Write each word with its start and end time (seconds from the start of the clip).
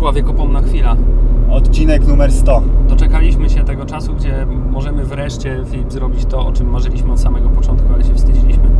Nadejszła 0.00 0.22
wiekopomna 0.22 0.62
chwila. 0.62 0.96
odcinek 1.50 2.06
numer 2.06 2.32
100. 2.32 2.62
Doczekaliśmy 2.88 3.50
się 3.50 3.64
tego 3.64 3.86
czasu, 3.86 4.14
gdzie 4.14 4.46
możemy 4.70 5.04
wreszcie 5.04 5.64
Filip, 5.70 5.92
zrobić 5.92 6.24
to, 6.24 6.46
o 6.46 6.52
czym 6.52 6.70
marzyliśmy 6.70 7.12
od 7.12 7.20
samego 7.20 7.48
początku, 7.48 7.88
ale 7.94 8.04
się 8.04 8.14
wstydziliśmy. 8.14 8.70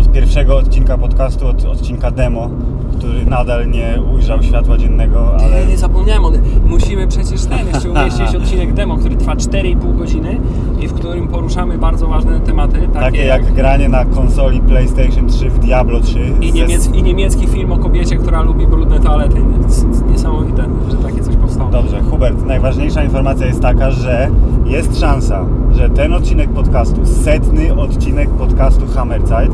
Od 0.00 0.12
pierwszego 0.12 0.56
odcinka 0.56 0.98
podcastu, 0.98 1.46
od 1.46 1.64
odcinka 1.64 2.10
demo, 2.10 2.50
który 2.98 3.26
nadal 3.26 3.70
nie 3.70 3.98
ujrzał 4.14 4.42
światła 4.42 4.78
dziennego, 4.78 5.34
ale 5.34 5.44
Ale 5.44 5.66
nie 5.66 5.78
zapomniałem, 5.78 6.24
on, 6.24 6.32
musimy 6.66 7.06
przecież 7.08 7.44
ten 7.44 7.66
jeszcze 7.74 7.90
umieścić 7.90 8.34
odcinek 8.42 8.72
demo, 8.72 8.96
który 8.96 9.16
trwa 9.16 9.34
4,5 9.34 9.96
godziny 9.98 10.40
i 10.80 10.88
w 10.88 10.92
którym 10.92 11.28
poruszamy 11.28 11.78
bardzo 11.78 12.06
ważne 12.06 12.40
tematy, 12.40 12.78
takie, 12.80 12.92
takie 12.92 13.24
jak 13.24 13.52
granie 13.54 13.88
na 13.88 14.04
konsoli 14.04 14.60
PlayStation 14.60 15.26
3 15.28 15.50
w 15.50 15.58
Diablo 15.58 16.00
3. 16.00 16.18
i, 16.40 16.46
ze- 16.48 16.52
niemiec, 16.54 16.86
i 16.94 17.02
niemiecki 17.02 17.46
film 17.46 17.72
o 17.72 17.78
kobiecie, 17.78 18.16
która 18.16 18.42
lubi 18.42 18.66
brudne 18.66 19.00
toalety. 19.00 19.36
Niesamowite, 20.10 20.64
że 20.90 20.96
takie 20.96 21.20
coś 21.22 21.36
powstało. 21.36 21.70
Dobrze, 21.70 22.00
Hubert, 22.02 22.46
najważniejsza 22.46 23.04
informacja 23.04 23.46
jest 23.46 23.60
taka, 23.60 23.90
że 23.90 24.30
jest 24.64 25.00
szansa, 25.00 25.44
że 25.72 25.90
ten 25.90 26.12
odcinek 26.12 26.50
podcastu, 26.50 27.06
setny 27.06 27.74
odcinek 27.74 28.30
podcastu 28.30 28.86
Hammerzeit 28.86 29.52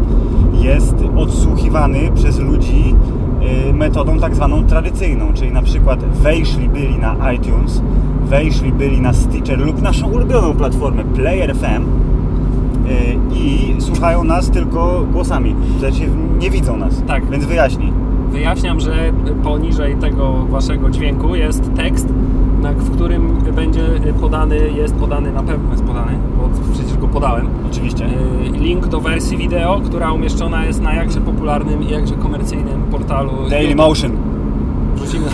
jest 0.60 0.94
odsłuchiwany 1.16 1.98
przez 2.14 2.38
ludzi 2.38 2.94
y, 3.68 3.72
metodą 3.72 4.18
tak 4.18 4.34
zwaną 4.34 4.66
tradycyjną, 4.66 5.32
czyli 5.34 5.52
na 5.52 5.62
przykład 5.62 6.04
wejszli 6.04 6.68
byli 6.68 6.98
na 6.98 7.32
iTunes, 7.32 7.82
wejszli 8.24 8.72
byli 8.72 9.00
na 9.00 9.12
Stitcher 9.12 9.58
lub 9.58 9.82
naszą 9.82 10.10
ulubioną 10.10 10.54
platformę 10.54 11.04
Player 11.04 11.54
FM 11.56 11.82
y, 11.82 13.18
i 13.34 13.76
słuchają 13.80 14.24
nas 14.24 14.50
tylko 14.50 15.06
głosami, 15.12 15.54
sensie 15.80 16.08
nie 16.38 16.50
widzą 16.50 16.76
nas. 16.76 17.02
Tak. 17.06 17.30
Więc 17.30 17.44
wyjaśnij. 17.44 17.92
Wyjaśniam, 18.30 18.80
że 18.80 19.12
poniżej 19.42 19.96
tego 19.96 20.32
waszego 20.32 20.90
dźwięku 20.90 21.34
jest 21.34 21.74
tekst, 21.74 22.08
na- 22.62 22.72
w 22.72 22.90
którym 22.90 23.28
będzie 23.54 23.82
podany, 24.20 24.70
jest 24.70 24.94
podany, 24.94 25.32
na 25.32 25.42
pewno 25.42 25.70
jest 25.70 25.84
podany, 25.84 26.12
bo 26.38 26.48
przecież 26.72 26.96
go 26.96 27.08
podałem, 27.08 27.46
Oczywiście. 27.70 28.04
yy, 28.52 28.58
link 28.58 28.86
do 28.86 29.00
wersji 29.00 29.36
wideo, 29.36 29.80
która 29.84 30.12
umieszczona 30.12 30.64
jest 30.64 30.82
na 30.82 30.94
jakże 30.94 31.20
popularnym 31.20 31.82
i 31.82 31.88
jakże 31.90 32.14
komercyjnym 32.14 32.82
portalu. 32.90 33.32
Daily 33.50 33.74
Motion. 33.74 34.12
Wrzucimy. 34.94 35.26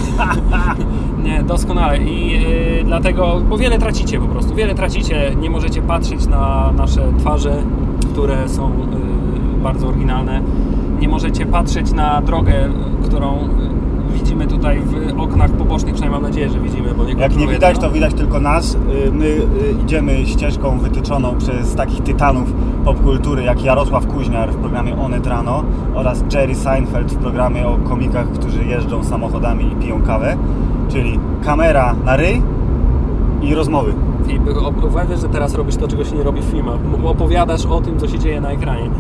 Nie, 1.25 1.43
doskonale. 1.43 1.99
I 1.99 2.31
yy, 2.31 2.85
dlatego, 2.85 3.41
bo 3.49 3.59
wiele 3.59 3.79
tracicie 3.79 4.21
po 4.21 4.27
prostu. 4.27 4.55
Wiele 4.55 4.75
tracicie. 4.75 5.37
Nie 5.41 5.51
możecie 5.51 5.83
patrzeć 5.83 6.27
na 6.27 6.73
nasze 6.77 7.03
twarze, 7.19 7.57
które 8.13 8.49
są 8.49 8.71
yy, 8.71 9.63
bardzo 9.63 9.89
oryginalne. 9.89 10.43
Nie 11.01 11.09
możecie 11.09 11.47
patrzeć 11.47 11.93
na 11.93 12.21
drogę, 12.23 12.55
którą 13.05 13.37
yy, 13.37 13.72
widzimy 14.13 14.47
tutaj 14.47 14.81
w 14.81 15.21
oknach 15.21 15.51
pobocznych. 15.51 15.95
Przynajmniej 15.95 16.21
mam 16.21 16.31
nadzieję, 16.31 16.49
że 16.51 16.61
widzimy, 16.61 16.95
bo 16.95 17.05
nie 17.05 17.13
Jak 17.15 17.37
nie 17.37 17.47
widać, 17.47 17.79
to 17.79 17.91
widać 17.91 18.15
tylko 18.15 18.41
nas. 18.41 18.75
Y, 18.75 19.13
My 19.13 19.27
y, 19.27 19.47
idziemy 19.85 20.27
ścieżką 20.27 20.79
wytyczoną 20.79 21.39
przez 21.39 21.75
takich 21.75 22.01
tytanów 22.01 22.53
popkultury 22.85 23.43
jak 23.43 23.65
Jarosław 23.65 24.07
Kuźniar 24.07 24.53
w 24.53 24.57
programie 24.57 24.97
Onet 25.01 25.27
Rano 25.27 25.65
oraz 25.95 26.25
Jerry 26.33 26.55
Seinfeld 26.55 27.13
w 27.13 27.17
programie 27.17 27.69
o 27.69 27.77
komikach, 27.77 28.29
którzy 28.29 28.65
jeżdżą 28.65 29.05
samochodami 29.05 29.73
i 29.73 29.77
piją 29.77 30.03
kawę. 30.03 30.37
Czyli 30.89 31.19
kamera 31.45 31.95
na 32.05 32.17
ryj 32.17 32.43
i 33.43 33.55
rozmowy. 33.55 33.95
Filip, 34.27 34.43
uważasz, 34.85 35.21
że 35.21 35.29
teraz 35.29 35.55
robisz 35.55 35.77
to, 35.77 35.89
czego 35.89 36.05
się 36.05 36.17
nie 36.17 36.23
robi 36.23 36.41
w 36.41 36.45
filmach. 36.45 36.79
Opowiadasz 37.05 37.67
o 37.67 37.81
tym, 37.81 37.99
co 37.99 38.09
się 38.09 38.19
dzieje 38.19 38.41
na 38.41 38.51
ekranie. 38.51 38.91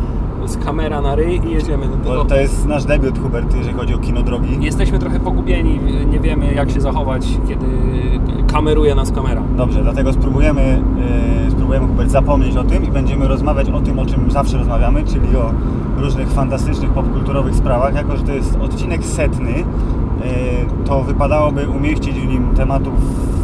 Jest 0.43 0.65
kamera 0.65 1.01
na 1.01 1.15
ryj 1.15 1.41
i 1.47 1.51
jedziemy. 1.51 1.89
Bo 2.05 2.25
to 2.25 2.37
jest 2.37 2.67
nasz 2.67 2.85
debiut, 2.85 3.19
Hubert, 3.19 3.55
jeżeli 3.57 3.75
chodzi 3.75 3.95
o 3.95 3.99
kino 3.99 4.23
drogi. 4.23 4.59
Jesteśmy 4.61 4.99
trochę 4.99 5.21
pogubieni, 5.21 5.81
nie 6.11 6.21
wiemy 6.21 6.55
jak 6.55 6.71
się 6.71 6.81
zachować, 6.81 7.27
kiedy 7.49 7.67
kameruje 8.53 8.95
nas 8.95 9.13
kamera. 9.13 9.43
Dobrze, 9.57 9.83
dlatego 9.83 10.13
spróbujemy, 10.13 10.83
yy, 11.45 11.51
spróbujemy 11.51 11.87
Hubert 11.87 12.11
zapomnieć 12.11 12.57
o 12.57 12.65
tym 12.65 12.85
i 12.85 12.91
będziemy 12.91 13.29
rozmawiać 13.29 13.71
o 13.71 13.81
tym, 13.81 13.99
o 13.99 14.07
czym 14.07 14.31
zawsze 14.31 14.59
rozmawiamy, 14.59 15.05
czyli 15.05 15.37
o 15.37 15.53
różnych 15.97 16.29
fantastycznych, 16.29 16.91
popkulturowych 16.91 17.55
sprawach. 17.55 17.95
Jako, 17.95 18.17
że 18.17 18.23
to 18.23 18.33
jest 18.33 18.57
odcinek 18.57 19.05
setny, 19.05 19.53
yy, 19.53 19.65
to 20.85 21.03
wypadałoby 21.03 21.69
umieścić 21.69 22.21
w 22.21 22.27
nim 22.27 22.55
tematów 22.55 22.95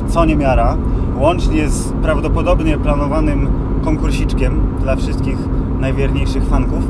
co 0.08 0.24
niemiara, 0.24 0.76
łącznie 1.16 1.68
z 1.68 1.92
prawdopodobnie 1.92 2.78
planowanym 2.78 3.48
konkursiczkiem 3.84 4.60
dla 4.80 4.96
wszystkich 4.96 5.38
najwierniejszych 5.80 6.44
fanków 6.44 6.84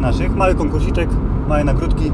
naszych. 0.00 0.36
Mały 0.36 0.54
konkursiczek, 0.54 1.08
małe 1.48 1.64
nagródki. 1.64 2.12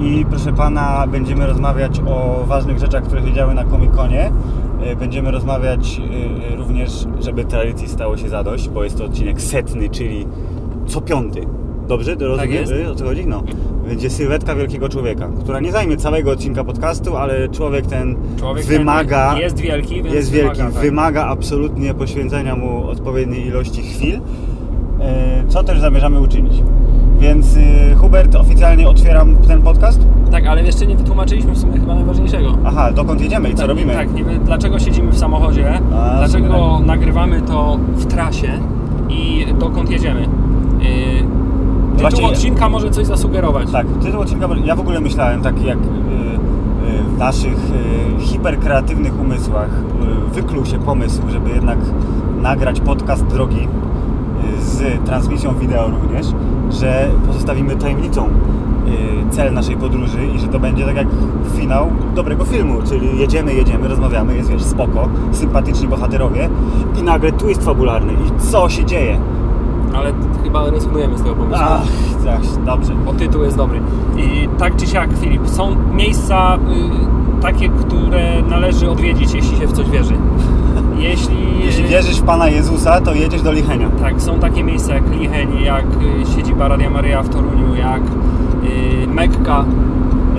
E, 0.00 0.04
I 0.04 0.24
proszę 0.30 0.52
pana, 0.52 1.06
będziemy 1.06 1.46
rozmawiać 1.46 2.00
o 2.06 2.44
ważnych 2.46 2.78
rzeczach, 2.78 3.04
które 3.04 3.22
się 3.22 3.32
działy 3.32 3.54
na 3.54 3.64
Comic-Conie. 3.64 4.30
E, 4.82 4.96
Będziemy 4.96 5.30
rozmawiać 5.30 6.00
e, 6.52 6.56
również, 6.56 7.06
żeby 7.20 7.44
tradycji 7.44 7.88
stało 7.88 8.16
się 8.16 8.28
zadość, 8.28 8.68
bo 8.68 8.84
jest 8.84 8.98
to 8.98 9.04
odcinek 9.04 9.40
setny, 9.40 9.88
czyli 9.88 10.26
co 10.86 11.00
piąty. 11.00 11.46
Dobrze? 11.88 12.16
To 12.16 12.36
Tak 12.36 12.50
jest. 12.50 12.72
o 12.92 12.94
co 12.94 13.04
chodzi? 13.04 13.26
No. 13.26 13.42
Będzie 13.88 14.10
sylwetka 14.10 14.54
wielkiego 14.54 14.88
człowieka, 14.88 15.28
która 15.40 15.60
nie 15.60 15.72
zajmie 15.72 15.96
całego 15.96 16.30
odcinka 16.30 16.64
podcastu, 16.64 17.16
ale 17.16 17.48
człowiek 17.48 17.86
ten 17.86 18.16
Człowiek 18.38 18.64
wymaga... 18.66 19.30
ten 19.32 19.40
jest 19.40 19.58
wielki, 19.60 20.02
więc 20.02 20.14
jest 20.14 20.30
wielki, 20.30 20.56
wymaga, 20.56 20.74
tak. 20.74 20.82
wymaga 20.82 21.24
absolutnie 21.26 21.94
poświęcenia 21.94 22.56
mu 22.56 22.88
odpowiedniej 22.88 23.46
ilości 23.46 23.82
chwil, 23.82 24.20
co 25.48 25.64
też 25.64 25.80
zamierzamy 25.80 26.20
uczynić. 26.20 26.62
Więc 27.18 27.56
e, 27.56 27.94
Hubert, 27.94 28.34
oficjalnie 28.34 28.88
otwieram 28.88 29.36
ten 29.36 29.62
podcast. 29.62 30.00
Tak, 30.30 30.46
ale 30.46 30.62
jeszcze 30.62 30.86
nie 30.86 30.96
wytłumaczyliśmy 30.96 31.52
w 31.52 31.58
sumie 31.58 31.72
chyba 31.72 31.94
najważniejszego. 31.94 32.58
Aha, 32.64 32.92
dokąd 32.92 33.20
jedziemy 33.20 33.48
i 33.48 33.52
co 33.54 33.58
tak, 33.58 33.68
robimy? 33.68 33.94
Tak, 33.94 34.14
nie, 34.14 34.24
wiem, 34.24 34.44
dlaczego 34.44 34.78
siedzimy 34.78 35.12
w 35.12 35.18
samochodzie, 35.18 35.80
A, 35.94 36.16
dlaczego 36.18 36.46
super. 36.46 36.86
nagrywamy 36.86 37.42
to 37.42 37.78
w 37.96 38.06
trasie 38.06 38.48
i 39.08 39.46
dokąd 39.58 39.90
jedziemy. 39.90 40.20
Yy, 40.20 40.28
tytuł 41.96 42.00
Właśnie- 42.00 42.26
odcinka 42.26 42.68
może 42.68 42.90
coś 42.90 43.06
zasugerować. 43.06 43.70
Tak, 43.70 43.86
tytuł 44.02 44.20
odcinka, 44.20 44.48
ja 44.64 44.76
w 44.76 44.80
ogóle 44.80 45.00
myślałem, 45.00 45.42
tak 45.42 45.62
jak 45.64 45.78
e, 45.78 45.80
e, 45.80 47.02
w 47.14 47.18
naszych 47.18 47.58
e, 48.18 48.20
hiperkreatywnych 48.20 49.20
umysłach 49.20 49.68
e, 50.30 50.34
wykluł 50.34 50.64
się 50.64 50.78
pomysł, 50.78 51.22
żeby 51.30 51.50
jednak 51.50 51.78
nagrać 52.42 52.80
podcast 52.80 53.26
drogi 53.26 53.60
e, 53.60 53.93
z 54.58 55.04
transmisją 55.04 55.54
wideo 55.54 55.90
również, 55.90 56.26
że 56.70 57.10
pozostawimy 57.26 57.76
tajemnicą 57.76 58.24
e, 58.26 59.30
cel 59.30 59.54
naszej 59.54 59.76
podróży 59.76 60.26
i 60.26 60.38
że 60.38 60.48
to 60.48 60.58
będzie 60.58 60.84
tak 60.84 60.96
jak 60.96 61.06
finał 61.56 61.90
dobrego 62.14 62.44
filmu, 62.44 62.82
czyli 62.88 63.18
jedziemy, 63.18 63.54
jedziemy, 63.54 63.88
rozmawiamy, 63.88 64.36
jest 64.36 64.50
wiesz, 64.50 64.62
spoko, 64.62 65.08
sympatyczni 65.32 65.88
bohaterowie 65.88 66.48
i 67.00 67.02
nagle 67.02 67.32
twist 67.32 67.64
fabularny 67.64 68.12
i 68.12 68.50
co 68.50 68.68
się 68.68 68.84
dzieje? 68.84 69.18
Ale 69.94 70.12
chyba 70.42 70.70
rezygnujemy 70.70 71.18
z 71.18 71.22
tego 71.22 71.34
pomysłu. 71.34 71.66
Ach, 71.68 71.82
tak, 72.24 72.40
dobrze. 72.66 72.94
Bo 73.04 73.12
tytuł 73.12 73.42
jest 73.42 73.56
dobry. 73.56 73.80
I 74.16 74.48
tak 74.58 74.76
czy 74.76 74.86
siak, 74.86 75.10
Filip, 75.20 75.48
są 75.48 75.76
miejsca 75.94 76.56
y, 76.56 77.42
takie, 77.42 77.68
które 77.68 78.42
należy 78.42 78.90
odwiedzić, 78.90 79.34
jeśli 79.34 79.58
się 79.58 79.66
w 79.66 79.72
coś 79.72 79.90
wierzy. 79.90 80.14
Jeśli, 81.10 81.36
Jeśli 81.64 81.84
wierzysz 81.84 82.20
w 82.20 82.22
Pana 82.22 82.48
Jezusa, 82.48 83.00
to 83.00 83.14
jedziesz 83.14 83.42
do 83.42 83.52
Lichenia. 83.52 83.88
Tak, 84.00 84.22
są 84.22 84.38
takie 84.38 84.64
miejsca 84.64 84.94
jak 84.94 85.10
Licheń, 85.10 85.60
jak 85.60 85.84
y, 85.84 86.36
siedziba 86.36 86.68
Radia 86.68 86.90
Maryja 86.90 87.22
w 87.22 87.28
Toruniu, 87.28 87.74
jak 87.74 88.02
y, 88.02 89.06
Mekka. 89.06 89.64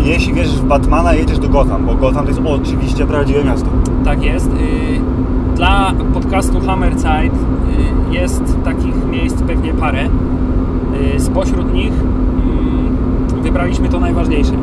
Jeśli 0.06 0.34
wierzysz 0.34 0.56
w 0.56 0.66
Batmana, 0.66 1.14
jedziesz 1.14 1.40
do 1.40 1.50
Gotham, 1.50 1.86
bo 1.86 1.96
Gotham 1.96 2.24
to 2.24 2.30
jest 2.30 2.42
oczywiście 2.46 3.06
prawdziwe 3.06 3.44
miasto. 3.44 3.68
Tak 4.06 4.24
jest. 4.24 4.48
Y, 4.48 5.56
Dla 5.56 5.94
podcastu 6.14 6.60
Hammerzeit 6.60 7.34
jest 8.12 8.58
takich 8.64 9.06
miejsc 9.12 9.42
pewnie 9.42 9.74
parę. 9.74 10.10
Spośród 11.18 11.74
nich 11.74 11.94
mm, 11.94 13.44
wybraliśmy 13.44 13.90
to 13.90 14.00
najważniejsze. 14.00 14.54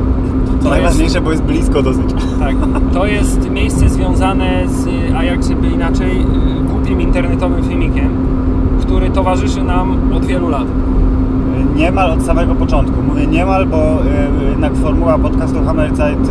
To 0.62 0.70
najważniejsze, 0.70 1.20
bo 1.20 1.30
jest 1.30 1.42
blisko 1.42 1.82
dosyć. 1.82 2.10
Tak, 2.38 2.56
to 2.92 3.06
jest 3.06 3.50
miejsce 3.50 3.88
związane 3.88 4.68
z, 4.68 4.88
a 5.16 5.24
jak 5.24 5.42
żeby 5.44 5.66
inaczej, 5.68 6.20
y, 6.20 6.64
głupim 6.64 7.00
internetowym 7.00 7.64
filmikiem, 7.64 8.08
który 8.80 9.10
towarzyszy 9.10 9.62
nam 9.62 10.12
od 10.12 10.24
wielu 10.24 10.48
lat. 10.48 10.66
Niemal 11.76 12.10
od 12.10 12.22
samego 12.22 12.54
początku. 12.54 13.02
Mówię 13.02 13.26
niemal, 13.26 13.66
bo 13.66 13.98
jednak 14.50 14.74
formuła 14.74 15.18
podcastu 15.18 15.64
Hammerzeit 15.64 16.28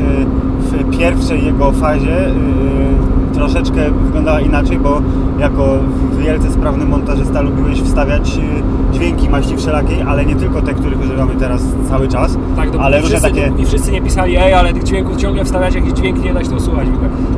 w 0.60 0.98
pierwszej 0.98 1.46
jego 1.46 1.72
fazie 1.72 2.18
troszeczkę 3.42 3.92
wyglądała 3.92 4.42
inaczej, 4.42 4.80
bo 4.80 5.02
jako 5.40 5.80
wielce 6.20 6.52
sprawny 6.52 6.86
montażysta 6.86 7.42
lubiłeś 7.42 7.82
wstawiać 7.82 8.38
y, 8.38 8.94
dźwięki 8.94 9.30
maści 9.30 9.58
wszelakiej, 9.58 10.02
ale 10.02 10.26
nie 10.26 10.36
tylko 10.36 10.62
te, 10.62 10.74
których 10.74 11.00
używamy 11.02 11.36
teraz 11.36 11.62
cały 11.90 12.08
czas, 12.08 12.38
Tak, 12.56 12.66
dopóki 12.66 12.84
ale 12.84 13.02
różne 13.02 13.22
takie... 13.22 13.52
I 13.60 13.66
wszyscy 13.66 13.92
nie 13.92 14.02
pisali, 14.02 14.38
ej, 14.38 14.54
ale 14.54 14.74
tych 14.74 14.84
dźwięków 14.84 15.18
ciągle 15.18 15.46
wstawiać, 15.46 15.76
jakieś 15.76 15.94
dźwięki 15.94 16.22
nie 16.22 16.34
da 16.34 16.44
się 16.44 16.50
to 16.50 16.60
słuchać. 16.60 16.88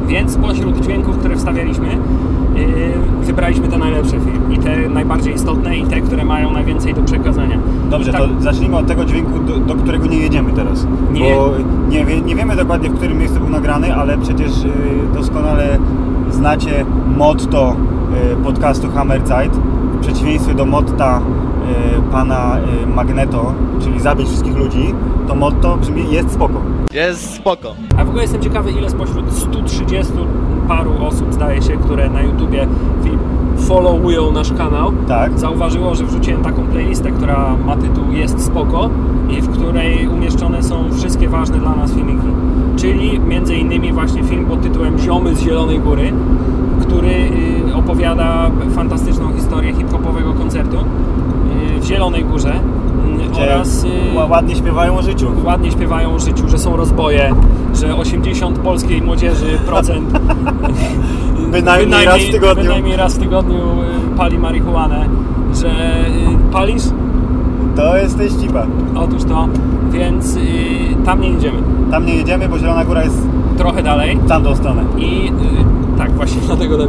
Więc 0.08 0.38
pośród 0.38 0.80
dźwięków, 0.80 1.18
które 1.18 1.36
wstawialiśmy, 1.36 1.98
wybraliśmy 3.22 3.68
te 3.68 3.78
najlepsze 3.78 4.12
filmy 4.12 4.56
i 4.56 4.58
te 4.58 4.90
najbardziej 4.90 5.34
istotne 5.34 5.78
i 5.78 5.84
te, 5.84 6.02
które 6.02 6.26
mają 6.26 6.52
najwięcej 6.52 6.94
do 6.94 7.02
przekazania. 7.02 7.60
Dobrze, 7.90 8.12
tak, 8.12 8.22
to 8.22 8.28
zacznijmy 8.40 8.78
od 8.78 8.88
tego 8.88 9.06
dźwięku, 9.06 9.40
do, 9.40 9.58
do 9.58 9.76
którego 9.76 10.06
nie 10.08 10.18
jedziemy 10.18 10.54
teraz. 10.54 10.88
Nie. 11.12 11.36
Bo 11.36 11.52
nie, 11.90 12.06
wie, 12.06 12.22
nie 12.22 12.36
wiemy 12.36 12.56
dokładnie, 12.56 12.90
w 12.90 12.96
którym 12.96 13.18
miejscu 13.18 13.40
był 13.40 13.50
nagrany, 13.50 13.96
ale 13.96 14.18
przecież 14.18 14.64
y, 14.64 14.70
doskonale 15.14 15.78
znacie 16.32 16.86
motto 17.18 17.76
y, 18.34 18.44
podcastu 18.44 18.92
Hammerzeit. 18.92 19.54
W 19.94 20.00
przeciwieństwie 20.06 20.54
do 20.54 20.66
motta 20.66 21.22
pana 22.12 22.58
Magneto, 22.96 23.54
czyli 23.82 24.00
zabić 24.00 24.28
wszystkich 24.28 24.58
ludzi, 24.58 24.94
to 25.28 25.36
motto 25.36 25.78
brzmi 25.78 26.12
jest 26.12 26.32
spoko. 26.32 26.62
Jest 26.94 27.36
spoko. 27.36 27.76
A 27.98 28.06
w 28.06 28.08
ogóle 28.08 28.24
jestem 28.24 28.42
ciekawy, 28.42 28.72
ile 28.72 28.90
spośród 28.90 29.32
130 29.32 30.14
paru 30.68 30.92
osób, 31.08 31.34
zdaje 31.34 31.62
się, 31.62 31.78
które 31.78 32.10
na 32.10 32.22
YouTubie 32.22 32.68
followują 33.58 34.32
nasz 34.32 34.54
kanał, 34.54 34.92
Tak. 35.08 35.40
zauważyło, 35.40 35.96
że 35.96 36.06
wrzuciłem 36.06 36.42
taką 36.42 36.64
playlistę, 36.64 37.12
która 37.12 37.56
ma 37.66 37.76
tytuł 37.76 38.04
Jest 38.12 38.46
spoko 38.46 38.90
i 39.30 39.42
w 39.42 39.50
której 39.50 40.08
umieszczone 40.08 40.64
są 40.64 40.76
wszystkie 40.94 41.30
ważne 41.30 41.58
dla 41.58 41.76
nas 41.76 41.92
filmiki. 41.92 42.28
Czyli 42.76 43.20
między 43.20 43.56
innymi 43.56 43.94
właśnie 43.94 44.24
film 44.24 44.46
pod 44.46 44.62
tytułem 44.62 45.00
Ziomy 45.00 45.36
z 45.36 45.40
Zielonej 45.40 45.80
Góry, 45.80 46.14
który 46.82 47.10
y, 47.70 47.76
opowiada 47.76 48.52
fantastyczną 48.76 49.34
historię 49.36 49.74
hip-hopowego 49.74 50.34
koncertu 50.34 50.78
y, 50.78 51.80
w 51.80 51.84
Zielonej 51.84 52.26
Górze 52.26 52.54
oraz 53.42 53.84
y, 53.84 53.88
ła- 54.16 54.30
ładnie 54.30 54.56
śpiewają 54.56 54.98
o 54.98 55.02
życiu. 55.02 55.28
ładnie 55.46 55.72
śpiewają 55.72 56.14
o 56.16 56.20
życiu, 56.20 56.50
że 56.50 56.58
są 56.58 56.76
rozboje, 56.78 57.36
że 57.76 57.96
80 57.96 58.60
polskiej 58.60 59.02
młodzieży 59.02 59.58
procent 59.66 60.20
Bynajmniej 61.52 62.06
raz 62.06 62.22
w 62.22 62.32
tygodniu. 62.32 62.64
bynajmniej 62.64 62.98
raz 62.98 63.16
w 63.16 63.20
tygodniu 63.20 63.58
y, 63.58 64.18
pali 64.18 64.38
marihuanę, 64.38 65.06
że 65.62 65.68
y, 65.70 66.52
palisz? 66.52 66.84
To 67.76 67.98
jest 67.98 68.18
teścipa. 68.18 68.66
Otóż 68.96 69.24
to, 69.24 69.48
więc 69.92 70.38
tam 71.06 71.22
nie 71.22 71.30
jedziemy. 71.30 71.58
Tam 71.92 72.06
nie 72.06 72.16
jedziemy, 72.16 72.50
bo 72.50 72.60
Zielona 72.60 72.86
Góra 72.86 73.04
jest 73.04 73.18
Trochę 73.58 73.84
dalej 73.84 74.18
w 74.18 74.28
tamtą 74.28 74.56
stronę. 74.56 74.84
i 74.98 75.28
y, 75.28 75.98
tak 75.98 76.12
właśnie 76.12 76.42
dlatego 76.48 76.78
tam. 76.78 76.88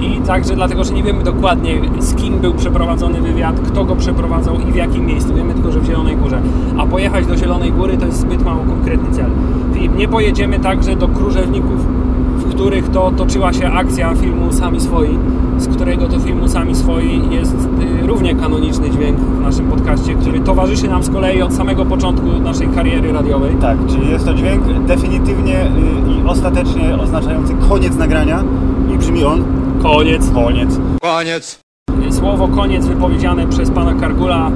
I 0.00 0.20
także 0.26 0.54
dlatego, 0.54 0.84
że 0.84 0.94
nie 0.94 1.02
wiemy 1.02 1.24
dokładnie 1.24 1.80
z 1.98 2.14
kim 2.14 2.38
był 2.38 2.54
przeprowadzony 2.54 3.20
wywiad, 3.20 3.60
kto 3.60 3.84
go 3.84 3.96
przeprowadzał 3.96 4.60
i 4.68 4.72
w 4.72 4.74
jakim 4.74 5.06
miejscu. 5.06 5.34
Wiemy 5.34 5.54
tylko, 5.54 5.72
że 5.72 5.80
w 5.80 5.86
Zielonej 5.86 6.16
Górze. 6.16 6.40
A 6.78 6.86
pojechać 6.86 7.26
do 7.26 7.36
Zielonej 7.36 7.72
Góry 7.72 7.96
to 7.96 8.06
jest 8.06 8.20
zbyt 8.20 8.44
mało 8.44 8.64
konkretny 8.64 9.12
cel. 9.12 9.30
Filip, 9.74 9.96
nie 9.96 10.08
pojedziemy 10.08 10.58
także 10.58 10.96
do 10.96 11.08
Krużewników, 11.08 11.86
w 12.36 12.54
których 12.54 12.88
to 12.88 13.10
toczyła 13.10 13.52
się 13.52 13.72
akcja 13.72 14.14
filmu 14.14 14.52
Sami 14.52 14.80
Swoi, 14.80 15.18
z 15.62 15.68
którego 15.68 16.08
to 16.08 16.20
filmu 16.20 16.48
Sami 16.48 16.74
Swoi 16.74 17.20
jest 17.30 17.54
y, 18.02 18.06
równie 18.06 18.34
kanoniczny 18.34 18.90
dźwięk 18.90 19.18
w 19.18 19.40
naszym 19.40 19.70
podcaście, 19.70 20.14
który 20.14 20.40
towarzyszy 20.40 20.88
nam 20.88 21.02
z 21.02 21.10
kolei 21.10 21.42
od 21.42 21.54
samego 21.54 21.84
początku 21.84 22.26
naszej 22.26 22.68
kariery 22.68 23.12
radiowej. 23.12 23.56
Tak, 23.60 23.78
czyli 23.88 24.10
jest 24.10 24.24
to 24.24 24.34
dźwięk 24.34 24.86
definitywnie 24.86 25.66
y, 25.66 25.68
i 26.12 26.26
ostatecznie 26.26 26.98
oznaczający 26.98 27.54
koniec 27.68 27.96
nagrania 27.96 28.44
i 28.94 28.98
brzmi 28.98 29.24
on 29.24 29.44
Koniec. 29.82 30.30
koniec. 30.30 30.80
Koniec. 31.02 31.60
Słowo 32.10 32.48
koniec 32.48 32.86
wypowiedziane 32.86 33.46
przez 33.46 33.70
pana 33.70 33.94
Kargula 33.94 34.48
y, 34.48 34.52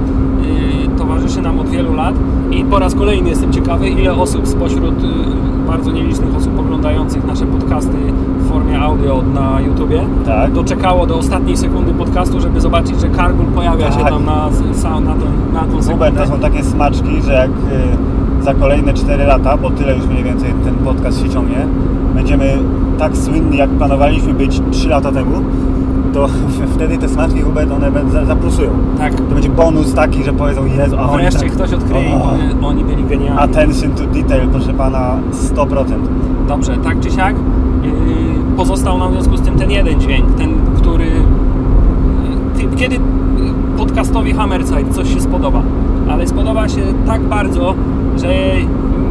towarzyszy 1.27 1.41
nam 1.41 1.59
od 1.59 1.69
wielu 1.69 1.93
lat 1.93 2.15
i 2.51 2.63
po 2.63 2.79
raz 2.79 2.95
kolejny 2.95 3.29
jestem 3.29 3.53
ciekawy, 3.53 3.89
ile 3.89 4.13
osób 4.13 4.47
spośród 4.47 5.03
y, 5.03 5.07
bardzo 5.67 5.91
nielicznych 5.91 6.35
osób 6.35 6.59
oglądających 6.59 7.25
nasze 7.25 7.45
podcasty 7.45 7.97
w 8.39 8.49
formie 8.49 8.79
audio 8.79 9.23
na 9.33 9.61
YouTubie 9.61 10.01
Tak. 10.25 10.51
doczekało 10.51 11.05
do 11.05 11.17
ostatniej 11.17 11.57
sekundy 11.57 11.93
podcastu, 11.93 12.41
żeby 12.41 12.61
zobaczyć, 12.61 13.01
że 13.01 13.09
Kargul 13.09 13.45
pojawia 13.45 13.91
się 13.91 13.99
Tak. 13.99 14.09
tam 14.09 14.25
na, 14.25 14.49
na, 14.99 15.15
na 15.53 15.71
tą 15.71 15.81
sekundę. 15.83 16.11
to 16.11 16.27
są 16.27 16.39
takie 16.39 16.63
smaczki, 16.63 17.21
że 17.21 17.33
jak 17.33 17.49
y, 17.49 18.43
za 18.43 18.53
kolejne 18.53 18.93
4 18.93 19.23
lata, 19.25 19.57
bo 19.57 19.69
tyle 19.69 19.95
już 19.95 20.05
mniej 20.05 20.23
więcej 20.23 20.53
ten 20.63 20.75
podcast 20.75 21.23
się 21.23 21.29
ciągnie, 21.29 21.67
będziemy 22.15 22.57
tak 22.97 23.17
słynni, 23.17 23.57
jak 23.57 23.69
planowaliśmy 23.69 24.33
być 24.33 24.61
3 24.71 24.89
lata 24.89 25.11
temu, 25.11 25.41
to 26.17 26.27
wtedy 26.75 26.97
te 26.97 27.09
smaczki, 27.09 27.41
Hubert, 27.41 27.71
one 27.71 27.91
zaplusują. 28.25 28.69
Tak. 28.97 29.15
To 29.15 29.33
będzie 29.33 29.49
bonus 29.49 29.93
taki, 29.93 30.23
że 30.23 30.33
powiedzą, 30.33 30.65
Jezu, 30.65 30.97
a 30.99 31.09
oni 31.09 31.21
Wreszcie 31.21 31.39
tak, 31.39 31.51
ktoś 31.51 31.73
odkryje, 31.73 32.13
o, 32.13 32.35
i 32.61 32.65
oni 32.65 32.83
byli 32.83 33.03
genialni. 33.03 33.39
Attention 33.39 33.91
to 33.91 34.03
detail, 34.05 34.49
proszę 34.49 34.73
pana, 34.73 35.17
100%. 35.55 35.85
Dobrze, 36.47 36.77
tak 36.77 36.99
czy 36.99 37.11
siak 37.11 37.35
yy, 37.35 37.91
pozostał 38.57 38.97
nam 38.97 39.09
w 39.09 39.13
związku 39.13 39.37
z 39.37 39.41
tym 39.41 39.55
ten 39.55 39.71
jeden 39.71 39.99
dźwięk, 39.99 40.35
ten, 40.37 40.49
który 40.75 41.05
yy, 41.05 42.75
kiedy 42.75 42.99
podcastowi 43.77 44.33
Hammerzeit 44.33 44.95
coś 44.95 45.13
się 45.13 45.21
spodoba, 45.21 45.61
ale 46.09 46.27
spodoba 46.27 46.69
się 46.69 46.81
tak 47.07 47.21
bardzo, 47.21 47.73
że 48.17 48.27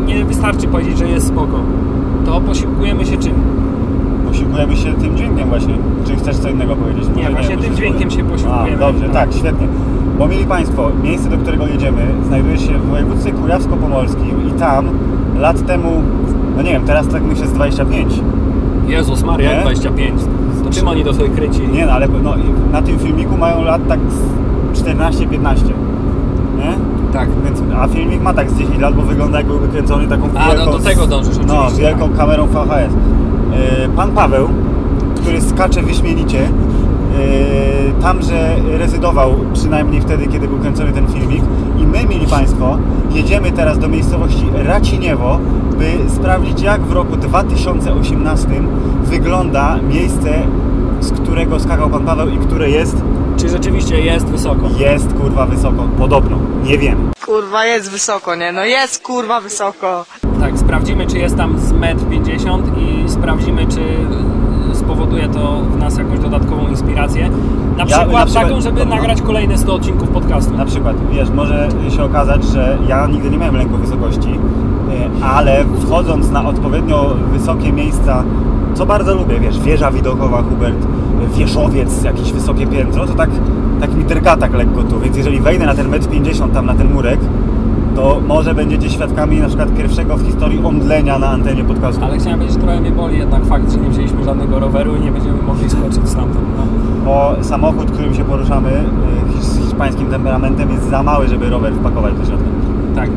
nie 0.07 0.25
wystarczy 0.25 0.67
powiedzieć, 0.67 0.99
że 0.99 1.09
jest 1.09 1.27
spoko. 1.27 1.61
To 2.27 2.41
posiłkujemy 2.41 3.07
się 3.07 3.17
czym? 3.17 3.35
Posiłkujemy 4.29 4.77
się 4.77 4.93
tym 4.93 5.17
dźwiękiem 5.17 5.49
właśnie. 5.49 5.75
Czy 6.07 6.17
chcesz 6.17 6.37
co 6.37 6.49
innego 6.49 6.77
powiedzieć? 6.77 7.05
Nie, 7.17 7.23
Może 7.23 7.31
właśnie 7.33 7.57
tym 7.57 7.65
się 7.71 7.75
dźwiękiem 7.77 8.11
się 8.11 8.25
posiłkujemy. 8.25 8.77
A, 8.77 8.79
dobrze, 8.79 9.05
Tak. 9.05 9.13
tak, 9.13 9.33
świetnie. 9.33 9.67
Bo 10.19 10.29
mieli 10.29 10.45
Państwo, 10.47 10.91
miejsce, 11.03 11.29
do 11.31 11.37
którego 11.39 11.67
jedziemy, 11.67 12.03
znajduje 12.27 12.59
się 12.59 12.79
w 12.79 12.87
województwie 12.91 13.33
kujawsko-pomorskim 13.33 14.49
i 14.49 14.53
tam 14.59 14.87
lat 15.39 15.67
temu, 15.67 16.03
no 16.57 16.63
nie 16.63 16.71
wiem, 16.73 16.83
teraz 16.85 17.09
tak 17.09 17.23
myślę 17.23 17.47
z 17.47 17.53
25. 17.53 18.21
Jezus 18.87 19.23
Maria, 19.25 19.53
Nie? 19.57 19.61
25. 19.61 20.21
To 20.65 20.71
czym 20.71 20.89
oni 20.89 21.05
do 21.05 21.15
sobie 21.15 21.29
kręcili? 21.29 21.69
Nie 21.69 21.87
no, 21.87 21.93
ale 21.93 22.09
no, 22.23 22.35
na 22.73 22.83
tym 22.83 22.99
filmiku 22.99 23.37
mają 23.39 23.63
lat 23.65 23.81
tak 23.89 24.01
z 24.75 24.83
14-15. 24.83 25.57
Nie? 26.59 26.73
Tak. 27.13 27.29
Więc, 27.45 27.63
a 27.79 27.89
filmik 27.89 28.23
ma 28.23 28.35
tak 28.35 28.51
z 28.51 28.59
10 28.59 28.79
lat, 28.81 28.95
bo 28.95 29.03
wygląda 29.03 29.39
jakby 29.39 29.69
kręcony 29.69 30.07
taką 30.09 30.25
A, 30.39 30.49
no 30.49 30.55
wielką... 30.55 30.71
do 30.73 30.79
tego 30.79 31.07
dążysz, 31.07 31.37
No, 31.47 31.71
wielką 31.79 32.09
tak. 32.09 32.17
kamerą 32.19 32.47
VHS. 32.47 32.93
Yy, 33.57 33.89
Pan 33.97 34.13
Paweł, 34.13 34.49
który 35.21 35.41
skacze 35.41 35.83
wyśmienicie, 35.83 36.39
yy, 36.39 38.03
tamże 38.03 38.57
rezydował 38.79 39.35
przynajmniej 39.55 40.01
wtedy, 40.01 40.27
kiedy 40.27 40.49
był 40.49 40.59
kręcony 40.59 40.93
ten 40.93 41.07
filmik 41.07 41.43
i 41.79 41.87
my, 41.87 42.05
mili 42.05 42.27
Państwo, 42.27 42.79
jedziemy 43.11 43.53
teraz 43.53 43.79
do 43.79 43.89
miejscowości 43.89 44.47
Raciniewo, 44.55 45.39
by 45.79 46.11
sprawdzić 46.15 46.61
jak 46.61 46.81
w 46.81 46.93
roku 46.93 47.17
2018 47.17 48.49
wygląda 49.03 49.77
miejsce, 49.77 50.35
z 51.01 51.13
którego 51.13 51.61
skakał 51.61 51.91
Pan 51.91 52.05
Paweł 52.07 52.29
i 52.29 52.39
które 52.39 52.71
jest, 52.71 52.97
Czy 53.37 53.49
rzeczywiście 53.49 54.01
jest 54.01 54.27
wysoko? 54.27 54.69
jest 54.79 55.13
kurwa 55.15 55.47
wysoko, 55.47 55.89
podobno, 55.99 56.39
nie 56.65 56.79
wiem. 56.79 57.11
Kurwa, 57.27 57.65
jest 57.67 57.91
wysoko, 57.91 58.35
nie? 58.35 58.53
No 58.53 58.65
jest 58.65 59.03
kurwa 59.03 59.41
wysoko. 59.41 60.05
Tak, 60.41 60.59
sprawdzimy, 60.59 61.07
czy 61.07 61.19
jest 61.19 61.37
tam 61.37 61.59
z 61.59 61.73
1,50 61.73 62.55
m 62.55 62.63
i 62.79 63.09
sprawdzimy, 63.11 63.67
czy 63.67 63.81
y, 64.73 64.75
spowoduje 64.75 65.29
to 65.29 65.61
w 65.77 65.79
nas 65.79 65.99
jakąś 65.99 66.19
dodatkową 66.19 66.69
inspirację. 66.69 67.29
Na 67.77 67.79
Ja- 67.79 67.87
przykład, 67.87 68.13
na 68.13 68.25
przykład- 68.27 68.45
taką, 68.49 68.61
żeby 68.61 68.85
no. 68.87 68.95
nagrać 68.95 69.23
kolejne 69.23 69.59
100 69.59 69.75
odcinków 69.75 70.09
podcastu. 70.09 70.57
Na 70.57 70.65
przykład, 70.65 70.97
wiesz, 71.13 71.31
może 71.31 71.69
się 71.97 72.05
okazać, 72.05 72.45
że 72.45 72.79
ja 72.89 73.07
nigdy 73.07 73.31
nie 73.31 73.39
miałem 73.39 73.57
lęku 73.57 73.77
wysokości, 73.77 74.29
e, 74.31 75.25
ale 75.25 75.65
wchodząc 75.81 76.31
na 76.31 76.49
odpowiednio 76.49 77.15
wysokie 77.33 77.73
miejsca, 77.73 78.23
co 78.75 78.87
bardzo 78.87 79.15
lubię, 79.15 79.41
wiesz, 79.41 79.61
wieża 79.61 79.91
widokowa, 79.91 80.43
Hubert, 80.43 80.87
wieżowiec, 81.37 82.03
jakieś 82.05 82.33
wysokie 82.33 82.67
piętro, 82.67 83.07
to 83.07 83.15
tak, 83.15 83.31
tak 83.81 83.95
mi 83.95 84.05
drga 84.05 84.37
tak 84.37 84.55
lekko 84.55 84.83
tu, 84.83 85.01
więc 85.01 85.17
jeżeli 85.17 85.41
wejdę 85.41 85.67
na 85.67 85.75
ten 85.75 85.89
metr 85.89 86.09
50 86.09 86.53
tam 86.55 86.67
na 86.67 86.75
ten 86.75 86.93
murek, 86.93 87.21
to 87.97 88.21
może 88.29 88.55
będziecie 88.55 88.91
świadkami 88.91 89.41
na 89.41 89.47
przykład 89.47 89.75
pierwszego 89.77 90.17
w 90.17 90.27
historii 90.27 90.65
omdlenia 90.65 91.19
na 91.19 91.29
antenie 91.29 91.65
podcastu. 91.65 92.05
Ale 92.05 92.19
chciałem 92.19 92.39
powiedzieć, 92.39 92.63
trochę 92.63 92.81
mnie 92.81 92.91
boli 92.91 93.19
jednak 93.19 93.45
fakt, 93.45 93.73
że 93.73 93.79
nie 93.79 93.89
wzięliśmy 93.89 94.25
żadnego 94.25 94.61
roweru 94.61 94.97
i 94.97 95.01
nie 95.01 95.13
będziemy 95.13 95.43
mogli 95.43 95.71
skoczyć 95.71 96.09
stamtąd. 96.09 96.47
No. 96.57 96.63
Bo 97.05 97.45
samochód, 97.45 97.91
którym 97.91 98.15
się 98.15 98.25
poruszamy 98.25 98.71
e, 99.39 99.43
z 99.43 99.59
hiszpańskim 99.59 100.07
temperamentem 100.07 100.71
jest 100.71 100.91
za 100.91 101.03
mały, 101.03 101.29
żeby 101.29 101.51
rower 101.51 101.75
wpakować 101.75 102.15
do 102.15 102.25
środka. 102.25 102.47
Tak. 102.95 103.11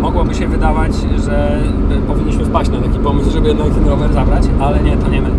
Mogłoby 0.00 0.34
się 0.34 0.48
wydawać, 0.48 0.92
że 1.24 1.60
y, 1.90 2.06
powinniśmy 2.06 2.44
wpaść 2.44 2.70
na 2.70 2.80
taki 2.80 2.98
pomysł, 2.98 3.30
żeby 3.30 3.48
jednak 3.48 3.70
ten 3.70 3.88
rower 3.88 4.12
zabrać, 4.12 4.42
ale 4.60 4.82
nie, 4.82 4.96
to 4.96 5.08
nie 5.08 5.20
my. 5.22 5.30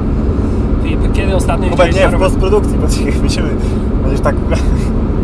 Kiedy 1.13 1.35
ostatnio 1.35 1.67
jeździłeś 1.67 1.95
nie, 1.95 2.17
w 2.17 2.19
postprodukcji, 2.19 2.77
bo 2.77 2.87
będziemy, 3.21 3.49
będziesz 4.03 4.21
tak, 4.21 4.35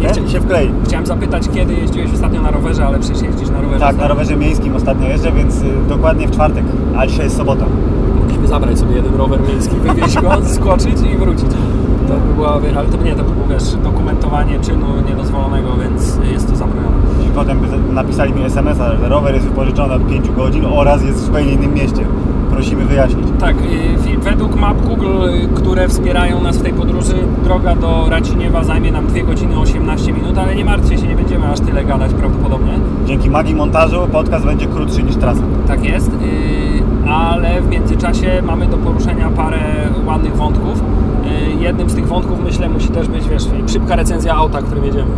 nie? 0.04 0.10
chcia- 0.14 0.30
się 0.30 0.42
wklei. 0.42 0.70
Chciałem 0.86 1.06
zapytać, 1.06 1.50
kiedy 1.54 1.74
jeździłeś 1.74 2.14
ostatnio 2.14 2.42
na 2.42 2.52
rowerze, 2.52 2.86
ale 2.86 3.00
przecież 3.00 3.22
jeździsz 3.22 3.50
na 3.50 3.62
rowerze. 3.62 3.80
Tak, 3.80 3.98
na 3.98 4.08
rowerze 4.08 4.36
miejskim 4.36 4.76
ostatnio 4.76 5.08
jeżdżę, 5.08 5.32
więc 5.32 5.62
y, 5.62 5.66
dokładnie 5.90 6.28
w 6.28 6.32
czwartek, 6.32 6.64
a 6.98 7.08
dzisiaj 7.08 7.24
jest 7.26 7.38
sobota. 7.38 7.66
Mogliśmy 8.20 8.48
zabrać 8.48 8.80
sobie 8.80 8.96
jeden 8.96 9.16
rower 9.16 9.40
miejski, 9.42 9.76
wywieźć 9.76 10.16
go, 10.22 10.32
skoczyć 10.56 10.98
i 11.14 11.18
wrócić. 11.18 11.50
To 12.08 12.14
by 12.14 12.34
była, 12.36 12.60
ale 12.78 12.88
to 12.88 12.98
nie, 13.04 13.16
to 13.16 13.24
by 13.24 13.32
było, 13.32 13.48
wiesz, 13.48 13.76
dokumentowanie 13.84 14.60
czynu 14.60 14.86
niedozwolonego, 15.10 15.70
więc 15.82 16.18
jest 16.32 16.50
to 16.50 16.56
zabronione. 16.56 16.96
I 17.28 17.36
potem 17.36 17.60
by 17.60 17.94
napisali 17.94 18.34
mi 18.34 18.44
SMS-a, 18.44 18.98
że 18.98 19.10
rower 19.10 19.34
jest 19.34 19.48
wypożyczony 19.48 19.94
od 19.94 20.08
5 20.08 20.30
godzin 20.32 20.66
oraz 20.66 21.04
jest 21.04 21.18
w 21.18 21.26
zupełnie 21.26 21.52
innym 21.52 21.74
mieście. 21.74 22.06
Prosimy 22.54 22.86
wyjaśnić. 22.86 23.28
Tak, 23.40 23.56
y, 24.14 24.18
według 24.18 24.56
map 24.56 24.82
Google, 24.82 25.30
y, 25.30 25.48
które 25.56 25.88
wspierają 25.88 26.42
nas 26.42 26.58
w 26.58 26.64
tej 26.64 26.74
podróży, 26.74 27.16
droga 27.44 27.76
do 27.76 28.10
Raciniewa 28.10 28.64
zajmie 28.64 28.92
nam 28.92 29.08
2 29.08 29.24
godziny 29.24 29.60
18 29.60 30.14
minut, 30.14 30.38
ale 30.38 30.56
nie 30.56 30.66
martwcie 30.66 30.98
się, 30.98 31.08
nie 31.08 31.16
będziemy 31.16 31.48
aż 31.48 31.60
tyle 31.60 31.86
gadać 31.86 32.14
prawdopodobnie. 32.14 32.74
Dzięki 33.06 33.30
magii 33.30 33.56
montażu 33.56 34.08
podcast 34.12 34.46
będzie 34.46 34.68
krótszy 34.68 35.04
niż 35.04 35.16
trasa. 35.16 35.42
Tak 35.68 35.86
jest, 35.86 36.08
y, 36.08 36.14
ale 37.10 37.62
w 37.62 37.70
międzyczasie 37.70 38.42
mamy 38.46 38.68
do 38.68 38.78
poruszenia 38.78 39.30
parę 39.30 39.60
ładnych 40.06 40.36
wątków. 40.36 40.84
Jednym 41.60 41.90
z 41.90 41.96
tych 41.96 42.08
wątków 42.08 42.44
myślę 42.44 42.70
musi 42.70 42.88
też 42.88 43.08
być, 43.08 43.30
wiesz, 43.30 43.44
szybka 43.68 43.96
recenzja 43.96 44.36
auta, 44.36 44.62
którym 44.62 44.86
jedziemy. 44.86 45.12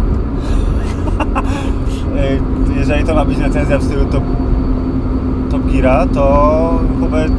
Jeżeli 2.80 3.04
to 3.04 3.16
ma 3.16 3.26
być 3.26 3.38
recenzja 3.38 3.78
w 3.78 3.84
stylu 3.84 4.06
Top, 4.06 4.24
top 5.56 5.72
Geara, 5.72 6.06
to 6.14 6.80
Hubert 7.00 7.34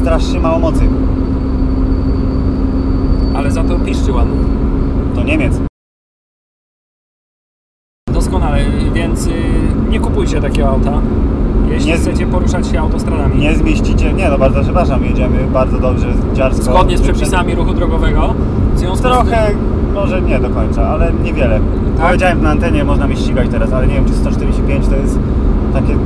strasznie 0.00 0.40
mało 0.40 0.58
mocy. 0.58 0.88
Ale 3.34 3.50
za 3.50 3.64
to 3.64 3.78
piszczy 3.78 4.12
ładnie. 4.12 4.36
To 5.14 5.22
Niemiec. 5.22 5.60
Doskonale, 8.12 8.58
więc 8.94 9.26
y, 9.26 9.30
nie 9.90 10.00
kupujcie 10.00 10.40
takiego 10.40 10.68
auta, 10.68 11.00
jeśli 11.68 11.90
Nie- 11.90 11.96
chcecie 11.96 12.26
poruszać 12.26 12.66
się 12.66 12.80
autostradami. 12.80 13.38
Nie 13.40 13.54
zmieścicie, 13.54 14.12
nie 14.12 14.28
no 14.28 14.38
bardzo 14.38 14.62
przepraszam, 14.62 15.04
jedziemy 15.04 15.46
bardzo 15.52 15.78
dobrze, 15.78 16.14
dziarsko. 16.34 16.62
Zgodnie 16.62 16.98
z 16.98 17.02
przepisami 17.02 17.54
ruchu 17.54 17.74
drogowego. 17.74 18.34
Trochę, 19.02 19.50
może 19.94 20.22
nie 20.22 20.38
do 20.38 20.50
końca, 20.50 20.88
ale 20.88 21.12
niewiele. 21.12 21.60
Tak? 21.96 22.06
Powiedziałem 22.06 22.42
na 22.42 22.50
antenie, 22.50 22.84
można 22.84 23.06
mnie 23.06 23.16
ścigać 23.16 23.48
teraz, 23.50 23.72
ale 23.72 23.86
nie 23.86 23.94
wiem 23.94 24.04
czy 24.04 24.14
145 24.14 24.88
to 24.88 24.96
jest 24.96 25.18
takie 25.72 25.96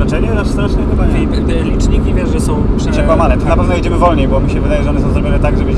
wykroczenie 0.00 0.40
aż 0.40 0.48
straszne 0.48 0.82
chyba 0.90 1.06
nie. 1.06 1.62
liczniki 1.62 2.14
wiesz, 2.14 2.28
że 2.28 2.40
są 2.40 2.62
prze... 2.76 2.90
Przekłamane. 2.90 3.36
To 3.36 3.44
na 3.44 3.56
pewno 3.56 3.74
jedziemy 3.74 3.96
wolniej, 3.96 4.28
bo 4.28 4.40
mi 4.40 4.50
się 4.50 4.60
wydaje, 4.60 4.84
że 4.84 4.90
one 4.90 5.00
są 5.00 5.10
zrobione 5.10 5.38
tak, 5.38 5.58
żeby 5.58 5.72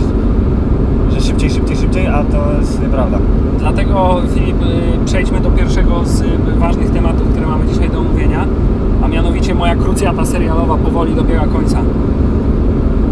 że 1.13 1.21
szybciej, 1.21 1.51
szybciej, 1.51 1.77
szybciej, 1.77 2.07
a 2.07 2.25
to 2.25 2.53
jest 2.61 2.83
nieprawda. 2.83 3.19
Dlatego 3.59 4.23
Filip, 4.35 4.63
y, 4.63 5.05
przejdźmy 5.05 5.41
do 5.41 5.51
pierwszego 5.51 6.05
z 6.05 6.21
y, 6.21 6.27
ważnych 6.59 6.91
tematów, 6.91 7.29
które 7.29 7.47
mamy 7.47 7.67
dzisiaj 7.67 7.91
do 7.91 7.99
omówienia, 7.99 8.47
a 9.05 9.09
mianowicie 9.09 9.55
moja 9.55 9.77
krucjata 9.77 10.25
serialowa 10.25 10.77
powoli 10.77 11.15
dobiega 11.15 11.47
końca. 11.47 11.79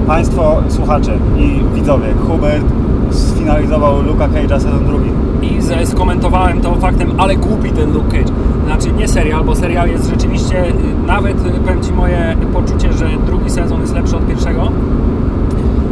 Państwo 0.07 0.63
słuchacze 0.69 1.19
i 1.39 1.75
widzowie, 1.75 2.07
Hubert 2.27 2.67
sfinalizował 3.11 4.03
Luka 4.03 4.29
Cage'a 4.29 4.61
sezon 4.61 4.85
drugi. 4.87 5.11
I 5.43 5.87
skomentowałem 5.87 6.61
to 6.61 6.75
faktem, 6.75 7.13
ale 7.19 7.37
głupi 7.37 7.71
ten 7.71 7.93
Luke 7.93 8.11
Cage. 8.11 8.33
Znaczy 8.67 8.93
nie 8.93 9.09
serial, 9.09 9.45
bo 9.45 9.57
serial 9.57 9.89
jest 9.89 10.11
rzeczywiście, 10.11 10.69
y, 10.69 10.73
nawet 11.07 11.47
y, 11.47 11.51
powiem 11.51 11.83
Ci 11.83 11.93
moje 11.93 12.37
poczucie, 12.53 12.93
że 12.93 13.09
drugi 13.27 13.51
sezon 13.51 13.81
jest 13.81 13.95
lepszy 13.95 14.17
od 14.17 14.27
pierwszego, 14.27 14.73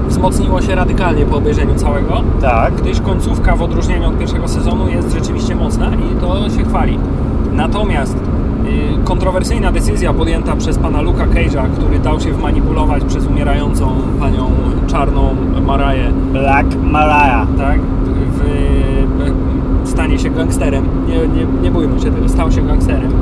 wzmocniło 0.08 0.62
się 0.62 0.74
radykalnie 0.74 1.26
po 1.26 1.36
obejrzeniu 1.36 1.74
całego. 1.74 2.22
Tak. 2.40 2.74
gdyż 2.74 3.00
końcówka 3.00 3.56
w 3.56 3.62
odróżnieniu 3.62 4.08
od 4.08 4.18
pierwszego 4.18 4.48
sezonu 4.48 4.88
jest 4.88 5.12
rzeczywiście 5.12 5.54
mocna 5.54 5.90
i 5.94 6.20
to 6.20 6.50
się 6.50 6.64
chwali. 6.64 6.98
Natomiast 7.52 8.16
y, 8.16 9.04
kontrowersyjna 9.04 9.72
decyzja 9.72 10.12
podjęta 10.12 10.56
przez 10.56 10.78
pana 10.78 11.00
Luka 11.00 11.26
Cage'a, 11.26 11.68
który 11.78 11.98
dał 11.98 12.20
się 12.20 12.32
wmanipulować 12.32 13.04
przez 13.04 13.26
umierającą 13.26 13.90
panią 14.20 14.50
czarną 14.86 15.36
Maraję, 15.66 16.12
Black 16.32 16.76
Mariah. 16.82 17.46
tak, 17.58 17.78
stanie 19.98 20.18
się 20.18 20.30
gangsterem. 20.30 20.84
Nie, 21.08 21.14
nie, 21.14 21.46
nie 21.62 21.70
bójmy 21.70 22.00
się 22.00 22.10
tego, 22.10 22.28
stał 22.28 22.52
się 22.52 22.62
gangsterem. 22.62 23.12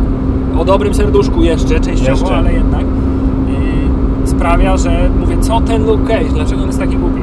O 0.59 0.65
dobrym 0.65 0.95
serduszku 0.95 1.43
jeszcze, 1.43 1.81
częściowo, 1.81 2.21
Jeszcze. 2.21 2.37
ale 2.37 2.53
jednak 2.53 2.83
y, 4.25 4.29
sprawia, 4.29 4.77
że 4.77 5.11
mówię, 5.21 5.39
co 5.41 5.61
ten 5.61 5.87
Luke 5.87 6.05
Cage, 6.15 6.29
dlaczego 6.35 6.61
on 6.61 6.67
jest 6.67 6.79
taki 6.79 6.97
głupi? 6.97 7.21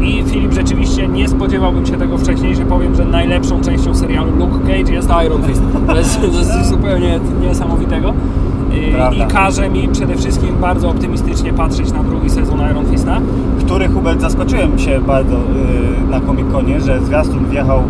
I 0.00 0.22
Filip, 0.22 0.52
rzeczywiście 0.52 1.08
nie 1.08 1.28
spodziewałbym 1.28 1.86
się 1.86 1.96
tego 1.96 2.18
wcześniej, 2.18 2.56
że 2.56 2.64
powiem, 2.64 2.94
że 2.94 3.04
najlepszą 3.04 3.60
częścią 3.60 3.94
serialu 3.94 4.32
Luke 4.38 4.58
Cage 4.58 4.92
jest 4.92 5.08
Iron 5.26 5.42
Fist. 5.42 5.62
To 5.86 5.96
jest, 5.96 6.20
to 6.20 6.26
jest 6.26 6.68
zupełnie 6.68 7.20
niesamowitego. 7.42 8.14
Y, 8.74 8.92
Prawda. 8.92 9.24
I 9.24 9.28
każe 9.28 9.70
mi 9.70 9.88
przede 9.88 10.16
wszystkim 10.16 10.48
bardzo 10.60 10.88
optymistycznie 10.90 11.52
patrzeć 11.52 11.92
na 11.92 12.02
drugi 12.02 12.30
sezon 12.30 12.60
Iron 12.70 12.86
Fista. 12.86 13.20
który 13.58 13.88
Hubert 13.88 14.20
zaskoczyłem 14.20 14.78
się 14.78 15.00
bardzo 15.00 15.36
yy, 15.36 16.10
na 16.10 16.20
Comic 16.20 16.46
Conie, 16.52 16.80
że 16.80 17.00
zwiastun 17.00 17.46
wjechał 17.46 17.82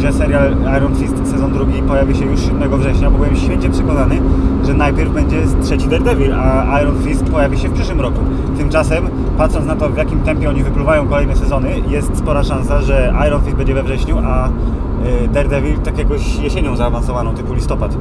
że 0.00 0.12
serial 0.12 0.56
Iron 0.76 0.94
Fist 0.94 1.30
sezon 1.30 1.52
drugi 1.52 1.82
pojawi 1.82 2.16
się 2.16 2.24
już 2.24 2.40
7 2.40 2.78
września, 2.78 3.10
bo 3.10 3.18
byłem 3.18 3.36
święcie 3.36 3.70
przekonany, 3.70 4.20
że 4.66 4.74
najpierw 4.74 5.12
będzie 5.12 5.42
trzeci 5.62 5.88
Daredevil, 5.88 6.34
a 6.34 6.80
Iron 6.80 7.02
Fist 7.02 7.24
pojawi 7.24 7.58
się 7.58 7.68
w 7.68 7.72
przyszłym 7.72 8.00
roku. 8.00 8.18
Tymczasem, 8.56 9.04
patrząc 9.38 9.66
na 9.66 9.76
to 9.76 9.88
w 9.88 9.96
jakim 9.96 10.20
tempie 10.20 10.48
oni 10.48 10.62
wypływają 10.62 11.08
kolejne 11.08 11.36
sezony, 11.36 11.70
jest 11.88 12.16
spora 12.16 12.44
szansa, 12.44 12.82
że 12.82 13.14
Iron 13.28 13.42
Fist 13.42 13.56
będzie 13.56 13.74
we 13.74 13.82
wrześniu, 13.82 14.18
a 14.18 14.48
yy, 15.20 15.28
Daredevil 15.28 15.78
tak 15.78 15.98
jakoś 15.98 16.36
jesienią 16.36 16.76
zaawansowaną, 16.76 17.34
typu 17.34 17.54
listopad. 17.54 17.96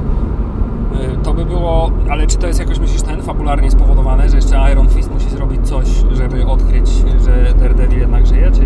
Y, 1.13 1.17
To 1.23 1.33
by 1.33 1.45
było, 1.45 1.91
ale 2.09 2.27
czy 2.27 2.37
to 2.37 2.47
jest 2.47 2.59
jakoś 2.59 2.79
myślisz 2.79 3.01
ten 3.01 3.21
fabularnie 3.21 3.71
spowodowane, 3.71 4.29
że 4.29 4.35
jeszcze 4.35 4.71
Iron 4.71 4.89
Fist 4.89 5.11
musi 5.13 5.29
zrobić 5.29 5.67
coś, 5.67 5.87
żeby 6.11 6.45
odkryć, 6.45 6.89
że 7.25 7.53
Daredevil 7.59 7.99
jednak 7.99 8.27
żyje, 8.27 8.51
czy 8.51 8.61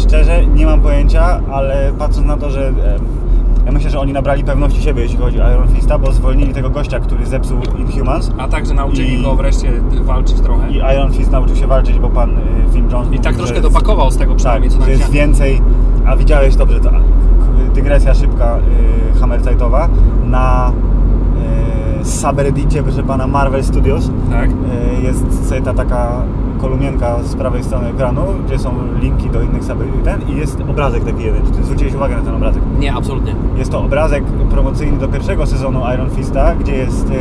Szczerze 0.00 0.46
nie 0.46 0.66
mam 0.66 0.80
pojęcia, 0.80 1.40
ale 1.52 1.92
patrząc 1.98 2.26
na 2.26 2.36
to, 2.36 2.50
że 2.50 2.72
ja 3.66 3.72
myślę, 3.72 3.90
że 3.90 4.00
oni 4.00 4.12
nabrali 4.12 4.44
pewności 4.44 4.82
siebie, 4.82 5.02
jeśli 5.02 5.18
chodzi 5.18 5.40
o 5.40 5.50
Iron 5.52 5.68
Fista, 5.68 5.98
bo 5.98 6.12
zwolnili 6.12 6.54
tego 6.54 6.70
gościa, 6.70 7.00
który 7.00 7.26
zepsuł 7.26 7.58
Inhumans 7.78 8.30
a 8.38 8.48
także 8.48 8.74
nauczyli 8.74 9.20
I- 9.20 9.22
go 9.22 9.34
wreszcie 9.36 9.72
walczyć 10.02 10.40
trochę. 10.40 10.70
i 10.70 10.76
Iron 10.76 11.12
Fist 11.12 11.30
nauczył 11.30 11.56
się 11.56 11.66
walczyć, 11.66 11.98
bo 11.98 12.08
pan 12.10 12.30
y, 12.38 12.40
Film 12.72 12.88
Jones 12.90 13.06
I 13.06 13.10
mówił, 13.10 13.22
tak 13.22 13.32
że 13.32 13.38
troszkę 13.38 13.56
jest- 13.58 13.68
dopakował 13.68 14.10
z 14.10 14.16
tego 14.16 14.30
tak, 14.32 14.36
przynajmniej, 14.38 14.70
co 14.70 14.76
że 14.76 14.82
tam 14.82 14.90
jest 14.90 15.10
więcej, 15.10 15.60
a 16.06 16.16
widziałeś 16.16 16.56
dobrze, 16.56 16.80
to 16.80 16.90
dygresja 17.74 18.14
szybka 18.14 18.58
y, 19.16 19.18
Hammerzeitowa 19.20 19.88
na 20.24 20.72
subreddicie, 22.04 22.82
proszę 22.82 23.02
pana, 23.02 23.26
Marvel 23.26 23.64
Studios 23.64 24.10
Tak. 24.30 24.50
y, 24.50 25.02
jest 25.02 25.48
sobie 25.48 25.60
ta 25.60 25.74
taka 25.74 26.22
kolumnienka 26.60 27.22
z 27.22 27.34
prawej 27.34 27.64
strony 27.64 27.88
ekranu, 27.88 28.20
gdzie 28.46 28.58
są 28.58 28.70
linki 29.00 29.30
do 29.30 29.42
innych 29.42 29.64
subredditów 29.64 30.02
ten 30.04 30.20
i 30.28 30.36
jest 30.38 30.60
obrazek 30.70 31.04
taki 31.04 31.22
jeden. 31.24 31.46
Czy 31.46 31.50
ty 31.52 31.64
zwróciłeś 31.64 31.94
uwagę 31.94 32.16
na 32.16 32.22
ten 32.22 32.34
obrazek? 32.34 32.62
Nie, 32.78 32.94
absolutnie. 32.94 33.34
Jest 33.56 33.70
to 33.72 33.80
obrazek 33.84 34.24
promocyjny 34.50 34.98
do 34.98 35.08
pierwszego 35.08 35.46
sezonu 35.46 35.80
Iron 35.94 36.10
Fista, 36.10 36.54
gdzie 36.54 36.76
jest 36.76 37.12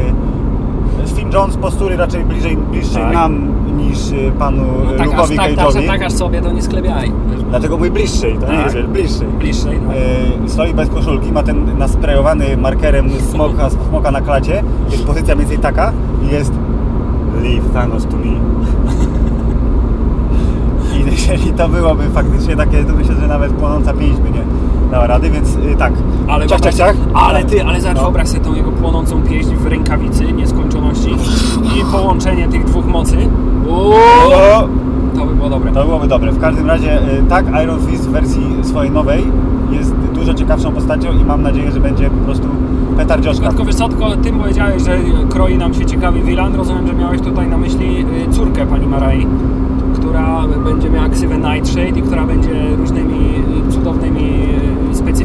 Finn 1.15 1.31
Jones 1.33 1.57
postury 1.57 1.97
raczej 1.97 2.23
bliżej, 2.23 2.57
bliższej 2.57 3.03
Tak. 3.03 3.13
nam 3.13 3.47
niż 3.77 4.11
y, 4.11 4.31
panu 4.39 4.63
No, 4.85 4.93
y, 4.93 4.97
tak, 4.97 5.07
aż, 5.07 5.13
Luke'owi 5.29 5.35
tak, 5.35 5.55
tak, 5.55 5.85
tak 5.87 6.01
aż 6.03 6.13
sobie 6.13 6.41
to 6.41 6.51
nie 6.51 6.61
sklepiaj. 6.61 7.11
Dlatego 7.49 7.77
mój 7.77 7.91
bliższej, 7.91 8.37
to 8.37 8.51
nie 8.51 8.57
Tak. 8.57 8.63
jest 8.63 8.75
wiesz, 8.75 8.85
bliższej. 8.87 9.27
Bliższej, 9.27 9.79
tak. 9.87 9.95
Y, 10.45 10.49
stoi 10.49 10.73
bez 10.73 10.89
koszulki, 10.89 11.31
ma 11.31 11.43
ten 11.43 11.77
nasprejowany 11.77 12.57
markerem 12.57 13.09
smoka, 13.31 13.69
smoka 13.89 14.11
na 14.11 14.21
klacie. 14.21 14.63
Jest 14.89 15.05
pozycja 15.05 15.35
mniej 15.35 15.47
więcej 15.47 15.63
taka 15.63 15.91
i 16.23 16.33
jest 16.33 16.51
Leave 17.43 17.73
Thanos 17.73 18.05
to 18.05 18.17
me. 18.17 18.23
I 20.97 21.11
jeżeli 21.11 21.53
to 21.53 21.69
byłoby 21.69 22.09
faktycznie 22.09 22.55
takie, 22.55 22.83
to 22.83 22.93
myślę, 22.93 23.15
że 23.15 23.27
nawet 23.27 23.51
płonąca 23.53 23.93
pięść 23.93 24.19
by 24.19 24.31
nie 24.31 24.41
dała 24.93 25.07
rady, 25.07 25.29
więc 25.29 25.55
y, 25.55 25.75
tak. 25.77 25.93
Ale, 26.27 26.47
ciach, 26.47 26.61
ciach, 26.61 26.73
ciach. 26.73 26.95
ale 27.13 27.43
ty, 27.43 27.63
ale 27.65 27.81
zaraz 27.81 27.97
No. 27.97 28.03
wyobraź 28.03 28.27
sobie 28.27 28.39
tą 28.41 28.55
jego 28.55 28.71
płonącą 28.71 29.21
pieśń 29.21 29.55
w 29.55 29.65
rękawicy 29.65 30.33
nieskończoności 30.33 31.09
i 31.79 31.91
połączenie 31.91 32.47
tych 32.47 32.65
dwóch 32.65 32.85
mocy. 32.85 33.17
Uuu, 33.69 33.93
to 35.15 35.25
by 35.25 35.35
było 35.35 35.49
dobre. 35.49 35.71
To 35.71 35.85
byłoby 35.85 36.07
dobre. 36.07 36.31
W 36.31 36.39
każdym 36.41 36.67
razie 36.67 36.97
y, 36.97 37.23
tak, 37.29 37.45
Iron 37.63 37.79
Fist 37.87 38.07
w 38.07 38.11
wersji 38.11 38.43
swojej 38.63 38.91
nowej 38.91 39.23
jest 39.71 39.93
dużo 40.13 40.33
ciekawszą 40.33 40.71
postacią 40.71 41.11
i 41.21 41.25
mam 41.25 41.41
nadzieję, 41.41 41.71
że 41.71 41.79
będzie 41.79 42.09
po 42.09 42.25
prostu 42.25 42.47
petardzioszka. 42.97 43.47
Tylko 43.49 43.65
wiesz 43.65 43.75
co, 43.75 43.89
tylko 43.89 44.15
ty 44.15 44.31
powiedziałeś, 44.33 44.83
że 44.83 44.97
kroi 45.29 45.57
nam 45.57 45.73
się 45.73 45.85
ciekawy 45.85 46.21
Wilan. 46.21 46.55
Rozumiem, 46.55 46.87
że 46.87 46.93
miałeś 46.93 47.21
tutaj 47.21 47.47
na 47.47 47.57
myśli 47.57 48.05
y, 48.27 48.31
córkę 48.31 48.65
pani 48.65 48.87
Marai, 48.87 49.27
która 49.95 50.41
będzie 50.65 50.89
miała 50.89 51.09
ksywę 51.09 51.37
Nightshade 51.37 51.99
i 51.99 52.01
która 52.01 52.25
będzie 52.25 52.75
różnymi 52.77 53.35
y, 53.62 53.62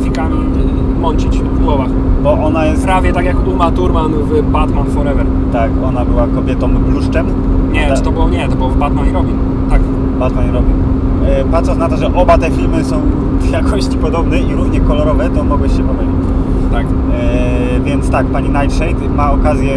specyfikami 0.08 0.36
y, 0.96 1.00
mącić 1.00 1.38
w 1.38 1.64
głowach. 1.64 1.88
Bo 2.22 2.32
ona 2.32 2.66
jest, 2.66 2.84
Prawie 2.84 3.12
tak 3.12 3.24
jak 3.24 3.46
Uma 3.46 3.70
Thurman 3.70 4.12
w 4.12 4.42
Batman 4.50 4.86
Forever. 4.86 5.26
tak, 5.52 5.70
ona 5.84 6.04
była 6.04 6.26
kobietą 6.26 6.68
bluszczem. 6.68 7.26
Nie, 7.72 7.92
A 7.92 7.96
czy 7.96 8.02
to 8.02 8.10
było 8.12 8.28
nie, 8.28 8.48
to 8.48 8.56
było 8.56 8.68
w 8.68 8.76
Batman 8.76 9.08
i 9.08 9.12
Robin. 9.12 9.34
Tak. 9.70 9.80
Batman 10.18 10.48
i 10.48 10.50
Robin. 10.52 10.72
E, 11.26 11.44
Patrząc 11.44 11.78
na 11.78 11.88
to, 11.88 11.96
że 11.96 12.14
oba 12.14 12.38
te 12.38 12.50
filmy 12.50 12.84
są 12.84 13.00
jakości 13.52 13.96
podobne 13.98 14.40
i 14.40 14.54
równie 14.54 14.80
kolorowe, 14.80 15.30
to 15.30 15.44
mogłeś 15.44 15.76
się 15.76 15.82
pomylić. 15.82 16.14
Tak. 16.72 16.86
E, 16.86 17.80
więc 17.80 18.10
tak, 18.10 18.26
pani 18.26 18.48
Nightshade 18.48 19.08
ma 19.16 19.32
okazję, 19.32 19.72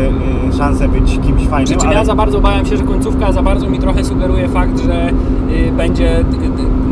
e, 0.50 0.54
szansę 0.58 0.88
być 0.88 1.20
kimś 1.20 1.48
fajnym, 1.48 1.66
Przy 1.66 1.76
czym 1.76 1.88
ale 1.88 1.98
ja 1.98 2.06
za 2.06 2.16
bardzo 2.16 2.42
bałem 2.42 2.66
się, 2.66 2.78
że 2.78 2.84
końcówka 2.84 3.32
za 3.32 3.42
bardzo 3.44 3.70
mi 3.70 3.80
trochę 3.80 4.04
sugeruje 4.04 4.48
fakt, 4.50 4.80
że 4.80 5.10
y, 5.10 5.72
będzie 5.78 6.26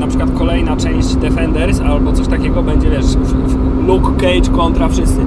przykład 0.10 0.32
kolejna 0.38 0.76
część 0.78 1.16
Defenders 1.16 1.82
albo 1.82 2.12
coś 2.14 2.28
takiego 2.28 2.64
będzie, 2.64 2.90
wiesz, 2.90 3.06
Luke 3.88 4.12
Cage 4.18 4.58
kontra 4.58 4.88
wszyscy. 4.88 5.26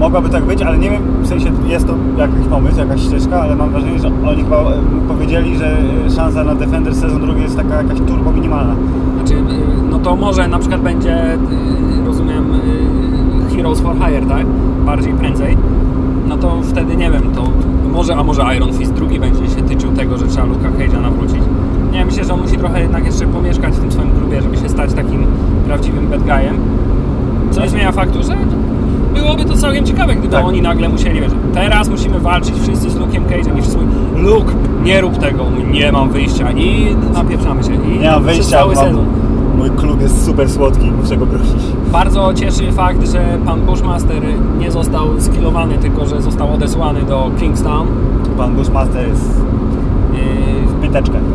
Mogłaby 0.00 0.28
tak 0.28 0.44
być, 0.44 0.62
ale 0.62 0.78
nie 0.78 0.90
wiem, 0.90 1.02
w 1.22 1.26
sensie 1.26 1.52
jest 1.68 1.86
to 1.86 1.94
jakiś 2.18 2.46
pomysł, 2.50 2.78
jakaś 2.78 3.00
ścieżka, 3.02 3.40
ale 3.40 3.56
mam 3.56 3.70
wrażenie, 3.70 3.98
że 3.98 4.10
oni 4.26 4.42
chyba 4.42 4.56
e, 4.56 4.72
powiedzieli, 5.08 5.56
że 5.56 5.78
e, 6.06 6.10
szansa 6.10 6.44
na 6.44 6.54
Defender 6.54 6.94
sezon 6.94 7.20
drugi 7.20 7.42
jest 7.42 7.56
taka 7.56 7.82
jakaś 7.82 7.98
turbo 7.98 8.32
minimalna. 8.32 8.74
Znaczy, 9.16 9.34
y, 9.34 9.90
no 9.90 9.98
to 9.98 10.16
może 10.16 10.48
na 10.48 10.58
przykład 10.58 10.80
będzie, 10.80 11.38
rozumiem, 12.06 12.44
Heroes 13.56 13.80
for 13.80 13.96
Hire, 13.96 14.26
tak? 14.26 14.46
Bardziej 14.86 15.12
prędzej. 15.12 15.56
No 16.28 16.36
to 16.36 16.56
wtedy 16.62 16.96
nie 16.96 17.10
wiem, 17.10 17.22
to 17.34 17.42
może, 17.92 18.16
a 18.16 18.24
może 18.24 18.42
Iron 18.56 18.72
Fist 18.72 18.92
drugi 18.92 19.20
będzie 19.20 19.46
się 19.46 19.62
tyczył 19.62 19.92
tego, 19.92 20.18
że 20.18 20.26
trzeba 20.26 20.46
Luka 20.46 20.68
Cage'a 20.68 21.02
nawrócić. 21.02 21.42
Nie, 21.92 22.04
myślę, 22.04 22.24
że 22.24 22.34
on 22.34 22.40
musi 22.40 22.56
trochę 22.56 22.80
jednak 22.82 23.06
jeszcze 23.06 23.26
pomieszkać 23.26 23.74
w 23.74 23.80
tym 23.80 23.92
swoim 23.92 24.10
klubie, 24.10 24.42
żeby 24.42 24.56
się 24.56 24.68
stać 24.68 24.92
takim 24.94 25.26
prawdziwym 25.66 26.08
bad 26.08 26.20
guyem. 26.22 26.56
Co 27.50 27.60
nie 27.60 27.68
zmienia 27.68 27.92
faktu, 27.92 28.22
że 28.22 28.36
byłoby 29.14 29.44
to 29.44 29.56
całkiem 29.56 29.86
ciekawe, 29.86 30.14
gdyby 30.14 30.32
Tak. 30.32 30.44
oni 30.44 30.62
nagle 30.62 30.88
musieli, 30.88 31.20
wiesz, 31.20 31.32
teraz 31.54 31.88
musimy 31.88 32.18
walczyć 32.20 32.54
wszyscy 32.62 32.90
z 32.90 32.96
Luke'em 32.96 33.22
Cage'em 33.26 33.58
i 33.58 33.62
wszyscy 33.62 33.78
mówią, 33.78 33.88
Luke, 34.16 34.52
nie 34.84 35.00
rób 35.00 35.18
tego, 35.18 35.44
nie 35.72 35.92
mam 35.92 36.10
wyjścia 36.10 36.52
i 36.52 36.96
napieprzamy 37.14 37.64
się. 37.64 37.74
I 37.74 37.98
Nie 37.98 38.10
mam 38.10 38.24
wyjścia, 38.24 38.58
cały 38.58 38.74
mam, 38.74 38.84
sezon. 38.84 39.04
mój 39.58 39.70
klub 39.70 40.00
jest 40.00 40.26
super 40.26 40.50
słodki, 40.50 40.90
muszę 41.02 41.16
go 41.16 41.26
prosić. 41.26 41.62
Bardzo 41.92 42.34
cieszy 42.34 42.72
fakt, 42.72 43.12
że 43.12 43.38
pan 43.44 43.60
Bushmaster 43.60 44.22
nie 44.58 44.70
został 44.70 45.20
skillowany, 45.20 45.78
tylko 45.78 46.06
że 46.06 46.22
został 46.22 46.54
odesłany 46.54 47.02
do 47.02 47.30
Kingstown. 47.38 47.86
Pan 48.36 48.54
Bushmaster 48.54 49.08
jest 49.08 49.40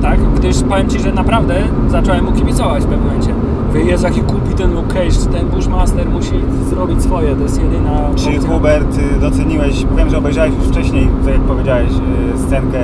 Tak, 0.02 0.20
gdyż 0.36 0.64
powiem 0.70 0.90
Ci, 0.90 1.00
że 1.00 1.12
naprawdę 1.14 1.56
zacząłem 1.90 2.26
mu 2.26 2.32
kibicować 2.32 2.84
w 2.84 2.86
pewnym 2.88 3.08
momencie. 3.08 3.34
Mówię, 3.68 3.82
Jezu, 3.84 4.04
jaki 4.06 4.22
kupi 4.22 4.54
ten 4.56 4.74
Luke 4.74 4.94
Cage, 4.94 5.26
ten 5.38 5.48
Bushmaster 5.48 6.10
musi 6.10 6.34
zrobić 6.70 7.04
swoje, 7.04 7.36
to 7.36 7.44
jest 7.44 7.62
jedyna 7.64 8.10
Czy 8.16 8.30
opcja. 8.36 8.50
Hubert 8.50 8.98
y, 8.98 9.20
doceniłeś, 9.20 9.86
wiem, 9.98 10.10
że 10.10 10.18
obejrzałeś 10.18 10.54
już 10.60 10.68
wcześniej, 10.68 11.08
tak 11.26 11.34
jak 11.34 11.42
powiedziałeś, 11.44 11.90
y, 12.36 12.40
scenkę 12.40 12.80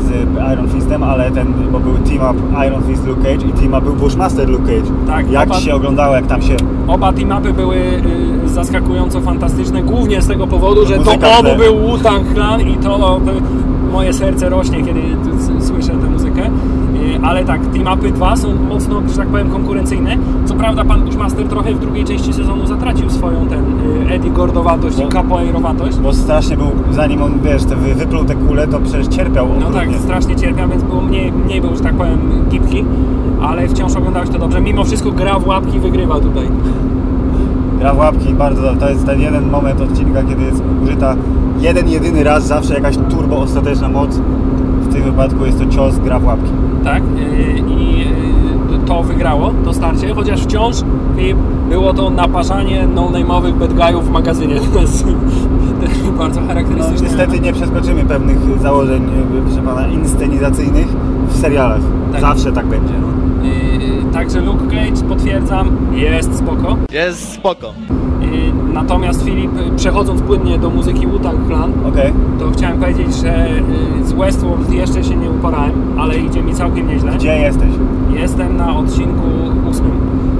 z 0.00 0.10
Iron 0.52 0.68
Fistem, 0.68 1.02
ale 1.02 1.30
ten, 1.30 1.46
bo 1.72 1.80
był 1.80 1.92
team 1.94 2.30
up 2.36 2.66
Iron 2.66 2.82
Fist 2.82 3.06
Luke 3.06 3.22
Cage 3.22 3.46
i 3.46 3.52
team 3.52 3.68
up 3.74 3.80
był 3.80 3.94
Bushmaster 3.94 4.48
Luke 4.48 4.64
Cage. 4.64 4.90
Tak, 5.06 5.30
Jak 5.30 5.48
oba- 5.50 5.60
się 5.60 5.74
oglądało, 5.74 6.14
jak 6.14 6.26
tam 6.26 6.42
się... 6.42 6.56
Oba 6.88 7.12
team-upy 7.12 7.52
były 7.52 7.76
y, 7.76 8.48
zaskakująco 8.48 9.20
fantastyczne, 9.20 9.82
głównie 9.82 10.22
z 10.22 10.26
tego 10.28 10.46
powodu, 10.46 10.86
że 10.86 10.94
to 10.98 11.10
obu 11.12 11.56
był 11.58 11.74
Wu-Tang 11.78 12.34
Clan 12.34 12.60
i 12.60 12.76
to 12.76 13.20
moje 13.92 14.12
serce 14.12 14.48
rośnie, 14.48 14.82
kiedy 14.84 15.00
s- 15.60 15.66
słyszę 15.66 15.88
tę 15.88 16.10
muzykę. 16.10 16.40
Y, 16.40 17.11
ale 17.22 17.44
tak, 17.44 17.60
team-upy 17.72 18.12
2 18.12 18.36
są 18.36 18.48
mocno, 18.68 19.02
że 19.10 19.16
tak 19.16 19.28
powiem, 19.28 19.50
konkurencyjne. 19.50 20.16
Co 20.44 20.54
prawda 20.54 20.84
pan 20.84 21.00
Bushmaster 21.02 21.48
trochę 21.48 21.74
w 21.74 21.78
drugiej 21.80 22.04
części 22.04 22.32
sezonu 22.32 22.66
zatracił 22.66 23.10
swoją 23.10 23.46
ten 23.46 23.64
y, 24.08 24.14
Eddie 24.14 24.30
Gordowatość 24.30 24.98
i 24.98 25.02
Bo- 25.02 25.08
capoeirowatość. 25.08 25.98
Bo 25.98 26.12
strasznie 26.12 26.56
był, 26.56 26.66
zanim 26.90 27.22
on, 27.22 27.32
wiesz, 27.44 27.64
te 27.64 27.76
wy- 27.76 27.94
wypluł 27.94 28.24
te 28.24 28.34
kule, 28.34 28.66
to 28.68 28.80
przecież 28.80 29.06
cierpiał 29.08 29.46
No 29.60 29.70
tak, 29.70 29.88
strasznie 29.94 30.36
cierpiał, 30.36 30.68
więc 30.68 30.82
było 30.82 31.00
mniej, 31.00 31.32
mniej 31.32 31.60
był, 31.60 31.76
że 31.76 31.82
tak 31.82 31.94
powiem, 31.94 32.18
gibki, 32.50 32.84
ale 33.42 33.68
wciąż 33.68 33.96
oglądałeś 33.96 34.28
to 34.30 34.38
dobrze. 34.38 34.60
Mimo 34.60 34.84
wszystko 34.84 35.10
gra 35.12 35.38
w 35.38 35.46
łapki 35.46 35.78
wygrywa 35.80 36.20
tutaj. 36.20 36.48
Gra 37.78 37.94
w 37.94 37.98
łapki, 37.98 38.34
bardzo 38.34 38.62
dobrze. 38.62 38.80
To 38.80 38.88
jest 38.90 39.06
ten 39.06 39.20
jeden 39.20 39.50
moment 39.50 39.80
odcinka, 39.80 40.22
kiedy 40.22 40.42
jest 40.44 40.62
użyta 40.84 41.14
jeden, 41.60 41.88
jedyny 41.88 42.24
raz, 42.24 42.46
zawsze 42.46 42.74
jakaś 42.74 42.96
turbo 43.10 43.38
ostateczna 43.38 43.88
moc. 43.88 44.16
W 44.82 44.92
tym 44.92 45.02
wypadku 45.02 45.46
jest 45.46 45.58
to 45.58 45.66
cios, 45.66 45.98
gra 45.98 46.18
w 46.18 46.24
łapki. 46.24 46.50
Tak? 46.84 47.02
Yy, 47.16 47.58
I 47.78 47.98
yy, 47.98 48.78
to 48.86 49.02
wygrało, 49.02 49.52
to 49.64 49.72
starcie, 49.72 50.14
chociaż 50.14 50.42
wciąż 50.42 50.76
yy, 51.16 51.34
było 51.68 51.92
to 51.94 52.10
naparzanie 52.10 52.86
no-name'owych 52.94 53.52
bad 53.54 53.72
guyów 53.72 54.08
w 54.08 54.10
magazynie. 54.10 54.54
To 54.74 54.80
jest 54.80 55.04
bardzo 56.18 56.40
No, 56.40 56.46
charakterystyczne. 56.48 57.06
niestety 57.08 57.40
nie 57.40 57.52
przeskoczymy 57.52 58.04
pewnych 58.04 58.60
założeń, 58.60 59.02
proszę 59.46 59.62
pana, 59.62 59.86
inscenizacyjnych 59.88 60.86
w 61.28 61.36
serialach. 61.40 61.80
Tak. 62.12 62.20
Zawsze 62.20 62.52
tak 62.52 62.66
będzie. 62.66 62.94
No. 63.00 63.12
Także 64.12 64.40
Luke 64.40 64.64
Cage, 64.66 65.02
potwierdzam, 65.08 65.70
jest 65.92 66.38
spoko. 66.38 66.76
Jest 66.92 67.32
spoko. 67.32 67.72
Yy, 68.32 68.72
Natomiast 68.74 69.24
Filip, 69.24 69.56
yy, 69.56 69.76
przechodząc 69.76 70.22
płynnie 70.22 70.58
do 70.58 70.70
muzyki 70.70 71.06
Wu-Tang 71.06 71.46
Clan, 71.48 71.72
Okej. 71.88 72.12
to 72.38 72.50
chciałem 72.50 72.78
powiedzieć, 72.80 73.14
że 73.14 73.48
yy, 73.98 74.04
z 74.06 74.12
Westworld 74.12 74.72
jeszcze 74.72 75.04
się 75.04 75.16
nie 75.16 75.30
uporałem, 75.30 75.72
ale 75.98 76.18
idzie 76.18 76.42
mi 76.42 76.54
całkiem 76.54 76.88
nieźle. 76.88 77.12
Gdzie 77.12 77.38
jesteś? 77.38 77.68
Jestem 78.14 78.56
na 78.56 78.76
odcinku 78.76 79.28
ósmym. 79.70 79.90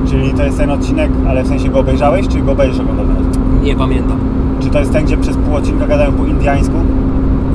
Czyli 0.09 0.31
to 0.35 0.42
jest 0.44 0.59
ten 0.59 0.70
odcinek, 0.70 1.11
ale 1.28 1.42
w 1.42 1.46
sensie 1.46 1.68
go 1.68 1.81
obejrzałeś, 1.81 2.28
czy 2.28 2.38
go 2.40 2.52
oglądał 2.52 3.07
teraz? 3.07 3.38
Nie 3.62 3.76
pamiętam. 3.76 4.18
Czy 4.61 4.70
to 4.70 4.78
jest 4.78 4.92
ten, 4.92 5.05
gdzie 5.05 5.16
przez 5.16 5.37
pół 5.37 5.55
odcinka 5.57 5.87
gadają 5.87 6.12
po 6.12 6.26
indiańsku? 6.26 6.74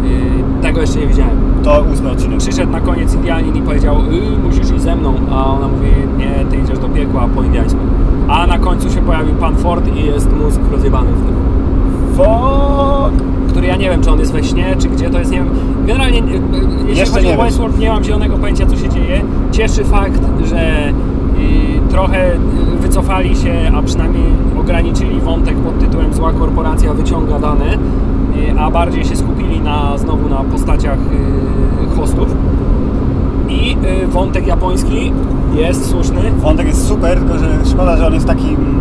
Yy, 0.04 0.62
Tego 0.62 0.82
jeszcze 0.82 1.00
nie 1.00 1.08
widziałem. 1.08 1.38
To 1.64 1.84
ósmy 1.94 2.10
odcinek. 2.12 2.40
Przyszedł 2.40 2.72
na 2.72 2.80
koniec 2.82 3.16
Indianin 3.16 3.56
i 3.56 3.62
powiedział, 3.62 3.96
y, 3.96 4.38
musisz 4.48 4.72
iść 4.72 4.82
ze 4.82 4.96
mną, 4.96 5.14
a 5.32 5.46
ona 5.46 5.68
mówi, 5.68 5.88
nie, 6.18 6.46
ty 6.52 6.58
idziesz 6.58 6.80
do 6.80 6.90
piekła 6.90 7.28
po 7.36 7.44
indiańsku. 7.44 7.80
A 8.28 8.48
na 8.48 8.60
końcu 8.60 8.90
się 8.90 9.02
pojawił 9.02 9.36
pan 9.36 9.56
Ford 9.56 9.96
i 9.96 10.06
jest 10.06 10.34
mózg 10.34 10.60
rozjebany 10.72 11.12
w 11.12 11.26
tym. 11.26 11.36
Fuck! 12.16 13.24
Który 13.50 13.68
ja 13.68 13.76
nie 13.76 13.90
wiem, 13.90 14.04
czy 14.04 14.12
on 14.12 14.20
jest 14.20 14.32
we 14.32 14.44
śnie, 14.44 14.76
czy 14.80 14.90
gdzie 14.90 15.10
to 15.10 15.20
jest, 15.20 15.32
nie 15.32 15.38
wiem. 15.38 15.50
Generalnie, 15.86 16.20
y, 16.20 16.22
y, 16.22 16.28
jeśli 16.80 16.98
Jeszcze 16.98 17.14
chodzi 17.14 17.28
nie 17.28 17.34
o 17.34 17.38
wiem. 17.38 17.46
Westworld, 17.46 17.80
nie 17.80 17.90
mam 17.90 18.04
zielonego 18.04 18.38
pojęcia, 18.38 18.66
co 18.66 18.76
się 18.76 18.90
dzieje. 18.90 19.22
Cieszy 19.52 19.84
fakt, 19.84 20.22
że 20.46 20.94
trochę 21.90 22.34
y, 22.34 22.38
wycofali 22.82 23.36
się, 23.36 23.72
a 23.76 23.82
przynajmniej 23.82 24.26
ograniczyli 24.60 25.20
wątek 25.20 25.56
pod 25.56 25.80
tytułem 25.80 26.14
Zła 26.14 26.34
korporacja 26.34 26.94
wyciąga 26.94 27.40
dane, 27.40 27.78
a 28.60 28.72
bardziej 28.72 29.06
się 29.06 29.16
skupili 29.16 29.62
na, 29.62 29.98
znowu 29.98 30.30
na 30.30 30.36
postaciach 30.36 30.98
hostów. 31.96 32.28
I 33.50 33.78
y, 34.04 34.08
wątek 34.08 34.48
japoński 34.48 35.12
jest 35.56 35.90
słuszny. 35.90 36.22
Wątek 36.38 36.68
jest 36.68 36.88
super, 36.88 37.18
tylko 37.20 37.38
że 37.38 37.48
szkoda, 37.72 37.98
że 37.98 38.08
on 38.08 38.14
jest 38.14 38.28
taki, 38.28 38.48
mm, 38.48 38.80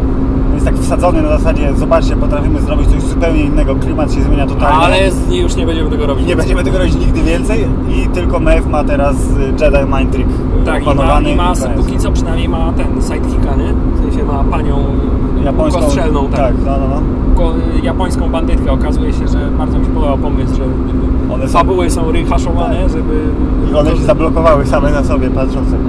jest 0.55 0.67
tak 0.67 0.79
wsadzony 0.79 1.23
na 1.23 1.29
zasadzie, 1.29 1.75
zobaczcie, 1.77 2.17
potrafimy 2.17 2.61
zrobić 2.61 2.89
coś 2.89 3.03
zupełnie 3.03 3.41
innego, 3.41 3.75
klimat 3.75 4.13
się 4.15 4.23
zmienia 4.23 4.47
totalnie. 4.47 4.77
Ale 4.77 5.11
z- 5.13 5.33
już 5.35 5.57
nie 5.57 5.67
będziemy 5.67 5.91
tego 5.91 6.07
robić. 6.07 6.27
Nie 6.27 6.37
będziemy 6.37 6.65
tego 6.65 6.79
robić 6.79 6.95
nigdy 6.95 7.23
więcej 7.23 7.65
i 7.91 8.09
tylko 8.09 8.41
Mew 8.41 8.67
ma 8.67 8.85
teraz 8.85 9.17
y, 9.17 9.65
Jedi 9.65 9.93
Mind 9.99 10.11
Trick 10.13 10.29
Tak, 10.65 10.83
i 10.83 10.95
ma, 10.95 11.21
i 11.21 11.37
ma 11.37 11.53
póki 11.77 11.99
co 11.99 12.13
przynajmniej 12.13 12.49
ma 12.49 12.73
ten 12.73 12.87
sidekicka, 13.03 13.57
nie? 13.57 13.73
W 13.95 14.03
sensie 14.11 14.25
ma 14.27 14.45
panią 14.45 14.77
japońską 15.45 15.81
kostrzelną, 15.81 16.29
tak. 16.29 16.41
tak, 16.41 16.55
no, 16.67 16.73
no, 16.81 16.89
no. 16.89 17.01
Ko- 17.37 17.53
japońską 17.83 18.31
bandytkę. 18.31 18.73
Okazuje 18.73 19.13
się, 19.13 19.29
że 19.29 19.51
bardzo 19.59 19.79
mi 19.79 19.85
się 19.85 19.91
podobał 19.91 20.19
pomysł, 20.19 20.55
że 20.57 20.63
One 21.35 21.49
fabuły 21.49 21.91
są 21.91 22.13
rehaszowane, 22.13 22.81
Tak. 22.81 22.91
żeby... 22.91 23.21
I 23.71 23.75
one 23.75 23.91
się 23.91 24.03
zablokowały 24.03 24.67
same 24.67 24.91
na 24.91 25.05
sobie, 25.05 25.31
patrząc 25.31 25.69
jak 25.73 25.81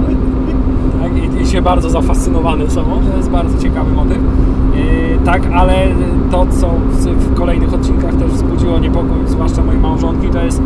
Tak, 1.02 1.38
i, 1.38 1.42
i 1.42 1.46
się 1.46 1.62
bardzo 1.62 1.90
zafascynowane 1.90 2.70
są. 2.70 2.84
To 3.10 3.16
jest 3.16 3.30
bardzo 3.30 3.58
ciekawy 3.58 3.92
motyw. 3.92 4.18
Yy, 4.74 5.18
tak, 5.24 5.42
ale 5.54 5.74
to, 6.30 6.46
co 6.60 6.68
w, 6.90 7.06
w 7.06 7.34
kolejnych 7.34 7.74
odcinkach 7.74 8.14
też 8.14 8.30
wzbudziło 8.30 8.78
niepokój, 8.78 9.18
zwłaszcza 9.26 9.62
mojej 9.62 9.80
małżonki, 9.80 10.28
to 10.28 10.42
jest 10.42 10.62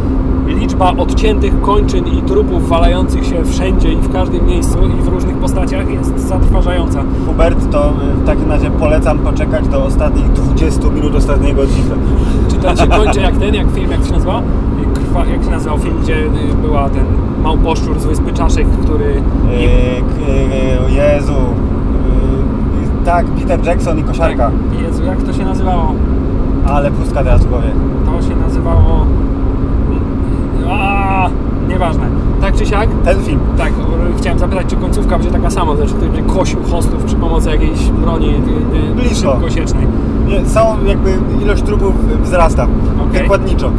liczba 0.55 0.93
odciętych 0.97 1.61
kończyn 1.61 2.07
i 2.07 2.23
trupów 2.23 2.69
walających 2.69 3.27
się 3.27 3.45
wszędzie 3.45 3.93
i 3.93 3.97
w 3.97 4.13
każdym 4.13 4.47
miejscu 4.47 4.79
i 4.89 5.03
w 5.03 5.09
różnych 5.09 5.37
postaciach 5.37 5.91
jest 5.91 6.19
zatrważająca. 6.19 7.05
Hubert, 7.27 7.71
to 7.71 7.91
y, 7.91 8.15
w 8.15 8.27
takim 8.27 8.51
razie 8.51 8.71
polecam 8.71 9.19
poczekać 9.19 9.69
do 9.69 9.85
ostatnich 9.85 10.33
20 10.33 10.89
minut 10.89 11.15
ostatniego 11.15 11.63
odcinka. 11.63 11.95
Czy 12.51 12.57
to 12.57 12.77
się 12.77 12.87
kończy 12.99 13.21
jak 13.21 13.37
ten, 13.37 13.55
jak 13.55 13.71
film, 13.71 13.91
jak 13.91 14.05
się 14.05 14.13
nazywa? 14.13 14.41
Y, 14.41 14.95
Krwa, 14.95 15.27
jak 15.27 15.45
się 15.45 15.51
nazywał 15.51 15.79
film, 15.79 15.97
gdzie 16.03 16.17
y, 16.17 16.31
była 16.63 16.89
ten 16.89 17.05
małposzczur 17.43 18.01
z 18.01 18.07
Wyspy 18.07 18.33
Czaszek, 18.33 18.67
który... 18.83 19.23
Yy, 19.51 20.93
Jezu. 20.95 21.33
Yy, 21.33 23.05
tak, 23.05 23.27
Peter 23.27 23.67
Jackson 23.67 23.99
i 23.99 24.03
kosiarka. 24.03 24.51
Tak, 24.71 24.81
Jezu, 24.81 25.05
jak 25.05 25.23
to 25.23 25.33
się 25.33 25.45
nazywało? 25.45 25.95
Ale 26.67 26.91
pustka 26.91 27.25
teraz 27.25 27.45
w 27.45 27.49
głowie. 27.49 27.71
To 28.05 28.29
się 28.29 28.37
nazywało... 28.37 29.07
A, 30.73 31.29
nieważne. 31.69 32.07
Tak 32.41 32.55
czy 32.57 32.67
siak, 32.67 32.89
Ten 33.05 33.19
film. 33.23 33.41
tak, 33.59 33.73
o, 33.73 34.19
chciałem 34.19 34.39
zapytać, 34.39 34.67
czy 34.67 34.77
końcówka 34.77 35.19
będzie 35.19 35.31
taka 35.33 35.51
sama, 35.51 35.77
znaczy 35.77 35.95
ktoś 35.95 36.09
będzie 36.09 36.23
kosił 36.35 36.63
hostów 36.63 37.05
przy 37.05 37.17
pomocy 37.17 37.51
jakiejś 37.51 37.91
broni 37.91 38.29
y, 38.29 38.91
y, 38.91 38.95
Blisko. 38.95 39.33
szybkosiecznej. 39.33 39.87
Nie, 40.27 40.47
są 40.47 40.61
jakby 40.87 41.19
ilość 41.43 41.63
trupów 41.63 41.95
wzrasta. 42.23 42.67
Okej. 43.09 43.23
Wykładniczo. 43.23 43.71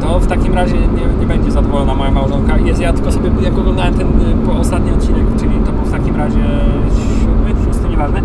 To 0.00 0.20
w 0.20 0.26
takim 0.26 0.54
razie 0.54 0.74
nie, 0.74 1.20
nie 1.20 1.26
będzie 1.26 1.50
zadowolona 1.50 1.94
moja 1.94 2.10
małżonka. 2.10 2.58
Jest 2.58 2.80
ja 2.80 2.92
tylko 2.92 3.12
sobie, 3.12 3.30
jak 3.42 3.58
oglądałem 3.58 3.94
ten 3.94 4.06
y, 4.08 4.46
po- 4.46 4.52
ostatni 4.58 4.90
odcinek, 4.92 5.22
czyli 5.38 5.52
to 5.66 5.72
był 5.72 5.84
w 5.84 5.90
takim 5.92 6.16
razie 6.16 6.38
siódmy, 7.20 7.64
szósty, 7.66 7.88
nieważne, 7.88 8.18
y, 8.18 8.22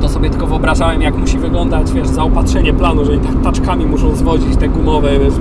to 0.00 0.08
sobie 0.08 0.30
tylko 0.30 0.46
wyobrażałem, 0.46 1.02
jak 1.02 1.16
musi 1.18 1.38
wyglądać, 1.38 1.92
wiesz, 1.92 2.08
zaopatrzenie 2.08 2.72
planu, 2.72 3.04
że 3.04 3.14
i 3.14 3.18
tak 3.18 3.40
taczkami 3.42 3.86
muszą 3.86 4.14
zwodzić 4.16 4.56
te 4.56 4.68
gumowe, 4.68 5.08
wiesz, 5.18 5.34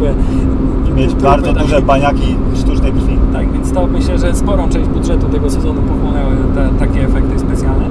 Mieć 0.96 1.16
bardzo 1.16 1.54
takie. 1.54 1.60
duże 1.60 1.82
baniaki 1.82 2.36
sztucznej 2.56 2.92
krwi. 2.92 3.18
Tak, 3.34 3.52
więc 3.52 3.74
to 3.74 3.88
myślę, 3.88 4.20
że 4.20 4.36
sporą 4.36 4.70
część 4.70 4.90
budżetu 4.90 5.30
tego 5.30 5.50
sezonu 5.50 5.82
pochłonęły 5.82 6.36
takie 6.80 7.04
efekty 7.04 7.40
specjalne. 7.40 7.86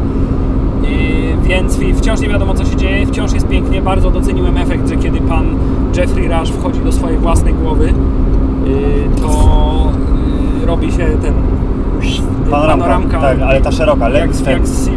I 0.83 1.21
Więc 1.43 1.79
wciąż 1.97 2.21
nie 2.21 2.29
wiadomo 2.29 2.55
co 2.55 2.65
się 2.65 2.77
dzieje, 2.77 3.07
wciąż 3.07 3.33
jest 3.33 3.49
pięknie. 3.49 3.83
Bardzo 3.83 4.11
doceniłem 4.11 4.57
efekt, 4.57 4.89
że 4.89 4.97
kiedy 4.97 5.21
pan 5.21 5.47
Jeffrey 5.97 6.29
Rush 6.29 6.51
wchodzi 6.51 6.81
do 6.81 6.93
swojej 6.93 7.19
własnej 7.19 7.55
głowy, 7.55 7.87
yy, 7.87 9.21
to 9.23 9.93
yy, 10.61 10.67
robi 10.67 10.93
się 10.93 11.07
ten 11.23 11.35
Panoramka, 12.51 13.21
tak, 13.21 13.41
ale 13.43 13.61
ta 13.61 13.73
szeroka, 13.73 14.05
jak, 14.05 14.15
lens 14.15 14.47
jak 14.47 14.67
z 14.67 14.89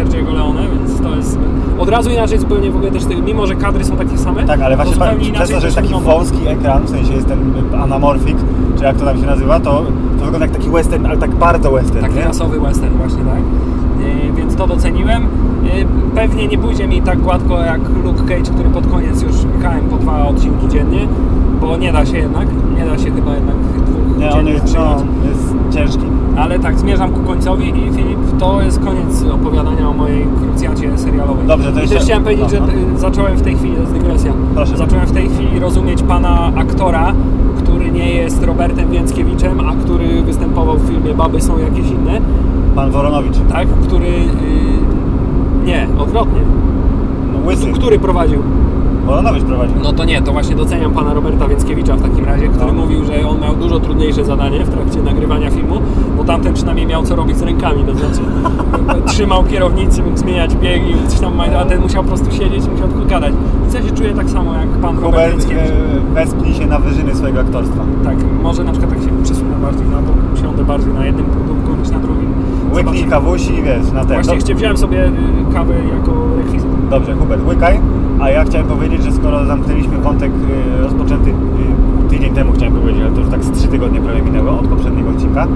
Sergiego 0.00 0.32
Leone, 0.32 0.62
więc 0.68 1.00
to 1.00 1.16
jest 1.16 1.38
od 1.78 1.88
razu 1.88 2.10
inaczej 2.10 2.38
zupełnie 2.38 2.70
w 2.70 2.76
ogóle 2.76 2.90
też, 2.90 3.02
mimo 3.24 3.46
że 3.46 3.54
kadry 3.54 3.84
są 3.84 3.96
takie 3.96 4.18
same, 4.18 4.44
Tak, 4.44 4.60
ale 4.60 4.76
właśnie 4.76 4.96
pa- 4.96 5.14
przez 5.32 5.50
to, 5.50 5.60
że 5.60 5.66
jest 5.66 5.76
taki 5.76 5.94
wąski 5.94 6.46
ekran, 6.46 6.82
w 6.84 6.90
sensie 6.90 7.12
jest 7.12 7.26
ten 7.28 7.38
anamorfik, 7.82 8.36
czy 8.78 8.84
jak 8.84 8.96
to 8.96 9.04
tam 9.04 9.20
się 9.20 9.26
nazywa, 9.26 9.60
to, 9.60 9.82
to 10.18 10.24
wygląda 10.24 10.46
jak 10.46 10.50
taki 10.56 10.70
western, 10.70 11.06
ale 11.06 11.16
tak 11.16 11.30
bardzo 11.30 11.70
western, 11.70 12.00
Taki 12.00 12.14
nie? 12.14 12.24
rasowy 12.24 12.60
western 12.60 12.96
właśnie, 12.96 13.22
tak. 13.24 13.38
Yy, 14.26 14.32
więc 14.36 14.56
to 14.56 14.66
doceniłem. 14.66 15.22
Yy, 15.22 15.86
pewnie 16.14 16.48
nie 16.48 16.58
pójdzie 16.58 16.88
mi 16.88 17.02
tak 17.02 17.20
gładko 17.20 17.60
jak 17.60 17.80
Luke 18.04 18.22
Cage, 18.22 18.50
który 18.54 18.68
pod 18.70 18.86
koniec 18.86 19.22
już 19.22 19.32
kałem 19.62 19.80
po 19.88 19.96
dwa 19.96 20.26
odcinki 20.28 20.68
dziennie, 20.68 21.08
bo 21.60 21.76
nie 21.76 21.92
da 21.92 22.06
się 22.06 22.18
jednak, 22.18 22.48
nie 22.78 22.84
da 22.84 22.98
się 22.98 23.10
chyba 23.10 23.34
jednak 23.34 23.56
dwóch 23.86 24.18
Nie, 24.18 24.30
on 24.32 24.46
jest, 24.46 24.74
no, 24.74 24.96
jest 25.30 25.54
ciężki. 25.76 26.04
Ale 26.36 26.58
tak, 26.58 26.78
zmierzam 26.78 27.10
ku 27.12 27.20
końcowi 27.20 27.68
i 27.68 27.90
Filip, 27.92 28.18
to 28.38 28.62
jest 28.62 28.80
koniec 28.80 29.24
opowiadania 29.34 29.88
o 29.88 29.92
mojej 29.92 30.26
krucjacie 30.42 30.98
serialowej. 30.98 31.46
Dobrze, 31.46 31.72
to 31.72 31.78
I 31.78 31.80
jeszcze- 31.82 31.94
też 31.96 32.04
chciałem 32.04 32.22
powiedzieć, 32.24 32.50
że 32.50 32.56
y, 32.56 32.98
zacząłem 32.98 33.36
w 33.36 33.42
tej 33.42 33.56
chwili, 33.56 33.74
to 33.74 33.80
jest 33.80 33.92
dygresja, 33.92 34.32
Proszę. 34.54 34.76
zacząłem 34.76 35.06
w 35.06 35.12
tej 35.12 35.28
chwili 35.28 35.58
rozumieć 35.58 36.02
pana 36.02 36.52
aktora, 36.56 37.12
który 37.64 37.90
nie 37.92 38.10
jest 38.14 38.44
Robertem 38.44 38.90
Więckiewiczem, 38.90 39.60
a 39.60 39.74
który 39.84 40.22
występował 40.22 40.76
w 40.76 40.88
filmie 40.88 41.14
Baby 41.14 41.40
są 41.40 41.58
jakieś 41.58 41.90
inne, 41.90 42.20
Pan 42.74 42.90
Woronowicz, 42.90 43.36
tak, 43.52 43.68
który... 43.68 44.06
y, 44.06 44.30
nie, 45.66 45.88
odwrotnie. 45.98 46.40
no, 47.32 47.46
łysy, 47.48 47.72
Który 47.72 47.98
prowadził? 47.98 48.38
Prowadził. 49.18 49.76
No 49.82 49.92
to 49.92 50.04
nie, 50.04 50.22
to 50.22 50.32
właśnie 50.32 50.56
doceniam 50.56 50.92
pana 50.92 51.14
Roberta 51.14 51.48
Więckiewicza 51.48 51.96
w 51.96 52.02
takim 52.02 52.24
razie, 52.24 52.48
który 52.48 52.66
No. 52.72 52.80
mówił, 52.82 53.04
że 53.04 53.28
on 53.28 53.40
miał 53.40 53.56
dużo 53.56 53.80
trudniejsze 53.80 54.24
zadanie 54.24 54.64
w 54.64 54.68
trakcie 54.70 55.02
nagrywania 55.02 55.50
filmu, 55.50 55.80
bo 56.16 56.24
tamten 56.24 56.54
przynajmniej 56.54 56.86
miał 56.86 57.02
co 57.02 57.16
robić 57.16 57.36
z 57.36 57.42
rękami, 57.42 57.84
to 57.84 57.94
znaczy 57.94 58.20
trzymał 59.10 59.44
kierownicy, 59.44 60.02
mógł 60.02 60.16
zmieniać 60.16 60.54
biegi, 60.56 60.94
coś 61.08 61.20
tam, 61.20 61.32
a 61.40 61.64
ten 61.64 61.80
musiał 61.80 62.02
po 62.02 62.08
prostu 62.08 62.30
siedzieć 62.30 62.66
i 62.66 62.70
musiał 62.70 62.88
tylko 62.88 63.04
gadać. 63.04 63.32
I 63.70 63.74
ja 63.74 63.82
się 63.82 63.90
czuję 63.94 64.14
tak 64.14 64.30
samo 64.30 64.54
jak 64.54 64.68
pan 64.68 64.98
Robert 64.98 65.04
Hubert 65.04 65.30
Więckiewicz. 65.30 65.70
e, 66.10 66.14
wespnij 66.14 66.54
się 66.54 66.66
na 66.66 66.78
wyżyny 66.78 67.14
swojego 67.14 67.40
aktorstwa. 67.40 67.82
Tak, 68.04 68.16
może 68.42 68.64
na 68.64 68.72
przykład 68.72 68.94
tak 68.94 69.02
się 69.02 69.22
przesunę 69.22 69.54
bardziej 69.62 69.86
na 69.88 69.96
bok, 70.02 70.16
siądę 70.42 70.64
bardziej 70.64 70.94
na 70.94 71.06
jednym 71.06 71.26
półdółku 71.26 71.80
niż 71.80 71.90
na 71.90 71.98
drugim. 71.98 72.32
Łyknij 72.74 73.04
kawusi 73.04 73.54
i 73.54 73.62
wiesz, 73.62 73.92
na 73.94 74.04
ten. 74.04 74.14
Właśnie 74.22 74.36
chcie- 74.38 74.54
wziąłem 74.54 74.76
sobie 74.76 75.04
y, 75.06 75.10
kawę 75.54 75.74
jako 75.74 76.12
rekwizyt. 76.36 76.68
Dobrze, 76.90 77.14
Hubert, 77.14 77.46
łykaj. 77.48 77.80
A 78.20 78.30
ja 78.30 78.44
chciałem 78.44 78.66
powiedzieć, 78.66 79.02
że 79.02 79.12
skoro 79.12 79.46
zamknęliśmy 79.46 79.98
wątek 79.98 80.32
y, 80.78 80.82
rozpoczęty 80.82 81.30
y, 81.30 81.34
tydzień 82.10 82.34
temu, 82.34 82.52
chciałem 82.52 82.74
powiedzieć, 82.74 83.02
ale 83.02 83.12
to 83.12 83.20
już 83.20 83.30
tak 83.30 83.44
z 83.44 83.50
trzy 83.50 83.68
tygodnie 83.68 84.00
prawie 84.00 84.22
minęło 84.22 84.50
od 84.50 84.68
poprzedniego 84.68 85.10
odcinka, 85.10 85.46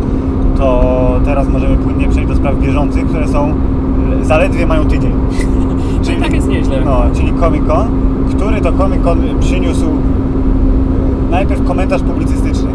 to 0.58 1.20
teraz 1.24 1.48
możemy 1.48 1.76
płynnie 1.76 2.08
przejść 2.08 2.28
do 2.28 2.36
spraw 2.36 2.58
bieżących, 2.58 3.06
które 3.06 3.28
są 3.28 3.54
y, 4.20 4.24
zaledwie 4.24 4.66
mają 4.66 4.84
tydzień. 4.84 5.12
Czyli 6.04 6.22
tak 6.22 6.34
jest 6.34 6.48
nieźle. 6.48 6.80
No, 6.84 7.02
czyli 7.14 7.32
Comic 7.40 7.62
Con, 7.66 7.88
który 8.30 8.60
to 8.60 8.72
Comic 8.72 9.02
Con 9.02 9.18
przyniósł 9.40 9.86
najpierw 11.30 11.64
komentarz 11.64 12.02
publicystyczny. 12.02 12.70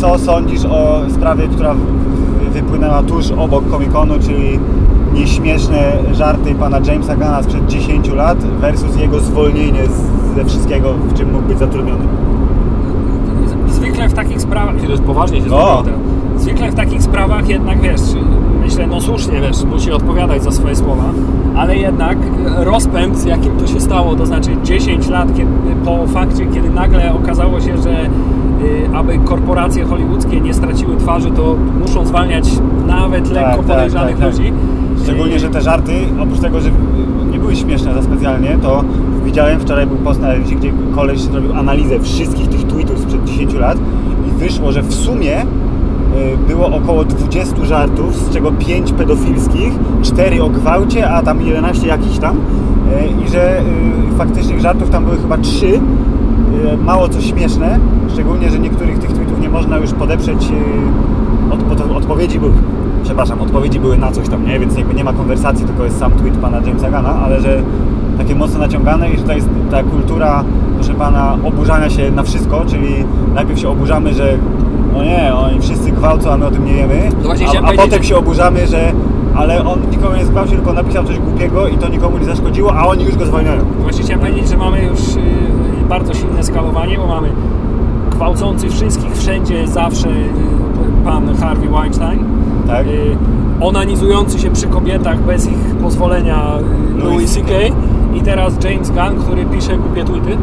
Co 0.00 0.18
sądzisz 0.18 0.64
o 0.64 1.02
sprawie, 1.10 1.48
która 1.48 1.74
wypłynęła 2.52 3.02
tuż 3.02 3.30
obok 3.30 3.70
Comic 3.70 3.92
Conu, 3.92 4.14
czyli 4.20 4.58
nieśmieszne 5.14 5.92
żarty 6.12 6.54
pana 6.54 6.78
Jamesa 6.86 7.16
Gana 7.16 7.42
sprzed 7.42 7.66
10 7.66 8.08
lat 8.08 8.38
versus 8.38 8.96
jego 8.96 9.20
zwolnienie 9.20 9.80
ze 10.36 10.44
wszystkiego, 10.44 10.92
w 10.92 11.14
czym 11.14 11.32
mógł 11.32 11.48
być 11.48 11.58
zatrudniony. 11.58 12.04
Zwykle 13.68 14.08
w 14.08 14.14
takich 14.14 14.40
sprawach, 14.40 14.74
to 14.84 14.90
jest 14.90 15.02
poważnie 15.02 15.40
się 15.40 15.46
No. 15.48 15.82
Zwykle 16.36 16.70
w 16.70 16.74
takich 16.74 17.02
sprawach 17.02 17.48
jednak 17.48 17.80
wiesz, 17.80 18.00
myślę, 18.64 18.86
no 18.86 19.00
słusznie 19.00 19.40
wiesz, 19.40 19.64
musi 19.64 19.92
odpowiadać 19.92 20.42
za 20.42 20.50
swoje 20.50 20.76
słowa, 20.76 21.04
ale 21.56 21.76
jednak 21.76 22.18
rozpęd, 22.56 23.18
z 23.18 23.24
jakim 23.24 23.56
to 23.56 23.66
się 23.66 23.80
stało, 23.80 24.16
to 24.16 24.26
znaczy 24.26 24.50
10 24.64 25.08
lat 25.08 25.28
kiedy, 25.36 25.50
po 25.84 26.06
fakcie, 26.06 26.46
kiedy 26.46 26.70
nagle 26.70 27.14
okazało 27.14 27.60
się, 27.60 27.78
że 27.78 27.90
y, 28.00 28.88
aby 28.94 29.18
korporacje 29.18 29.84
hollywoodzkie 29.84 30.40
nie 30.40 30.54
straciły 30.54 30.96
twarzy, 30.96 31.30
to 31.30 31.56
muszą 31.80 32.06
zwalniać 32.06 32.48
nawet 32.86 33.30
lekko 33.30 33.50
Tak, 33.50 33.56
tak, 33.56 33.66
podejrzanych 33.66 34.18
tak, 34.18 34.30
tak. 34.30 34.38
ludzi. 34.38 34.52
Szczególnie, 35.02 35.38
że 35.38 35.50
te 35.50 35.62
żarty, 35.62 35.92
oprócz 36.22 36.40
tego, 36.40 36.60
że 36.60 36.70
nie 37.32 37.38
były 37.38 37.56
śmieszne 37.56 37.94
za 37.94 38.02
specjalnie, 38.02 38.58
to 38.62 38.84
widziałem 39.24 39.60
wczoraj 39.60 39.86
był 39.86 39.96
post 39.96 40.20
na 40.20 40.32
Reddit, 40.32 40.58
gdzie 40.58 40.72
koleś 40.94 41.20
zrobił 41.20 41.52
analizę 41.52 42.00
wszystkich 42.00 42.48
tych 42.48 42.64
tweetów 42.64 42.98
sprzed 42.98 43.24
10 43.24 43.54
lat 43.54 43.78
i 44.28 44.38
wyszło, 44.38 44.72
że 44.72 44.82
w 44.82 44.94
sumie 44.94 45.42
y, 45.42 45.46
było 46.48 46.66
około 46.66 47.04
20 47.04 47.64
żartów, 47.64 48.16
z 48.16 48.32
czego 48.32 48.52
5 48.52 48.92
pedofilskich, 48.92 49.72
4 50.02 50.42
o 50.42 50.48
gwałcie, 50.48 51.10
a 51.10 51.22
tam 51.22 51.40
11 51.40 51.86
jakichś 51.86 52.18
tam 52.18 52.36
y, 52.36 53.24
i 53.26 53.30
że 53.30 53.60
y, 53.60 53.62
faktycznych 54.18 54.60
żartów 54.60 54.90
tam 54.90 55.04
były 55.04 55.16
chyba 55.16 55.38
3 55.38 55.66
y, 55.66 55.80
mało 56.84 57.08
co 57.08 57.20
śmieszne, 57.20 57.78
szczególnie, 58.12 58.50
że 58.50 58.58
niektórych 58.58 58.98
tych 58.98 59.12
tweetów 59.12 59.40
nie 59.40 59.48
można 59.48 59.76
już 59.76 59.92
podeprzeć 59.92 60.48
od, 61.50 61.80
od, 61.80 61.96
odpowiedzi 61.96 62.38
były 62.38 62.52
przepraszam, 63.02 63.40
odpowiedzi 63.40 63.80
były 63.80 63.98
na 63.98 64.12
coś 64.12 64.28
tam, 64.28 64.46
nie? 64.46 64.58
Więc 64.58 64.76
jakby 64.76 64.94
nie 64.94 65.04
ma 65.04 65.12
konwersacji, 65.12 65.66
tylko 65.66 65.84
jest 65.84 65.98
sam 65.98 66.12
tweet 66.12 66.36
pana 66.36 66.60
Jamesa 66.66 66.90
Gana, 66.90 67.14
ale 67.24 67.40
że 67.40 67.62
takie 68.18 68.34
mocno 68.34 68.58
naciągane 68.58 69.10
i 69.10 69.16
że 69.18 69.22
to 69.22 69.32
jest 69.32 69.48
ta 69.70 69.82
kultura, 69.82 70.44
proszę 70.74 70.94
pana, 70.94 71.36
oburzania 71.44 71.90
się 71.90 72.10
na 72.10 72.22
wszystko, 72.22 72.64
czyli 72.66 72.94
najpierw 73.34 73.60
się 73.60 73.68
oburzamy, 73.68 74.14
że 74.14 74.38
no 74.92 75.04
nie, 75.04 75.34
oni 75.34 75.60
wszyscy 75.60 75.92
gwałcą, 75.92 76.30
a 76.30 76.36
my 76.36 76.46
o 76.46 76.50
tym 76.50 76.64
nie 76.64 76.74
wiemy, 76.74 77.08
No 77.22 77.30
a, 77.64 77.68
a 77.68 77.72
potem 77.72 78.02
się 78.02 78.16
oburzamy, 78.16 78.66
że 78.66 78.92
ale 79.34 79.64
on 79.64 79.80
nikogo 79.90 80.16
nie 80.16 80.24
zgwałcił, 80.24 80.56
tylko 80.56 80.72
napisał 80.72 81.04
coś 81.04 81.18
głupiego 81.18 81.68
i 81.68 81.78
to 81.78 81.88
nikomu 81.88 82.18
nie 82.18 82.24
zaszkodziło, 82.24 82.74
a 82.74 82.86
oni 82.86 83.04
już 83.04 83.16
go 83.16 83.26
zwalniają. 83.26 83.60
Właśnie 83.82 84.04
chciałem 84.04 84.20
powiedzieć, 84.20 84.48
że 84.48 84.56
mamy 84.56 84.84
już 84.84 85.00
y, 85.00 85.20
bardzo 85.88 86.14
silne 86.14 86.44
skalowanie, 86.44 86.98
bo 86.98 87.06
mamy 87.06 87.32
gwałcący 88.10 88.70
wszystkich 88.70 89.16
wszędzie, 89.16 89.68
zawsze 89.68 90.08
y, 90.08 90.24
pan 91.04 91.36
Harvey 91.36 91.68
Weinstein, 91.68 92.24
Tak? 92.66 92.86
onanizujący 93.60 94.38
się 94.38 94.50
przy 94.50 94.66
kobietach 94.66 95.20
bez 95.20 95.46
ich 95.46 95.74
pozwolenia 95.82 96.52
y, 96.98 97.04
Louis 97.04 97.34
C.K. 97.34 97.48
I 98.14 98.20
teraz 98.20 98.64
James 98.64 98.90
Gunn, 98.90 99.22
który 99.24 99.44
pisze 99.44 99.76
głupie 99.76 100.04
tweety. 100.04 100.36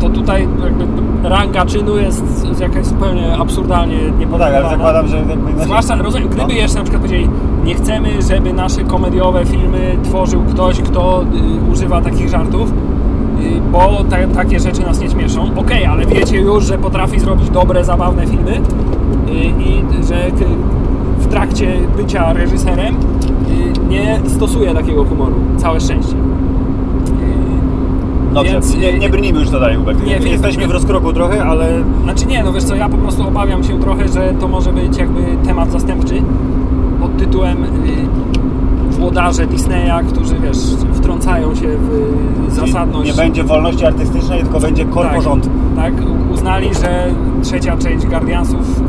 To 0.00 0.08
tutaj 0.08 0.48
jakby 0.64 0.84
ranga 1.28 1.66
czynu 1.66 1.96
jest 1.96 2.46
jakaś 2.60 2.86
zupełnie 2.86 3.36
absurdalnie 3.38 3.96
No 4.30 4.38
tak, 4.38 4.48
ale 4.48 4.56
niepodobna. 4.56 4.70
zakładam, 4.70 5.08
że 5.08 5.16
jakby... 5.16 5.64
Zwłaszcza, 5.64 5.94
rozumiem, 5.96 6.28
gdyby 6.28 6.42
No. 6.52 6.54
jeszcze 6.54 6.78
na 6.78 6.82
przykład 6.84 7.02
powiedzieli, 7.02 7.28
nie 7.64 7.74
chcemy, 7.74 8.22
żeby 8.22 8.52
nasze 8.52 8.84
komediowe 8.84 9.46
filmy 9.46 9.96
tworzył 10.02 10.42
ktoś, 10.42 10.80
kto 10.80 11.22
y, 11.68 11.70
używa 11.72 12.00
takich 12.00 12.28
żartów, 12.28 12.70
y, 12.70 13.60
bo 13.72 14.04
ta, 14.10 14.16
takie 14.34 14.60
rzeczy 14.60 14.82
nas 14.82 15.00
nie 15.00 15.10
śmieszą. 15.10 15.50
Okej, 15.56 15.86
ale 15.86 16.06
wiecie 16.06 16.40
już, 16.40 16.64
że 16.64 16.78
potrafi 16.78 17.20
zrobić 17.20 17.50
dobre, 17.50 17.84
zabawne 17.84 18.26
filmy 18.26 18.52
y, 18.52 19.32
i 19.62 19.82
że 20.08 20.16
trakcie 21.34 21.72
bycia 21.96 22.32
reżyserem 22.32 22.94
y, 22.94 22.98
nie 23.88 24.20
stosuje 24.26 24.74
takiego 24.74 25.04
humoru. 25.04 25.34
Całe 25.56 25.80
szczęście. 25.80 26.12
Y, 26.12 28.34
Dobrze, 28.34 28.52
więc, 28.52 28.76
nie, 28.76 28.88
y, 28.88 28.98
nie 28.98 29.08
brnijmy 29.08 29.40
już 29.40 29.50
dalej, 29.50 29.76
Hubert. 29.76 30.06
Nie, 30.06 30.30
Jesteśmy 30.30 30.62
nie. 30.62 30.68
w 30.68 30.70
rozkroku 30.70 31.12
trochę, 31.12 31.44
ale 31.44 31.68
Znaczy 32.02 32.26
nie, 32.26 32.42
no 32.42 32.52
wiesz 32.52 32.64
co, 32.64 32.74
ja 32.74 32.88
po 32.88 32.96
prostu 32.96 33.28
obawiam 33.28 33.64
się 33.64 33.80
trochę, 33.80 34.08
że 34.08 34.34
to 34.40 34.48
może 34.48 34.72
być 34.72 34.98
jakby 34.98 35.20
temat 35.46 35.72
zastępczy 35.72 36.22
pod 37.00 37.16
tytułem 37.16 37.56
włodarze 38.90 39.46
Disneya, 39.46 40.04
którzy 40.08 40.34
wiesz, 40.38 40.58
wtrącają 40.92 41.54
się 41.54 41.68
w 42.48 42.52
zasadność. 42.54 43.10
nie 43.10 43.16
będzie 43.16 43.44
wolności 43.44 43.86
artystycznej, 43.86 44.42
tylko 44.42 44.60
będzie 44.60 44.84
korporząd. 44.84 45.48
Tak, 45.76 45.94
tak, 45.94 46.04
uznali, 46.32 46.74
że 46.74 47.06
trzecia 47.42 47.76
część 47.76 48.06
Guardiansów 48.06 48.80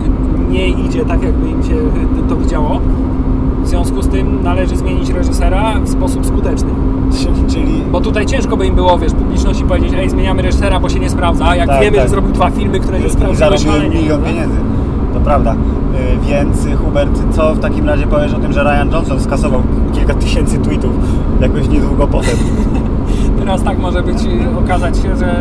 nie 0.49 0.67
idzie 0.67 1.05
tak, 1.05 1.23
jakby 1.23 1.49
im 1.49 1.63
się 1.63 1.75
to 2.29 2.35
widziało. 2.35 2.79
W 3.63 3.67
związku 3.67 4.01
z 4.01 4.07
tym 4.07 4.43
należy 4.43 4.75
zmienić 4.77 5.09
reżysera 5.09 5.73
w 5.83 5.89
sposób 5.89 6.25
skuteczny. 6.25 6.69
Czyli 7.51 7.81
Bo 7.91 8.01
tutaj 8.01 8.25
ciężko 8.25 8.57
by 8.57 8.65
im 8.67 8.75
było, 8.75 8.97
wiesz, 8.97 9.13
publiczności 9.13 9.63
powiedzieć, 9.63 9.93
ej, 9.97 10.09
zmieniamy 10.09 10.41
reżysera, 10.41 10.79
bo 10.79 10.89
się 10.89 10.99
nie 10.99 11.09
sprawdza, 11.09 11.45
a 11.47 11.55
jak 11.55 11.67
Tak, 11.69 11.81
wiemy, 11.81 11.97
tak. 11.97 12.05
że 12.05 12.09
zrobił 12.09 12.31
dwa 12.31 12.49
filmy, 12.49 12.79
które 12.79 12.99
nie 12.99 13.09
sprawdziły 13.09 13.57
szalenie. 13.57 13.89
milion 13.89 14.07
prawda? 14.07 14.29
pieniędzy. 14.29 14.57
To 15.13 15.19
prawda. 15.19 15.53
Y, 15.53 16.27
Więc 16.29 16.65
y, 16.65 16.75
Hubert, 16.75 17.19
co 17.31 17.55
w 17.55 17.59
takim 17.59 17.85
razie 17.85 18.07
powiesz 18.07 18.33
o 18.33 18.39
tym, 18.39 18.53
że 18.53 18.63
Ryan 18.63 18.91
Johnson 18.91 19.19
skasował 19.19 19.61
kilka 19.93 20.13
tysięcy 20.13 20.57
tweetów 20.57 20.91
jakoś 21.41 21.69
niedługo 21.69 22.07
potem? 22.07 22.35
Teraz 23.39 23.63
tak 23.63 23.79
może 23.79 24.03
być, 24.03 24.17
y, 24.23 24.57
okazać 24.65 24.97
się, 24.97 25.15
że 25.17 25.35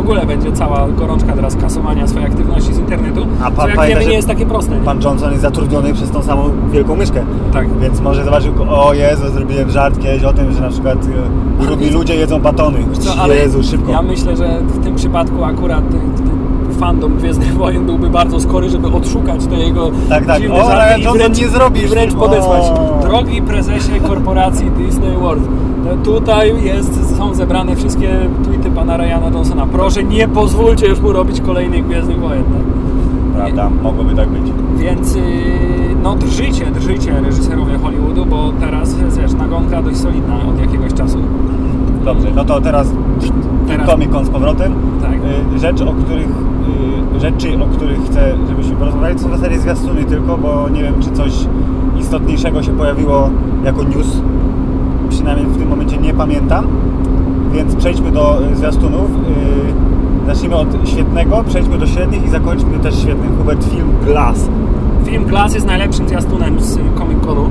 w 0.00 0.02
ogóle 0.02 0.26
będzie 0.26 0.52
cała 0.52 0.88
gorączka 0.88 1.32
teraz 1.32 1.56
kasowania 1.56 2.06
swojej 2.06 2.28
aktywności 2.28 2.74
z 2.74 2.78
internetu, 2.78 3.26
A 3.42 3.50
co 3.50 3.56
pan 3.56 3.68
jak 3.68 3.76
pamięta, 3.76 3.98
wiemy 3.98 4.10
nie 4.10 4.16
jest 4.16 4.28
takie 4.28 4.46
proste. 4.46 4.76
Nie? 4.76 4.84
Pan 4.84 5.02
Johnson 5.02 5.30
jest 5.30 5.42
zatrudniony 5.42 5.94
przez 5.94 6.10
tą 6.10 6.22
samą 6.22 6.50
wielką 6.70 6.96
myszkę. 6.96 7.24
Tak. 7.52 7.78
Więc 7.78 8.00
może 8.00 8.24
zobaczył, 8.24 8.54
o 8.68 8.94
Jezu, 8.94 9.32
zrobiłem 9.32 9.70
żart 9.70 10.02
kiedyś 10.02 10.24
o 10.24 10.32
tym, 10.32 10.52
że 10.52 10.60
na 10.60 10.68
przykład 10.68 10.98
grubi 11.60 11.90
ludzie 11.90 12.16
jedzą 12.16 12.40
batony. 12.40 12.78
Co, 13.00 13.14
ale 13.14 13.36
Jezu, 13.36 13.62
szybko. 13.62 13.92
Ja 13.92 14.02
myślę, 14.02 14.36
że 14.36 14.60
w 14.60 14.84
tym 14.84 14.94
przypadku 14.94 15.44
akurat 15.44 15.84
y, 15.94 15.96
y, 15.96 16.09
fandom 16.80 17.16
Gwiezdnych 17.16 17.54
Wojen 17.54 17.86
byłby 17.86 18.10
bardzo 18.10 18.40
skory, 18.40 18.70
żeby 18.70 18.88
odszukać 18.88 19.46
te 19.46 19.56
jego 19.56 19.90
Tak, 20.08 20.26
tak. 20.26 20.40
dziwne 20.40 20.62
O, 20.64 20.70
żarty 20.70 21.00
i 21.00 21.18
wręcz, 21.18 21.40
nie 21.40 21.48
zrobi 21.48 21.82
i 21.82 21.86
wręcz 21.86 22.14
podesłać. 22.14 22.62
O. 22.62 22.98
Drogi 23.02 23.42
prezesie 23.42 24.00
korporacji 24.08 24.70
Disney 24.70 25.16
World, 25.16 25.42
tutaj 26.04 26.64
jest, 26.64 27.16
są 27.18 27.34
zebrane 27.34 27.76
wszystkie 27.76 28.08
tweety 28.44 28.70
pana 28.70 28.96
Ryana 28.96 29.30
Johnsona. 29.30 29.66
Proszę, 29.66 30.04
nie 30.04 30.28
pozwólcie 30.28 30.86
już 30.86 31.00
mu 31.00 31.12
robić 31.12 31.40
kolejnych 31.40 31.86
Gwiezdnych 31.86 32.20
Wojen. 32.20 32.44
Tak? 32.44 32.62
Prawda, 33.36 33.70
mogłoby 33.82 34.14
tak 34.14 34.28
być. 34.28 34.52
Więc 34.76 35.14
yy, 35.14 35.22
no 36.02 36.16
drżycie, 36.16 36.66
drżycie 36.66 37.20
reżyserowie 37.20 37.78
Hollywoodu, 37.78 38.26
bo 38.26 38.52
teraz 38.60 38.94
wiesz, 39.16 39.32
nagonka 39.32 39.82
dość 39.82 39.96
solidna 39.96 40.34
od 40.48 40.60
jakiegoś 40.60 40.94
czasu. 40.94 41.18
Dobrze, 42.04 42.28
no 42.34 42.44
to 42.44 42.60
teraz, 42.60 42.88
Teraz- 43.68 43.86
Comic 43.90 44.10
Con 44.12 44.24
z 44.26 44.30
powrotem. 44.30 44.72
Tak. 45.02 45.14
Y, 45.54 45.58
Rzecz, 45.58 45.80
o 45.80 45.92
których, 45.92 46.26
y, 46.26 46.30
rzeczy, 47.18 47.62
o 47.62 47.66
których 47.66 48.04
chcę, 48.04 48.34
żebyśmy 48.48 48.76
porozmawiali, 48.76 49.14
to 49.14 49.22
są 49.22 49.28
w 49.28 49.36
zasadzie 49.36 49.58
zwiastuny 49.58 50.04
tylko, 50.04 50.38
bo 50.38 50.68
nie 50.68 50.82
wiem, 50.82 50.94
czy 51.00 51.10
coś 51.10 51.32
istotniejszego 52.00 52.62
się 52.62 52.72
pojawiło 52.72 53.30
jako 53.64 53.82
news. 53.82 54.20
Przynajmniej 55.08 55.46
w 55.46 55.58
tym 55.58 55.68
momencie 55.68 55.96
nie 55.96 56.14
pamiętam. 56.14 56.66
Więc 57.52 57.76
przejdźmy 57.76 58.10
do 58.10 58.42
y, 58.52 58.56
zwiastunów. 58.56 59.10
Y, 59.10 59.90
Zacznijmy 60.26 60.56
od 60.56 60.68
świetnego, 60.84 61.44
przejdźmy 61.48 61.78
do 61.78 61.86
średnich 61.86 62.24
i 62.24 62.28
zakończmy 62.28 62.78
też 62.78 62.98
świetnym. 62.98 63.36
Hubert, 63.38 63.64
film 63.64 63.92
Glass. 64.04 64.48
Film 65.04 65.24
Glass 65.24 65.54
jest 65.54 65.66
najlepszym 65.66 66.08
zwiastunem 66.08 66.60
z 66.60 66.78
Comic-Conu, 66.98 67.48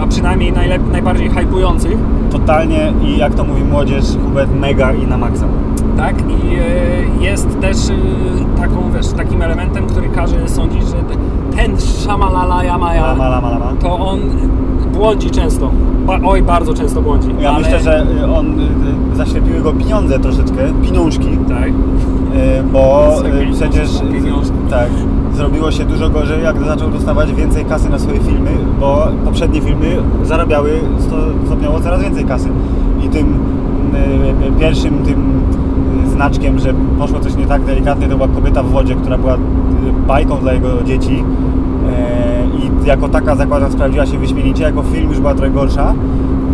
a 0.00 0.06
przynajmniej 0.06 0.52
najbardziej 0.92 1.30
hypujących, 1.30 1.98
Totalnie 2.30 2.92
i 3.02 3.18
jak 3.18 3.34
to 3.34 3.44
mówi 3.44 3.64
młodzież, 3.64 4.04
Hubert 4.24 4.50
mega 4.60 4.92
i 4.92 5.06
na 5.06 5.18
maksa. 5.18 5.46
Tak? 5.96 6.14
I 6.30 6.54
e, 7.20 7.24
jest 7.24 7.60
też 7.60 7.76
e, 7.76 7.92
taką, 8.60 8.90
wiesz, 8.94 9.08
takim 9.08 9.42
elementem, 9.42 9.86
który 9.86 10.08
każe 10.08 10.48
sądzić, 10.48 10.82
że 10.82 10.92
te- 10.96 11.56
ten 11.56 11.80
Shamalala 11.80 12.64
Yamaya, 12.64 13.00
Lama, 13.06 13.28
lama, 13.28 13.50
lama. 13.50 13.72
to 13.80 13.98
on 13.98 14.20
błądzi 14.92 15.30
często. 15.30 15.70
Ba- 16.06 16.20
oj, 16.24 16.42
bardzo 16.42 16.74
często 16.74 17.02
błądzi. 17.02 17.28
Ja 17.40 17.50
ale- 17.50 17.58
myślę, 17.64 17.80
że 17.80 18.06
y, 18.22 18.32
on 18.34 18.54
zaślepiły 19.14 19.60
go 19.60 19.72
pieniądze 19.72 20.18
troszeczkę, 20.18 20.56
pieniążki, 20.84 21.28
Tak. 21.48 21.72
bo 22.72 23.12
przecież 23.52 23.88
tak, 24.70 24.88
zrobiło 25.34 25.70
się 25.70 25.84
dużo 25.84 26.10
gorzej, 26.10 26.42
jak 26.44 26.64
zaczął 26.64 26.90
dostawać 26.90 27.32
więcej 27.34 27.64
kasy 27.64 27.90
na 27.90 27.98
swoje 27.98 28.20
filmy, 28.20 28.50
bo 28.80 29.08
poprzednie 29.24 29.60
filmy 29.60 29.96
zarabiały 30.22 30.70
sto, 30.98 31.16
stopniowo 31.46 31.80
coraz 31.80 32.02
więcej 32.02 32.24
kasy. 32.24 32.48
I 33.04 33.08
tym 33.08 33.26
pierwszym 34.60 34.94
tym 35.04 35.40
znaczkiem, 36.16 36.58
że 36.58 36.74
poszło 36.98 37.20
coś 37.20 37.36
nie 37.36 37.46
tak 37.46 37.64
delikatnie, 37.64 38.08
to 38.08 38.16
była 38.16 38.28
kobieta 38.28 38.62
w 38.62 38.70
wodzie, 38.70 38.94
która 38.94 39.18
była 39.18 39.34
y, 39.34 39.38
bajką 40.06 40.38
dla 40.38 40.52
jego 40.52 40.82
dzieci. 40.82 41.24
E, 41.92 42.46
I 42.84 42.88
jako 42.88 43.08
taka 43.08 43.36
zakładam 43.36 43.72
sprawdziła 43.72 44.06
się 44.06 44.18
wyśmienicie, 44.18 44.62
jako 44.62 44.82
film 44.82 45.08
już 45.08 45.20
była 45.20 45.34
trochę 45.34 45.50
gorsza. 45.50 45.94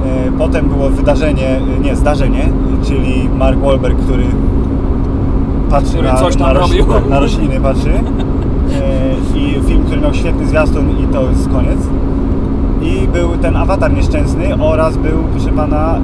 E, 0.06 0.32
Potem 0.38 0.68
było 0.68 0.90
wydarzenie, 0.90 1.60
nie, 1.82 1.96
zdarzenie, 1.96 2.48
czyli 2.84 3.28
Mark 3.38 3.58
Wahlberg, 3.58 3.98
który 3.98 4.24
patrzy 5.70 5.92
Który 5.92 6.08
na, 6.08 6.14
coś 6.14 6.36
tam 6.36 6.54
na, 6.54 7.00
na 7.10 7.20
rośliny 7.20 7.60
patrzy. 7.60 7.92
E, 7.92 9.38
I 9.38 9.60
film, 9.66 9.84
który 9.86 10.00
miał 10.00 10.14
świetny 10.14 10.46
zwiastun 10.46 10.90
i 10.90 11.06
to 11.12 11.28
jest 11.28 11.48
koniec. 11.48 11.78
I 12.82 13.08
był 13.08 13.28
ten 13.36 13.56
awatar 13.56 13.94
nieszczęsny 13.94 14.62
oraz 14.62 14.96
był, 14.96 15.18
proszę 15.32 15.48
pana, 15.50 16.00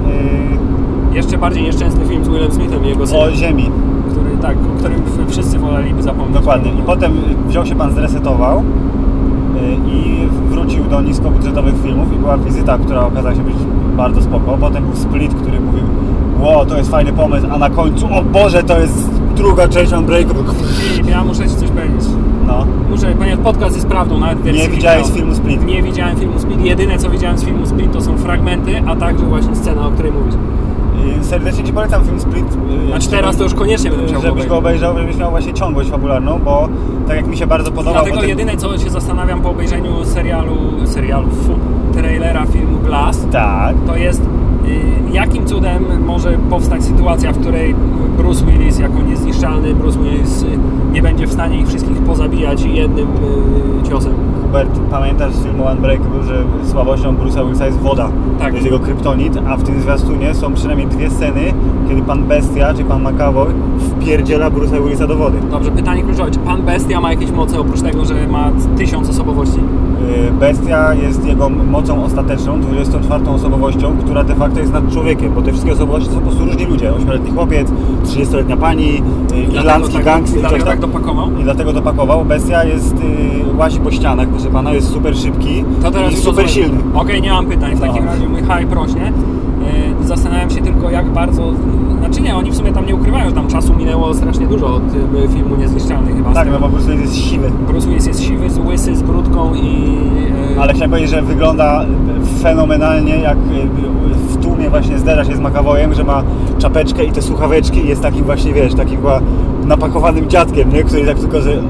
Jeszcze 1.13 1.37
bardziej 1.37 1.63
nieszczęsny 1.63 2.05
film 2.05 2.25
z 2.25 2.27
Willem 2.29 2.51
Smithem 2.51 2.85
i 2.85 2.87
jego 2.87 3.07
synem, 3.07 3.23
o 3.23 3.31
ziemi. 3.31 3.71
który, 4.11 4.37
tak, 4.41 4.57
o 4.75 4.79
którym 4.79 5.01
wszyscy 5.29 5.59
woleliby 5.59 6.03
zapomnieć. 6.03 6.33
Dokładnie. 6.33 6.71
I 6.71 6.81
potem 6.85 7.13
wziął 7.47 7.65
się 7.65 7.75
pan, 7.75 7.93
zresetował 7.93 8.59
y, 8.59 9.89
i 9.91 10.27
wrócił 10.49 10.83
do 10.83 11.01
niskobudżetowych 11.01 11.73
filmów 11.83 12.13
i 12.13 12.15
była 12.15 12.37
wizyta, 12.37 12.77
która 12.77 13.05
okazała 13.05 13.35
się 13.35 13.41
być 13.41 13.55
bardzo 13.97 14.21
spoko. 14.21 14.57
Potem 14.59 14.83
był 14.85 14.95
Split, 14.95 15.33
który 15.33 15.59
mówił 15.59 15.83
Ło, 16.41 16.65
to 16.65 16.77
jest 16.77 16.91
fajny 16.91 17.13
pomysł, 17.13 17.47
a 17.51 17.57
na 17.57 17.69
końcu, 17.69 18.05
o 18.13 18.21
Boże, 18.21 18.63
to 18.63 18.79
jest 18.79 19.09
druga 19.35 19.67
część 19.67 19.91
Unbreakable. 19.93 20.43
Ja 21.09 21.23
muszę 21.23 21.43
Ci 21.49 21.55
coś 21.55 21.69
powiedzieć. 21.69 22.09
No. 22.47 22.65
Muszę, 22.89 23.07
ponieważ 23.17 23.39
podcast 23.43 23.75
jest 23.75 23.87
prawdą, 23.87 24.19
nawet 24.19 24.45
Nie 24.45 24.69
widziałeś 24.69 25.01
wideo. 25.03 25.15
filmu 25.17 25.35
Split. 25.35 25.65
Nie 25.65 25.83
widziałem 25.83 26.17
filmu 26.17 26.39
Split. 26.39 26.61
Jedyne 26.65 26.97
co 26.97 27.09
widziałem 27.09 27.37
z 27.37 27.43
filmu 27.45 27.65
Split 27.65 27.91
to 27.91 28.01
są 28.01 28.17
fragmenty, 28.17 28.81
a 28.87 28.95
także 28.95 29.25
właśnie 29.25 29.55
scena, 29.55 29.87
o 29.87 29.91
której 29.91 30.11
mówisz. 30.11 30.35
Serdecznie 31.21 31.63
Ci 31.63 31.73
polecam 31.73 32.03
film 32.05 32.19
Split. 32.19 32.45
y, 32.85 32.87
Znaczy 32.87 33.09
teraz 33.09 33.37
to 33.37 33.43
już 33.43 33.53
koniecznie 33.53 33.89
będę 33.89 34.05
musiał 34.05 34.21
Żebyś 34.21 34.45
go 34.47 34.57
obejrzał, 34.57 34.97
żebyś 34.97 35.17
miał 35.17 35.29
właśnie 35.31 35.53
ciągłość 35.53 35.89
fabularną, 35.89 36.39
bo 36.45 36.67
tak 37.07 37.15
jak 37.17 37.27
mi 37.27 37.37
się 37.37 37.47
bardzo 37.47 37.71
podobał... 37.71 38.03
Dlatego 38.05 38.23
jedyne 38.27 38.57
co 38.57 38.77
się 38.77 38.89
zastanawiam 38.89 39.41
po 39.41 39.49
obejrzeniu 39.49 40.05
serialu, 40.05 40.55
serialu, 40.85 41.27
fu, 41.29 41.53
trailera 41.93 42.45
filmu 42.45 42.77
Glass, 42.85 43.27
Tak. 43.31 43.75
to 43.87 43.95
jest 43.95 44.21
y, 44.21 44.81
jakim 45.13 45.45
cudem 45.45 45.85
może 46.05 46.31
powstać 46.49 46.83
sytuacja, 46.83 47.31
w 47.31 47.39
której 47.39 47.75
Bruce 48.17 48.45
Willis 48.45 48.79
jako 48.79 49.01
niezniszczalny 49.01 49.75
Bruce 49.75 49.99
Willis 49.99 50.41
y, 50.43 50.45
nie 50.91 51.01
będzie 51.01 51.27
w 51.27 51.31
stanie 51.33 51.59
ich 51.59 51.67
wszystkich 51.67 51.97
pozabijać 51.97 52.61
jednym 52.63 53.07
ciosem. 53.89 54.13
Hubert, 54.41 54.79
pamiętasz 54.91 55.33
z 55.33 55.43
filmu 55.43 55.63
Unbreakable, 55.71 56.23
że 56.23 56.43
słabością 56.71 57.15
Bruce'a 57.15 57.45
Willisa 57.45 57.65
jest 57.65 57.77
woda. 57.79 58.09
Tak. 58.39 58.47
To 58.49 58.53
jest 58.55 58.65
jego 58.65 58.79
kryptonit, 58.79 59.33
a 59.49 59.57
w 59.57 59.63
tym 59.63 59.81
zwiastunie 59.81 60.33
są 60.33 60.53
przynajmniej 60.53 60.87
dwie 60.87 61.09
sceny, 61.09 61.53
kiedy 61.89 62.01
pan 62.01 62.23
Bestia, 62.23 62.73
czy 62.73 62.83
pan 62.83 63.03
McAvoy 63.13 63.47
wpierdziela 63.79 64.49
Bruce'a 64.51 64.83
Willisa 64.83 65.07
do 65.07 65.15
wody. 65.15 65.37
Dobrze, 65.51 65.71
pytanie 65.71 66.03
kluczowe. 66.03 66.31
Czy 66.31 66.39
pan 66.39 66.61
Bestia 66.61 67.01
ma 67.01 67.11
jakieś 67.11 67.31
moce 67.31 67.59
oprócz 67.59 67.81
tego, 67.81 68.05
że 68.05 68.27
ma 68.27 68.51
tysiąc 68.77 69.09
osobowości? 69.09 69.57
Yy, 70.25 70.31
Bestia 70.31 70.93
jest 70.93 71.25
jego 71.25 71.49
mocą 71.49 72.03
ostateczną, 72.03 72.59
24 72.59 73.29
osobowością, 73.29 73.97
która 73.97 74.23
de 74.23 74.35
facto 74.35 74.59
jest 74.59 74.73
nad 74.73 74.91
człowiekiem, 74.93 75.33
bo 75.33 75.41
te 75.41 75.51
wszystkie 75.51 75.73
osobowości 75.73 76.09
to 76.09 76.15
są 76.15 76.19
po 76.21 76.25
prostu 76.27 76.45
różni 76.45 76.65
ludzie. 76.65 76.91
8-letni 76.91 77.31
chłopiec, 77.31 77.67
30-letnia 78.05 78.57
pani, 78.57 79.01
irlandzki 79.53 79.93
tak, 79.95 80.05
gangster, 80.05 80.39
dlatego 80.41 80.63
coś 80.63 80.69
tak 80.71 80.79
dopakował? 80.79 81.27
I 81.39 81.43
dlatego 81.43 81.73
dopakował. 81.73 82.25
Bestia 82.25 82.63
jest, 82.63 82.95
yy, 82.95 83.57
łazi 83.57 83.79
po 83.79 83.91
ścianach, 83.91 84.27
proszę 84.27 84.49
pana, 84.49 84.73
jest 84.73 84.89
super 84.93 85.17
szybki 85.17 85.63
To 85.83 85.91
teraz 85.91 86.13
i 86.13 86.17
super 86.17 86.49
silny. 86.49 86.77
Okej, 86.93 87.21
nie 87.21 87.31
mam 87.31 87.45
pytań. 87.45 87.75
W 87.75 87.79
No. 87.79 87.87
takim 87.87 88.05
razie 88.05 88.28
mój 88.29 88.41
hype 88.41 88.75
rośnie. 88.75 89.13
Yy, 89.99 90.07
Zastanawiam 90.07 90.49
się 90.49 90.61
tylko, 90.61 90.89
jak 90.89 91.09
bardzo. 91.09 91.53
Znaczy 91.99 92.21
nie, 92.21 92.35
oni 92.35 92.51
w 92.51 92.55
sumie 92.55 92.71
tam 92.71 92.85
nie 92.85 92.95
ukrywają, 92.95 93.29
że 93.29 93.35
tam 93.35 93.47
czasu 93.47 93.75
minęło 93.75 94.13
strasznie 94.13 94.47
dużo 94.47 94.75
od 94.75 94.83
y, 95.25 95.27
filmu 95.33 95.55
Niezniszczalny 95.55 96.13
chyba. 96.13 96.33
Tak, 96.33 96.47
no 96.51 96.59
bo 96.59 96.69
Bruce 96.69 96.91
Willis 96.91 97.01
jest 97.15 97.15
siwy. 97.17 97.51
Bruce 97.67 97.87
Willis 97.87 98.05
jest 98.07 98.23
siwy, 98.23 98.49
z 98.49 98.57
łysy, 98.57 98.95
z 98.95 99.01
brudką 99.01 99.53
i. 99.55 99.83
yy, 100.55 100.61
Ale 100.61 100.73
chciałem 100.73 100.89
powiedzieć, 100.91 101.11
że 101.11 101.21
wygląda 101.21 101.85
fenomenalnie, 102.41 103.17
jak 103.17 103.37
w 104.13 104.37
tłumie 104.37 104.69
właśnie 104.69 104.99
zderza 104.99 105.25
się 105.25 105.35
z 105.35 105.39
McAvoyem, 105.39 105.93
że 105.93 106.03
ma 106.03 106.23
czapeczkę 106.57 107.03
i 107.03 107.11
te 107.11 107.21
słuchaweczki 107.21 107.85
i 107.85 107.87
jest 107.87 108.01
takim 108.01 108.25
właśnie, 108.25 108.53
wiesz, 108.53 108.73
takim 108.75 108.97
chyba 108.97 109.21
napakowanym 109.65 110.29
dziadkiem, 110.29 110.73
nie? 110.73 110.83
Który 110.83 111.05
tak 111.05 111.19
tylko, 111.19 111.41
że... 111.41 111.61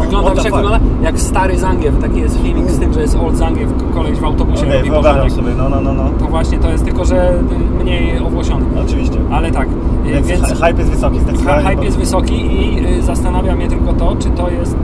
Wygląda, 0.00 0.34
wiesz, 0.34 0.44
jak 0.44 0.54
wygląda 0.54 0.80
jak 1.02 1.20
stary 1.20 1.58
Zangiew. 1.58 1.98
Taki 2.00 2.20
jest 2.20 2.42
filmik 2.42 2.70
z 2.70 2.78
tym, 2.78 2.92
że 2.92 3.00
jest 3.00 3.16
old 3.16 3.36
Zangiew, 3.36 3.70
koleś 3.94 4.18
w 4.18 4.24
autobusie 4.24 4.62
Okej, 4.66 4.78
robi 4.78 4.90
porządek. 4.90 5.32
sobie, 5.32 5.48
no, 5.58 5.68
no, 5.68 5.80
no, 5.80 5.92
no. 5.92 6.04
To 6.18 6.24
właśnie 6.24 6.58
to 6.58 6.70
jest 6.70 6.84
tylko, 6.84 7.04
że 7.04 7.34
y, 7.80 7.84
mniej 7.84 8.18
owłosiony. 8.18 8.64
Oczywiście. 8.86 9.18
Ale 9.30 9.50
tak, 9.50 9.68
y, 10.06 10.10
Więc, 10.12 10.26
więc 10.26 10.42
hy- 10.42 10.54
hype 10.66 10.78
jest 10.78 10.90
wysoki 10.90 11.20
zdecydowanie. 11.20 11.68
hype 11.68 11.84
jest 11.84 11.98
wysoki 11.98 12.34
i 12.34 12.86
y, 12.98 13.02
zastanawia 13.02 13.56
mnie 13.56 13.68
tylko 13.68 13.92
to, 13.92 14.16
czy 14.18 14.30
to 14.30 14.50
jest, 14.50 14.76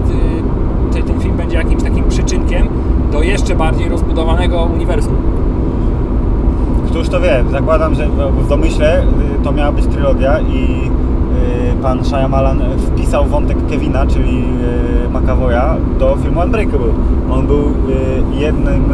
czy 0.95 1.03
ten 1.03 1.21
film 1.21 1.37
będzie 1.37 1.57
jakimś 1.57 1.83
takim 1.83 2.05
przyczynkiem 2.09 2.69
do 3.13 3.23
jeszcze 3.23 3.55
bardziej 3.55 3.89
rozbudowanego 3.89 4.63
uniwersum. 4.75 5.15
Któż 6.87 7.09
to 7.09 7.21
wie? 7.21 7.45
Zakładam, 7.51 7.95
że 7.95 8.09
w 8.41 8.49
domyśle 8.49 9.03
to 9.45 9.53
miała 9.53 9.73
być 9.73 9.87
trylogia 9.87 10.41
i 10.41 10.91
pan 11.83 12.05
Shyamalan 12.05 12.63
wpisał 12.79 13.25
wątek 13.25 13.57
Kevina, 13.71 14.07
czyli 14.07 14.45
y, 15.07 15.09
McAvoya, 15.09 15.77
do 15.99 16.17
filmu 16.23 16.41
Unbreakable. 16.41 16.93
On 17.31 17.47
był 17.47 17.61
y, 17.61 18.41
jednym 18.41 18.85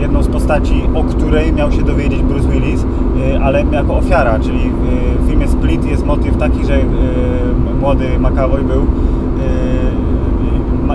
jedną 0.00 0.22
z 0.22 0.28
postaci, 0.28 0.82
o 0.94 1.04
której 1.04 1.52
miał 1.52 1.72
się 1.72 1.82
dowiedzieć 1.82 2.22
Bruce 2.22 2.48
Willis, 2.48 2.84
ale 3.42 3.64
jako 3.72 3.96
ofiara, 3.96 4.38
czyli 4.38 4.58
w 5.20 5.28
filmie 5.28 5.48
Split 5.48 5.84
jest 5.84 6.06
motyw 6.06 6.36
taki, 6.36 6.64
że 6.64 6.78
młody 7.80 8.18
McAvoy 8.18 8.62
był 8.62 8.86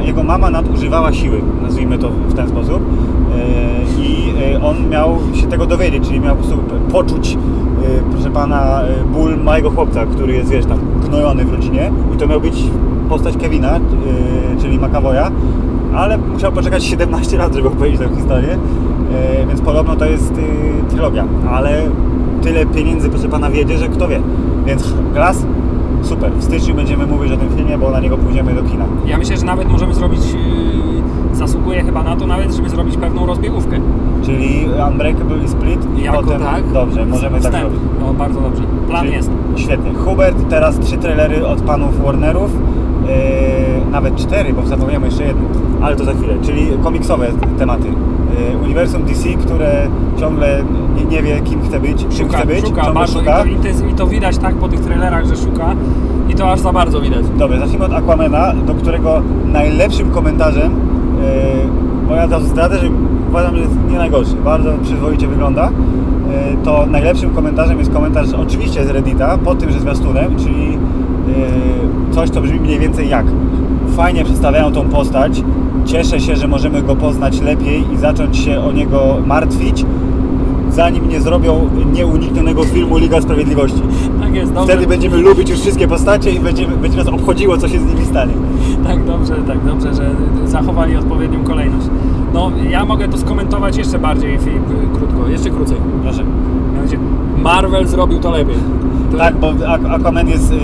jego 0.06 0.24
mama 0.24 0.50
nadużywała 0.50 1.14
siły, 1.14 1.42
nazwijmy 1.62 1.98
to 1.98 2.10
w 2.10 2.34
ten 2.34 2.50
sposób. 2.50 2.84
I 4.04 4.34
y, 4.56 4.62
on 4.62 4.90
miał 4.90 5.18
się 5.34 5.48
tego 5.48 5.66
dowiedzieć, 5.66 6.08
czyli 6.08 6.20
miał 6.20 6.36
po 6.36 6.44
prostu 6.44 6.64
poczuć, 6.92 7.34
y, 7.34 7.38
proszę 8.12 8.30
pana, 8.30 8.84
y, 8.84 9.14
ból 9.14 9.38
małego 9.38 9.70
chłopca, 9.70 10.06
który 10.06 10.34
jest, 10.34 10.50
wiesz, 10.50 10.66
tam 10.66 10.80
gnojony 11.08 11.46
w 11.46 11.54
rodzinie. 11.54 11.92
I 12.16 12.18
to 12.18 12.28
miał 12.28 12.42
być 12.42 12.64
postać 13.10 13.38
Kevina, 13.38 13.80
czyli 14.62 14.80
McAvoya, 14.80 15.32
ale 15.96 16.18
musiał 16.18 16.52
poczekać 16.52 16.84
17 16.84 17.38
lat, 17.38 17.54
żeby 17.54 17.68
opowiedzieć 17.68 18.00
tę 18.00 18.16
historię, 18.16 18.58
więc 19.48 19.62
podobno 19.62 19.96
to 19.96 20.06
jest 20.06 20.34
trylogia, 20.90 21.26
ale 21.52 21.82
tyle 22.42 22.66
pieniędzy, 22.66 23.10
proszę 23.10 23.30
pana, 23.30 23.50
wiedzie, 23.50 23.78
że 23.78 23.88
kto 23.88 24.08
wie, 24.08 24.22
więc 24.66 24.94
Glass, 25.14 25.46
super, 26.02 26.32
w 26.34 26.44
styczniu 26.44 26.76
będziemy 26.76 27.06
mówić 27.06 27.32
o 27.32 27.38
tym 27.38 27.50
filmie, 27.58 27.78
bo 27.78 27.92
na 27.92 28.00
niego 28.00 28.18
pójdziemy 28.18 28.54
do 28.54 28.64
kina. 28.64 28.86
Ja 29.06 29.18
myślę, 29.18 29.38
że 29.38 29.46
nawet 29.46 29.70
możemy 29.70 29.94
zrobić, 29.94 30.22
zasługuje 31.36 31.84
chyba 31.84 32.04
na 32.04 32.16
to 32.16 32.28
nawet, 32.28 32.52
żeby 32.54 32.70
zrobić 32.70 32.98
pewną 32.98 33.26
rozbiegówkę. 33.26 33.78
Czyli 34.26 34.66
Unbreakable 34.92 35.38
i 35.38 35.48
Split 35.48 35.88
i 35.98 36.02
Jako 36.04 36.24
potem... 36.24 36.42
tak? 36.42 36.72
Dobrze, 36.74 37.06
możemy 37.06 37.42
tak 37.42 37.52
Wstęp. 37.52 37.72
zrobić. 37.72 37.80
No 38.02 38.14
bardzo 38.14 38.42
dobrze. 38.42 38.64
Plan 38.88 39.04
Czyli- 39.06 39.16
jest. 39.18 39.32
Świetnie. 39.56 39.94
Hubert, 39.94 40.38
teraz 40.50 40.80
trzy 40.80 40.98
trailery 40.98 41.48
od 41.48 41.62
panów 41.62 42.04
Warnerów. 42.04 42.52
Yy, 43.08 43.92
nawet 43.92 44.16
cztery, 44.16 44.54
bo 44.54 44.66
zapomniałem 44.66 45.04
jeszcze 45.06 45.24
jedno. 45.24 45.42
Ale 45.82 45.96
to 45.96 46.06
za 46.06 46.14
chwilę. 46.14 46.34
Czyli 46.42 46.68
komiksowe 46.84 47.28
tematy. 47.60 47.88
Yy, 47.88 48.58
uniwersum 48.64 49.04
DC, 49.04 49.30
które 49.30 49.88
ciągle 50.20 50.64
nie, 50.96 51.06
nie 51.06 51.24
wie, 51.24 51.42
kim 51.42 51.62
chce 51.62 51.80
być, 51.80 52.02
czym 52.02 52.12
Szuka, 52.12 52.38
chce 52.38 52.48
być, 52.48 52.66
szuka 52.66 52.76
ciągle 52.82 52.94
bardzo 52.94 53.20
szuka. 53.20 53.44
I, 53.44 53.44
to, 53.44 53.50
i, 53.50 53.56
to, 53.62 53.68
jest- 53.68 53.86
i 53.88 53.94
to 53.94 54.08
widać 54.08 54.38
tak 54.38 54.56
po 54.56 54.68
tych 54.68 54.80
trailerach, 54.80 55.26
że 55.26 55.36
szuka 55.36 55.76
i 56.30 56.34
to 56.36 56.52
aż 56.52 56.60
za 56.60 56.74
bardzo 56.74 57.02
widać. 57.02 57.26
Dobra, 57.38 57.60
zacznijmy 57.60 57.86
od 57.86 57.94
Aquamana, 57.94 58.54
do 58.68 58.74
którego 58.74 59.22
najlepszym 59.46 60.12
komentarzem, 60.12 60.72
yy, 61.24 62.08
bo 62.08 62.16
ja 62.16 62.28
to 62.28 62.40
zdradzę, 62.40 62.80
że 62.80 62.90
uważam, 63.30 63.56
że 63.56 63.62
jest 63.62 63.74
nie 63.92 63.98
najgorszy, 63.98 64.36
bardzo 64.36 64.74
przyzwoicie 64.84 65.28
wygląda, 65.28 65.70
yy, 65.70 66.58
to 66.64 66.86
najlepszym 66.86 67.30
komentarzem 67.30 67.80
jest 67.80 67.94
komentarz 67.94 68.34
oczywiście 68.34 68.86
z 68.86 68.90
Reddita, 68.90 69.38
pod 69.38 69.60
tym, 69.60 69.72
że 69.72 69.80
zwiastunem, 69.80 70.36
czyli 70.36 70.72
yy, 70.72 70.78
coś, 72.12 72.30
co 72.30 72.42
brzmi 72.42 72.60
mniej 72.60 72.80
więcej 72.80 73.10
jak. 73.10 73.26
Fajnie 73.96 74.24
przedstawiają 74.24 74.72
tą 74.72 74.90
postać, 74.90 75.44
cieszę 75.86 76.20
się, 76.20 76.36
że 76.36 76.48
możemy 76.48 76.82
go 76.82 76.96
poznać 76.96 77.42
lepiej 77.42 77.84
i 77.94 77.98
zacząć 77.98 78.38
się 78.38 78.60
o 78.60 78.72
niego 78.72 79.18
martwić, 79.26 79.86
zanim 80.70 81.10
nie 81.10 81.22
zrobią 81.22 81.70
nieuniknionego 81.94 82.64
filmu 82.64 82.98
Liga 82.98 83.22
Sprawiedliwości. 83.22 83.82
Tak 84.34 84.42
jest, 84.42 84.54
dobrze. 84.54 84.74
Wtedy 84.74 84.88
będziemy 84.88 85.18
lubić 85.18 85.50
już 85.50 85.60
wszystkie 85.60 85.88
postacie 85.88 86.32
i 86.32 86.40
będziemy, 86.40 86.78
będzie 86.78 86.98
nas 86.98 87.08
obchodziło, 87.08 87.58
co 87.58 87.68
się 87.68 87.80
z 87.80 87.86
nimi 87.86 88.06
stanie. 88.06 88.34
Tak 88.88 89.06
dobrze, 89.06 89.36
tak 89.48 89.66
dobrze, 89.66 89.94
że 89.94 90.10
zachowali 90.46 90.96
odpowiednią 90.98 91.44
kolejność. 91.44 91.88
No, 92.34 92.52
ja 92.70 92.86
mogę 92.86 93.08
to 93.10 93.18
skomentować 93.18 93.78
jeszcze 93.78 94.00
bardziej 94.00 94.38
Filip, 94.40 94.64
krótko, 94.94 95.28
jeszcze 95.30 95.50
krócej. 95.50 95.78
Proszę. 96.04 96.24
Mianowicie, 96.74 96.98
Marvel 97.44 97.88
zrobił 97.88 98.20
to 98.20 98.32
lepiej. 98.32 98.56
To, 99.12 99.18
Tak, 99.18 99.36
bo 99.38 99.48
Aqu- 99.52 99.92
Aquaman 99.96 100.28
jest 100.28 100.52
y, 100.52 100.56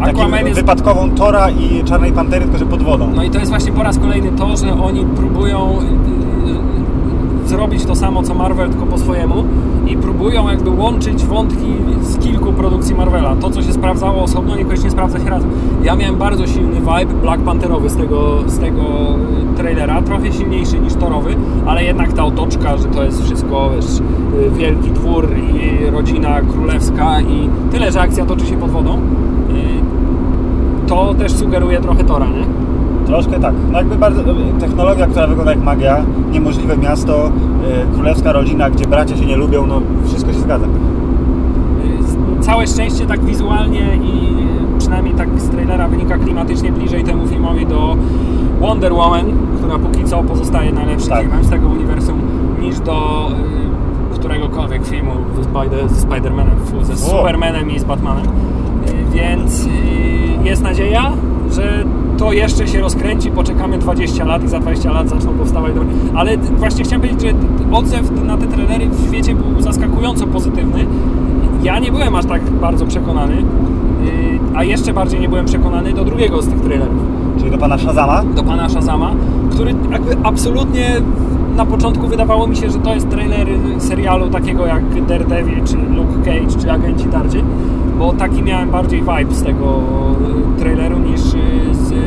takim 0.00 0.20
Aquaman 0.20 0.46
jest- 0.46 0.60
wypadkową 0.60 1.10
Tora 1.10 1.50
i 1.50 1.84
Czarnej 1.84 2.12
Pantery, 2.12 2.42
tylko 2.44 2.58
że 2.58 2.66
pod 2.66 2.82
wodą. 2.82 3.10
No 3.16 3.22
i 3.24 3.30
to 3.30 3.38
jest 3.38 3.50
właśnie 3.50 3.72
po 3.72 3.82
raz 3.82 3.98
kolejny 3.98 4.28
to, 4.38 4.56
że 4.56 4.72
oni 4.82 5.04
próbują 5.16 5.78
zrobić 7.60 7.84
to 7.84 7.94
samo 7.94 8.22
co 8.22 8.34
Marvel, 8.34 8.70
tylko 8.70 8.86
po 8.86 8.98
swojemu 8.98 9.44
i 9.86 9.96
próbują 9.96 10.48
jakby 10.48 10.70
łączyć 10.70 11.24
wątki 11.24 11.72
z 12.02 12.18
kilku 12.18 12.52
produkcji 12.52 12.94
Marvela. 12.94 13.36
To, 13.36 13.50
co 13.50 13.62
się 13.62 13.72
sprawdzało 13.72 14.22
osobno, 14.22 14.56
niekoniecznie 14.56 14.90
sprawdza 14.90 15.18
się 15.20 15.30
razem. 15.30 15.50
Ja 15.82 15.96
miałem 15.96 16.16
bardzo 16.16 16.46
silny 16.46 16.80
vibe 16.80 17.14
Black 17.22 17.42
Pantherowy 17.42 17.90
z 17.90 17.96
tego, 17.96 18.38
z 18.46 18.58
tego 18.58 18.82
trailera, 19.56 20.02
trochę 20.02 20.32
silniejszy 20.32 20.78
niż 20.78 20.94
Torowy, 20.94 21.36
ale 21.66 21.84
jednak 21.84 22.12
ta 22.12 22.24
otoczka, 22.24 22.76
że 22.76 22.84
to 22.84 23.04
jest 23.04 23.24
wszystko, 23.24 23.70
wiesz, 23.76 24.02
wielki 24.56 24.90
dwór 24.90 25.28
i 25.38 25.90
rodzina 25.90 26.40
królewska 26.40 27.20
i 27.20 27.48
tyle, 27.72 27.92
że 27.92 28.00
akcja 28.00 28.26
toczy 28.26 28.46
się 28.46 28.56
pod 28.56 28.70
wodą. 28.70 28.98
Yy, 29.48 29.64
to 30.86 31.14
też 31.14 31.32
sugeruje 31.32 31.80
trochę 31.80 32.04
Tora, 32.04 32.26
nie? 32.26 32.69
Troszkę 33.06 33.40
tak. 33.40 33.54
No 33.72 33.78
jakby 33.78 33.96
bardzo, 33.96 34.22
technologia, 34.60 35.06
która 35.06 35.26
wygląda 35.26 35.50
jak 35.52 35.62
magia, 35.62 36.04
niemożliwe 36.32 36.76
miasto, 36.76 37.28
y, 37.28 37.94
królewska 37.94 38.32
rodzina, 38.32 38.70
gdzie 38.70 38.84
bracia 38.86 39.16
się 39.16 39.26
nie 39.26 39.36
lubią, 39.36 39.66
no 39.66 39.80
wszystko 40.06 40.32
się 40.32 40.38
zgadza. 40.38 40.66
Całe 42.40 42.66
szczęście 42.66 43.06
tak 43.06 43.24
wizualnie 43.24 43.96
i 44.02 44.36
przynajmniej 44.78 45.14
tak 45.14 45.28
z 45.36 45.48
trailera 45.48 45.88
wynika 45.88 46.18
klimatycznie 46.18 46.72
bliżej 46.72 47.04
temu 47.04 47.26
filmowi 47.26 47.66
do 47.66 47.96
Wonder 48.60 48.92
Woman, 48.92 49.24
która 49.58 49.78
póki 49.78 50.04
co 50.04 50.22
pozostaje 50.22 50.72
najlepszym 50.72 51.08
Tak. 51.10 51.20
filmem 51.22 51.44
z 51.44 51.50
tego 51.50 51.68
uniwersum, 51.68 52.18
niż 52.60 52.80
do 52.80 53.28
y, 54.14 54.18
któregokolwiek 54.18 54.86
filmu 54.86 55.12
ze, 55.36 55.44
Spider, 55.44 55.88
ze 55.88 56.06
Spider-Manem, 56.06 56.82
ze. 56.84 56.96
Supermanem 56.96 57.70
i 57.70 57.78
z 57.78 57.84
Batmanem. 57.84 58.24
Y, 58.26 58.30
Więc 59.12 59.66
y, 59.66 59.68
jest 60.44 60.62
nadzieja, 60.62 61.12
że 61.52 61.84
to 62.20 62.32
jeszcze 62.32 62.68
się 62.68 62.80
rozkręci, 62.80 63.30
poczekamy 63.30 63.78
20 63.78 64.24
lat 64.24 64.44
i 64.44 64.48
za 64.48 64.60
20 64.60 64.92
lat 64.92 65.08
zaczną 65.08 65.32
powstawać 65.32 65.74
dobre. 65.74 65.88
Ale 66.14 66.36
właśnie 66.36 66.84
chciałem 66.84 67.00
powiedzieć, 67.00 67.20
że 67.22 67.34
odzew 67.76 68.10
na 68.24 68.36
te 68.36 68.46
trailery 68.46 68.88
w 68.88 69.06
świecie 69.08 69.34
był 69.34 69.60
zaskakująco 69.60 70.26
pozytywny. 70.26 70.86
Ja 71.62 71.78
nie 71.78 71.92
byłem 71.92 72.16
aż 72.16 72.24
tak 72.26 72.42
bardzo 72.42 72.86
przekonany, 72.86 73.36
yy, 73.36 73.42
a 74.54 74.64
jeszcze 74.64 74.92
bardziej 74.92 75.20
nie 75.20 75.28
byłem 75.28 75.46
przekonany 75.46 75.92
do 75.92 76.04
drugiego 76.04 76.42
z 76.42 76.48
tych 76.48 76.60
trailerów, 76.60 77.02
Czyli 77.38 77.50
do 77.50 77.58
pana 77.58 77.78
Shazama. 77.78 78.22
do 78.22 78.42
pana 78.42 78.68
Shazama, 78.68 79.12
który 79.50 79.74
jakby 79.92 80.16
absolutnie 80.22 81.02
na 81.56 81.66
początku 81.66 82.06
wydawało 82.06 82.46
mi 82.46 82.56
się, 82.56 82.70
że 82.70 82.78
to 82.78 82.94
jest 82.94 83.10
trailer 83.10 83.48
serialu 83.78 84.30
takiego 84.30 84.66
jak 84.66 85.06
Daredevil, 85.06 85.64
czy 85.64 85.76
Luke 85.76 86.14
Cage, 86.24 86.62
czy 86.62 86.72
Agenci 86.72 87.04
Tarczy, 87.04 87.42
bo 88.00 88.12
taki 88.12 88.42
miałem 88.42 88.70
bardziej 88.70 89.00
vibe 89.00 89.34
z 89.34 89.42
tego 89.42 89.80
yy, 90.28 90.58
traileru 90.58 90.98
niż, 90.98 91.20
yy, 91.20 91.74
z, 91.74 91.90
yy, 91.90 91.98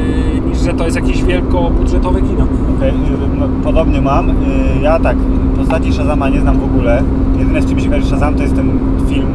niż 0.47 0.58
że 0.58 0.73
to 0.73 0.86
jest 0.86 0.95
jakieś 0.95 1.23
wielkobudżetowe 1.23 2.21
kino. 2.21 2.47
Okej, 2.77 2.89
y, 2.89 3.39
no, 3.39 3.47
podobnie 3.63 4.01
mam. 4.01 4.34
Ja 4.82 4.99
tak, 4.99 5.17
postaci 5.58 5.93
Shazama 5.93 6.29
nie 6.29 6.41
znam 6.41 6.60
w 6.60 6.63
ogóle. 6.63 7.03
Jedyne 7.39 7.62
z 7.62 7.69
czym 7.69 7.79
się 7.79 7.89
kojarzy 7.89 8.08
Shazam 8.08 8.36
to 8.36 8.43
jest 8.43 8.56
ten 8.56 8.79
film, 9.10 9.27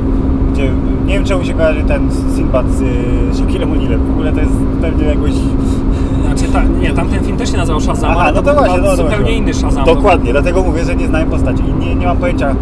gdzie 0.53 0.73
nie 1.07 1.15
wiem 1.15 1.25
czemu 1.25 1.45
się 1.45 1.55
kojarzy 1.55 1.83
ten 1.85 2.09
Sinbad 2.37 2.67
z 2.71 2.83
Shaquillem 3.37 3.71
O'Nealem. 3.71 3.99
W 3.99 4.11
ogóle 4.11 4.33
to 4.33 4.41
jest 4.41 4.53
pewnie 4.81 5.05
jakoś... 5.05 5.33
Znaczy, 6.25 6.53
ta, 6.53 6.63
nie, 6.81 6.93
tamten 6.93 7.25
film 7.25 7.37
też 7.37 7.51
się 7.51 7.57
nazywał 7.57 7.81
Shazam, 7.81 8.11
Aha, 8.11 8.21
ale 8.21 8.33
no 8.33 8.43
to 8.43 8.55
był 8.55 8.65
właśnie, 8.65 8.79
no, 8.79 8.87
to 8.87 8.97
zupełnie 8.97 9.17
właśnie. 9.17 9.37
inny 9.37 9.55
Shazam. 9.55 9.85
Dokładnie, 9.85 10.33
dlatego 10.33 10.63
mówię, 10.63 10.85
że 10.85 10.97
nie 10.97 11.07
znałem 11.07 11.31
postaci 11.31 11.63
i 11.69 11.85
nie, 11.85 11.95
nie 11.95 12.07
mam 12.07 12.17
pojęcia 12.17 12.55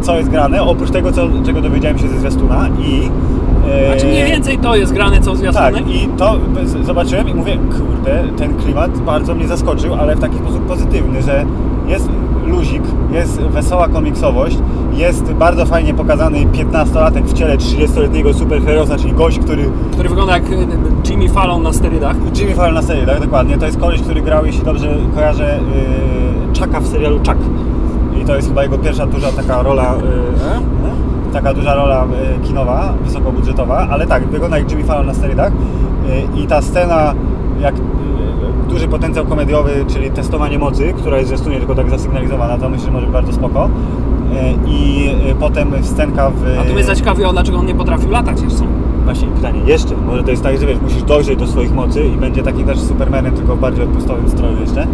co 0.00 0.16
jest 0.16 0.30
grane, 0.30 0.62
oprócz 0.62 0.90
tego, 0.90 1.12
co, 1.12 1.28
czego 1.46 1.60
dowiedziałem 1.60 1.98
się 1.98 2.08
ze 2.08 2.18
zwiastuna 2.18 2.68
i... 2.68 3.10
e, 3.72 3.86
Znaczy 3.86 4.06
mniej 4.06 4.24
więcej 4.24 4.58
to 4.58 4.76
jest 4.76 4.92
grane 4.92 5.20
co 5.20 5.32
w 5.32 5.36
zwiastunem. 5.36 5.74
Tak, 5.74 5.94
i 5.94 6.08
to 6.18 6.38
zobaczyłem 6.84 7.28
i 7.28 7.34
mówię, 7.34 7.58
kurde, 7.78 8.24
ten 8.36 8.54
klimat 8.54 8.98
bardzo 8.98 9.34
mnie 9.34 9.48
zaskoczył, 9.48 9.94
ale 9.94 10.16
w 10.16 10.20
taki 10.20 10.36
sposób 10.36 10.66
pozytywny, 10.66 11.22
że 11.22 11.44
jest 11.88 12.08
luzik, 12.46 12.82
jest 13.12 13.40
wesoła 13.40 13.88
komiksowość, 13.88 14.58
jest 14.96 15.32
bardzo 15.32 15.66
fajnie 15.66 15.94
pokazany 15.94 16.38
15-latek 16.38 17.22
w 17.22 17.32
ciele 17.32 17.56
30-letniego 17.56 18.34
superherosa, 18.34 18.98
czyli 18.98 19.12
gość, 19.12 19.38
który 19.38 19.70
Który 19.92 20.08
wygląda 20.08 20.32
jak 20.32 20.50
y, 20.50 20.66
Jimmy 21.08 21.28
Fallon 21.28 21.62
na 21.62 21.72
sterydach. 21.72 22.16
Jimmy 22.38 22.54
Fallon 22.54 22.74
na 22.74 22.82
tak 23.06 23.20
dokładnie. 23.20 23.58
To 23.58 23.66
jest 23.66 23.78
koleś, 23.78 24.00
który 24.02 24.20
grał, 24.20 24.46
jeśli 24.46 24.62
dobrze 24.62 24.96
kojarzę, 25.14 25.60
yy, 26.54 26.60
Chucka 26.60 26.80
w 26.80 26.86
serialu 26.86 27.18
Chuck. 27.18 27.38
I 28.22 28.24
to 28.24 28.36
jest 28.36 28.48
chyba 28.48 28.62
jego 28.62 28.78
pierwsza 28.78 29.06
duża 29.06 29.32
taka 29.32 29.62
rola, 29.62 29.94
yy, 29.94 30.75
taka 31.32 31.54
duża 31.54 31.74
rola 31.74 32.06
yy, 32.40 32.48
kinowa, 32.48 32.94
wysokobudżetowa, 33.04 33.88
ale 33.90 34.06
tak, 34.06 34.28
wygląda 34.28 34.58
jak 34.58 34.70
Jimmy 34.70 34.84
Fallon 34.84 35.06
na 35.06 35.14
sterydach. 35.14 35.52
Yy, 36.34 36.42
I 36.42 36.46
ta 36.46 36.62
scena, 36.62 37.14
jak 37.60 37.76
yy, 37.76 37.82
duży 38.68 38.88
potencjał 38.88 39.26
komediowy, 39.26 39.84
czyli 39.88 40.10
testowanie 40.10 40.58
mocy, 40.58 40.92
która 40.96 41.16
jest 41.16 41.28
zresztą 41.28 41.50
nie 41.50 41.58
tylko 41.58 41.74
tak 41.74 41.90
zasygnalizowana, 41.90 42.58
to 42.58 42.68
myślę, 42.68 42.86
że 42.86 42.92
może 42.92 43.06
być 43.06 43.12
bardzo 43.12 43.32
spoko. 43.32 43.68
I 44.66 45.10
potem 45.40 45.72
scenka 45.82 46.30
w... 46.30 46.58
A 46.60 46.64
tu 46.64 46.74
mnie 46.74 46.84
zaciekawiło, 46.84 47.32
dlaczego 47.32 47.58
on 47.58 47.66
nie 47.66 47.74
potrafił 47.74 48.10
latać 48.10 48.42
jeszcze. 48.42 48.64
Właśnie 49.04 49.28
pytanie, 49.28 49.60
jeszcze, 49.66 49.94
może 50.06 50.22
to 50.22 50.30
jest 50.30 50.42
tak, 50.42 50.60
że 50.60 50.66
wiesz, 50.66 50.78
musisz 50.82 51.02
dojrzeć 51.02 51.38
do 51.38 51.46
swoich 51.46 51.74
mocy 51.74 52.06
i 52.06 52.16
będzie 52.16 52.42
taki 52.42 52.64
też 52.64 52.80
Supermanem, 52.80 53.34
tylko 53.34 53.56
w 53.56 53.60
bardziej 53.60 53.84
odpustowym 53.84 54.30
stroju 54.30 54.60
jeszcze. 54.60 54.86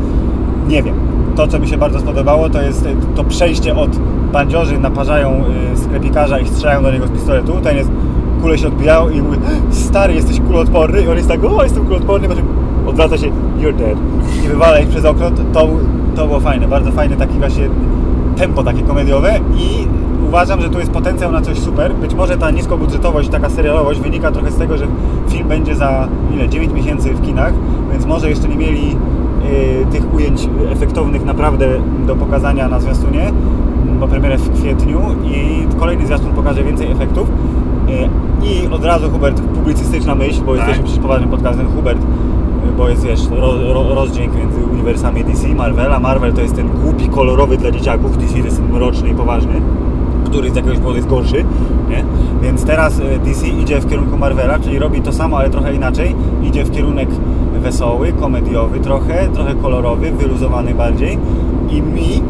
Nie 0.69 0.83
wiem. 0.83 0.95
To, 1.37 1.49
co 1.49 1.59
mi 1.59 1.69
się 1.69 1.79
bardzo 1.79 2.01
spodobało, 2.01 2.51
to 2.51 2.63
jest 2.63 2.89
to 3.15 3.25
przejście 3.25 3.77
od 3.77 3.91
bandziorzy 4.33 4.79
naparzają 4.79 5.43
y, 5.75 5.79
sklepikarza 5.79 6.39
i 6.39 6.47
strzelają 6.49 6.83
do 6.83 6.91
niego 6.93 7.07
z 7.07 7.11
pistoletu. 7.11 7.53
Ten 7.63 7.77
jest, 7.77 7.91
kule 8.43 8.59
się 8.59 8.69
odbijają 8.69 9.09
i 9.09 9.23
mówi, 9.23 9.39
stary, 9.71 10.15
jesteś 10.15 10.41
kuloodporny. 10.41 11.03
I 11.03 11.09
on 11.09 11.17
jest 11.17 11.29
tak, 11.29 11.45
o, 11.45 11.63
jestem 11.63 11.85
kuloodporny, 11.85 12.29
potem 12.29 12.45
odwraca 12.87 13.19
się, 13.19 13.27
you're 13.59 13.77
dead. 13.77 13.97
I 14.45 14.49
wywala 14.49 14.79
ich 14.79 14.89
przez 14.89 15.05
okno. 15.05 15.31
To- 15.53 15.69
To, 16.17 16.27
było 16.27 16.41
fajne, 16.41 16.69
bardzo 16.69 16.93
fajne, 16.93 17.17
taki 17.17 17.39
właśnie 17.39 17.69
tempo 18.37 18.63
takie 18.63 18.83
komediowe 18.83 19.41
i 19.57 19.87
uważam, 20.29 20.61
że 20.61 20.71
tu 20.71 20.79
jest 20.79 20.91
potencjał 20.91 21.33
na 21.33 21.41
coś 21.41 21.59
super. 21.59 21.95
Być 21.95 22.15
może 22.15 22.39
ta 22.39 22.51
niskobudżetowość, 22.51 23.29
taka 23.29 23.51
serialowość 23.51 24.01
wynika 24.01 24.31
trochę 24.31 24.51
z 24.51 24.57
tego, 24.57 24.77
że 24.79 24.87
film 25.29 25.49
będzie 25.49 25.75
za 25.77 26.09
ile? 26.35 26.49
9 26.49 26.73
miesięcy 26.73 27.15
w 27.15 27.23
kinach, 27.23 27.53
więc 27.93 28.07
może 28.07 28.29
jeszcze 28.31 28.49
nie 28.49 28.57
mieli 28.57 28.97
y, 29.83 29.87
tych 29.93 30.15
ujęć 30.15 30.49
efektownych 30.73 31.25
naprawdę 31.25 31.67
do 32.07 32.17
pokazania 32.17 32.69
na 32.69 32.81
zwiastunie, 32.81 33.33
bo 34.03 34.09
premierę 34.09 34.39
w 34.39 34.61
kwietniu 34.61 35.01
i 35.25 35.67
kolejny 35.79 36.07
zwiastun 36.07 36.33
pokaże 36.33 36.65
więcej 36.65 36.91
efektów. 36.91 37.29
Y, 37.89 38.09
I 38.47 38.69
od 38.73 38.85
razu 38.85 39.11
Hubert, 39.11 39.41
publicystyczna 39.41 40.15
myśl, 40.15 40.43
bo 40.45 40.47
Tak. 40.47 40.57
jesteśmy 40.57 40.85
przecież 40.85 41.03
poważnym 41.03 41.31
podcastem, 41.31 41.67
Hubert, 41.77 41.99
y, 42.03 42.73
bo 42.77 42.89
jest 42.89 43.05
wiesz, 43.05 43.29
ro, 43.31 43.73
ro, 43.73 43.95
rozdźwięk 43.95 44.37
między 44.37 44.65
uniwersami 44.73 45.25
DC 45.25 45.49
i 45.49 45.55
Marvela. 45.55 46.01
Marvel 46.01 46.33
to 46.33 46.41
jest 46.41 46.57
ten 46.57 46.69
głupi, 46.69 47.09
kolorowy 47.09 47.57
dla 47.57 47.71
dzieciaków, 47.71 48.19
DC 48.19 48.33
to 48.33 48.45
jest 48.45 48.57
ten 48.57 48.73
mroczny 48.73 49.09
i 49.09 49.15
poważny 49.15 49.61
który 50.25 50.51
z 50.51 50.57
jakiegoś 50.57 50.79
powodu 50.79 50.97
jest 50.97 51.09
gorszy, 51.09 51.45
nie? 51.91 52.05
Więc 52.43 52.65
teraz 52.65 53.01
e, 53.01 53.19
DC 53.19 53.49
idzie 53.49 53.81
w 53.81 53.91
kierunku 53.91 54.17
Marvela, 54.17 54.59
czyli 54.59 54.79
robi 54.79 55.01
to 55.01 55.13
samo, 55.13 55.39
ale 55.39 55.51
trochę 55.51 55.75
inaczej. 55.75 56.15
Idzie 56.43 56.65
w 56.65 56.71
kierunek 56.71 57.09
wesoły, 57.63 58.13
komediowy 58.13 58.81
trochę, 58.81 59.29
trochę 59.29 59.55
kolorowy, 59.55 60.11
wyluzowany 60.11 60.75
bardziej 60.75 61.19
i 61.71 61.83
mi 61.83 62.23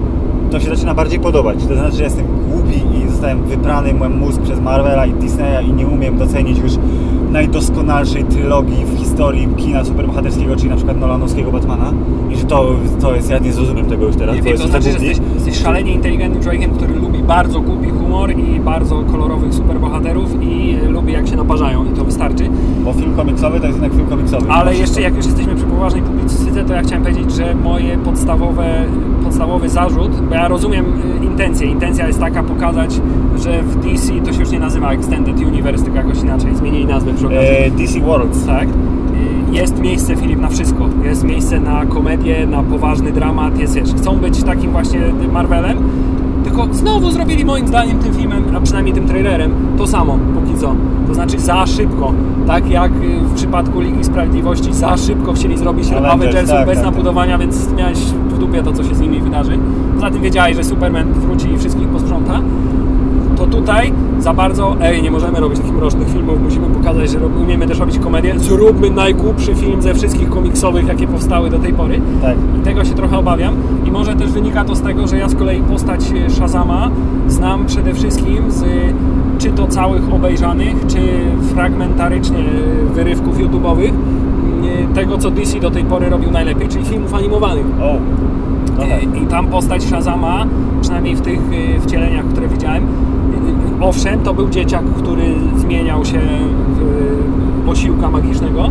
to 0.52 0.60
się 0.60 0.66
zaczyna 0.66 0.94
bardziej 0.94 1.20
podobać. 1.20 1.58
To 1.68 1.74
znaczy, 1.74 1.96
że 1.96 2.04
jestem 2.04 2.26
głupi 2.26 2.98
i 2.98 3.10
zostałem 3.10 3.44
wyprany 3.44 3.94
mój 3.94 4.08
mózg 4.08 4.42
przez 4.42 4.60
Marvela 4.60 5.06
i 5.06 5.12
Disneya 5.12 5.66
i 5.68 5.72
nie 5.72 5.86
umiem 5.86 6.18
docenić 6.18 6.58
już 6.58 6.72
najdoskonalszej 7.30 8.24
trylogii 8.24 8.84
w 8.84 8.98
historii 8.98 9.48
kina 9.56 9.84
superbohaterskiego, 9.84 10.56
czyli 10.56 10.68
na 10.68 10.76
przykład 10.76 10.98
Nolanowskiego 10.98 11.52
Batmana 11.52 11.92
i 12.30 12.36
że 12.36 12.44
to, 12.44 12.76
to 13.00 13.14
jest, 13.14 13.30
ja 13.30 13.38
nie 13.38 13.52
zrozumiem 13.52 13.86
tego 13.86 14.06
już 14.06 14.16
teraz, 14.16 14.36
Nie 14.36 14.42
wiem, 14.42 14.56
to 14.56 14.62
jestem 14.62 14.82
znaczy, 14.82 14.98
że 14.98 15.06
jesteś, 15.06 15.26
jesteś 15.34 15.62
szalenie 15.62 15.92
inteligentnym 15.92 16.42
człowiekiem, 16.42 16.70
który 16.70 16.94
lubi 16.94 17.18
bardzo 17.18 17.60
głupi 17.60 17.91
humor 18.12 18.38
i 18.38 18.60
bardzo 18.60 19.02
kolorowych 19.12 19.54
superbohaterów 19.54 20.42
i 20.42 20.76
lubi 20.88 21.12
jak 21.12 21.28
się 21.28 21.36
naparzają 21.36 21.84
i 21.84 21.88
to 21.88 22.04
wystarczy. 22.04 22.48
Bo 22.84 22.92
film 22.92 23.14
komiksowy 23.16 23.60
to 23.60 23.66
jest 23.66 23.78
jednak 23.78 23.96
film 23.98 24.06
komiksowy. 24.08 24.50
Ale 24.50 24.76
jeszcze 24.76 25.00
jak 25.00 25.16
już 25.16 25.26
jesteśmy 25.26 25.54
przy 25.54 25.64
poważnej 25.64 26.02
publicystyce, 26.02 26.64
to 26.64 26.74
ja 26.74 26.82
chciałem 26.82 27.02
powiedzieć, 27.02 27.32
że 27.32 27.54
moje 27.54 27.98
podstawowe, 27.98 28.84
podstawowy 29.24 29.68
zarzut, 29.68 30.20
bo 30.28 30.34
ja 30.34 30.48
rozumiem 30.48 30.84
y, 31.22 31.24
intencję. 31.24 31.66
Intencja 31.66 32.06
jest 32.06 32.20
taka 32.20 32.42
pokazać, 32.42 33.00
że 33.42 33.62
w 33.62 33.76
DC 33.76 34.12
to 34.24 34.32
się 34.32 34.40
już 34.40 34.50
nie 34.50 34.58
nazywa 34.60 34.92
Extended 34.92 35.40
Universe, 35.40 35.84
tylko 35.84 35.98
jakoś 35.98 36.22
inaczej. 36.22 36.56
Zmienili 36.56 36.86
nazwę 36.86 37.14
przy 37.14 37.26
okazji. 37.26 37.48
e, 37.48 37.70
DC 37.70 38.00
Worlds. 38.00 38.46
Tak. 38.46 38.68
Y, 38.68 38.72
Jest 39.52 39.80
miejsce, 39.80 40.16
Filip, 40.16 40.40
na 40.40 40.48
wszystko. 40.48 40.88
Jest 41.04 41.24
miejsce 41.24 41.60
na 41.60 41.86
komedię, 41.86 42.46
na 42.46 42.62
poważny 42.62 43.12
dramat. 43.12 43.58
Jest, 43.58 43.74
wiesz, 43.74 43.94
chcą 43.94 44.16
być 44.16 44.42
takim 44.42 44.70
właśnie 44.70 45.00
Marvelem, 45.32 45.78
tylko 46.44 46.68
znowu 46.72 47.10
zrobili 47.10 47.44
moim 47.44 47.68
zdaniem 47.68 47.98
tym 47.98 48.14
filmem, 48.14 48.44
a 48.56 48.60
przynajmniej 48.60 48.94
tym 48.94 49.08
trailerem, 49.08 49.52
to 49.78 49.86
samo, 49.86 50.18
póki 50.34 50.58
co. 50.60 50.74
To 51.08 51.14
znaczy 51.14 51.38
za 51.38 51.66
szybko. 51.66 52.12
Tak 52.46 52.70
jak 52.70 52.92
y, 52.92 53.20
w 53.20 53.34
przypadku 53.34 53.80
Ligi 53.80 54.04
Sprawiedliwości, 54.04 54.74
za 54.74 54.96
szybko 54.96 55.32
chcieli 55.32 55.58
zrobić 55.58 55.86
Avengers, 55.88 56.12
Avengersów 56.12 56.56
tak, 56.56 56.66
bez 56.66 56.76
tak, 56.76 56.84
tak. 56.84 56.94
nabudowania, 56.94 57.38
więc 57.38 57.72
miałeś 57.72 57.98
w 58.28 58.38
dupie 58.38 58.62
to, 58.62 58.72
co 58.72 58.84
się 58.84 58.94
z 58.94 59.00
nimi 59.00 59.20
wydarzy. 59.20 59.58
Poza 59.94 60.10
tym 60.10 60.22
wiedziałeś, 60.22 60.56
że 60.56 60.64
Superman 60.64 61.12
wróci 61.12 61.52
i 61.52 61.58
wszystkich 61.58 61.88
posprząta 61.88 62.40
tutaj 63.52 63.92
za 64.18 64.34
bardzo, 64.34 64.76
ej, 64.80 65.02
nie 65.02 65.10
możemy 65.10 65.40
robić 65.40 65.58
takich 65.58 65.74
mrocznych 65.74 66.08
filmów, 66.08 66.42
musimy 66.42 66.66
pokazać, 66.66 67.10
że 67.10 67.18
umiemy 67.26 67.66
też 67.66 67.78
robić 67.78 67.98
komedię. 67.98 68.34
Zróbmy 68.38 68.90
najgłupszy 68.90 69.54
film 69.54 69.82
ze 69.82 69.94
wszystkich 69.94 70.30
komiksowych, 70.30 70.86
jakie 70.86 71.06
powstały 71.08 71.50
do 71.50 71.58
tej 71.58 71.72
pory. 71.72 72.00
Tak. 72.22 72.36
I 72.60 72.64
tego 72.64 72.84
się 72.84 72.94
trochę 72.94 73.18
obawiam. 73.18 73.54
I 73.84 73.90
może 73.90 74.14
też 74.14 74.30
wynika 74.30 74.64
to 74.64 74.74
z 74.76 74.82
tego, 74.82 75.06
że 75.06 75.18
ja 75.18 75.28
z 75.28 75.34
kolei 75.34 75.60
postać 75.60 76.00
e, 76.26 76.30
Shazama 76.30 76.90
znam 77.28 77.66
przede 77.66 77.94
wszystkim 77.94 78.50
z 78.50 78.64
czy 79.38 79.50
to 79.50 79.66
całych 79.66 80.12
obejrzanych, 80.12 80.86
czy 80.88 80.98
fragmentarycznie 81.54 82.38
e, 82.38 82.94
wyrywków 82.94 83.38
YouTube'owych 83.38 83.92
e, 83.92 84.94
tego, 84.94 85.18
co 85.18 85.30
DC 85.30 85.60
do 85.60 85.70
tej 85.70 85.84
pory 85.84 86.10
robił 86.10 86.30
najlepiej, 86.30 86.68
czyli 86.68 86.84
filmów 86.84 87.14
animowanych. 87.14 87.66
O, 87.82 87.96
no 88.78 88.82
tak. 88.82 89.22
I 89.22 89.26
tam 89.26 89.46
postać 89.46 89.82
Shazama, 89.82 90.46
przynajmniej 90.80 91.16
w 91.16 91.20
tych 91.20 91.40
wcieleniach, 91.80 92.24
które 92.24 92.48
widziałem, 92.48 92.86
owszem, 93.82 94.20
to 94.20 94.34
był 94.34 94.48
dzieciak, 94.48 94.84
który 94.84 95.34
zmieniał 95.56 96.04
się 96.04 96.20
w 96.68 96.82
y, 97.66 97.70
osiłka 97.70 98.10
magicznego, 98.10 98.70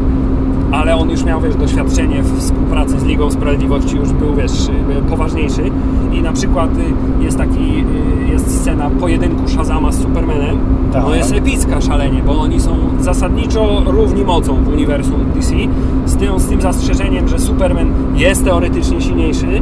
ale 0.72 0.96
on 0.96 1.10
już 1.10 1.24
miał, 1.24 1.42
wiesz, 1.42 1.56
doświadczenie 1.56 2.24
w 2.24 2.40
współpracy 2.40 3.00
z 3.00 3.04
Ligą 3.04 3.32
Sprawiedliwości, 3.32 3.96
już 3.96 4.12
był, 4.12 4.36
wiesz, 4.36 4.52
poważniejszy. 5.10 5.72
I 6.14 6.22
na 6.22 6.34
przykład 6.34 6.70
y, 6.78 7.24
jest 7.24 7.38
taki, 7.38 7.86
y, 8.28 8.32
jest 8.32 8.62
scena 8.62 8.90
pojedynku 8.90 9.48
Shazama 9.48 9.92
z 9.92 10.02
Supermanem, 10.02 10.58
Tak. 10.94 11.04
no 11.04 11.16
jest 11.16 11.34
epicka 11.34 11.82
szalenie, 11.82 12.24
bo 12.26 12.40
oni 12.40 12.60
są 12.60 12.76
zasadniczo 13.00 13.84
równi 13.86 14.24
mocą 14.24 14.56
w 14.64 14.68
uniwersum 14.68 15.20
DC, 15.36 15.56
z 16.06 16.16
tym, 16.16 16.40
z 16.40 16.48
tym 16.48 16.62
zastrzeżeniem, 16.62 17.28
że 17.28 17.40
Superman 17.40 17.88
jest 18.16 18.46
teoretycznie 18.46 19.02
silniejszy, 19.02 19.62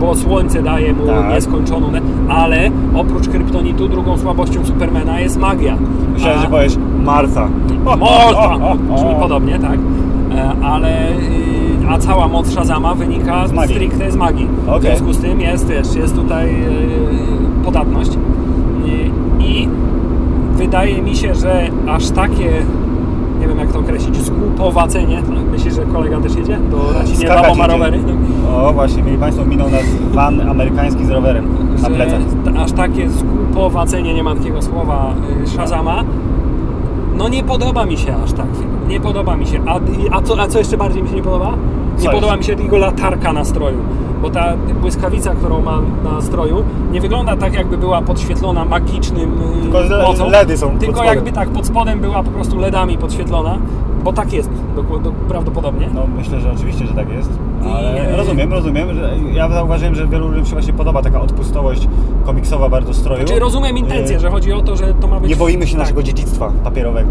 bo 0.00 0.14
słońce 0.14 0.62
daje 0.62 0.92
mu 0.92 1.06
Tak. 1.06 1.30
nieskończoną, 1.30 1.86
ale 2.28 2.70
oprócz 2.94 3.28
kryptonitu 3.28 3.88
drugą 3.88 4.18
słabością 4.18 4.64
Supermana 4.64 5.20
jest 5.20 5.38
magia. 5.38 5.76
Myślałem, 6.14 6.38
A- 6.38 6.42
że 6.42 6.48
powiesz 6.48 6.76
Martha. 7.04 7.48
Morta! 7.84 8.58
Brzmi 8.94 9.14
podobnie, 9.20 9.58
tak. 9.58 9.78
E, 10.34 10.50
Ale, 10.64 11.10
y, 11.10 11.14
a 11.90 11.98
cała 11.98 12.28
moc 12.28 12.50
Shazama 12.50 12.94
wynika 12.94 13.48
Z 13.48 13.52
magii. 13.52 13.74
stricte 13.74 14.10
z 14.10 14.16
magii. 14.16 14.48
W 14.66 14.68
Okej. 14.68 14.80
związku 14.80 15.12
z 15.12 15.18
tym 15.18 15.40
jest, 15.40 15.68
wiesz, 15.68 15.94
jest 15.94 16.16
tutaj 16.16 16.50
y, 16.50 17.64
podatność. 17.64 18.10
Y, 18.14 18.18
I 19.44 19.68
wydaje 20.56 21.02
mi 21.02 21.16
się, 21.16 21.34
że 21.34 21.68
aż 21.88 22.10
takie, 22.10 22.50
nie 23.40 23.48
wiem 23.48 23.58
jak 23.58 23.72
to 23.72 23.78
określić, 23.78 24.16
zgłupowacenie, 24.16 25.22
myślisz, 25.52 25.74
że 25.74 25.82
kolega 25.82 26.20
też 26.20 26.34
jedzie 26.34 26.58
do 26.70 26.78
Skakać 27.14 27.48
bo 27.48 27.54
ma 27.54 27.66
rowery? 27.66 27.98
O, 28.56 28.72
właśnie, 28.72 29.02
mieli 29.02 29.18
Państwo, 29.18 29.44
minął 29.44 29.70
nas 29.70 29.84
van 30.12 30.40
amerykański 30.40 31.04
z 31.04 31.10
rowerem 31.10 31.48
na 31.82 31.90
plecach. 31.90 32.20
aż 32.58 32.72
takie 32.72 33.10
zgłupowacenie, 33.10 34.14
nie 34.14 34.22
ma 34.22 34.34
takiego 34.34 34.62
słowa, 34.62 35.14
y, 35.44 35.46
Shazama, 35.46 36.04
no 37.16 37.28
nie 37.28 37.42
podoba 37.42 37.86
mi 37.86 37.96
się 37.96 38.14
aż 38.24 38.32
tak. 38.32 38.46
Nie 38.88 39.00
podoba 39.00 39.36
mi 39.36 39.46
się. 39.46 39.60
A, 39.66 39.80
a, 40.10 40.22
co, 40.22 40.40
a 40.40 40.48
co 40.48 40.58
jeszcze 40.58 40.76
bardziej 40.76 41.02
mi 41.02 41.08
się 41.08 41.14
nie 41.14 41.22
podoba? 41.22 41.54
Nie 42.00 42.10
podoba 42.10 42.36
mi 42.36 42.44
się 42.44 42.52
jego 42.52 42.78
latarka 42.78 43.32
na 43.32 43.44
stroju. 43.44 43.78
Bo 44.22 44.30
ta 44.30 44.56
błyskawica, 44.80 45.34
którą 45.34 45.62
ma 45.62 45.80
na 46.04 46.20
stroju, 46.20 46.64
nie 46.92 47.00
wygląda 47.00 47.36
tak, 47.36 47.54
jakby 47.54 47.78
była 47.78 48.02
podświetlona 48.02 48.64
magicznym 48.64 49.38
y, 49.58 49.62
Tylko 49.62 49.78
mocą. 50.02 50.30
LEDy 50.30 50.56
są 50.56 50.78
Tylko 50.78 51.04
jakby 51.04 51.32
tak 51.32 51.48
pod 51.48 51.66
spodem 51.66 52.00
była 52.00 52.22
po 52.22 52.30
prostu 52.30 52.58
LEDami 52.58 52.98
podświetlona, 52.98 53.58
bo 54.04 54.12
tak 54.12 54.32
jest 54.32 54.50
do, 54.76 54.82
do, 54.82 55.12
prawdopodobnie. 55.12 55.88
No 55.94 56.06
myślę, 56.16 56.40
że 56.40 56.52
oczywiście, 56.52 56.86
że 56.86 56.94
tak 56.94 57.10
jest. 57.10 57.30
Ale 57.74 58.12
I- 58.12 58.16
rozumiem, 58.16 58.52
rozumiem. 58.52 58.88
Ja 59.32 59.48
zauważyłem, 59.48 59.94
że 59.94 60.06
wielu 60.06 60.28
ludziom 60.28 60.46
się 60.46 60.52
właśnie 60.52 60.72
podoba 60.72 61.02
taka 61.02 61.20
odpustowość 61.20 61.88
komiksowa 62.24 62.68
bardzo 62.68 62.94
stroju. 62.94 63.26
Znaczy 63.26 63.40
rozumiem 63.40 63.78
intencję, 63.78 64.16
Y, 64.16 64.20
że 64.20 64.30
chodzi 64.30 64.52
o 64.52 64.62
to, 64.62 64.76
że 64.76 64.94
to 64.94 65.08
ma 65.08 65.20
być... 65.20 65.30
Nie 65.30 65.36
boimy 65.36 65.66
się 65.66 65.72
tak. 65.72 65.80
naszego 65.80 66.02
dziedzictwa 66.02 66.52
papierowego. 66.64 67.10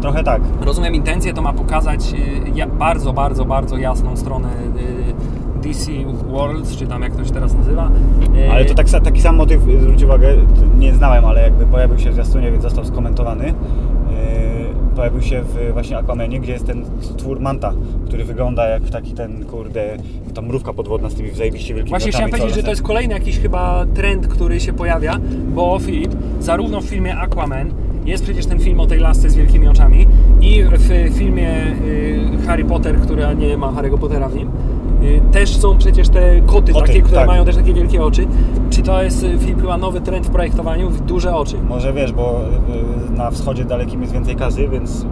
Trochę 0.00 0.24
tak. 0.24 0.42
Rozumiem 0.60 0.94
intencję, 0.94 1.32
to 1.32 1.42
ma 1.42 1.52
pokazać 1.52 2.14
y, 2.62 2.66
bardzo, 2.66 3.12
bardzo, 3.12 3.44
bardzo 3.44 3.78
jasną 3.78 4.16
stronę 4.16 4.48
y, 4.48 5.62
DC 5.68 5.92
Worlds, 6.28 6.76
czy 6.76 6.86
tam 6.86 7.02
jak 7.02 7.16
to 7.16 7.24
się 7.24 7.30
teraz 7.30 7.54
nazywa. 7.54 7.90
Y, 8.36 8.50
Ale 8.52 8.64
to 8.64 8.74
tak, 8.74 8.90
taki 8.90 9.20
sam 9.20 9.36
motyw, 9.36 9.62
zwróć 9.80 10.02
uwagę, 10.02 10.28
nie 10.78 10.94
znałem, 10.94 11.24
ale 11.24 11.42
jakby 11.42 11.66
pojawił 11.66 11.98
się 11.98 12.10
w 12.10 12.14
zwiastunie, 12.14 12.50
więc 12.50 12.62
został 12.62 12.84
skomentowany. 12.84 13.54
Pojawił 14.96 15.22
się 15.22 15.42
w 15.42 15.72
właśnie 15.72 15.98
Aquamanie, 15.98 16.40
gdzie 16.40 16.52
jest 16.52 16.66
ten 16.66 16.84
stwór 17.00 17.40
Manta, 17.40 17.72
który 18.06 18.24
wygląda 18.24 18.68
jak 18.68 18.90
taki 18.90 19.12
ten, 19.12 19.44
kurde, 19.44 19.96
ta 20.34 20.42
mrówka 20.42 20.72
podwodna 20.72 21.10
z 21.10 21.14
tymi 21.14 21.30
zajebiście 21.30 21.74
wielkimi 21.74 21.90
Właśnie 21.90 22.12
chciałem 22.12 22.30
powiedzieć, 22.30 22.54
że 22.54 22.62
to 22.62 22.70
jest 22.70 22.82
kolejny 22.82 23.14
jakiś 23.14 23.38
chyba 23.38 23.86
trend, 23.94 24.26
który 24.26 24.60
się 24.60 24.72
pojawia, 24.72 25.16
bo 25.54 25.78
Filip, 25.78 26.12
zarówno 26.40 26.80
w 26.80 26.84
filmie 26.84 27.16
Aquaman, 27.16 27.70
jest 28.06 28.24
przecież 28.24 28.46
ten 28.46 28.58
film 28.58 28.80
o 28.80 28.86
tej 28.86 28.98
lasce 28.98 29.30
z 29.30 29.36
wielkimi 29.36 29.68
oczami 29.68 30.06
i 30.40 30.64
w 30.64 31.14
filmie 31.14 31.66
y, 31.86 32.46
Harry 32.46 32.64
Potter, 32.64 33.00
która 33.00 33.32
nie 33.32 33.56
ma 33.56 33.72
Harry'ego 33.72 33.98
Pottera 33.98 34.28
w 34.28 34.34
nim, 34.34 34.48
y, 35.02 35.20
też 35.32 35.56
są 35.56 35.78
przecież 35.78 36.08
te 36.08 36.40
koty, 36.40 36.72
Koty, 36.72 36.86
takie, 36.86 37.02
które 37.02 37.16
tak. 37.16 37.26
mają 37.26 37.44
też 37.44 37.56
takie 37.56 37.74
wielkie 37.74 38.02
oczy. 38.04 38.26
Czy 38.70 38.82
to 38.82 39.02
jest, 39.02 39.22
y, 39.22 39.38
Filip, 39.38 39.60
chyba 39.60 39.76
nowy 39.78 40.00
trend 40.00 40.26
w 40.26 40.30
projektowaniu? 40.30 40.90
Duże 41.06 41.34
oczy. 41.36 41.56
Może 41.68 41.92
wiesz, 41.92 42.12
bo 42.12 42.40
na 43.16 43.30
wschodzie 43.30 43.64
dalekim 43.64 44.00
jest 44.00 44.12
więcej 44.12 44.36
kasy, 44.36 44.68
więc 44.68 45.06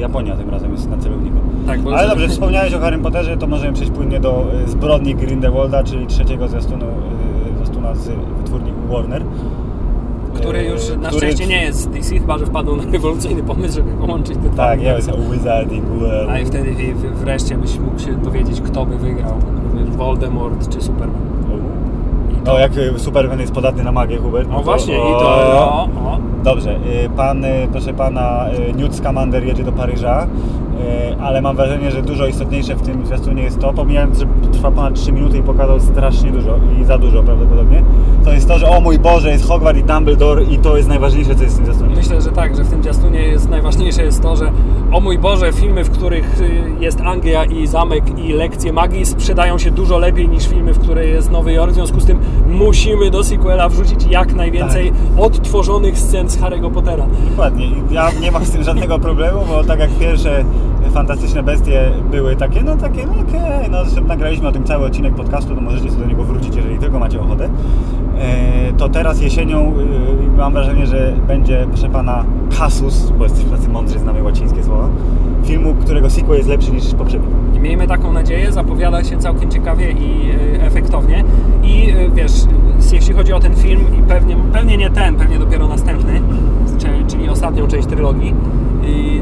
Japonia 0.00 0.36
tym 0.36 0.50
razem 0.50 0.72
jest 0.72 0.90
na 0.90 0.96
celowniku. 0.96 1.36
Tak, 1.66 1.80
Ale 1.94 2.08
dobrze, 2.08 2.28
wspomniałeś 2.28 2.74
o 2.74 2.78
Harrym 2.78 3.02
Potterze, 3.02 3.36
to 3.36 3.46
możemy 3.46 3.72
przejść 3.72 3.92
płynnie 3.92 4.20
do 4.20 4.46
zbrodni 4.66 5.14
Grindelwalda, 5.14 5.82
czyli 5.82 6.06
trzeciego 6.06 6.48
zwiastunu, 6.48 6.86
y, 6.86 7.56
zwiastuna 7.56 7.94
z 7.94 8.10
wytwórni 8.38 8.72
Warner. 8.90 9.22
Który 10.34 10.64
już 10.64 10.80
na 11.00 11.08
który- 11.08 11.16
szczęście 11.26 11.46
nie 11.46 11.62
jest 11.62 11.80
z 11.80 11.86
DC, 11.86 12.14
chyba 12.18 12.38
że 12.38 12.46
wpadł 12.46 12.76
na 12.76 12.82
rewolucyjny 12.92 13.42
pomysł, 13.42 13.74
żeby 13.74 13.90
połączyć 13.92 14.36
te 14.36 14.56
Tak, 14.56 14.78
uniwersy. 14.78 15.10
jest 15.10 15.30
Wizarding 15.32 15.84
World. 15.88 16.30
A 16.30 16.38
i 16.38 16.44
wtedy 16.46 16.70
w- 16.72 16.76
w- 17.02 17.14
wreszcie 17.20 17.56
byś 17.56 17.78
mógł 17.78 17.98
się 17.98 18.12
dowiedzieć, 18.12 18.60
kto 18.60 18.86
by 18.86 18.98
wygrał. 18.98 19.32
Voldemort 19.96 20.68
czy 20.68 20.80
Superman. 20.82 21.20
I 22.30 22.34
No, 22.46 22.58
jak 22.58 22.72
Superman 22.96 23.40
jest 23.40 23.52
podatny 23.52 23.84
na 23.84 23.92
magię, 23.92 24.16
Hubert. 24.18 24.48
No 24.50 24.56
to- 24.58 24.62
właśnie, 24.64 24.94
i 24.94 25.00
o, 25.00 25.20
to... 25.20 25.26
O, 25.28 25.84
o. 25.84 26.18
Dobrze, 26.44 26.70
y, 27.04 27.08
pan, 27.16 27.44
y, 27.44 27.68
proszę 27.72 27.94
pana, 27.94 28.46
y, 28.70 28.72
Newt 28.74 28.94
Scamander 28.96 29.44
jedzie 29.44 29.64
do 29.64 29.72
Paryża 29.72 30.26
ale 31.20 31.42
mam 31.42 31.56
wrażenie, 31.56 31.90
że 31.90 32.02
dużo 32.02 32.26
istotniejsze 32.26 32.74
w 32.74 32.82
tym 32.82 33.06
zwiastunie 33.06 33.42
jest 33.42 33.58
to, 33.58 33.72
pomijając, 33.72 34.18
że 34.18 34.26
trwa 34.52 34.70
ponad 34.70 34.94
3 34.94 35.12
minuty 35.12 35.38
i 35.38 35.42
pokazał 35.42 35.80
strasznie 35.80 36.30
dużo 36.30 36.58
i 36.80 36.84
za 36.84 36.98
dużo 36.98 37.22
prawdopodobnie, 37.22 37.82
to 38.24 38.32
jest 38.32 38.48
to, 38.48 38.58
że 38.58 38.68
o 38.68 38.80
mój 38.80 38.98
Boże, 38.98 39.30
jest 39.30 39.48
Hogwarts 39.48 39.80
i 39.80 39.84
Dumbledore 39.84 40.44
i 40.44 40.58
to 40.58 40.76
jest 40.76 40.88
najważniejsze, 40.88 41.34
co 41.34 41.42
jest 41.42 41.54
w 41.54 41.56
tym 41.56 41.66
zwiastunie. 41.66 41.96
Myślę, 41.96 42.20
że 42.20 42.32
tak, 42.32 42.56
że 42.56 42.64
w 42.64 42.70
tym 42.70 42.82
zwiastunie 42.82 43.20
jest 43.20 43.48
najważniejsze 43.48 44.02
jest 44.02 44.22
to, 44.22 44.36
że 44.36 44.52
o 44.92 45.00
mój 45.00 45.18
Boże, 45.18 45.52
filmy, 45.52 45.84
w 45.84 45.90
których 45.90 46.40
y, 46.40 46.62
jest 46.80 47.00
Anglia 47.00 47.44
i 47.44 47.66
zamek 47.66 48.18
i 48.18 48.32
lekcje 48.32 48.72
magii 48.72 49.06
sprzedają 49.06 49.58
się 49.58 49.70
dużo 49.70 49.98
lepiej 49.98 50.28
niż 50.28 50.48
filmy, 50.48 50.74
w 50.74 50.78
których 50.78 51.08
jest 51.08 51.30
Nowy 51.30 51.52
Jork. 51.52 51.72
W 51.72 51.74
związku 51.74 52.00
z 52.00 52.04
tym 52.04 52.18
musimy 52.46 53.10
do 53.10 53.24
sequela 53.24 53.68
wrzucić 53.68 54.06
jak 54.10 54.34
najwięcej 54.34 54.92
odtworzonych 55.18 55.98
scen 55.98 56.30
z 56.30 56.38
Harry'ego 56.38 56.70
Pottera. 56.70 57.06
Dokładnie. 57.30 57.66
Ja 57.90 58.10
nie 58.20 58.30
mam 58.30 58.44
z 58.44 58.50
tym 58.50 58.62
żadnego 58.62 58.98
problemu, 58.98 59.40
bo 59.48 59.64
tak 59.64 59.80
jak 59.80 59.90
pierwsze 59.90 60.44
fantastyczne 60.90 61.42
bestie 61.42 61.90
były 62.10 62.36
takie, 62.36 62.62
no 62.62 62.76
takie, 62.76 63.06
no 63.06 63.12
okej, 63.12 63.70
no 63.70 63.84
zresztą 63.84 64.04
nagraliśmy 64.08 64.48
o 64.48 64.52
tym 64.52 64.64
cały 64.64 64.86
odcinek 64.86 65.14
podcastu, 65.14 65.54
to 65.54 65.60
możecie 65.60 65.90
sobie 65.90 66.02
do 66.02 66.08
niego 66.08 66.24
wrócić, 66.24 66.56
jeżeli 66.56 66.78
tylko 66.78 66.98
macie 66.98 67.20
ochotę. 67.20 67.48
E, 68.18 68.72
To 68.78 68.88
teraz 68.88 69.20
jesienią 69.20 69.72
y, 69.78 70.36
mam 70.36 70.52
wrażenie, 70.52 70.86
że 70.86 71.12
będzie, 71.26 71.66
proszę 71.68 71.88
pana, 71.88 72.24
kasus, 72.58 73.10
bo 73.18 73.24
jesteśmy 73.24 73.50
tacy 73.50 73.68
mądrzy, 73.68 73.98
znamy 73.98 74.22
łacińskie 74.22 74.64
słowa, 74.64 74.88
filmu, 75.44 75.74
którego 75.74 76.10
sequel 76.10 76.36
jest 76.36 76.48
lepszy 76.48 76.70
niż 76.72 76.94
poprzedni. 76.94 77.28
I 77.56 77.60
Miejmy 77.60 77.86
taką 77.86 78.12
nadzieję, 78.12 78.52
zapowiada 78.52 79.04
się 79.04 79.18
całkiem 79.18 79.50
ciekawie 79.50 79.90
i 79.90 80.30
y, 80.56 80.62
efektownie. 80.62 81.24
I 81.62 81.90
y, 81.90 82.10
wiesz, 82.14 82.32
jeśli 82.92 83.14
chodzi 83.14 83.32
o 83.32 83.40
ten 83.40 83.54
film, 83.56 83.80
i 83.98 84.02
pewnie, 84.02 84.36
pewnie 84.52 84.76
nie 84.76 84.90
ten, 84.90 85.14
pewnie 85.16 85.38
dopiero 85.38 85.68
następny, 85.68 86.20
czy- 86.78 87.04
czyli 87.16 87.28
ostatnią 87.28 87.66
część 87.66 87.88
trylogii, 87.88 88.34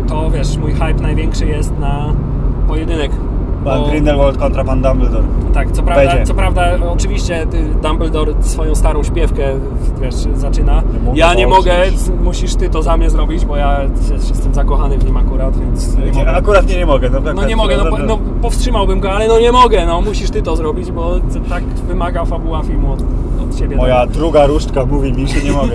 to 0.09 0.31
wiesz, 0.31 0.57
mój 0.57 0.73
hype 0.73 1.03
największy 1.03 1.47
jest 1.47 1.79
na 1.79 2.13
pojedynek. 2.69 3.11
Pan 3.65 3.81
Bo- 3.81 3.89
Grindelwald 3.89 4.39
kontra 4.39 4.65
pan 4.65 4.83
Dumbledore. 4.83 5.25
Tak, 5.55 5.73
co 5.73 5.83
prawda, 5.83 6.07
Będzie. 6.11 6.27
co 6.27 6.35
prawda 6.35 6.71
oczywiście 6.93 7.47
Dumbledore 7.83 8.33
swoją 8.41 8.75
starą 8.75 9.03
śpiewkę 9.03 9.43
wiesz, 10.01 10.15
zaczyna. 10.35 10.83
Nie 11.13 11.19
ja 11.21 11.35
nie 11.35 11.47
mogę, 11.47 11.73
musisz 12.23 12.55
ty 12.55 12.71
to 12.71 12.83
za 12.83 12.97
mnie 12.97 13.11
zrobić, 13.11 13.45
bo 13.45 13.57
ja 13.57 13.81
jestem 14.31 14.55
zakochany 14.55 14.99
w 14.99 15.05
nim 15.05 15.17
akurat, 15.17 15.57
więc 15.61 15.97
nie 15.97 16.13
mogę. 16.13 16.31
Akurat 16.33 16.69
nie, 16.69 16.77
nie 16.77 16.87
mogę. 16.87 17.11
No, 17.11 17.21
No 17.21 17.31
akurat- 17.31 17.49
nie 17.49 17.57
mogę, 17.57 17.77
no, 17.77 17.85
po- 17.85 17.99
no 17.99 18.19
powstrzymałbym 18.43 19.01
go, 19.01 19.13
ale 19.13 19.29
no 19.29 19.41
nie 19.41 19.53
mogę, 19.53 19.87
no 19.87 20.01
musisz 20.01 20.31
ty 20.31 20.43
to 20.43 20.57
zrobić, 20.57 20.93
bo 20.93 21.15
tak 21.49 21.65
wymaga 21.65 22.25
fabuła 22.25 22.63
filmu 22.63 22.97
ciebie. 23.55 23.77
Moja 23.77 24.07
druga 24.07 24.47
różdżka 24.47 24.87
mówi 24.87 25.13
mi, 25.13 25.29
że 25.29 25.41
nie 25.41 25.53
mogę. 25.53 25.73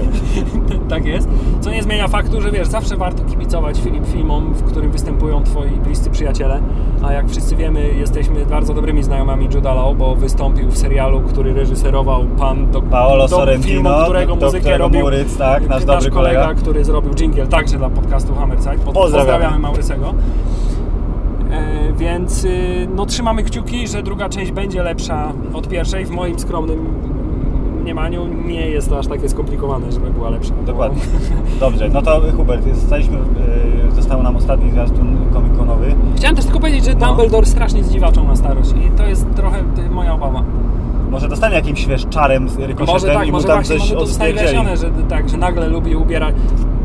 tak 0.90 1.06
jest. 1.06 1.30
Co 1.62 1.70
nie 1.72 1.84
zmienia 1.84 2.08
faktu, 2.08 2.42
że 2.42 2.52
wiesz, 2.52 2.68
zawsze 2.68 2.98
warto 2.98 3.24
kibicować 3.24 3.80
film, 3.80 4.06
filmom, 4.06 4.54
w 4.54 4.64
którym 4.64 4.92
występują 4.92 5.44
twoi 5.44 5.70
bliscy 5.70 6.10
przyjaciele, 6.10 6.62
a 7.04 7.14
jak 7.14 7.30
wszyscy 7.30 7.56
wiemy, 7.56 7.94
jesteśmy 7.94 8.46
bardzo 8.46 8.74
dobrymi 8.74 9.04
znajomami 9.04 9.50
Juda 9.54 9.74
Law, 9.74 9.98
bo 9.98 10.16
wystąpił 10.16 10.70
w 10.72 10.78
serialu, 10.78 11.22
który 11.22 11.54
reżyserował 11.54 12.26
pan 12.26 12.72
do, 12.72 12.82
Paolo 12.82 13.24
do 13.28 13.36
Sorrentino, 13.36 13.74
filmu, 13.74 13.90
którego 14.04 14.36
do 14.36 14.46
muzykę 14.46 14.60
którego 14.62 14.84
robił 14.84 15.02
Mauryc, 15.02 15.38
tak, 15.38 15.70
nasz 15.70 15.86
dobry 15.86 16.12
kolega, 16.12 16.42
kolega. 16.44 16.62
który 16.62 16.86
zrobił 16.86 17.14
jingle 17.14 17.48
także 17.48 17.78
dla 17.78 17.90
podcastu 17.90 18.36
Hammerside. 18.36 18.78
Pod- 18.78 18.94
Pozdrawiamy. 18.94 19.28
Pozdrawiamy 19.32 19.60
Maurycego. 19.60 20.14
E, 21.52 21.94
więc 21.94 22.44
y, 22.44 22.88
no, 22.96 23.06
trzymamy 23.06 23.44
kciuki, 23.44 23.88
że 23.88 24.04
druga 24.04 24.30
część 24.30 24.52
będzie 24.52 24.84
lepsza 24.84 25.34
od 25.54 25.68
pierwszej. 25.68 26.06
W 26.06 26.10
moim 26.10 26.40
skromnym 26.40 26.86
mniemaniu 27.88 28.28
nie 28.46 28.70
jest 28.70 28.90
to 28.90 29.00
aż 29.00 29.08
takie 29.08 29.30
skomplikowane, 29.30 29.92
żeby 29.92 30.10
była 30.10 30.30
lepsza. 30.30 30.54
Dokładnie. 30.66 31.02
Dobrze, 31.60 31.90
no 31.90 32.02
to 32.02 32.22
Hubert, 32.38 32.76
zostaliśmy, 32.76 33.18
yy, 33.86 33.92
został 33.96 34.24
nam 34.24 34.36
ostatni 34.36 34.72
zwiastun 34.72 35.18
komikonowy. 35.34 35.96
Chciałem 36.16 36.36
też 36.36 36.46
tylko 36.46 36.60
powiedzieć, 36.60 36.86
że 36.86 36.94
No. 36.94 37.08
Dumbledore 37.08 37.46
strasznie 37.46 37.84
zdziwaczą 37.84 38.28
na 38.28 38.36
starość 38.36 38.72
i 38.72 38.92
to 38.98 39.06
jest 39.08 39.26
trochę 39.36 39.64
moja 39.92 40.14
obawa. 40.14 40.44
Może 41.12 41.28
dostanie 41.28 41.56
jakimś 41.56 41.86
wiesz, 41.86 42.06
czarem 42.10 42.50
z 42.50 42.58
rykoszetem 42.58 42.94
Może 42.94 43.08
tak, 43.08 43.24
i 43.28 43.32
mu 43.32 43.32
może 43.32 43.48
tam 43.48 43.58
właśnie 43.58 43.76
coś 43.76 43.90
może 43.90 43.96
to 43.96 44.06
zostanie 44.06 44.34
wyjaśnione, 44.34 44.78
że 44.78 44.92
tak, 45.10 45.30
że 45.30 45.38
nagle 45.38 45.68
lubi 45.68 45.96
ubierać. 45.96 46.36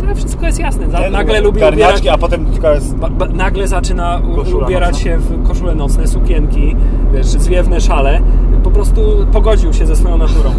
To 0.09 0.15
wszystko 0.15 0.47
jest 0.47 0.59
jasne. 0.59 0.91
Za- 0.91 1.11
Nagle 1.11 1.41
lubi 1.41 1.61
ubierać 1.61 2.07
a 2.07 2.19
potem 2.19 2.47
tylko 2.47 2.71
jest... 2.71 2.97
Ba, 2.97 3.09
ba, 3.11 3.27
nagle 3.27 3.69
zaczyna 3.69 4.21
u, 4.53 4.57
ubierać 4.65 4.93
nocna. 4.93 5.05
się 5.05 5.19
w 5.19 5.49
koszule 5.49 5.75
nocne, 5.75 6.07
sukienki, 6.07 6.77
wiesz, 7.13 7.27
zwiewne 7.27 7.81
szale. 7.81 8.21
Po 8.65 8.71
prostu 8.71 9.01
pogodził 9.33 9.73
się 9.73 9.87
ze 9.87 9.97
swoją 9.97 10.19
naturą. 10.19 10.51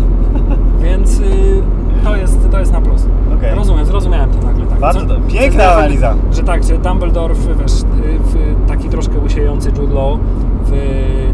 Więc 0.84 1.19
y, 1.19 1.23
to, 2.03 2.15
jest, 2.15 2.51
to 2.51 2.59
jest 2.59 2.71
na 2.71 2.81
plus. 2.81 3.05
Okej. 3.38 3.55
Rozumiem, 3.55 3.86
zrozumiałem 3.86 4.31
to 4.31 4.47
nagle. 4.47 4.65
Tak. 4.65 4.79
Bardzo 4.79 5.15
piękna 5.27 5.71
analiza. 5.71 6.15
Że 6.31 6.43
tak, 6.43 6.63
że 6.63 6.77
Dumbledore, 6.77 7.34
w, 7.34 7.61
wiesz, 7.61 7.81
y, 7.81 8.19
w 8.19 8.67
taki 8.67 8.89
troszkę 8.89 9.19
łysiejący 9.19 9.69
Jude 9.69 9.93
Law 9.93 10.19
w, 10.65 10.71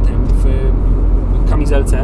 tym, 0.06 0.20
w 0.26 1.50
kamizelce 1.50 2.04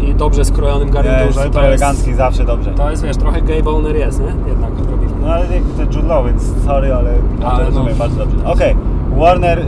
i 0.00 0.14
dobrze 0.14 0.44
skrojonym 0.44 0.90
garniturze. 0.90 1.42
super 1.44 1.64
elegancki, 1.64 2.14
zawsze 2.14 2.44
dobrze. 2.44 2.70
To 2.74 2.90
jest, 2.90 3.04
wiesz, 3.04 3.16
trochę 3.16 3.42
gay 3.42 3.62
boner 3.62 3.96
jest, 3.96 4.20
nie? 4.20 4.50
Jednak 4.50 4.70
odrobinę. 4.80 5.12
No 5.22 5.28
ale 5.28 5.48
nie, 5.48 5.60
to 5.60 5.96
Jude 5.96 6.08
Law, 6.08 6.26
więc 6.26 6.42
sorry, 6.64 6.94
ale, 6.94 7.10
ale 7.44 7.58
to 7.58 7.64
rozumiem 7.64 7.92
no. 7.92 7.98
bardzo 7.98 8.26
dobrze. 8.26 8.46
Okej, 8.46 8.76
Warner 9.16 9.58
y, 9.58 9.62
y, 9.62 9.66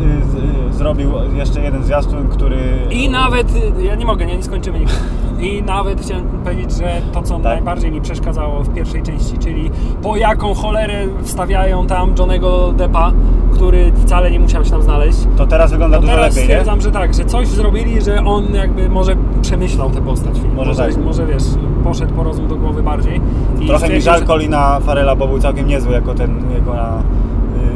zrobił 0.81 1.12
jeszcze 1.37 1.61
jeden 1.61 1.85
zwiastun, 1.85 2.28
który... 2.28 2.57
I 2.91 3.09
nawet, 3.09 3.53
ja 3.83 3.95
nie 3.95 4.07
mogę, 4.07 4.26
nie, 4.26 4.37
nie 4.37 4.43
skończymy 4.43 4.78
nigdy. 4.78 4.95
I 5.41 5.62
nawet 5.62 6.01
chciałem 6.01 6.24
powiedzieć, 6.45 6.72
że 6.72 7.01
to, 7.12 7.22
co 7.22 7.39
najbardziej 7.39 7.93
mi 7.93 8.01
przeszkadzało 8.01 8.62
w 8.62 8.74
pierwszej 8.74 9.03
części, 9.03 9.39
czyli 9.39 9.70
po 10.03 10.16
jaką 10.16 10.55
cholerę 10.55 11.07
wstawiają 11.22 11.87
tam 11.87 12.14
Johnego 12.18 12.72
Deppa, 12.72 13.12
który 13.53 13.93
wcale 13.93 14.31
nie 14.31 14.41
musiał 14.41 14.64
się 14.64 14.70
tam 14.70 14.83
znaleźć. 14.83 15.18
To 15.37 15.47
teraz 15.47 15.70
wygląda 15.70 15.97
No 15.97 16.01
dużo 16.01 16.12
teraz 16.14 16.37
lepiej, 16.37 16.49
nie? 16.49 16.55
stwierdzam, 16.55 16.81
że 16.81 16.91
tak, 16.91 17.14
że 17.14 17.24
coś 17.24 17.49
zrobili, 17.49 18.03
że 18.03 18.24
on 18.24 18.55
jakby 18.55 18.89
może 18.89 19.16
przemyślał 19.43 19.91
tę 19.91 20.01
postać. 20.03 20.35
Może 20.57 20.74
tak. 20.74 20.97
Może 21.05 21.26
wiesz, 21.26 21.43
poszedł 21.85 22.14
po 22.14 22.22
rozum 22.22 22.49
do 22.49 22.57
głowy 22.57 22.83
bardziej. 22.83 23.20
I 23.61 23.66
Trochę 23.66 23.89
mi 23.89 24.01
żal 24.01 24.24
Colina 24.26 24.81
Farela, 24.81 25.16
bo 25.16 25.26
był 25.28 25.39
całkiem 25.39 25.66
niezły 25.68 25.93
jako 25.93 26.14
ten 26.14 26.45
jako 26.55 26.74
na, 26.74 27.03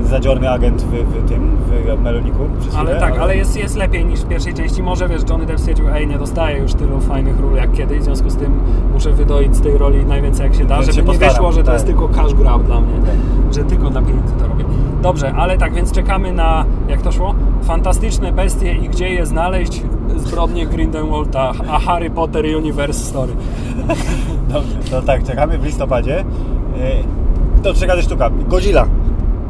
y, 0.02 0.04
zadziorny 0.08 0.50
agent 0.50 0.82
w, 0.82 0.90
w 0.92 1.28
tym, 1.28 1.53
w 1.96 2.00
Meloniku. 2.02 2.38
przez 2.60 2.74
Ale 2.74 2.84
chwilę, 2.90 3.00
tak, 3.00 3.18
ale 3.18 3.36
jest, 3.36 3.56
jest 3.56 3.76
lepiej 3.76 4.04
niż 4.04 4.20
w 4.20 4.26
pierwszej 4.28 4.54
części. 4.54 4.82
Może 4.82 5.08
wiesz, 5.08 5.22
Johnny 5.30 5.46
Depp 5.46 5.58
stwierdził, 5.58 5.88
ej, 5.88 6.06
nie 6.06 6.18
dostaję 6.18 6.58
już 6.58 6.74
tylu 6.74 7.00
fajnych 7.00 7.40
ról 7.40 7.54
jak 7.54 7.72
kiedyś, 7.72 7.98
w 8.00 8.04
związku 8.04 8.30
z 8.30 8.36
tym 8.36 8.60
muszę 8.92 9.12
wydoić 9.12 9.56
z 9.56 9.60
tej 9.60 9.78
roli 9.78 10.04
najwięcej 10.04 10.44
jak 10.46 10.54
się 10.54 10.64
da, 10.64 10.80
żeby 10.82 10.92
się 10.92 11.00
nie 11.00 11.06
postaram, 11.06 11.32
wyszło, 11.34 11.52
że 11.52 11.58
to 11.60 11.64
tak. 11.66 11.74
jest 11.74 11.86
tylko 11.86 12.08
cash 12.08 12.34
grab 12.34 12.62
dla 12.62 12.80
mnie, 12.80 12.94
Tak. 13.00 13.54
że 13.54 13.64
tylko 13.64 13.90
dla 13.90 14.02
pieniędzy 14.02 14.34
to 14.34 14.48
robię. 14.48 14.64
Dobrze, 15.02 15.32
ale 15.36 15.58
tak, 15.58 15.74
więc 15.74 15.92
czekamy 15.92 16.32
na, 16.32 16.64
jak 16.88 17.02
to 17.02 17.12
szło? 17.12 17.34
Fantastyczne 17.62 18.32
bestie 18.32 18.72
i 18.74 18.88
gdzie 18.88 19.08
je 19.08 19.26
znaleźć? 19.26 19.82
Zbrodnie 20.16 20.66
Grindelwalda, 20.66 21.52
a 21.70 21.78
Harry 21.78 22.10
Potter 22.10 22.44
Universe 22.56 23.00
Story. 23.00 23.32
Dobrze, 24.52 24.78
to 24.90 25.02
tak, 25.02 25.24
czekamy 25.24 25.58
w 25.58 25.64
listopadzie. 25.64 26.20
Y, 26.20 27.62
To 27.62 27.74
czeka 27.74 27.94
też 27.94 28.04
sztuka. 28.04 28.30
Godzilla. 28.48 28.86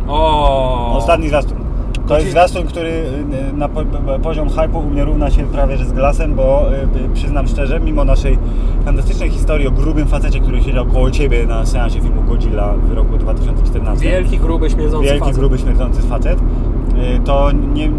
O, 0.09 0.97
Ostatni 0.97 1.29
zwiastun. 1.29 1.64
To 2.07 2.19
jest 2.19 2.31
zwiastun, 2.31 2.67
który 2.67 2.89
y, 2.89 3.53
na 3.57 3.69
po, 3.69 3.85
po- 3.85 4.19
poziom 4.19 4.49
hypu 4.51 4.79
u 4.79 4.91
mnie 4.91 5.05
równa 5.05 5.31
się 5.31 5.45
prawie 5.47 5.77
że 5.77 5.85
z 5.85 5.93
Glassem, 5.93 6.35
bo 6.35 6.67
y, 6.73 7.05
y, 7.05 7.09
przyznam 7.15 7.49
szczerze, 7.49 7.81
mimo 7.81 8.05
naszej 8.05 8.39
fantastycznej 8.85 9.31
historii 9.31 9.67
o 9.67 9.71
grubym 9.71 10.07
facecie, 10.07 10.41
który 10.41 10.63
siedział 10.63 10.87
koło 10.87 11.11
Ciebie 11.11 11.47
na 11.47 11.67
seansie 11.67 12.01
filmu 12.01 12.23
Godzilla 12.23 12.75
w 12.89 12.93
roku 12.93 13.17
2014. 13.19 14.05
Wielki, 14.11 14.39
gruby, 14.39 14.71
śmierdzący 14.71 15.05
Wielki, 15.05 15.21
facet. 15.21 15.37
gruby, 15.37 15.59
śmierdzący 15.59 16.03
facet. 16.03 16.39
Y, 16.97 17.21
To 17.25 17.53
nie, 17.53 17.91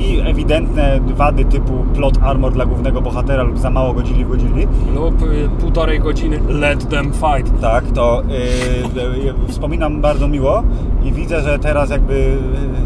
i 0.00 0.20
ewidentne 0.20 1.00
wady 1.16 1.44
typu 1.44 1.72
plot 1.94 2.18
armor 2.22 2.52
dla 2.52 2.66
głównego 2.66 3.00
bohatera 3.00 3.42
lub 3.42 3.58
za 3.58 3.70
mało 3.70 3.92
godzili 3.94 4.24
w 4.24 4.28
godzili. 4.28 4.66
Lub 4.94 5.22
y, 5.22 5.48
półtorej 5.60 6.00
godziny 6.00 6.40
let 6.48 6.88
them 6.88 7.12
fight. 7.12 7.60
Tak, 7.60 7.84
to 7.94 8.22
y, 8.22 9.28
y, 9.48 9.48
wspominam 9.48 10.00
bardzo 10.00 10.28
miło 10.28 10.62
i 11.04 11.12
widzę, 11.12 11.40
że 11.42 11.58
teraz 11.58 11.90
jakby 11.90 12.14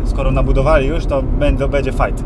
y, 0.04 0.08
skoro 0.08 0.30
nabudowali 0.30 0.86
już, 0.86 1.06
to 1.06 1.22
będzie, 1.22 1.68
będzie 1.68 1.92
fight. 1.92 2.24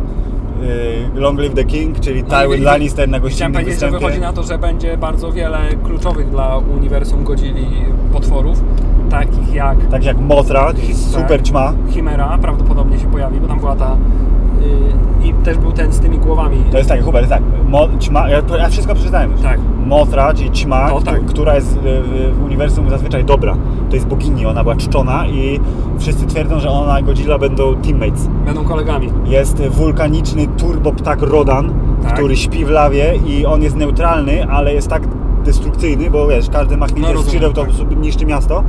Y, 0.63 1.21
Long 1.21 1.39
Live 1.39 1.55
the 1.55 1.65
King, 1.65 2.01
czyli 2.01 2.23
No 2.23 2.29
Tywin 2.29 2.65
Lannister 2.65 3.09
na 3.09 3.19
Chciałem 3.19 3.23
gościnnym 3.23 3.53
powiedzieć, 3.53 3.81
że 3.81 3.91
wychodzi 3.91 4.21
na 4.21 4.33
to, 4.33 4.43
że 4.43 4.59
będzie 4.59 4.97
bardzo 4.97 5.33
wiele 5.33 5.59
kluczowych 5.85 6.31
dla 6.31 6.57
uniwersum 6.57 7.25
Godzilli 7.25 7.67
potworów, 8.13 8.63
takich 9.11 9.55
jak 9.55 9.79
Tak 9.91 10.05
jak 10.05 10.19
Mothra, 10.19 10.73
super 10.95 11.43
ćma. 11.43 11.73
Chimera, 11.91 12.39
prawdopodobnie 12.43 12.99
się 12.99 13.07
pojawi, 13.07 13.41
bo 13.41 13.49
tam 13.49 13.59
była 13.59 13.77
ta... 13.77 13.97
y, 15.25 15.27
I 15.27 15.33
też 15.35 15.59
był 15.59 15.73
ten 15.73 15.93
z 15.93 16.01
tymi 16.01 16.19
głowami. 16.19 16.64
To 16.71 16.79
jest 16.79 16.89
tak, 16.91 17.03
Hubert, 17.05 17.29
tak. 17.29 17.43
Mo, 17.69 17.89
ćma, 18.01 18.29
ja, 18.29 18.43
ja 18.59 18.69
wszystko 18.69 18.95
przeczytałem. 18.95 19.33
Tak. 19.43 19.61
Mothra, 19.87 20.35
czyli 20.35 20.51
ćma, 20.51 20.91
To 20.91 21.01
tak. 21.01 21.25
która 21.25 21.55
jest 21.55 21.77
y, 21.77 21.81
w, 22.33 22.45
uniwersum 22.45 22.91
zazwyczaj 22.91 23.25
dobra. 23.25 23.57
To 23.91 23.95
jest 23.97 24.07
bogini, 24.09 24.47
ona 24.47 24.62
była 24.62 24.77
czczona 24.77 25.27
i 25.27 25.61
wszyscy 25.99 26.27
twierdzą, 26.27 26.61
że 26.61 26.71
ona 26.71 27.01
i 27.01 27.05
Godzilla 27.05 27.39
będą 27.39 27.75
teammates. 27.75 28.29
Będą 28.47 28.64
kolegami. 28.64 29.11
Jest 29.25 29.62
wulkaniczny 29.69 30.47
turboptak 30.47 31.23
Rodan, 31.23 31.73
Tak. 32.03 32.14
który 32.14 32.37
śpi 32.37 32.64
w 32.64 32.69
lawie 32.71 33.17
i 33.27 33.47
on 33.47 33.62
jest 33.62 33.77
neutralny, 33.77 34.47
ale 34.51 34.75
jest 34.75 34.89
tak 34.89 35.03
destrukcyjny, 35.45 36.11
bo 36.11 36.27
wiesz, 36.29 36.51
każdy 36.51 36.77
machnięcie 36.77 37.03
No, 37.09 37.12
rozumiem, 37.12 37.29
skrzydeł 37.29 37.53
to 37.53 37.85
tak. 37.85 37.99
niszczy 38.01 38.27
miasto. 38.27 38.64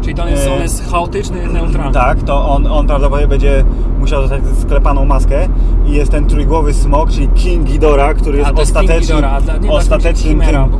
Czyli 0.00 0.14
to 0.14 0.28
jest, 0.28 0.46
E, 0.46 0.54
on 0.54 0.62
jest 0.62 0.90
chaotyczny, 0.90 1.46
neutralny. 1.52 1.92
Tak, 1.94 2.22
to 2.22 2.48
on, 2.48 2.66
on 2.66 2.86
prawdopodobnie 2.86 3.28
będzie 3.28 3.64
musiał 4.00 4.20
dostać 4.20 4.42
sklepaną 4.62 5.04
maskę 5.04 5.48
i 5.86 5.92
jest 5.92 6.10
ten 6.10 6.26
trójgłowy 6.26 6.74
smok, 6.74 7.10
czyli 7.10 7.28
King 7.28 7.64
Ghidorah, 7.64 8.16
który 8.16 8.38
jest 8.38 8.50
jest 8.58 8.76
King 8.76 8.90
ostatecznym, 8.90 9.24
ostatecznym 9.70 10.40
tym, 10.40 10.70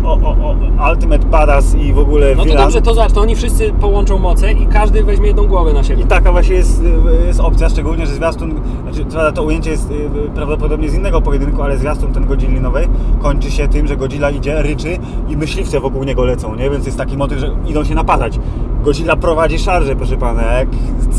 yy, 0.00 0.06
o, 0.08 0.12
o, 0.12 0.30
o, 0.30 0.56
Ultimate 0.90 1.26
Badass 1.26 1.74
i 1.74 1.92
w 1.92 1.98
ogóle 1.98 2.30
No 2.30 2.36
to 2.36 2.44
villain. 2.44 2.58
dobrze, 2.58 2.82
to 2.82 2.94
zobacz, 2.94 3.12
to 3.12 3.20
oni 3.20 3.36
wszyscy 3.36 3.72
połączą 3.80 4.18
moce 4.18 4.52
i 4.52 4.66
każdy 4.66 5.04
weźmie 5.04 5.26
jedną 5.26 5.46
głowę 5.46 5.72
na 5.72 5.84
siebie. 5.84 6.02
I 6.02 6.06
taka 6.06 6.32
właśnie 6.32 6.54
jest, 6.54 6.82
jest 7.26 7.40
opcja, 7.40 7.68
szczególnie, 7.68 8.06
że 8.06 8.14
zwiastun, 8.14 8.60
znaczy 8.82 9.32
to 9.34 9.42
ujęcie 9.42 9.70
jest 9.70 9.90
y, 9.90 10.10
prawdopodobnie 10.34 10.90
z 10.90 10.94
innego 10.94 11.20
pojedynku, 11.20 11.62
ale 11.62 11.76
zwiastun 11.78 12.12
ten 12.12 12.26
Godzilli 12.26 12.60
nowej 12.60 12.88
kończy 13.22 13.50
się 13.50 13.68
tym, 13.68 13.86
że 13.86 13.96
Godzilla 13.96 14.30
idzie, 14.30 14.62
ryczy 14.62 14.98
i 15.28 15.36
myśliwce 15.36 15.80
wokół 15.80 16.04
niego 16.04 16.24
lecą, 16.24 16.54
nie? 16.54 16.70
Więc 16.70 16.86
jest 16.86 16.98
taki 16.98 17.16
motyw, 17.16 17.38
że 17.38 17.50
idą 17.66 17.84
się 17.84 17.94
napadać. 18.06 18.40
Godzilla 18.84 19.16
prowadzi 19.16 19.58
szarże, 19.58 19.96
proszę 19.96 20.16
pana, 20.16 20.42
jak 20.42 20.68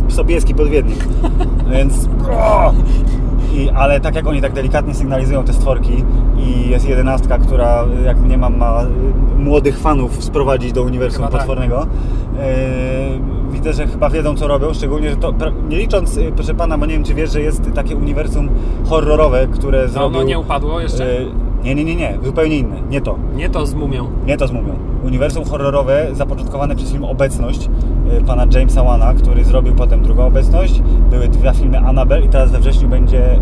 Sobieski 0.07 0.55
podwiednik. 0.55 1.07
Więc... 1.73 2.09
O! 2.31 2.73
I, 3.53 3.69
ale 3.69 3.99
tak 3.99 4.15
jak 4.15 4.27
oni 4.27 4.41
tak 4.41 4.53
delikatnie 4.53 4.93
sygnalizują 4.93 5.43
te 5.43 5.53
stworki 5.53 6.03
i 6.37 6.69
jest 6.69 6.89
jedenastka, 6.89 7.37
która 7.37 7.85
jak 8.05 8.19
mnie 8.19 8.37
mam 8.37 8.57
ma 8.57 8.83
y, 8.83 9.39
młodych 9.39 9.79
fanów 9.79 10.23
sprowadzić 10.23 10.71
do 10.71 10.83
uniwersum 10.83 11.17
Chyba 11.17 11.27
tak. 11.31 11.37
potwornego. 11.39 11.87
Yy, 12.33 13.51
widzę, 13.51 13.73
że 13.73 13.87
chyba 13.87 14.09
wiedzą 14.09 14.35
co 14.35 14.47
robią, 14.47 14.73
szczególnie, 14.73 15.09
że 15.09 15.15
to, 15.17 15.33
nie 15.69 15.77
licząc, 15.77 16.17
y, 16.17 16.31
proszę 16.35 16.53
pana, 16.53 16.77
bo 16.77 16.85
nie 16.85 16.93
wiem 16.93 17.03
czy 17.03 17.13
wiesz, 17.13 17.31
że 17.31 17.41
jest 17.41 17.71
takie 17.75 17.95
uniwersum 17.95 18.49
horrorowe, 18.89 19.47
które 19.47 19.81
No, 19.81 19.87
zrobił... 19.87 20.19
no 20.19 20.23
nie 20.23 20.39
upadło 20.39 20.79
jeszcze? 20.79 21.13
yy, 21.21 21.31
nie, 21.67 21.75
nie, 21.75 21.83
nie, 21.83 21.95
nie, 21.95 22.17
zupełnie 22.23 22.57
inne, 22.57 22.75
nie 22.89 23.01
to. 23.01 23.15
Nie 23.35 23.49
to 23.49 23.65
z 23.65 23.73
mumią. 23.73 24.07
Nie 24.25 24.37
to 24.37 24.47
z 24.47 24.51
mumią. 24.51 24.75
Uniwersum 25.05 25.45
horrorowe 25.45 26.07
zapoczątkowane 26.13 26.75
przez 26.75 26.91
film 26.91 27.03
Obecność 27.03 27.69
y, 28.17 28.23
pana 28.25 28.45
Jamesa 28.53 28.83
Wana, 28.83 29.13
który 29.13 29.43
zrobił 29.43 29.75
potem 29.75 30.01
drugą 30.03 30.25
Obecność. 30.25 30.81
Były 31.09 31.27
dwa 31.27 31.53
filmy 31.53 31.79
Annabelle 31.79 32.25
i 32.25 32.29
teraz 32.29 32.51
we 32.51 32.59
wrześniu 32.59 32.89
będzie 32.89 33.35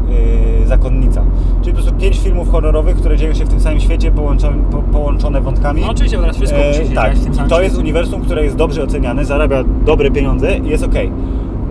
y, 0.63 0.67
Zakonnica. 0.67 1.23
Czyli 1.61 1.75
po 1.75 1.81
prostu 1.81 1.99
pięć 1.99 2.19
filmów 2.19 2.51
horrorowych, 2.51 2.95
które 2.95 3.17
dzieją 3.17 3.33
się 3.33 3.45
w 3.45 3.49
tym 3.49 3.59
samym 3.59 3.79
świecie, 3.79 4.11
połączone, 4.11 4.57
po, 4.71 4.77
połączone 4.77 5.41
wątkami. 5.41 5.81
No 5.81 5.89
oczywiście, 5.91 6.17
teraz 6.17 6.37
wszystko 6.37 6.59
E, 6.59 6.67
musi 6.67 6.89
się 6.89 6.95
tak. 6.95 7.15
w 7.15 7.23
tym 7.23 7.35
samym 7.35 7.49
To 7.49 7.61
jest 7.61 7.77
uniwersum, 7.77 8.21
które 8.21 8.43
jest 8.43 8.55
dobrze 8.55 8.83
oceniane, 8.83 9.25
zarabia 9.25 9.63
dobre 9.85 10.11
pieniądze 10.11 10.57
i 10.57 10.69
jest 10.69 10.83
ok. 10.83 10.95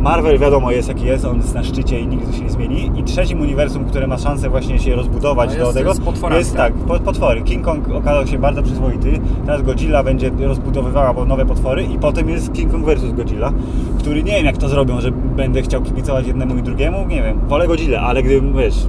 Marvel 0.05 0.39
wiadomo 0.39 0.71
jest 0.71 0.89
jaki 0.89 1.05
jest, 1.07 1.25
on 1.25 1.37
jest 1.37 1.55
na 1.55 1.65
szczycie 1.65 2.01
i 2.01 2.07
nigdy 2.07 2.33
się 2.37 2.43
nie 2.43 2.51
zmieni. 2.51 2.91
I 2.97 3.03
trzecim 3.05 3.41
uniwersum, 3.41 3.85
które 3.85 4.07
ma 4.07 4.19
szansę 4.19 4.51
właśnie 4.51 4.79
się 4.79 4.95
rozbudować 4.97 5.51
No 5.51 5.57
do 5.59 5.63
jest 5.65 5.75
tego, 5.79 5.95
z 5.95 6.01
potworami, 6.01 6.39
jest 6.39 6.57
tak? 6.57 6.73
tak, 6.73 6.83
po- 6.83 6.99
potwory. 7.01 7.43
King 7.43 7.65
Kong 7.65 7.89
okazał 7.89 8.27
się 8.27 8.39
bardzo 8.39 8.63
przyzwoity, 8.63 9.21
teraz 9.47 9.63
Godzilla 9.63 10.03
będzie 10.03 10.31
rozbudowywała 10.41 11.15
bo 11.15 11.25
nowe 11.25 11.47
potwory 11.47 11.83
i 11.85 11.99
potem 11.99 12.29
jest 12.31 12.53
King 12.53 12.73
Kong 12.73 12.85
vs 12.87 13.13
Godzilla, 13.13 13.53
który 13.99 14.23
nie 14.23 14.33
wiem 14.33 14.47
jak 14.47 14.57
to 14.57 14.69
zrobią, 14.69 15.01
że 15.01 15.11
będę 15.13 15.63
chciał 15.63 15.83
kibicować 15.83 16.27
jednemu 16.27 16.57
i 16.57 16.63
drugiemu, 16.63 17.07
nie 17.07 17.23
wiem, 17.23 17.41
wolę 17.49 17.67
Godzilla, 17.69 18.01
ale 18.01 18.23
gdybym, 18.23 18.57
wiesz, 18.57 18.87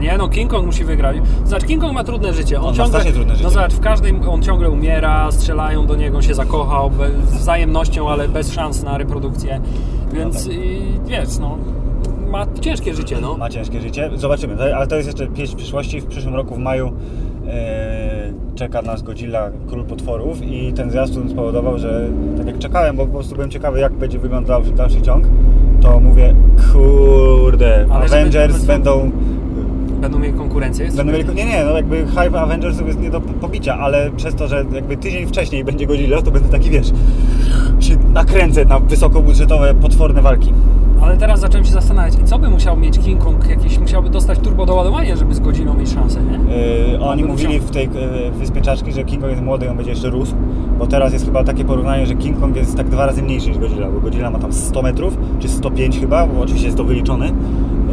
Nie 0.00 0.18
no, 0.18 0.28
King 0.28 0.50
Kong 0.50 0.66
musi 0.66 0.84
wygrać. 0.84 1.16
Zobacz, 1.44 1.64
King 1.64 1.80
Kong 1.82 1.94
ma 1.94 2.04
trudne 2.04 2.32
życie. 2.32 2.60
On, 2.60 2.64
On 2.64 2.70
ma 2.70 2.76
ciągle, 2.76 2.88
strasznie 2.88 3.12
trudne 3.12 3.32
życie. 3.34 3.44
No 3.44 3.50
zobacz, 3.50 3.72
w 3.74 3.80
każdym, 3.80 4.28
on 4.28 4.42
ciągle 4.42 4.70
umiera, 4.70 5.32
strzelają 5.32 5.86
do 5.86 5.96
niego, 5.96 6.22
się 6.22 6.34
zakochał, 6.34 6.90
z 7.28 7.34
wzajemnością, 7.34 8.08
ale 8.10 8.28
bez 8.28 8.52
szans 8.52 8.82
na 8.82 8.98
reprodukcję. 8.98 9.60
Więc 10.12 10.46
No 10.46 10.52
tak. 10.52 10.60
i, 10.60 10.80
wiesz, 11.06 11.38
no, 11.40 11.58
ma 12.30 12.46
ciężkie 12.60 12.94
życie, 12.94 13.16
no. 13.20 13.36
ma 13.36 13.50
ciężkie 13.50 13.80
życie. 13.80 14.10
Zobaczymy, 14.14 14.76
ale 14.76 14.86
to 14.86 14.96
jest 14.96 15.06
jeszcze 15.08 15.26
pieśń 15.26 15.56
przyszłości. 15.56 16.00
W 16.00 16.06
przyszłym 16.06 16.34
roku 16.34 16.54
w 16.54 16.58
maju 16.58 16.92
e, 17.46 18.32
czeka 18.54 18.82
nas 18.82 19.02
Godzilla, 19.02 19.50
Król 19.68 19.84
Potworów 19.84 20.42
i 20.42 20.72
ten 20.72 20.90
zwiastun 20.90 21.30
spowodował, 21.30 21.78
że 21.78 22.08
tak 22.36 22.46
jak 22.46 22.58
czekałem, 22.58 22.96
bo 22.96 23.06
po 23.06 23.12
prostu 23.12 23.34
byłem 23.34 23.50
ciekawy 23.50 23.80
jak 23.80 23.92
będzie 23.92 24.18
wyglądał 24.18 24.62
dalszy 24.62 25.02
ciąg, 25.02 25.24
to 25.82 26.00
mówię, 26.00 26.34
kurde, 26.72 27.86
Ale 27.90 28.04
Avengers 28.04 28.54
żeby- 28.54 28.66
będą... 28.66 29.10
Będą 30.00 30.18
mieli 30.18 30.34
konkurencję. 30.34 30.88
Będą 30.96 31.12
mieli, 31.12 31.34
nie, 31.34 31.44
nie, 31.44 31.64
no 31.64 31.76
jakby 31.76 32.06
hype 32.06 32.40
Avengersów 32.40 32.86
jest 32.86 33.00
nie 33.00 33.10
do 33.10 33.20
pobicia, 33.20 33.78
ale 33.78 34.10
przez 34.10 34.34
to, 34.34 34.48
że 34.48 34.64
jakby 34.72 34.96
tydzień 34.96 35.26
wcześniej 35.26 35.64
będzie 35.64 35.86
Godzilla, 35.86 36.22
to 36.22 36.30
będę 36.30 36.48
taki, 36.48 36.70
wiesz, 36.70 36.86
się 37.80 37.96
nakręcę 38.12 38.64
na 38.64 38.80
wysokobudżetowe, 38.80 39.74
potworne 39.74 40.22
walki. 40.22 40.52
Ale 41.04 41.16
teraz 41.16 41.40
zacząłem 41.40 41.64
się 41.64 41.72
zastanawiać, 41.72 42.14
i 42.20 42.24
co 42.24 42.38
by 42.38 42.50
musiał 42.50 42.76
mieć 42.76 42.98
King 42.98 43.24
Kong? 43.24 43.48
Jakieś 43.48 43.78
musiałby 43.78 44.10
dostać 44.10 44.38
turbo 44.38 44.66
doładowanie, 44.66 45.16
żeby 45.16 45.34
z 45.34 45.40
godziną 45.40 45.74
mieć 45.74 45.92
szansę, 45.92 46.20
nie? 46.22 46.54
Yy, 46.92 47.04
oni 47.04 47.24
mówili 47.24 47.54
musiał- 47.54 47.68
w 47.68 47.70
tej 47.70 47.84
yy, 47.84 48.30
wyspie 48.30 48.60
Czaszki, 48.60 48.92
że 48.92 49.04
King 49.04 49.20
Kong 49.20 49.30
jest 49.30 49.42
młody 49.42 49.66
i 49.66 49.68
on 49.68 49.76
będzie 49.76 49.90
jeszcze 49.90 50.10
rósł, 50.10 50.34
bo 50.78 50.86
teraz 50.86 51.12
jest 51.12 51.24
chyba 51.24 51.44
takie 51.44 51.64
porównanie, 51.64 52.06
że 52.06 52.14
King 52.14 52.40
Kong 52.40 52.56
jest 52.56 52.76
tak 52.76 52.88
dwa 52.88 53.06
razy 53.06 53.22
mniejszy 53.22 53.48
niż 53.48 53.58
Godzilla, 53.58 53.88
bo 53.90 54.00
Godzilla 54.00 54.30
ma 54.30 54.38
tam 54.38 54.52
100 54.52 54.82
metrów, 54.82 55.18
czy 55.40 55.48
105 55.48 56.00
chyba, 56.00 56.26
bo 56.26 56.40
oczywiście 56.40 56.66
jest 56.66 56.78
to 56.78 56.84
wyliczone, 56.84 57.26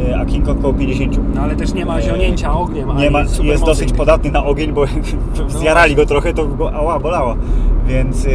yy, 0.08 0.16
a 0.16 0.26
King 0.26 0.46
Kong 0.46 0.58
około 0.58 0.74
50. 0.74 1.34
No 1.34 1.40
ale 1.40 1.56
też 1.56 1.74
nie 1.74 1.86
ma 1.86 2.02
zionęcia 2.02 2.58
ogniem, 2.58 2.96
Nie 2.96 3.10
ma, 3.10 3.20
jest 3.42 3.64
dosyć 3.64 3.92
podatny 3.92 4.30
na 4.30 4.44
ogień, 4.44 4.72
bo 4.72 4.84
zjarali 5.60 5.94
go 5.94 6.06
trochę, 6.06 6.34
to 6.34 6.46
go 6.46 6.74
ała, 6.74 6.98
bolało. 6.98 7.34
Więc 7.88 8.26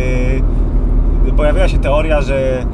pojawiła 1.38 1.68
się 1.68 1.78
teoria, 1.78 2.22
że 2.22 2.66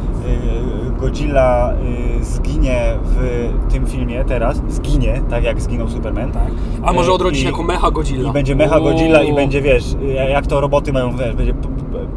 Godzilla 1.00 1.74
yy, 2.18 2.24
zginie 2.24 2.98
w 3.04 3.50
tym 3.74 3.86
filmie 3.86 4.26
teraz, 4.26 4.62
zginie, 4.70 5.22
tak 5.30 5.44
jak 5.44 5.62
zginął 5.62 5.90
Superman. 5.90 6.32
Tak. 6.32 6.44
A 6.84 6.94
może 6.94 7.10
Yy, 7.10 7.16
odrodzi 7.16 7.38
się 7.40 7.44
i- 7.44 7.52
jako 7.52 7.64
mecha 7.64 7.92
Godzilla. 7.92 8.30
I 8.30 8.34
będzie 8.34 8.56
mecha 8.56 8.80
Godzilla 8.80 9.24
i 9.24 9.34
będzie, 9.36 9.62
wiesz, 9.62 9.96
jak 10.30 10.48
to 10.48 10.62
roboty 10.62 10.94
mają, 10.94 11.18
wiesz, 11.18 11.36
będzie 11.36 11.54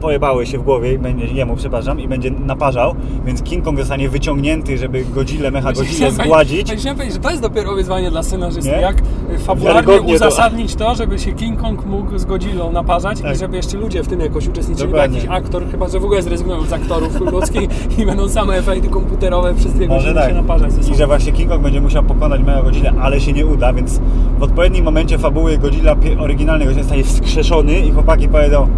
pojebały 0.01 0.47
się 0.47 0.59
w 0.59 0.63
głowie 0.63 0.93
i 0.93 0.99
będzie 0.99 1.27
jemu, 1.27 1.57
przepraszam, 1.57 2.01
i 2.01 2.09
będzie 2.09 2.31
naparzał, 2.31 2.95
więc 3.27 3.43
King 3.43 3.65
Kong 3.65 3.79
zostanie 3.79 4.09
wyciągnięty, 4.09 4.79
żeby 4.79 5.05
Godzilla, 5.15 5.51
mecha 5.51 5.73
Godzilla 5.73 6.11
zgładzić. 6.11 6.73
Chciałem 6.73 6.97
powiedzieć, 6.97 7.15
że 7.15 7.21
to 7.21 7.31
jest 7.31 7.43
dopiero 7.43 7.75
wyzwanie 7.75 8.11
dla 8.11 8.23
scenarzysty. 8.23 8.71
Nie? 8.71 8.77
Jak 8.81 8.97
fabularnie 9.39 9.83
Wiarygodnie 9.83 10.19
to- 10.19 10.27
uzasadnić 10.27 10.75
to, 10.75 10.95
żeby 10.95 11.19
się 11.19 11.33
King 11.33 11.61
Kong 11.61 11.87
mógł 11.87 12.19
z 12.19 12.25
Godzillą 12.25 12.73
naparzać 12.73 13.21
Tak. 13.21 13.35
i 13.37 13.39
żeby 13.39 13.57
jeszcze 13.57 13.77
ludzie 13.79 14.03
w 14.03 14.09
tym 14.09 14.21
jakoś 14.21 14.49
uczestniczyli, 14.49 14.89
Dokładnie. 14.89 15.19
jakiś 15.19 15.31
aktor, 15.33 15.63
chyba 15.71 15.89
że 15.89 16.01
w 16.01 16.05
ogóle 16.05 16.23
zrezygnują 16.23 16.63
z 16.65 16.73
aktorów 16.73 17.21
ludzkich 17.33 17.99
i 17.99 18.07
będą 18.07 18.29
same 18.29 18.55
efekty 18.55 18.89
komputerowe 18.89 19.55
przez 19.55 19.73
dwie 19.73 19.89
godziny 19.89 20.15
tak. 20.15 20.29
się 20.29 20.35
naparzać 20.35 20.73
ze 20.73 20.81
I 20.81 20.85
sobą. 20.85 20.97
że 20.97 21.07
właśnie 21.07 21.33
King 21.33 21.51
Kong 21.51 21.63
będzie 21.63 21.81
musiał 21.81 22.03
pokonać 22.03 22.41
mega 22.41 22.63
Godzilla, 22.63 22.93
ale 23.01 23.21
się 23.21 23.33
nie 23.33 23.47
uda, 23.47 23.73
więc 23.73 24.01
w 24.39 24.43
odpowiednim 24.43 24.85
momencie 24.85 25.19
fabuły 25.19 25.59
Godzilla 25.59 25.97
Godzilla 26.19 26.59
zostaje 26.75 27.05
wskrzeszony 27.05 27.79
i 27.81 27.91
chłopaki 27.91 28.29
powiedzą 28.29 28.69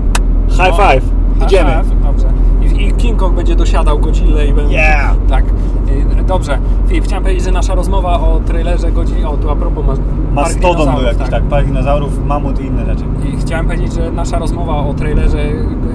high 0.50 0.76
five, 0.76 1.02
idziemy. 1.46 1.70
Aha, 1.70 1.82
dobrze. 2.04 2.26
I, 2.62 2.86
I 2.86 2.92
King 2.92 3.18
Kong 3.18 3.36
będzie 3.36 3.56
dosiadał 3.56 3.98
Godzilla 3.98 4.44
i 4.44 4.52
będzie... 4.52 4.74
Yeah! 4.74 5.16
Tak. 5.28 5.44
Y, 5.44 6.24
Dobrze. 6.28 6.58
Filip, 6.88 7.04
chciałem 7.04 7.22
powiedzieć, 7.22 7.44
że 7.44 7.52
nasza 7.52 7.74
rozmowa 7.74 8.20
o 8.20 8.40
trailerze 8.46 8.92
Godzilla... 8.92 9.28
O, 9.28 9.36
tu 9.36 9.50
a 9.50 9.56
propos 9.56 9.86
ma, 9.86 9.94
park 9.94 10.04
Mastodon 10.34 10.94
był 10.94 11.04
jakiś, 11.04 11.28
tak, 11.30 11.42
park 11.42 11.66
dinozaurów, 11.66 12.26
mamut 12.26 12.60
i 12.60 12.64
inne 12.64 12.86
rzeczy. 12.86 13.04
I 13.32 13.36
chciałem 13.36 13.66
powiedzieć, 13.66 13.92
że 13.92 14.10
nasza 14.10 14.38
rozmowa 14.38 14.76
o 14.76 14.94
trailerze 14.94 15.38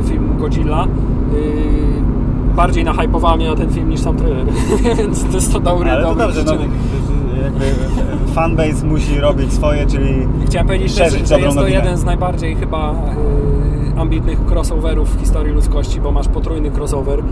filmu 0.06 0.34
Godzilla 0.34 0.88
yy, 1.32 2.56
bardziej 2.56 2.84
nahypowała 2.84 3.36
mnie 3.36 3.48
na 3.48 3.56
ten 3.56 3.70
film 3.70 3.90
niż 3.90 4.00
sam 4.00 4.18
trailer. 4.18 4.46
Więc 4.98 5.24
to 5.24 5.34
jest 5.34 5.54
to 5.54 5.60
dobry, 5.60 5.92
Ale 5.92 6.04
to 6.04 6.16
dobrze, 6.16 6.44
no, 6.44 6.54
jakby 7.44 7.66
fanbase 8.34 8.86
musi 8.86 9.20
robić 9.20 9.54
swoje, 9.54 9.86
czyli 9.86 10.28
Chciałem 10.46 10.68
powiedzieć 10.68 10.92
że 10.92 11.04
dobrą 11.06 11.46
jest 11.46 11.58
to 11.58 11.68
jeden 11.68 11.98
z 11.98 12.04
najbardziej 12.04 12.56
chyba 12.56 12.92
yy, 12.92 13.53
ambitnych 14.04 14.40
crossoverów 14.46 15.16
w 15.16 15.20
historii 15.20 15.54
ludzkości, 15.54 16.02
bo 16.02 16.12
masz 16.12 16.28
potrójny 16.28 16.72
crossover. 16.72 17.24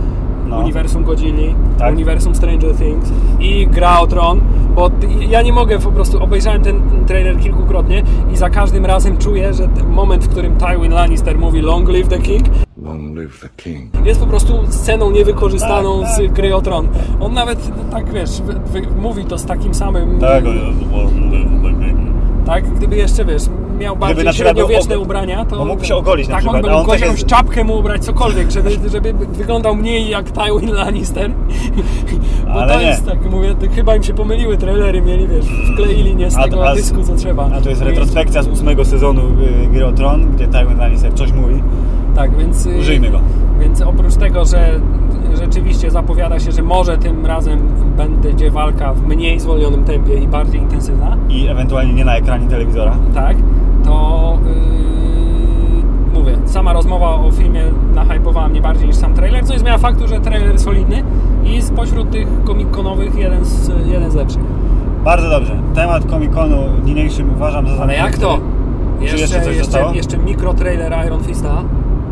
No. 0.47 0.59
Uniwersum 0.59 1.03
Godzilli, 1.03 1.55
Tak. 1.77 1.93
Uniwersum 1.93 2.35
Stranger 2.35 2.75
Things 2.75 3.11
i 3.39 3.67
gra 3.67 3.99
o 3.99 4.07
Tron, 4.07 4.41
bo 4.75 4.89
ja 5.29 5.41
nie 5.41 5.53
mogę 5.53 5.79
po 5.79 5.91
prostu, 5.91 6.23
obejrzałem 6.23 6.61
ten 6.61 6.81
trailer 7.07 7.39
kilkukrotnie 7.39 8.03
i 8.33 8.37
za 8.37 8.49
każdym 8.49 8.85
razem 8.85 9.17
czuję, 9.17 9.53
że 9.53 9.67
ten 9.67 9.89
moment, 9.89 10.25
w 10.25 10.29
którym 10.29 10.55
Tywin 10.57 10.91
Lannister 10.91 11.37
mówi 11.39 11.61
Long 11.61 11.89
live 11.89 12.07
the 12.07 12.17
King, 12.19 12.43
Long 12.83 13.15
live 13.17 13.39
the 13.39 13.49
king. 13.63 14.05
jest 14.05 14.19
po 14.19 14.27
prostu 14.27 14.53
sceną 14.69 15.11
niewykorzystaną 15.11 16.01
Tak, 16.01 16.11
z 16.11 16.17
tak, 16.17 16.33
gry 16.33 16.55
o 16.55 16.61
Tron. 16.61 16.87
On 17.19 17.33
nawet, 17.33 17.71
tak 17.91 18.13
wiesz, 18.13 18.41
wy, 18.41 18.53
wy, 18.53 18.81
mówi 19.01 19.25
to 19.25 19.37
z 19.37 19.45
takim 19.45 19.73
samym... 19.73 20.19
Tak, 20.19 20.43
Tak, 22.45 22.69
gdyby 22.75 22.95
jeszcze, 22.95 23.25
wiesz, 23.25 23.43
miał 23.81 23.95
bardziej 23.95 24.15
przykład 24.15 24.35
średniowieczne 24.35 24.95
og- 24.95 25.01
ubrania, 25.01 25.45
to... 25.45 25.57
bo 25.57 25.65
mógłby 25.65 25.85
się 25.85 25.95
ogolić 25.95 26.27
na 26.27 26.33
Tak, 26.35 26.43
przykład, 26.43 26.63
mógł 26.77 26.91
tak 26.91 26.99
jakąś 27.01 27.17
jest- 27.17 27.29
czapkę 27.29 27.63
mu 27.63 27.77
ubrać, 27.77 28.05
cokolwiek, 28.05 28.51
żeby, 28.51 28.69
żeby 28.89 29.13
wyglądał 29.13 29.75
mniej 29.75 30.09
jak 30.09 30.31
Tywin 30.31 30.71
Lannister. 30.73 31.31
Bo 32.53 32.61
Ale 32.61 32.73
to 32.73 32.79
nie. 32.81 32.85
jest, 32.87 33.05
tak 33.05 33.31
mówię, 33.31 33.55
chyba 33.75 33.95
im 33.95 34.03
się 34.03 34.13
pomyliły 34.13 34.57
trailery, 34.57 35.01
mieli, 35.01 35.27
wiesz, 35.27 35.45
wkleili 35.73 36.15
nie 36.15 36.31
z 36.31 36.37
A- 36.37 36.43
tego 36.43 36.69
a 36.69 36.75
dysku, 36.75 37.03
co 37.03 37.15
trzeba. 37.15 37.49
A 37.57 37.61
to 37.61 37.69
jest 37.69 37.81
retrospekcja 37.81 38.43
z 38.43 38.47
ósmego 38.47 38.85
sezonu 38.85 39.21
y, 39.63 39.67
Gry 39.67 39.85
o 39.85 39.91
Tron, 39.91 40.31
gdzie 40.31 40.47
Tywin 40.47 40.77
Lannister 40.77 41.13
coś 41.13 41.31
mówi. 41.31 41.63
Tak, 42.15 42.37
więc... 42.37 42.65
y, 42.65 42.77
Użyjmy 42.79 43.09
go. 43.11 43.19
Więc 43.59 43.81
oprócz 43.81 44.15
tego, 44.15 44.45
że 44.45 44.79
rzeczywiście 45.39 45.91
zapowiada 45.91 46.39
się, 46.39 46.51
że 46.51 46.61
może 46.61 46.97
tym 46.97 47.25
razem 47.25 47.59
będzie 48.23 48.51
walka 48.51 48.93
w 48.93 49.07
mniej 49.07 49.39
zwolnionym 49.39 49.83
tempie 49.83 50.13
i 50.15 50.27
bardziej 50.27 50.61
intensywna, 50.61 51.17
I 51.29 51.47
ewentualnie 51.47 51.93
nie 51.93 52.05
na 52.05 52.15
ekranie 52.17 52.47
telewizora. 52.47 52.95
tak, 53.15 53.37
to 53.83 54.37
mówię, 56.13 56.37
sama 56.45 56.73
rozmowa 56.73 57.15
o 57.15 57.31
filmie 57.31 57.63
nahypowała 57.95 58.47
mnie 58.47 58.61
bardziej 58.61 58.87
niż 58.87 58.95
sam 58.95 59.13
trailer, 59.13 59.45
co 59.45 59.53
nie 59.53 59.59
zmienia 59.59 59.77
faktu, 59.77 60.07
że 60.07 60.19
trailer 60.19 60.59
solidny 60.59 61.03
i 61.45 61.61
spośród 61.61 62.11
tych 62.11 62.27
komik-konowych 62.43 63.15
jeden 63.15 63.45
z, 63.45 63.71
jeden 63.85 64.11
z 64.11 64.15
lepszych. 64.15 64.41
Bardzo 65.03 65.29
dobrze. 65.29 65.59
Temat 65.75 66.03
Comic-Conu 66.05 66.57
niniejszym 66.85 67.33
uważam 67.35 67.65
za 67.67 67.71
Ale 67.71 67.77
zamknięty. 67.77 68.03
jak 68.05 68.17
to? 68.17 68.39
Jeszcze, 69.01 69.17
jeszcze 69.17 69.41
coś 69.41 69.55
jeszcze, 69.57 69.91
jeszcze 69.93 70.17
mikro-trailer 70.17 71.05
Iron 71.07 71.23
Fista. 71.23 71.63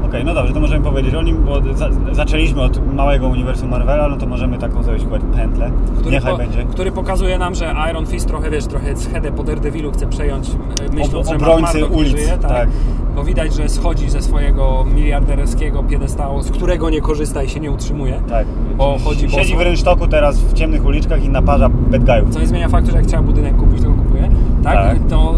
Okej, 0.09 0.25
no 0.25 0.33
dobrze, 0.33 0.53
to 0.53 0.59
możemy 0.59 0.83
powiedzieć 0.85 1.15
o 1.15 1.21
nim, 1.21 1.43
bo 1.45 1.75
za, 1.75 1.89
zaczęliśmy 2.11 2.61
od 2.61 2.93
małego 2.95 3.27
uniwersum 3.27 3.69
Marvela, 3.69 4.07
no 4.07 4.17
to 4.17 4.25
możemy 4.25 4.57
taką 4.57 4.83
zrobić 4.83 5.03
pętlę. 5.35 5.71
który, 5.97 6.11
Niechaj 6.11 6.31
po- 6.31 6.37
będzie. 6.37 6.63
który 6.65 6.91
pokazuje 6.91 7.37
nam, 7.37 7.55
że 7.55 7.75
Iron 7.91 8.05
Fist 8.05 8.27
trochę, 8.27 8.49
wiesz, 8.49 8.65
trochę 8.65 8.95
schedę 8.97 9.31
po 9.31 9.43
Daredevilu 9.43 9.91
chce 9.91 10.07
przejąć, 10.07 10.49
e, 10.49 10.95
myśląc, 10.95 11.27
Ob- 11.29 11.39
że 11.39 11.59
Mark 11.61 11.95
ulic, 11.95 12.11
żyje, 12.11 12.27
tak. 12.27 12.51
tak. 12.51 12.69
Bo 13.15 13.23
widać, 13.23 13.53
że 13.53 13.69
schodzi 13.69 14.09
ze 14.09 14.21
swojego 14.21 14.85
miliarderskiego 14.95 15.83
piedestału, 15.83 16.41
z 16.41 16.51
którego 16.51 16.89
nie 16.89 17.01
korzysta 17.01 17.43
i 17.43 17.49
się 17.49 17.59
nie 17.59 17.71
utrzymuje. 17.71 18.21
Tak. 18.29 18.47
Bo 18.77 18.97
chodzi 19.05 19.29
Siedzi 19.29 19.51
boso. 19.53 19.57
w 19.57 19.61
rynsztoku 19.61 20.07
teraz 20.07 20.39
w 20.39 20.53
ciemnych 20.53 20.85
uliczkach 20.85 21.23
i 21.23 21.29
naparza 21.29 21.69
bad 21.69 22.03
guyów. 22.03 22.29
Co 22.29 22.39
nie 22.39 22.47
zmienia 22.47 22.69
faktu, 22.69 22.91
że 22.91 22.97
jak 22.97 23.05
trzeba 23.05 23.21
budynek 23.23 23.55
kupić, 23.57 23.81
to 23.81 23.89
go 23.89 23.93
kupuje. 23.95 24.29
Tak? 24.63 24.75
Tak. 24.75 24.97
To 25.09 25.35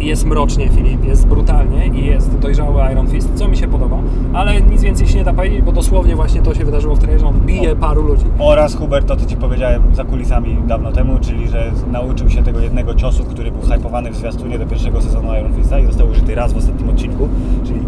y, 0.00 0.04
jest 0.04 0.26
mrocznie, 0.26 0.68
Filip, 0.68 1.04
jest 1.04 1.26
brutalnie 1.26 1.86
i 1.86 2.06
jest 2.06 2.38
dojrzały 2.38 2.92
Iron 2.92 3.08
Fist, 3.08 3.34
co 3.34 3.48
mi 3.48 3.56
się 3.56 3.68
podoba. 3.68 3.98
Ale 4.32 4.60
nic 4.60 4.82
więcej 4.82 5.06
się 5.06 5.18
nie 5.18 5.24
da 5.24 5.32
powiedzieć, 5.32 5.62
bo 5.62 5.72
dosłownie 5.72 6.16
właśnie 6.16 6.42
to 6.42 6.54
się 6.54 6.64
wydarzyło 6.64 6.94
w 6.94 6.98
trailerze. 6.98 7.26
On 7.26 7.40
bije 7.40 7.76
paru 7.76 8.02
ludzi. 8.02 8.24
Oraz 8.38 8.74
Hubert, 8.74 9.06
to 9.08 9.16
co 9.16 9.26
Ci 9.26 9.36
powiedziałem 9.36 9.94
za 9.94 10.04
kulisami 10.04 10.56
dawno 10.66 10.92
temu, 10.92 11.18
czyli 11.20 11.48
że 11.48 11.72
nauczył 11.92 12.30
się 12.30 12.42
tego 12.42 12.60
jednego 12.60 12.94
ciosu, 12.94 13.24
który 13.24 13.50
był 13.50 13.60
hypowany 13.62 14.10
w 14.10 14.16
zwiastunie 14.16 14.58
do 14.58 14.66
pierwszego 14.66 15.02
sezonu 15.02 15.28
Iron 15.40 15.54
Fista 15.54 15.78
i 15.78 15.86
został 15.86 16.08
użyty 16.08 16.34
raz 16.34 16.52
w 16.52 16.56
ostatnim 16.56 16.88
odcinku, 16.88 17.28
czyli 17.64 17.80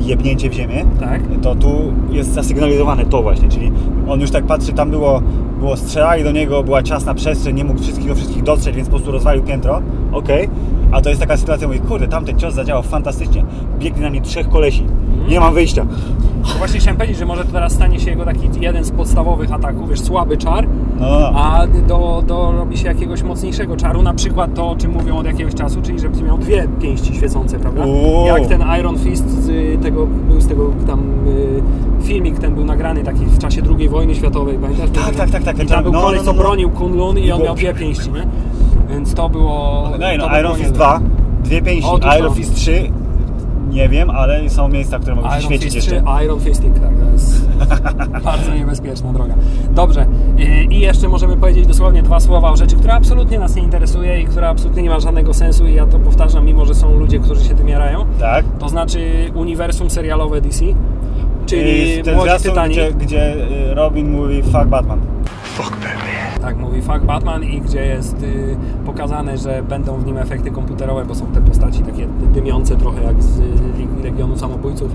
jebnięcie 0.00 0.50
w 0.50 0.52
ziemię. 0.52 0.84
Tak. 1.00 1.20
To 1.42 1.54
tu 1.54 1.92
jest 2.10 2.32
zasygnalizowane 2.32 3.06
to 3.06 3.22
właśnie, 3.22 3.48
czyli 3.48 3.72
on 4.08 4.20
już 4.20 4.30
tak 4.30 4.44
patrzy, 4.44 4.72
tam 4.72 4.90
było, 4.90 5.22
było 5.60 5.76
strzelali 5.76 6.24
do 6.24 6.32
niego, 6.32 6.62
była 6.62 6.82
ciasna 6.82 7.14
przestrzeń, 7.14 7.56
nie 7.56 7.64
mógł 7.64 7.80
wszystkich 7.80 8.08
do 8.08 8.14
wszystkich 8.14 8.42
dotrzeć, 8.42 8.76
więc 8.76 8.88
po 8.88 8.94
prostu 8.94 9.12
rozwalił 9.12 9.42
piętro, 9.42 9.82
okej. 10.12 10.48
A 10.92 11.00
to 11.00 11.08
jest 11.08 11.20
taka 11.20 11.36
sytuacja, 11.36 11.66
mówi, 11.66 11.80
kurde, 11.80 12.08
tamten 12.08 12.38
cios 12.38 12.54
zadziałał 12.54 12.82
fantastycznie, 12.82 13.44
biegnie 13.78 14.02
na 14.02 14.10
mnie 14.10 14.20
trzech 14.20 14.48
kolesi, 14.48 14.86
nie 15.28 15.40
mam 15.40 15.54
wyjścia. 15.54 15.86
To 16.42 16.58
właśnie 16.58 16.80
chciałem 16.80 16.96
powiedzieć, 16.96 17.18
że 17.18 17.26
może 17.26 17.44
to 17.44 17.52
teraz 17.52 17.72
stanie 17.72 18.00
się 18.00 18.10
jego 18.10 18.24
taki 18.24 18.48
jeden 18.60 18.84
z 18.84 18.90
podstawowych 18.90 19.52
ataków, 19.52 19.90
wiesz, 19.90 20.00
słaby 20.00 20.36
czar, 20.36 20.66
No, 21.00 21.32
a 21.34 21.66
do, 21.66 22.22
do 22.26 22.52
robi 22.52 22.78
się 22.78 22.86
jakiegoś 22.86 23.22
mocniejszego 23.22 23.76
czaru, 23.76 24.02
na 24.02 24.14
przykład 24.14 24.54
to, 24.54 24.70
o 24.70 24.76
czym 24.76 24.90
mówią 24.90 25.16
od 25.16 25.26
jakiegoś 25.26 25.54
czasu, 25.54 25.82
czyli 25.82 26.00
żeby 26.00 26.22
miał 26.22 26.38
dwie 26.38 26.68
pięści 26.80 27.14
świecące, 27.14 27.58
prawda? 27.58 27.84
Uuu. 27.86 28.26
Jak 28.26 28.46
ten 28.46 28.64
Iron 28.80 28.98
Fist 28.98 29.30
z 29.30 29.82
tego, 29.82 30.06
był 30.06 30.40
z 30.40 30.48
tego 30.48 30.70
tam 30.86 31.00
y, 31.00 31.62
filmik, 32.02 32.38
ten 32.38 32.54
był 32.54 32.64
nagrany 32.64 33.04
taki 33.04 33.24
w 33.24 33.38
czasie 33.38 33.62
II 33.78 33.88
wojny 33.88 34.14
światowej, 34.14 34.58
pamiętasz? 34.58 34.90
Tak, 34.90 35.14
tak, 35.16 35.30
tak, 35.30 35.42
tak, 35.42 35.56
I 35.56 35.58
tak, 35.58 35.68
tam 35.68 35.82
był 35.82 35.92
no, 35.92 36.00
koleś, 36.00 36.18
no, 36.18 36.24
co 36.24 36.32
no, 36.32 36.36
no. 36.36 36.42
bronił 36.42 36.70
Kunlun 36.70 37.18
i 37.18 37.32
on 37.32 37.42
miał 37.42 37.54
dwie 37.54 37.74
pięści, 37.74 38.12
nie? 38.12 38.26
Więc 38.90 39.14
to 39.14 39.28
było... 39.28 39.88
No, 39.90 39.98
no 40.18 40.38
Iron 40.38 40.52
Fist 40.52 40.60
niezłe. 40.70 40.76
2, 40.76 41.00
dwie 41.44 41.62
pięści. 41.62 41.90
Iron 42.18 42.34
Fist 42.34 42.54
3, 42.54 42.90
nie 43.70 43.88
wiem, 43.88 44.10
ale 44.10 44.50
są 44.50 44.68
miejsca, 44.68 44.98
które 44.98 45.14
mogą 45.14 45.30
się 45.30 45.42
świecić 45.42 45.62
Fist 45.62 45.74
jeszcze. 45.74 46.02
3, 46.02 46.24
Iron 46.24 46.40
Fisting, 46.40 46.78
tak, 46.78 46.90
to 47.04 47.12
jest 47.12 47.48
bardzo 48.24 48.54
niebezpieczna 48.54 49.12
droga. 49.12 49.34
Dobrze, 49.70 50.06
I- 50.38 50.74
i 50.74 50.80
jeszcze 50.80 51.08
możemy 51.08 51.36
powiedzieć 51.36 51.66
dosłownie 51.66 52.02
dwa 52.02 52.20
słowa 52.20 52.50
o 52.50 52.56
rzeczy, 52.56 52.76
która 52.76 52.94
absolutnie 52.94 53.38
nas 53.38 53.54
nie 53.56 53.62
interesuje 53.62 54.20
i 54.20 54.24
która 54.24 54.48
absolutnie 54.48 54.82
nie 54.82 54.90
ma 54.90 55.00
żadnego 55.00 55.34
sensu 55.34 55.66
i 55.66 55.74
ja 55.74 55.86
to 55.86 55.98
powtarzam, 55.98 56.44
mimo 56.44 56.66
że 56.66 56.74
są 56.74 56.98
ludzie, 56.98 57.18
którzy 57.18 57.44
się 57.44 57.54
tym 57.54 57.68
jarają. 57.68 58.06
Tak. 58.20 58.44
To 58.58 58.68
znaczy 58.68 59.30
uniwersum 59.34 59.90
serialowe 59.90 60.40
DC, 60.40 60.64
czyli 61.46 61.98
I 61.98 62.02
ten 62.02 62.14
Młodzi 62.14 62.28
zwiastun, 62.30 62.50
Tytani. 62.50 62.72
gdzie, 62.74 62.92
gdzie 62.92 63.34
y, 63.70 63.74
Robin 63.74 64.10
mówi 64.10 64.42
fuck 64.42 64.64
Batman. 64.66 65.00
Tak, 66.40 66.56
mówi 66.56 66.82
fuck 66.82 67.00
Batman 67.00 67.44
i 67.44 67.60
gdzie 67.60 67.86
jest 67.86 68.22
y, 68.22 68.56
pokazane, 68.86 69.38
że 69.38 69.62
będą 69.62 69.96
w 69.96 70.06
nim 70.06 70.18
efekty 70.18 70.50
komputerowe, 70.50 71.04
bo 71.04 71.14
są 71.14 71.26
te 71.26 71.40
postaci 71.40 71.82
takie 71.82 72.06
dymiące 72.32 72.76
trochę 72.76 73.02
jak 73.02 73.22
z 73.22 73.38
y, 73.38 73.42
Legionu 74.04 74.36
Samobójców. 74.38 74.90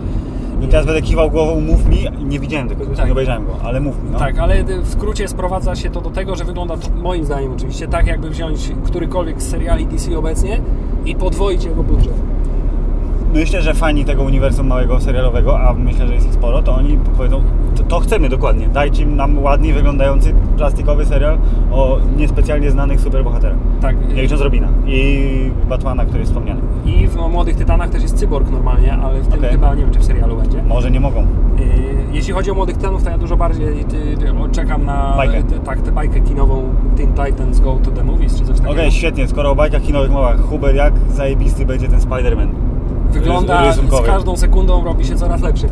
I 0.61 0.67
teraz 0.67 0.85
będę 0.85 1.01
kiwał 1.01 1.31
głową, 1.31 1.61
mów 1.61 1.85
mi, 1.85 1.97
nie 2.25 2.39
widziałem 2.39 2.69
tego, 2.69 2.85
Tak. 2.85 3.05
nie 3.05 3.11
obejrzałem 3.11 3.45
go, 3.45 3.51
ale 3.63 3.79
mów 3.79 4.03
mi, 4.03 4.09
no. 4.11 4.19
Tak, 4.19 4.37
ale 4.39 4.63
w 4.63 4.89
skrócie 4.89 5.27
sprowadza 5.27 5.75
się 5.75 5.89
to 5.89 6.01
do 6.01 6.09
tego, 6.09 6.35
że 6.35 6.43
wygląda 6.43 6.77
to, 6.77 6.89
moim 6.95 7.25
zdaniem 7.25 7.53
oczywiście, 7.53 7.87
tak 7.87 8.07
jakby 8.07 8.29
wziąć 8.29 8.71
którykolwiek 8.83 9.41
z 9.41 9.49
seriali 9.49 9.85
DC 9.85 10.17
obecnie 10.17 10.59
i 11.05 11.15
podwoić 11.15 11.63
jego 11.65 11.83
budżet. 11.83 12.13
Myślę, 13.35 13.61
że 13.61 13.73
fani 13.73 14.05
tego 14.05 14.23
uniwersum 14.23 14.67
małego 14.67 14.99
serialowego, 14.99 15.59
a 15.59 15.73
myślę, 15.73 16.07
że 16.07 16.13
jest 16.13 16.27
ich 16.27 16.33
sporo, 16.33 16.61
to 16.61 16.75
oni 16.75 16.97
powiedzą, 17.17 17.41
to, 17.75 17.83
to 17.83 17.99
chcemy 17.99 18.29
dokładnie, 18.29 18.67
dajcie 18.67 19.05
nam 19.05 19.43
ładnie 19.43 19.73
wyglądający 19.73 20.33
plastikowy 20.57 21.05
serial 21.05 21.37
o 21.71 21.97
niespecjalnie 22.17 22.71
znanych 22.71 23.01
superbohaterach. 23.01 23.57
Tak. 23.81 24.15
Nie 24.15 24.21
licząc 24.21 24.41
Robina 24.41 24.67
i 24.87 25.51
Batmana, 25.69 26.05
który 26.05 26.19
jest 26.19 26.31
wspomniany. 26.31 26.61
I 26.85 27.07
w 27.07 27.15
Młodych 27.15 27.55
Tytanach 27.55 27.89
też 27.89 28.01
jest 28.01 28.17
cyborg 28.17 28.49
normalnie, 28.51 28.93
ale 28.93 29.21
w 29.21 29.27
tym 29.27 29.39
Okej. 29.39 29.51
chyba 29.51 29.75
nie 29.75 29.81
wiem, 29.81 29.91
czy 29.91 29.99
w 29.99 30.03
serialu 30.05 30.35
będzie. 30.35 30.63
Może 30.63 30.91
nie 30.91 30.99
mogą. 30.99 31.21
Yy, 31.21 31.65
Jeśli 32.13 32.33
chodzi 32.33 32.51
o 32.51 32.53
Młodych 32.53 32.77
Tytanów, 32.77 33.03
to 33.03 33.09
ja 33.09 33.17
dużo 33.17 33.37
bardziej 33.37 33.67
y, 33.67 34.47
y, 34.47 34.51
czekam 34.51 34.85
na 34.85 35.13
Bajkę. 35.17 35.43
tak, 35.65 35.81
tę 35.81 35.91
bajkę 35.91 36.19
kinową 36.21 36.63
Teen 36.97 37.13
Titans 37.13 37.59
Go 37.59 37.77
to 37.83 37.91
the 37.91 38.03
Movies, 38.03 38.39
czy 38.39 38.45
coś 38.45 38.59
Okej, 38.59 38.75
takiego. 38.75 38.91
świetnie, 38.91 39.27
skoro 39.27 39.51
o 39.51 39.55
bajkach 39.55 39.81
kinowych 39.81 40.11
mowa, 40.11 40.37
Huber, 40.37 40.75
jak 40.75 40.93
zajebisty 41.09 41.65
będzie 41.65 41.87
ten 41.87 41.99
Spider-Man? 41.99 42.47
Wygląda 43.19 43.73
z 43.73 44.05
każdą 44.05 44.37
sekundą 44.37 44.83
robi 44.83 45.05
się 45.05 45.15
coraz 45.15 45.41
lepszy. 45.41 45.67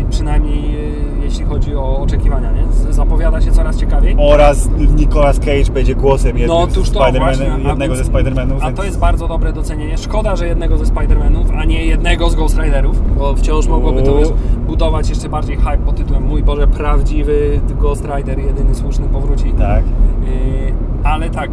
I 0.00 0.04
przynajmniej 0.10 0.76
y, 0.76 1.24
jeśli 1.24 1.44
chodzi 1.44 1.76
o 1.76 1.98
oczekiwania, 1.98 2.52
nie? 2.52 2.92
Zapowiada 2.92 3.40
się 3.40 3.52
coraz 3.52 3.76
ciekawiej. 3.76 4.16
Oraz 4.18 4.68
Nicolas 4.96 5.38
Cage 5.38 5.72
będzie 5.74 5.94
głosem 5.94 6.38
jednym 6.38 6.58
No 6.58 6.66
tuż 6.66 6.90
to 6.90 6.98
właśnie. 7.12 7.52
a 7.52 7.68
jednego 7.68 7.94
więc- 7.94 8.06
ze 8.06 8.12
Spider-Manów. 8.12 8.56
A 8.60 8.64
więc- 8.66 8.76
to 8.76 8.84
jest 8.84 8.98
bardzo 8.98 9.28
dobre 9.28 9.52
docenienie. 9.52 9.98
Szkoda, 9.98 10.36
że 10.36 10.46
jednego 10.46 10.78
ze 10.78 10.84
Spider-Manów, 10.84 11.44
a 11.58 11.64
nie 11.64 11.84
jednego 11.86 12.30
z 12.30 12.34
Ghost 12.34 12.58
Riderów, 12.58 13.16
bo 13.18 13.34
wciąż 13.34 13.66
mogłoby 13.66 14.02
to 14.02 14.16
wiesz, 14.18 14.28
budować 14.66 15.08
jeszcze 15.08 15.28
bardziej 15.28 15.56
hype 15.56 15.78
pod 15.78 15.96
tytułem 15.96 16.22
Mój 16.26 16.42
Boże, 16.42 16.66
prawdziwy 16.66 17.60
Ghost 17.78 18.04
Rider, 18.16 18.38
jedyny 18.38 18.74
słuszny 18.74 19.08
powróci. 19.08 19.52
Tak. 19.58 19.84
Yy, 19.84 20.74
ale 21.04 21.30
tak, 21.30 21.50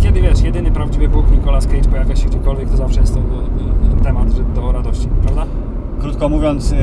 kiedy 0.00 0.20
wiesz, 0.20 0.40
jedyny 0.42 0.70
prawdziwy 0.70 1.08
Bóg 1.08 1.30
Nicolas 1.30 1.66
Cage 1.66 1.88
pojawia 1.90 2.16
się 2.16 2.26
gdziekolwiek, 2.26 2.70
to 2.70 2.76
zawsze 2.76 3.00
jest 3.00 3.14
to 3.14 3.20
y, 3.20 3.22
temat 4.00 4.28
że 4.32 4.42
do 4.60 4.72
radości, 4.72 5.08
prawda? 5.22 5.44
Krótko 6.00 6.28
mówiąc, 6.28 6.72
y, 6.72 6.76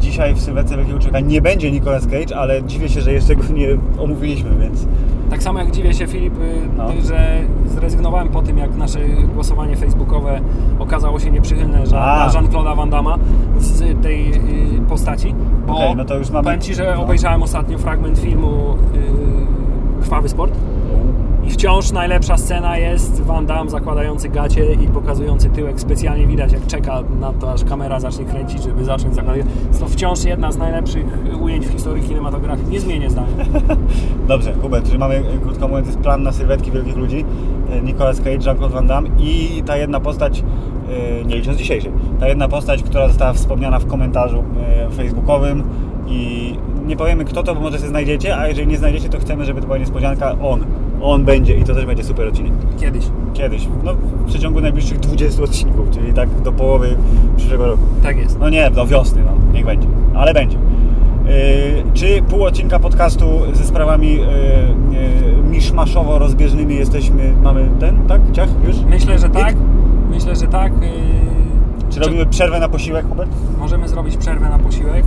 dzisiaj 0.00 0.34
w 0.34 0.40
Sylwetce 0.40 0.76
Wielkiego 0.76 0.98
Człowieka 0.98 1.20
nie 1.20 1.42
będzie 1.42 1.70
Nicolas 1.72 2.06
Cage, 2.06 2.36
ale 2.38 2.62
dziwię 2.62 2.88
się, 2.88 3.00
że 3.00 3.12
jeszcze 3.12 3.36
go 3.36 3.42
nie 3.54 3.68
omówiliśmy, 3.98 4.50
więc... 4.60 4.86
Tak 5.30 5.42
samo 5.42 5.58
jak 5.58 5.70
dziwię 5.70 5.94
się, 5.94 6.06
Filip, 6.06 6.34
y, 6.38 6.40
No. 6.76 6.88
że 7.04 7.40
zrezygnowałem 7.68 8.28
po 8.28 8.42
tym, 8.42 8.58
jak 8.58 8.76
nasze 8.76 8.98
głosowanie 9.34 9.76
facebookowe 9.76 10.40
okazało 10.78 11.20
się 11.20 11.30
nieprzychylne 11.30 11.86
że 11.86 11.96
Jean-Claude'a 12.34 12.76
Van 12.76 12.90
Damme 12.90 13.14
z 13.58 14.02
tej 14.02 14.34
y, 14.34 14.38
postaci, 14.88 15.34
bo 15.66 15.74
Okej, 15.76 15.96
no 15.96 16.04
to 16.04 16.18
już 16.18 16.30
mamy- 16.30 16.44
powiem 16.44 16.60
Ci, 16.60 16.74
że 16.74 16.92
no. 16.96 17.02
obejrzałem 17.02 17.42
ostatnio 17.42 17.78
fragment 17.78 18.18
filmu 18.18 18.74
y, 20.00 20.02
Krwawy 20.02 20.28
Sport 20.28 20.52
i 21.46 21.50
wciąż 21.50 21.92
najlepsza 21.92 22.36
scena 22.36 22.78
jest 22.78 23.22
Van 23.22 23.46
Damme 23.46 23.70
zakładający 23.70 24.28
gacie 24.28 24.72
i 24.72 24.88
pokazujący 24.88 25.50
tyłek. 25.50 25.80
Specjalnie 25.80 26.26
widać, 26.26 26.52
jak 26.52 26.66
czeka 26.66 27.02
na 27.20 27.32
to, 27.32 27.52
aż 27.52 27.64
kamera 27.64 28.00
zacznie 28.00 28.24
kręcić, 28.24 28.62
żeby 28.62 28.84
zacząć 28.84 29.14
zakładać. 29.14 29.46
Jest 29.68 29.80
to 29.80 29.88
wciąż 29.88 30.24
jedna 30.24 30.52
z 30.52 30.56
najlepszych 30.56 31.04
ujęć 31.40 31.66
w 31.66 31.72
historii 31.72 32.02
kinematografii. 32.02 32.68
Nie 32.68 32.80
zmienię 32.80 33.10
zdania. 33.10 33.28
Dobrze, 34.28 34.54
Hubert, 34.62 34.86
czyli 34.86 34.98
mamy, 34.98 35.14
y, 35.16 35.40
krótko 35.42 35.68
mówiąc, 35.68 35.86
jest 35.86 35.98
plan 35.98 36.22
na 36.22 36.32
sylwetki 36.32 36.70
wielkich 36.70 36.96
ludzi. 36.96 37.24
Y, 37.78 37.82
Nicolas 37.82 38.18
Cage, 38.18 38.38
Jean-Claude 38.46 38.74
Van 38.74 38.86
Damme 38.86 39.08
i 39.18 39.62
ta 39.66 39.76
jedna 39.76 40.00
postać, 40.00 40.44
y, 41.20 41.24
nie 41.24 41.36
licząc 41.36 41.58
dzisiejszej, 41.58 41.92
ta 42.20 42.28
jedna 42.28 42.48
postać, 42.48 42.82
która 42.82 43.08
została 43.08 43.32
wspomniana 43.32 43.78
w 43.78 43.86
komentarzu 43.86 44.44
facebookowym 44.96 45.62
i 46.06 46.54
nie 46.86 46.96
powiemy 46.96 47.24
kto 47.24 47.42
to, 47.42 47.54
bo 47.54 47.60
może 47.60 47.78
się 47.78 47.86
znajdziecie, 47.86 48.38
a 48.38 48.48
jeżeli 48.48 48.66
nie 48.66 48.78
znajdziecie, 48.78 49.08
to 49.08 49.18
chcemy, 49.18 49.44
żeby 49.44 49.60
to 49.60 49.66
była 49.66 49.78
niespodzianka. 49.78 50.36
On. 50.42 50.64
On 51.02 51.24
będzie 51.24 51.56
i 51.56 51.64
to 51.64 51.74
też 51.74 51.86
będzie 51.86 52.04
super 52.04 52.28
odcinek. 52.28 52.52
Kiedyś. 52.80 53.04
Kiedyś, 53.34 53.68
no 53.84 53.94
w 53.94 54.24
przeciągu 54.26 54.60
najbliższych 54.60 55.00
20 55.00 55.42
odcinków, 55.42 55.90
czyli 55.90 56.12
tak 56.12 56.28
do 56.42 56.52
połowy 56.52 56.96
przyszłego 57.36 57.66
roku. 57.66 57.82
Tak 58.02 58.18
jest. 58.18 58.38
No 58.38 58.48
nie, 58.50 58.70
do 58.70 58.86
wiosny, 58.86 59.22
no, 59.24 59.52
niech 59.52 59.64
będzie, 59.66 59.88
ale 60.14 60.34
będzie. 60.34 60.56
Yy, 60.56 61.84
czy 61.94 62.22
pół 62.22 62.44
odcinka 62.44 62.78
podcastu 62.78 63.26
ze 63.52 63.64
sprawami 63.64 64.12
yy, 64.12 64.20
yy, 64.20 65.42
miszmaszowo 65.50 66.18
rozbieżnymi 66.18 66.74
jesteśmy, 66.76 67.32
mamy 67.42 67.70
ten, 67.80 68.06
tak? 68.06 68.20
Ciach 68.32 68.48
już? 68.66 68.76
Myślę, 68.80 69.18
że 69.18 69.28
tak. 69.28 69.56
Myślę, 70.10 70.36
że 70.36 70.46
tak. 70.46 70.72
Yy, 70.72 70.88
Czy 71.90 72.00
robimy 72.00 72.26
przerwę 72.26 72.60
na 72.60 72.68
posiłek, 72.68 73.08
Hubert? 73.08 73.30
Możemy 73.58 73.88
zrobić 73.88 74.16
przerwę 74.16 74.48
na 74.48 74.58
posiłek. 74.58 75.04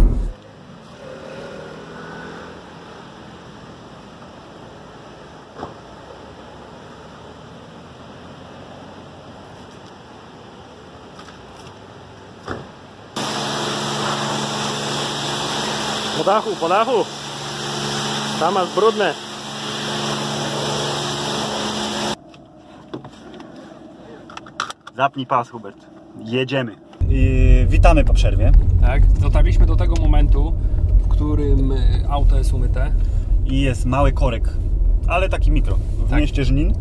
Dachu, 16.30 16.56
po 16.62 16.70
dachu. 16.70 17.06
Tam 18.40 18.54
masz 18.54 18.70
brudne. 18.76 19.14
Zapnij 24.98 25.26
pas, 25.26 25.50
Hubert. 25.50 25.86
Jedziemy. 26.26 26.76
I 27.10 27.66
witamy 27.70 28.04
po 28.06 28.14
przerwie. 28.14 28.52
Tak, 28.82 29.08
dotarliśmy 29.08 29.66
do 29.66 29.76
tego 29.76 29.96
momentu, 29.96 30.54
w 31.04 31.08
którym 31.08 31.72
y, 31.72 32.06
auto 32.10 32.38
jest 32.38 32.54
umyte. 32.54 32.92
I 33.46 33.62
jest 33.62 33.86
mały 33.86 34.12
korek, 34.12 34.50
ale 35.08 35.30
taki 35.30 35.52
mikro. 35.52 35.78
W 36.06 36.10
Tak. 36.10 36.20
mieście 36.20 36.46
Żnin. 36.46 36.74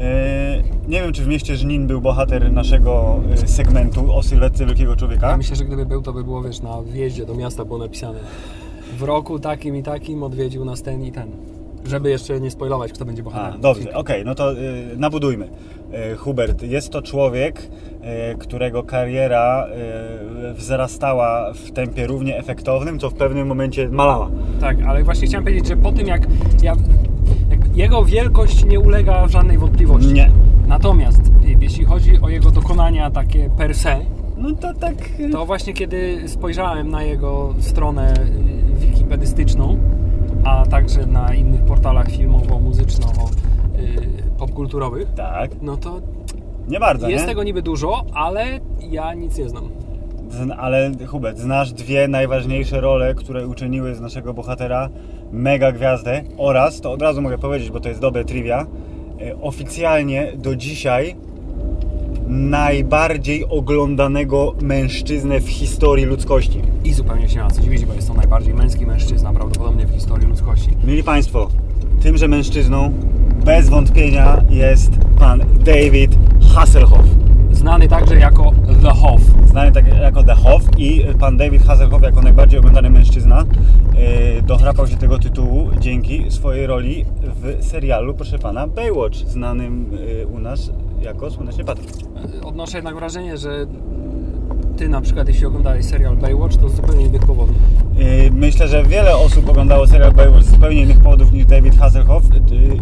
E, 0.00 0.62
nie 0.88 1.02
wiem, 1.02 1.12
czy 1.12 1.22
w 1.24 1.28
mieście 1.28 1.56
Żnin 1.56 1.86
był 1.86 2.00
bohater 2.00 2.52
naszego 2.52 3.20
e, 3.32 3.48
segmentu 3.48 4.14
o 4.14 4.22
sylwetce 4.22 4.66
wielkiego 4.66 4.96
człowieka. 4.96 5.30
Ja 5.30 5.36
myślę, 5.36 5.56
że 5.56 5.64
gdyby 5.64 5.86
był, 5.86 6.02
to 6.02 6.12
by 6.12 6.24
było, 6.24 6.42
wiesz, 6.42 6.60
na 6.60 6.82
wjeździe 6.82 7.26
do 7.26 7.34
miasta 7.34 7.64
było 7.64 7.78
napisane 7.78 8.18
w 8.98 9.02
roku 9.02 9.38
takim 9.38 9.76
i 9.76 9.82
takim 9.82 10.22
odwiedził 10.22 10.64
nas 10.64 10.82
ten 10.82 11.04
i 11.04 11.12
ten. 11.12 11.28
Żeby 11.86 12.10
jeszcze 12.10 12.40
nie 12.40 12.50
spoilować, 12.50 12.92
kto 12.92 13.04
będzie 13.04 13.22
A, 13.22 13.24
bohaterem. 13.24 13.60
dobrze, 13.60 13.94
okej, 13.94 14.24
no 14.24 14.34
to 14.34 14.52
y, 14.52 14.56
nabudujmy. 14.96 15.48
Y, 16.12 16.16
Hubert, 16.16 16.62
jest 16.62 16.90
to 16.90 17.02
człowiek, 17.02 17.70
y, 18.32 18.38
którego 18.38 18.82
kariera 18.82 19.66
wzrastała 20.54 21.52
w 21.52 21.70
tempie 21.70 22.06
równie 22.06 22.38
efektownym, 22.38 22.98
co 22.98 23.10
w 23.10 23.14
pewnym 23.14 23.46
momencie 23.46 23.88
malała. 23.88 24.30
Tak, 24.60 24.76
ale 24.88 25.02
właśnie 25.04 25.26
chciałem 25.26 25.44
powiedzieć, 25.44 25.68
że 25.68 25.76
po 25.76 25.92
tym 25.92 26.06
jak, 26.06 26.26
ja, 26.62 26.74
jak 27.19 27.19
jego 27.74 28.04
wielkość 28.04 28.64
nie 28.64 28.80
ulega 28.80 29.28
żadnej 29.28 29.58
wątpliwości. 29.58 30.12
Nie. 30.12 30.30
Natomiast 30.66 31.20
y, 31.26 31.30
jeśli 31.60 31.84
chodzi 31.84 32.20
o 32.22 32.28
jego 32.28 32.50
dokonania 32.50 33.10
takie 33.10 33.50
per 33.58 33.74
se, 33.74 33.96
No 34.36 34.52
to 34.54 34.74
tak... 34.74 34.94
y, 35.20 35.30
to 35.30 35.46
właśnie 35.46 35.72
kiedy 35.72 36.28
spojrzałem 36.28 36.88
na 36.90 37.02
jego 37.02 37.54
stronę 37.60 38.14
y, 38.14 38.76
wikipedystyczną, 38.86 39.78
a 40.44 40.66
także 40.66 41.06
na 41.06 41.34
innych 41.34 41.62
portalach 41.62 42.08
filmowo-muzyczno-popkulturowych, 42.10 45.06
Tak, 45.16 45.50
no 45.62 45.76
to 45.76 46.00
nie 46.68 46.80
bardzo, 46.80 47.08
jest 47.08 47.22
nie? 47.24 47.28
tego 47.28 47.42
niby 47.44 47.62
dużo, 47.62 48.04
ale 48.14 48.60
ja 48.90 49.14
nic 49.14 49.38
nie 49.38 49.48
znam. 49.48 49.68
Zn- 50.30 50.54
Ale 50.58 50.90
Hubert, 51.08 51.38
znasz 51.38 51.72
dwie 51.72 52.08
najważniejsze 52.08 52.80
role, 52.80 53.14
które 53.14 53.46
uczyniły 53.46 53.94
z 53.94 54.00
naszego 54.00 54.34
bohatera 54.34 54.88
mega 55.32 55.72
gwiazdę 55.72 56.22
oraz, 56.38 56.80
to 56.80 56.92
od 56.92 57.02
razu 57.02 57.22
mogę 57.22 57.38
powiedzieć, 57.38 57.70
bo 57.70 57.80
to 57.80 57.88
jest 57.88 58.00
dobre 58.00 58.24
trivia, 58.24 58.66
e, 59.20 59.40
oficjalnie 59.40 60.32
do 60.36 60.56
dzisiaj 60.56 61.16
najbardziej 62.26 63.44
oglądanego 63.44 64.54
mężczyznę 64.62 65.40
w 65.40 65.48
historii 65.48 66.04
ludzkości. 66.04 66.62
I 66.84 66.92
zupełnie 66.92 67.28
się 67.28 67.40
ma 67.40 67.50
co 67.50 67.62
dziwić, 67.62 67.84
bo 67.84 67.94
jest 67.94 68.08
to 68.08 68.14
najbardziej 68.14 68.54
męski 68.54 68.86
mężczyzna 68.86 69.32
prawdopodobnie 69.32 69.86
w 69.86 69.90
historii 69.90 70.28
ludzkości. 70.28 70.70
Mili 70.84 71.02
Państwo, 71.02 71.48
tymże 72.02 72.28
mężczyzną 72.28 72.92
bez 73.44 73.68
wątpienia 73.68 74.42
jest 74.50 74.90
pan 75.18 75.44
David 75.64 76.16
Hasselhoff. 76.54 77.29
Znany 77.60 77.88
także 77.88 78.14
jako 78.16 78.52
The 78.82 78.90
Hoff. 78.90 79.22
Znany 79.46 79.72
tak 79.72 79.86
jako 80.00 80.22
The 80.22 80.34
Hoff 80.34 80.62
i 80.78 81.04
pan 81.18 81.36
David 81.36 81.62
Hasselhoff 81.62 82.02
jako 82.02 82.22
najbardziej 82.22 82.58
oglądany 82.58 82.90
mężczyzna 82.90 83.44
yy, 84.34 84.42
dochrapał 84.42 84.86
się 84.86 84.96
tego 84.96 85.18
tytułu 85.18 85.70
dzięki 85.80 86.30
swojej 86.30 86.66
roli 86.66 87.04
w 87.22 87.64
serialu, 87.64 88.14
proszę 88.14 88.38
pana, 88.38 88.66
Baywatch, 88.66 89.16
znanym 89.16 89.92
yy, 89.92 90.26
u 90.26 90.38
nas 90.38 90.70
jako 91.02 91.30
Słoneczny 91.30 91.64
Patryk. 91.64 91.90
Odnoszę 92.44 92.78
jednak 92.78 92.94
wrażenie, 92.94 93.38
że 93.38 93.66
ty 94.76 94.88
na 94.88 95.00
przykład 95.00 95.28
jeśli 95.28 95.46
oglądałeś 95.46 95.84
serial 95.84 96.16
Baywatch, 96.16 96.56
to 96.56 96.68
z 96.68 96.74
zupełnie 96.74 97.04
innych 97.04 97.26
powodów. 97.26 97.56
Myślę, 98.32 98.68
że 98.68 98.84
wiele 98.84 99.16
osób 99.16 99.48
oglądało 99.48 99.86
serial 99.86 100.12
Baywatch 100.12 100.44
z 100.44 100.50
zupełnie 100.50 100.82
innych 100.82 101.00
powodów 101.00 101.32
niż 101.32 101.46
David 101.46 101.78
Hasselhoff 101.78 102.24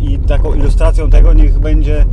i 0.03 0.19
taką 0.19 0.55
ilustracją 0.55 1.11
tego 1.11 1.33
niech 1.33 1.59
będzie 1.59 2.05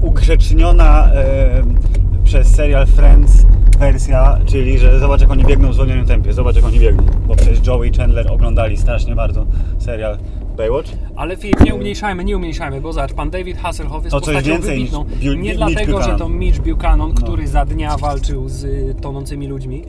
ugrzeczniona 0.00 1.10
yy, 1.14 2.22
przez 2.24 2.48
serial 2.54 2.86
Friends 2.86 3.46
wersja, 3.78 4.38
czyli 4.46 4.78
że 4.78 5.00
zobacz 5.00 5.20
jak 5.20 5.30
oni 5.30 5.44
biegną 5.44 5.70
w 5.70 5.74
zwolnionym 5.74 6.06
tempie, 6.06 6.32
zobacz 6.32 6.56
jak 6.56 6.64
oni 6.64 6.80
biegną, 6.80 7.02
bo 7.26 7.36
przecież 7.36 7.66
Joey 7.66 7.88
i 7.88 7.92
Chandler 7.92 8.32
oglądali 8.32 8.76
strasznie 8.76 9.14
bardzo 9.14 9.46
serial 9.78 10.18
Baywatch. 10.56 10.90
Ale 11.16 11.36
Filip, 11.36 11.60
nie 11.60 11.74
umniejszajmy, 11.74 12.24
nie 12.24 12.36
umniejszajmy, 12.36 12.80
bo 12.80 12.92
zobacz, 12.92 13.12
pan 13.12 13.30
David 13.30 13.56
Hasselhoff 13.58 14.04
jest 14.04 14.16
coś 14.16 14.24
postacią 14.24 14.56
niż 14.56 14.66
wybitną. 14.66 15.04
Biu- 15.04 15.32
nie 15.34 15.36
Mitch 15.40 15.56
dlatego, 15.56 15.92
Buchanan. 15.92 16.10
że 16.10 16.18
to 16.18 16.28
Mitch 16.28 16.60
Buchanan, 16.60 17.08
No. 17.08 17.14
który 17.14 17.46
za 17.48 17.64
dnia 17.64 17.96
walczył 17.96 18.48
z 18.48 18.66
tonącymi 19.00 19.46
ludźmi, 19.46 19.82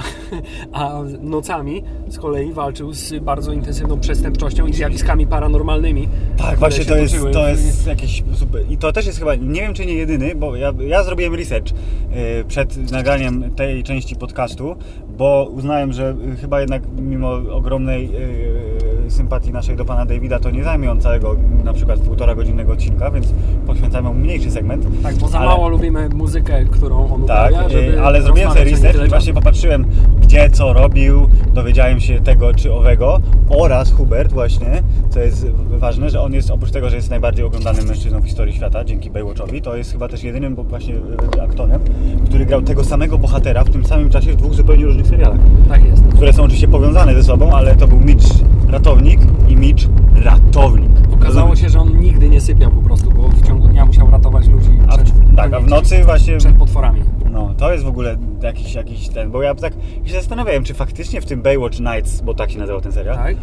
a 0.72 1.00
nocami 1.20 1.82
z 2.08 2.18
kolei 2.18 2.52
walczył 2.52 2.92
z 2.92 3.24
bardzo 3.24 3.52
intensywną 3.52 4.00
przestępczością 4.00 4.66
i 4.66 4.72
zjawiskami 4.72 5.26
paranormalnymi. 5.26 6.08
Tak, 6.36 6.58
właśnie 6.58 6.84
to 6.84 6.96
jest, 6.96 7.16
to 7.32 7.48
jest 7.48 7.86
jakiś 7.86 8.22
super. 8.34 8.62
I 8.70 8.78
to 8.78 8.92
też 8.92 9.06
jest 9.06 9.18
chyba, 9.18 9.34
nie 9.34 9.60
wiem 9.60 9.74
czy 9.74 9.86
nie 9.86 9.94
jedyny, 9.94 10.34
bo 10.34 10.56
ja, 10.56 10.72
ja 10.86 11.04
zrobiłem 11.04 11.34
research 11.34 11.70
yy, 11.70 12.44
przed 12.48 12.90
nagraniem 12.90 13.54
tej 13.54 13.82
części 13.82 14.16
podcastu, 14.16 14.76
bo 15.18 15.48
uznałem, 15.52 15.92
że 15.92 16.16
chyba 16.40 16.60
jednak 16.60 16.82
mimo 16.98 17.32
ogromnej 17.32 18.10
yy, 18.10 18.71
sympatii 19.12 19.52
naszej 19.52 19.76
do 19.76 19.84
pana 19.84 20.06
Davida, 20.06 20.38
to 20.40 20.50
nie 20.50 20.64
zajmie 20.64 20.90
on 20.90 21.00
całego 21.00 21.36
na 21.64 21.72
przykład 21.72 22.00
półtora 22.00 22.34
godzinnego 22.34 22.72
odcinka, 22.72 23.10
więc 23.10 23.26
poświęcamy 23.66 24.08
mu 24.08 24.14
mniejszy 24.14 24.50
segment. 24.50 24.86
Tak, 25.02 25.14
bo 25.16 25.28
za 25.28 25.38
Ale- 25.38 25.48
mało 25.48 25.68
lubimy 25.68 26.08
muzykę, 26.08 26.64
którą 26.64 27.14
on 27.14 27.24
Tak, 27.26 27.50
uprawia, 27.52 27.68
żeby 27.68 28.00
ale 28.02 28.22
zrobiłem 28.22 28.50
sobie 28.50 28.64
research 28.64 29.06
i 29.06 29.08
właśnie 29.08 29.34
popatrzyłem, 29.34 29.84
gdzie 30.20 30.50
co 30.50 30.72
robił, 30.72 31.28
dowiedziałem 31.54 32.00
się 32.00 32.20
tego 32.20 32.54
czy 32.54 32.72
owego 32.72 33.20
oraz 33.50 33.92
Hubert 33.92 34.32
właśnie, 34.32 34.82
co 35.10 35.20
jest 35.20 35.46
ważne, 35.70 36.10
że 36.10 36.20
on 36.20 36.32
jest 36.32 36.50
oprócz 36.50 36.70
tego, 36.70 36.90
że 36.90 36.96
jest 36.96 37.10
najbardziej 37.10 37.44
oglądanym 37.44 37.86
mężczyzną 37.86 38.20
w 38.20 38.24
historii 38.24 38.54
świata 38.54 38.84
dzięki 38.84 39.10
Baywatchowi, 39.10 39.62
to 39.62 39.76
jest 39.76 39.92
chyba 39.92 40.08
też 40.08 40.24
jedynym 40.24 40.54
bo 40.54 40.64
właśnie 40.64 40.94
e, 41.38 41.42
aktorem, 41.42 41.80
który 42.26 42.46
grał 42.46 42.62
tego 42.62 42.84
samego 42.84 43.18
bohatera 43.18 43.64
w 43.64 43.70
tym 43.70 43.84
samym 43.84 44.10
czasie 44.10 44.32
w 44.32 44.36
dwóch 44.36 44.54
zupełnie 44.54 44.84
różnych 44.84 45.06
serialach, 45.06 45.38
Tak 45.68 45.84
jest. 45.84 46.02
które 46.14 46.32
są 46.32 46.42
oczywiście 46.42 46.68
powiązane 46.68 47.14
ze 47.14 47.22
sobą, 47.24 47.52
ale 47.52 47.76
to 47.76 47.88
był 47.88 48.00
Mitch 48.00 48.26
ratownik 48.68 49.01
i 49.48 49.56
Mitch 49.56 49.82
ratownik. 50.24 50.90
Okazało 51.14 51.56
się, 51.56 51.68
że 51.68 51.80
on 51.80 52.00
nigdy 52.00 52.28
nie 52.28 52.40
sypiał 52.40 52.70
po 52.70 52.82
prostu, 52.82 53.10
bo 53.10 53.28
w 53.28 53.46
ciągu 53.46 53.68
dnia 53.68 53.86
musiał 53.86 54.10
ratować 54.10 54.48
ludzi 54.48 54.70
A 54.88 54.96
przed, 54.98 55.12
tak, 55.36 55.52
a 55.52 55.60
w 55.60 55.66
nocy 55.66 56.04
właśnie- 56.04 56.36
przed 56.38 56.54
potworami. 56.56 57.00
No, 57.32 57.54
to 57.56 57.72
jest 57.72 57.84
w 57.84 57.88
ogóle 57.88 58.16
jakiś, 58.42 58.74
jakiś 58.74 59.08
ten, 59.08 59.30
bo 59.30 59.42
ja 59.42 59.54
tak 59.54 59.72
się 60.04 60.12
zastanawiałem, 60.14 60.64
czy 60.64 60.74
faktycznie 60.74 61.20
w 61.20 61.26
tym 61.26 61.42
Baywatch 61.42 61.80
Nights, 61.80 62.20
bo 62.20 62.34
tak 62.34 62.50
się 62.50 62.58
nazywał 62.58 62.80
ten 62.80 62.92
serial, 62.92 63.16
Tak? 63.16 63.36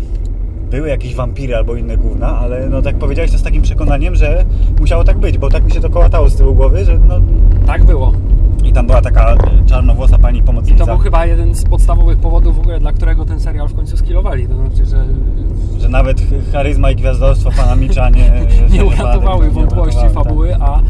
były 0.71 0.89
jakieś 0.89 1.15
wampiry 1.15 1.55
albo 1.55 1.75
inne 1.75 1.97
gówna, 1.97 2.39
ale 2.39 2.69
no 2.69 2.81
tak 2.81 2.95
powiedziałeś 2.95 3.31
to 3.31 3.37
z 3.37 3.43
takim 3.43 3.61
przekonaniem, 3.61 4.15
że 4.15 4.45
musiało 4.79 5.03
tak 5.03 5.17
być, 5.17 5.37
bo 5.37 5.49
tak 5.49 5.65
mi 5.65 5.71
się 5.71 5.79
to 5.81 5.89
kołatało 5.89 6.29
z 6.29 6.35
tyłu 6.35 6.55
głowy, 6.55 6.85
że 6.85 6.99
no 7.07 7.15
Tak 7.67 7.83
było. 7.85 8.13
I 8.63 8.73
tam 8.73 8.87
była 8.87 9.01
taka 9.01 9.33
e, 9.33 9.37
czarnowłosa 9.65 10.17
pani 10.17 10.39
I 10.39 10.43
pomocnica, 10.43 10.85
to 10.85 10.85
był 10.85 10.97
chyba 10.97 11.25
jeden 11.25 11.55
z 11.55 11.63
podstawowych 11.63 12.17
powodów 12.17 12.55
w 12.55 12.59
ogóle, 12.59 12.79
dla 12.79 12.93
którego 12.93 13.25
ten 13.25 13.39
serial 13.39 13.67
w 13.67 13.75
końcu 13.75 13.97
skillowali. 13.97 14.47
To 14.47 14.55
znaczy, 14.55 14.85
że 14.85 15.05
że 15.79 15.89
nawet 15.89 16.21
ch- 16.21 16.51
charyzma 16.51 16.91
i 16.91 16.95
gwiazdorstwo 16.95 17.51
pana 17.51 17.75
Micza 17.75 18.09
nie... 18.09 18.31
nie 18.73 18.85
uratowały 18.85 19.45
nie 19.45 19.51
wątpliwości 19.51 19.99
uratowały, 19.99 20.13
tak. 20.15 20.23
fabuły, 20.23 20.55
a 20.59 20.81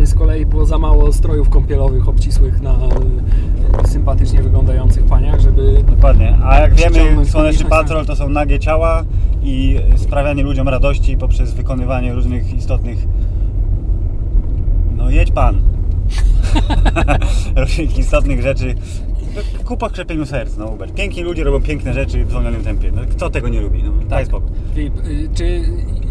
y, 0.00 0.06
z 0.06 0.14
kolei 0.14 0.46
było 0.46 0.66
za 0.66 0.78
mało 0.78 1.12
strojów 1.12 1.48
kąpielowych 1.48 2.08
obcisłych 2.08 2.60
na 2.60 2.74
y, 3.84 3.88
sympatycznie 3.88 4.42
wyglądających 4.42 5.04
paniach, 5.04 5.40
żeby 5.40 5.82
Dokładnie, 5.90 6.38
a 6.44 6.58
jak 6.58 6.74
wiemy 6.74 6.94
Słoneczny 6.94 7.34
publiczność. 7.34 7.64
Patrol 7.64 8.06
to 8.06 8.16
są 8.16 8.28
nagie 8.28 8.58
ciała 8.58 9.04
i 9.42 9.80
sprawianie 9.96 10.42
ludziom 10.42 10.68
radości 10.68 11.16
poprzez 11.16 11.54
wykonywanie 11.54 12.14
różnych 12.14 12.54
istotnych... 12.54 12.98
No 14.96 15.10
jedź 15.10 15.30
pan! 15.30 15.77
różnych 17.56 17.98
istotnych 17.98 18.42
rzeczy 18.42 18.74
ku 19.64 19.76
pokrzepieniu 19.76 20.26
serc, 20.26 20.56
no 20.56 20.68
Hubert. 20.68 20.94
Piękni 20.94 21.22
ludzie 21.22 21.44
robią 21.44 21.62
piękne 21.62 21.94
rzeczy 21.94 22.24
w 22.24 22.30
zwolnionym 22.30 22.64
tempie. 22.64 22.92
No, 22.92 23.02
kto 23.10 23.30
tego 23.30 23.48
nie 23.48 23.60
lubi? 23.60 23.82
No, 23.82 23.92
daj 24.08 24.26
spokój. 24.26 24.50
Filip, 24.74 24.98
y, 25.06 25.28
czy 25.34 25.62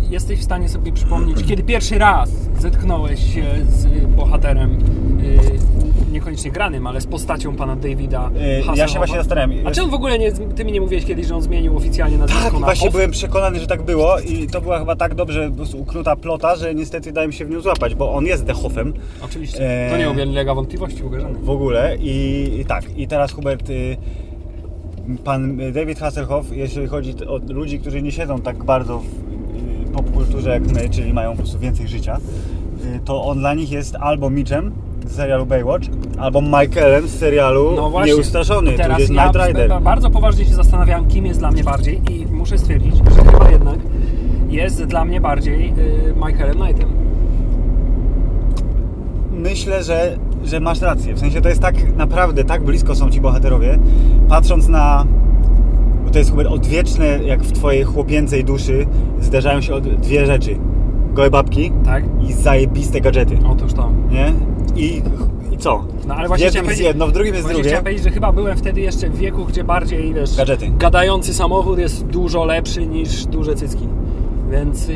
jesteś 0.09 0.39
w 0.39 0.43
stanie 0.43 0.69
sobie 0.69 0.91
przypomnieć, 0.91 1.43
kiedy 1.47 1.63
pierwszy 1.63 1.97
raz 1.97 2.29
zetknąłeś 2.59 3.33
się 3.33 3.43
z 3.69 3.85
bohaterem, 4.15 4.71
y, 4.71 6.11
niekoniecznie 6.11 6.51
granym, 6.51 6.87
ale 6.87 7.01
z 7.01 7.07
postacią 7.07 7.55
pana 7.55 7.75
Davida 7.75 8.29
Y, 8.35 8.39
ja 8.39 8.61
się 8.61 8.63
Hasselhoffa? 8.67 8.97
właśnie 8.97 9.17
zastanawiam. 9.17 9.67
A 9.67 9.71
czy 9.71 9.83
on 9.83 9.89
w 9.89 9.93
ogóle 9.93 10.19
nie, 10.19 10.31
ty 10.31 10.65
mi 10.65 10.71
nie 10.71 10.81
mówiłeś 10.81 11.05
kiedyś, 11.05 11.27
że 11.27 11.35
on 11.35 11.41
zmienił 11.41 11.77
oficjalnie 11.77 12.17
nazwisko 12.17 12.43
Tak, 12.43 12.53
na 12.53 12.59
właśnie 12.59 12.85
Hoff? 12.87 12.93
byłem 12.95 13.11
przekonany, 13.11 13.59
że 13.59 13.67
tak 13.67 13.83
było 13.83 14.19
i 14.19 14.47
to 14.47 14.61
była 14.61 14.79
chyba 14.79 14.95
tak 14.95 15.15
dobrze 15.15 15.51
uknuta 15.77 16.15
plota, 16.15 16.55
że 16.55 16.75
niestety 16.75 17.11
dałem 17.11 17.31
się 17.31 17.45
w 17.45 17.49
nią 17.49 17.61
złapać, 17.61 17.95
bo 17.95 18.13
on 18.13 18.25
jest 18.25 18.45
Dechofem 18.45 18.93
Oczywiście, 19.25 19.85
Eee. 19.85 19.91
to 19.91 20.15
nie 20.15 20.29
ulega 20.29 20.53
wątpliwości 20.55 21.03
uwierzonych. 21.03 21.43
w 21.43 21.49
ogóle 21.49 21.97
i, 21.99 22.49
i 22.59 22.65
tak. 22.65 22.97
I 22.97 23.07
teraz 23.07 23.31
Hubert, 23.31 23.69
y, 23.69 23.97
pan 25.23 25.57
David 25.73 25.99
Hasselhoff, 25.99 26.57
jeśli 26.57 26.87
chodzi 26.87 27.13
o 27.27 27.39
ludzi, 27.49 27.79
którzy 27.79 28.01
nie 28.01 28.11
siedzą 28.11 28.41
tak 28.41 28.63
bardzo 28.63 28.99
w 28.99 29.36
popkulturze 29.97 30.49
jak 30.49 30.71
my, 30.71 30.89
czyli 30.89 31.13
mają 31.13 31.31
po 31.31 31.37
prostu 31.37 31.59
więcej 31.59 31.87
życia, 31.87 32.17
y, 32.95 32.99
to 33.05 33.23
on 33.25 33.39
dla 33.39 33.53
nich 33.53 33.71
jest 33.71 33.95
albo 33.99 34.29
Mitchem, 34.29 34.71
z 35.05 35.15
serialu 35.15 35.45
Baywatch, 35.45 35.85
albo 36.17 36.41
Michaelem 36.41 37.07
z 37.07 37.19
serialu 37.19 37.71
No 37.75 37.89
właśnie. 37.89 38.13
Nieustraszony, 38.13 38.71
Teraz 38.73 38.97
tudzież 38.97 39.15
ja 39.15 39.25
Night 39.25 39.47
Rider. 39.47 39.69
ba- 39.69 39.79
bardzo 39.79 40.09
poważnie 40.09 40.45
się 40.45 40.53
zastanawiałem, 40.55 41.07
kim 41.07 41.25
jest 41.25 41.39
dla 41.39 41.51
mnie 41.51 41.63
bardziej 41.63 42.01
i 42.13 42.25
muszę 42.25 42.57
stwierdzić, 42.57 42.95
że 42.95 43.31
chyba 43.31 43.49
jednak 43.51 43.79
jest 44.49 44.83
dla 44.83 45.05
mnie 45.05 45.21
bardziej 45.21 45.69
y, 45.77 46.13
Michaelem 46.25 46.57
Knightem. 46.57 46.89
Myślę, 49.31 49.83
że, 49.83 50.17
że 50.43 50.59
masz 50.59 50.81
rację. 50.81 51.13
W 51.13 51.19
sensie 51.19 51.41
to 51.41 51.49
jest 51.49 51.61
tak 51.61 51.95
naprawdę, 51.97 52.43
tak 52.43 52.63
blisko 52.63 52.95
są 52.95 53.09
ci 53.09 53.21
bohaterowie, 53.21 53.79
patrząc 54.29 54.67
na. 54.67 55.05
Bo 56.07 56.13
to 56.13 56.19
jest 56.19 56.35
chyba 56.35 56.49
odwieczne, 56.49 57.19
jak 57.25 57.43
w 57.43 57.51
twojej 57.51 57.83
chłopięcej 57.83 58.43
duszy 58.43 58.85
zderzają 59.21 59.61
się 59.61 59.73
od 59.75 59.83
dwie 59.87 60.25
rzeczy. 60.25 60.55
Gołe 61.13 61.29
babki 61.29 61.71
Tak? 61.85 62.03
i 62.29 62.33
zajebiste 62.33 63.01
gadżety, 63.01 63.37
Otóż 63.51 63.73
to. 63.73 63.91
nie? 64.11 64.33
I, 64.75 65.01
i 65.51 65.57
co? 65.57 65.83
No 66.07 66.15
ale 66.15 66.25
w 66.25 66.27
właśnie 66.27 66.45
jednym 66.45 66.63
chciałem 66.63 66.69
jest 66.69 66.81
jedno, 66.81 67.07
w 67.07 67.11
drugim 67.11 67.33
jest 67.35 67.47
drugie. 67.47 67.63
chciałem 67.63 67.83
powiedzieć, 67.83 68.03
że 68.03 68.11
chyba 68.11 68.31
byłem 68.31 68.57
wtedy 68.57 68.81
jeszcze 68.81 69.09
w 69.09 69.17
wieku, 69.17 69.45
gdzie 69.45 69.63
bardziej, 69.63 70.13
wiesz, 70.13 70.35
Gadżety. 70.37 70.71
gadający 70.79 71.33
samochód 71.33 71.79
jest 71.79 72.05
dużo 72.05 72.45
lepszy 72.45 72.85
niż 72.87 73.25
duże 73.25 73.55
cycki. 73.55 73.87
Więc 74.51 74.87
yy, 74.87 74.95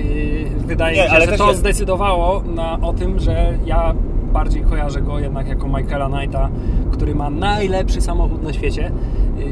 wydaje 0.68 0.96
Nie, 0.98 1.04
mi 1.04 1.10
się, 1.10 1.16
ale 1.16 1.26
że 1.26 1.38
to 1.38 1.48
ja- 1.48 1.54
zdecydowało 1.54 2.44
na, 2.56 2.80
o 2.82 2.94
tym, 2.94 3.20
że 3.20 3.58
ja 3.66 3.94
bardziej 4.34 4.62
kojarzę 4.64 5.02
go 5.02 5.20
jednak 5.20 5.48
jako 5.48 5.68
Michaela 5.68 6.10
Knighta, 6.10 6.50
który 6.92 7.16
ma 7.16 7.30
najlepszy 7.30 8.02
samochód 8.02 8.44
na 8.44 8.54
świecie. 8.54 8.92
Yy, 9.38 9.46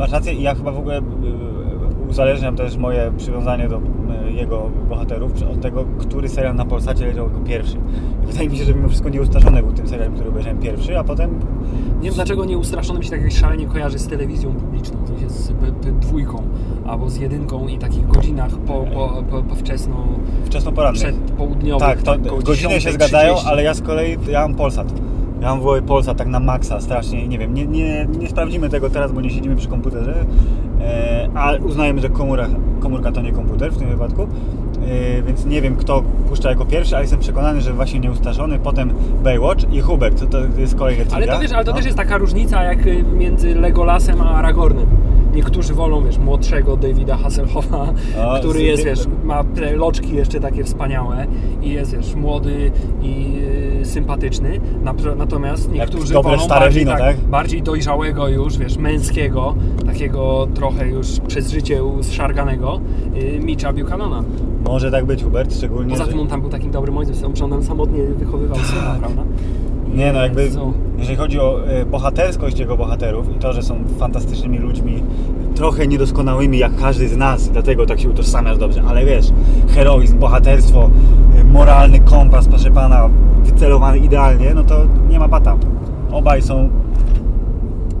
Masz 0.00 0.10
rację 0.10 0.32
i 0.32 0.42
ja 0.42 0.54
chyba 0.54 0.72
w 0.72 0.78
ogóle 0.78 0.98
y, 0.98 1.02
uzależniam 2.10 2.56
też 2.56 2.76
moje 2.76 3.12
przywiązanie 3.16 3.68
do 3.68 3.76
y, 3.76 4.32
jego 4.32 4.70
bohaterów 4.88 5.32
od 5.42 5.60
tego, 5.60 5.84
który 5.98 6.28
serial 6.28 6.54
na 6.54 6.64
Polsacie 6.64 7.06
leciał 7.06 7.28
jako 7.28 7.40
pierwszy. 7.40 7.76
I 8.24 8.26
wydaje 8.26 8.48
mi 8.48 8.58
się, 8.58 8.64
że 8.64 8.74
mimo 8.74 8.88
wszystko 8.88 9.08
Nieustraszony 9.08 9.62
był 9.62 9.72
tym 9.72 9.88
serialem, 9.88 10.14
który 10.14 10.28
obejrzałem 10.28 10.58
pierwszy, 10.58 10.98
a 10.98 11.04
potem 11.04 11.30
Nie 12.00 12.06
wiem 12.06 12.14
dlaczego 12.14 12.44
nieustraszony 12.44 12.98
mi 12.98 13.04
się 13.04 13.10
tak 13.10 13.32
szalenie 13.32 13.66
kojarzy 13.66 13.98
z 13.98 14.08
telewizją 14.08 14.54
publiczną, 14.54 15.04
w 15.04 15.08
sensie 15.08 15.30
z 15.30 15.52
dwójką 16.00 16.42
albo 16.86 17.10
z 17.10 17.16
jedynką 17.16 17.68
i 17.68 17.78
takich 17.78 18.06
godzinach 18.06 18.58
po, 18.58 18.84
po, 18.94 19.22
po, 19.30 19.42
po 19.42 19.54
wczesno 19.54 20.06
wczesnoporannych. 20.44 21.02
przedpołudniowych. 21.02 21.88
Tak, 21.88 22.02
to 22.02 22.12
około 22.12 22.42
godziny 22.42 22.80
się 22.80 22.90
10:30. 22.90 22.92
zgadzają, 22.92 23.34
ale 23.46 23.62
ja 23.62 23.74
z 23.74 23.82
kolei 23.82 24.16
ja 24.30 24.40
mam 24.40 24.54
Polsat. 24.54 24.92
Ja 25.40 25.48
mam 25.48 25.58
w 25.58 25.62
głowie 25.62 25.82
Polsat 25.82 26.16
tak 26.18 26.28
na 26.28 26.40
maksa, 26.40 26.80
strasznie, 26.80 27.28
nie 27.28 27.38
wiem, 27.38 27.54
nie, 27.54 27.66
nie, 27.66 28.06
nie 28.18 28.28
sprawdzimy 28.28 28.68
tego 28.68 28.90
teraz, 28.90 29.12
bo 29.12 29.20
nie 29.20 29.30
siedzimy 29.30 29.56
przy 29.56 29.68
komputerze, 29.68 30.14
e, 30.80 31.28
a 31.34 31.52
uznajemy, 31.64 32.00
że 32.00 32.08
komórka, 32.08 32.46
komórka 32.80 33.12
to 33.12 33.20
nie 33.22 33.32
komputer 33.32 33.72
w 33.72 33.78
tym 33.78 33.88
wypadku, 33.88 34.22
e, 34.22 35.22
więc 35.22 35.46
nie 35.46 35.62
wiem 35.62 35.76
kto 35.76 36.02
puszcza 36.28 36.50
jako 36.50 36.64
pierwszy, 36.64 36.94
ale 36.94 37.02
jestem 37.04 37.20
przekonany, 37.20 37.60
że 37.60 37.72
właśnie 37.72 38.00
Nieustraszony, 38.00 38.58
potem 38.58 38.92
Baywatch 39.24 39.72
i 39.72 39.80
Hubert, 39.80 40.20
to, 40.20 40.26
to 40.26 40.60
jest 40.60 40.74
kolejny 40.74 41.04
Ale 41.12 41.26
to, 41.26 41.38
wiesz, 41.40 41.52
ale 41.52 41.64
to 41.64 41.70
No. 41.70 41.76
też 41.76 41.84
jest 41.86 41.96
taka 41.98 42.18
różnica 42.18 42.62
jak 42.64 42.86
y, 42.86 43.04
między 43.16 43.54
Legolasem 43.54 44.20
a 44.20 44.30
Aragornem. 44.30 44.86
Niektórzy 45.34 45.74
wolą, 45.74 46.04
wiesz, 46.04 46.18
młodszego 46.18 46.76
Davida 46.76 47.16
Hasselhoffa, 47.16 47.92
A, 48.20 48.38
który 48.38 48.62
jest, 48.62 48.84
wiesz, 48.84 49.00
ma 49.24 49.44
te 49.44 49.76
loczki 49.76 50.14
jeszcze 50.14 50.40
takie 50.40 50.64
wspaniałe 50.64 51.26
i 51.62 51.70
jest, 51.70 51.96
wiesz, 51.96 52.14
młody 52.14 52.70
i 53.02 53.38
y, 53.80 53.84
sympatyczny. 53.84 54.60
Natomiast 55.16 55.72
niektórzy 55.72 56.12
dobre 56.12 56.36
wolą 56.36 56.48
bardziej, 56.48 56.84
wino, 56.84 56.98
tak? 56.98 57.16
bardziej 57.16 57.62
dojrzałego 57.62 58.28
już, 58.28 58.58
wiesz, 58.58 58.76
męskiego, 58.76 59.54
takiego 59.86 60.48
trochę 60.54 60.88
już 60.88 61.20
przez 61.28 61.50
życie 61.50 61.80
zszarganego 62.02 62.80
y, 63.16 63.40
Mitcha 63.40 63.72
Buchanana. 63.72 64.24
Może 64.64 64.90
tak 64.90 65.04
być 65.06 65.24
Hubert, 65.24 65.54
szczególnie, 65.54 65.90
Poza 65.90 66.04
że... 66.04 66.10
tym 66.10 66.20
on 66.20 66.26
tam 66.26 66.40
był 66.40 66.50
takim 66.50 66.70
dobrym 66.70 66.98
ojcem, 66.98 67.32
on 67.44 67.50
tam 67.50 67.62
samotnie 67.62 68.02
wychowywał 68.04 68.58
syna, 68.58 68.96
prawda? 69.00 69.22
Nie 69.94 70.12
no, 70.12 70.22
jakby 70.22 70.50
jeżeli 70.98 71.16
chodzi 71.16 71.40
o 71.40 71.66
e, 71.66 71.86
bohaterskość 71.86 72.58
jego 72.58 72.76
bohaterów 72.76 73.36
i 73.36 73.38
to, 73.38 73.52
że 73.52 73.62
są 73.62 73.84
fantastycznymi 73.98 74.58
ludźmi, 74.58 75.02
trochę 75.54 75.86
niedoskonałymi 75.86 76.58
jak 76.58 76.76
każdy 76.76 77.08
z 77.08 77.16
nas, 77.16 77.48
dlatego 77.48 77.86
tak 77.86 78.00
się 78.00 78.10
utożsamiasz 78.10 78.58
dobrze, 78.58 78.82
ale 78.88 79.04
wiesz, 79.04 79.26
heroizm, 79.68 80.18
bohaterstwo, 80.18 80.90
e, 81.40 81.44
moralny 81.44 82.00
kompas, 82.00 82.48
proszę 82.48 82.70
pana, 82.70 83.08
wycelowany 83.44 83.98
idealnie, 83.98 84.54
no 84.54 84.64
to 84.64 84.86
nie 85.10 85.18
ma 85.18 85.28
bata. 85.28 85.56
Obaj 86.12 86.42
są 86.42 86.70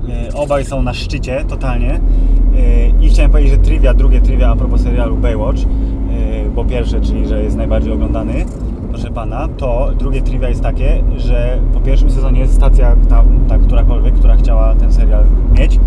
e, 0.08 0.34
obaj 0.34 0.64
są 0.64 0.82
na 0.82 0.94
szczycie 0.94 1.44
totalnie. 1.48 2.00
I 3.00 3.08
chciałem 3.08 3.30
powiedzieć, 3.30 3.52
że 3.52 3.58
trivia, 3.58 3.94
drugie 3.94 4.20
trivia 4.20 4.48
a 4.48 4.56
propos 4.56 4.80
serialu 4.80 5.16
Baywatch, 5.16 5.60
bo 6.54 6.64
pierwsze, 6.64 7.00
czyli 7.00 7.28
że 7.28 7.42
jest 7.42 7.56
najbardziej 7.56 7.92
oglądany, 7.92 8.44
proszę 8.90 9.10
pana, 9.10 9.48
to 9.48 9.90
drugie 9.98 10.22
trivia 10.22 10.48
jest 10.48 10.62
takie, 10.62 11.02
że 11.16 11.58
po 11.74 11.80
pierwszym 11.80 12.10
sezonie 12.10 12.46
stacja, 12.48 12.96
ta, 13.08 13.24
ta 13.48 13.58
którakolwiek, 13.58 14.14
która 14.14 14.36
chciała 14.36 14.74
ten 14.74 14.92
serial 14.92 15.24
mieć, 15.58 15.80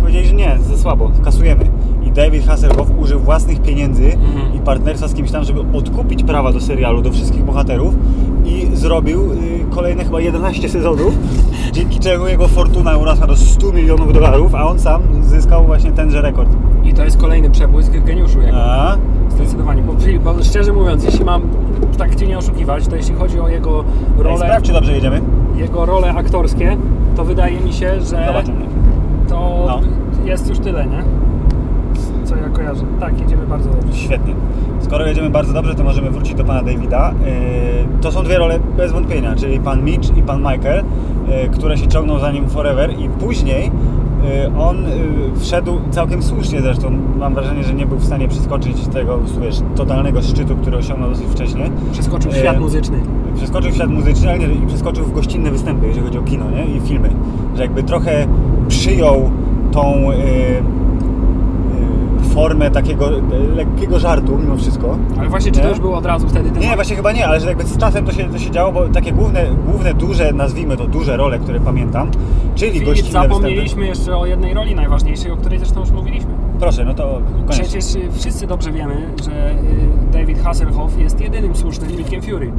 powiedzieli, 0.00 0.26
że 0.26 0.34
nie, 0.34 0.58
za 0.60 0.78
słabo, 0.78 1.10
kasujemy. 1.24 1.64
I 2.02 2.10
David 2.10 2.46
Hasselhoff 2.46 2.90
użył 2.98 3.20
własnych 3.20 3.62
pieniędzy 3.62 4.04
Mhm. 4.04 4.54
i 4.54 4.58
partnerstwa 4.58 5.08
z 5.08 5.14
kimś 5.14 5.30
tam, 5.30 5.44
żeby 5.44 5.60
odkupić 5.72 6.22
prawa 6.22 6.52
do 6.52 6.60
serialu, 6.60 7.02
do 7.02 7.12
wszystkich 7.12 7.44
bohaterów 7.44 7.94
i 8.44 8.68
zrobił 8.72 9.32
y, 9.32 9.36
kolejne 9.70 10.04
chyba 10.04 10.20
11 10.20 10.68
sezonów, 10.68 11.14
dzięki 11.72 11.98
czemu 11.98 12.26
jego 12.26 12.48
fortuna 12.48 12.96
urosła 12.96 13.26
do 13.26 13.36
100 13.36 13.72
milionów 13.72 14.12
dolarów, 14.12 14.54
a 14.54 14.68
on 14.68 14.78
sam 14.78 15.02
zyskał 15.22 15.64
właśnie 15.66 15.92
tenże 15.92 16.22
rekord. 16.22 16.48
I 16.84 16.94
to 16.94 17.04
jest 17.04 17.16
kolejny 17.16 17.50
przebłysk 17.50 17.92
geniuszu 17.92 18.40
jego. 18.40 18.56
A? 18.56 18.96
Zdecydowanie, 19.30 19.82
bo, 19.82 19.92
bo 20.24 20.42
szczerze 20.42 20.72
mówiąc, 20.72 21.04
jeśli 21.04 21.24
mam 21.24 21.42
tak 21.98 22.14
Cię 22.14 22.26
nie 22.26 22.38
oszukiwać, 22.38 22.86
to 22.88 22.96
jeśli 22.96 23.14
chodzi 23.14 23.40
o 23.40 23.48
jego 23.48 23.84
Ej, 24.18 24.22
role, 24.24 24.38
sprawdź, 24.38 24.66
czy 24.66 24.72
dobrze 24.72 24.92
jedziemy. 24.92 25.20
jego 25.56 25.86
role 25.86 26.14
aktorskie, 26.14 26.76
to 27.16 27.24
wydaje 27.24 27.60
mi 27.60 27.72
się, 27.72 27.94
że 28.00 28.00
Zobaczymy. 28.26 28.64
to 29.28 29.64
No. 29.66 29.80
jest 30.24 30.48
już 30.48 30.58
tyle, 30.58 30.86
nie? 30.86 31.02
Co 32.24 32.36
ja 32.36 32.48
kojarzę. 32.48 32.84
Tak, 33.00 33.20
jedziemy 33.20 33.46
bardzo 33.46 33.70
dobrze. 33.70 33.92
Świetnie. 33.98 34.34
Skoro 34.80 35.06
jedziemy 35.06 35.30
bardzo 35.30 35.52
dobrze, 35.52 35.74
to 35.74 35.84
możemy 35.84 36.10
wrócić 36.10 36.34
do 36.34 36.44
pana 36.44 36.62
Davida. 36.62 37.12
Yy, 37.24 38.00
To 38.00 38.12
są 38.12 38.22
dwie 38.22 38.38
role 38.38 38.58
bez 38.76 38.92
wątpienia, 38.92 39.34
czyli 39.36 39.60
pan 39.60 39.82
Mitch 39.84 40.16
i 40.16 40.22
pan 40.22 40.38
Michael, 40.38 40.82
yy, 41.28 41.48
które 41.48 41.78
się 41.78 41.88
ciągną 41.88 42.18
za 42.18 42.32
nim 42.32 42.48
forever 42.48 42.90
i 42.98 43.08
później 43.08 43.70
on 44.58 44.82
yy, 44.82 45.40
wszedł 45.40 45.80
całkiem 45.90 46.22
słusznie 46.22 46.62
zresztą. 46.62 46.98
Mam 47.18 47.34
wrażenie, 47.34 47.64
że 47.64 47.74
nie 47.74 47.86
był 47.86 47.98
w 47.98 48.04
stanie 48.04 48.28
przeskoczyć 48.28 48.86
tego 48.86 49.18
wiesz, 49.40 49.56
totalnego 49.76 50.22
szczytu, 50.22 50.56
który 50.56 50.76
osiągnął 50.76 51.10
dosyć 51.10 51.26
wcześnie. 51.26 51.70
Przeskoczył 51.92 52.32
w 52.32 52.34
E, 52.34 52.38
świat 52.38 52.60
muzyczny. 52.60 53.00
Przeskoczył 53.36 53.70
w 53.70 53.74
świat 53.74 53.90
muzyczny, 53.90 54.30
ale 54.30 54.38
nie, 54.38 54.46
i 54.46 54.66
przeskoczył 54.66 55.04
w 55.04 55.12
gościnne 55.12 55.50
występy, 55.50 55.86
jeżeli 55.86 56.06
chodzi 56.06 56.18
o 56.18 56.22
kino 56.22 56.50
nie? 56.50 56.76
i 56.76 56.80
filmy. 56.80 57.10
Że 57.56 57.62
jakby 57.62 57.82
trochę 57.82 58.26
przyjął 58.68 59.30
tą 59.72 59.94
formę 62.40 62.70
takiego 62.70 63.10
lekkiego 63.56 63.98
żartu 63.98 64.38
mimo 64.38 64.56
wszystko. 64.56 64.96
Ale 65.18 65.28
właśnie, 65.28 65.52
czy 65.52 65.58
to 65.58 65.64
Nie? 65.64 65.70
już 65.70 65.80
było 65.80 65.96
od 65.96 66.06
razu 66.06 66.28
wtedy? 66.28 66.60
Nie, 66.60 66.74
właśnie 66.74 66.96
chyba 66.96 67.12
nie, 67.12 67.26
ale 67.26 67.40
że 67.40 67.48
jakby 67.48 67.64
z 67.64 67.78
czasem 67.78 68.04
to 68.06 68.12
się, 68.12 68.24
to 68.28 68.38
się 68.38 68.50
działo, 68.50 68.72
bo 68.72 68.88
takie 68.88 69.12
główne, 69.12 69.46
główne 69.66 69.94
duże, 69.94 70.32
nazwijmy 70.32 70.76
to 70.76 70.86
duże 70.86 71.16
role, 71.16 71.38
które 71.38 71.60
pamiętam, 71.60 72.10
czyli 72.54 72.72
Filip, 72.72 72.86
gościnne 72.88 73.10
zapomnieliśmy 73.12 73.62
występy. 73.62 73.86
jeszcze 73.86 74.16
o 74.16 74.26
jednej 74.26 74.54
roli 74.54 74.74
najważniejszej, 74.74 75.30
o 75.30 75.36
której 75.36 75.58
zresztą 75.58 75.80
już 75.80 75.90
mówiliśmy. 75.90 76.30
Proszę, 76.60 76.84
no 76.84 76.94
to 76.94 77.20
koniecznie. 77.46 77.64
Przecież 77.64 77.94
y, 77.94 78.12
wszyscy 78.12 78.46
dobrze 78.46 78.72
wiemy, 78.72 78.94
że 79.24 79.50
y, 79.50 79.54
David 80.12 80.42
Hasselhoff 80.42 80.98
jest 80.98 81.20
jedynym 81.20 81.56
słusznym 81.56 81.96
Nickiem 81.96 82.22
Fury. 82.22 82.52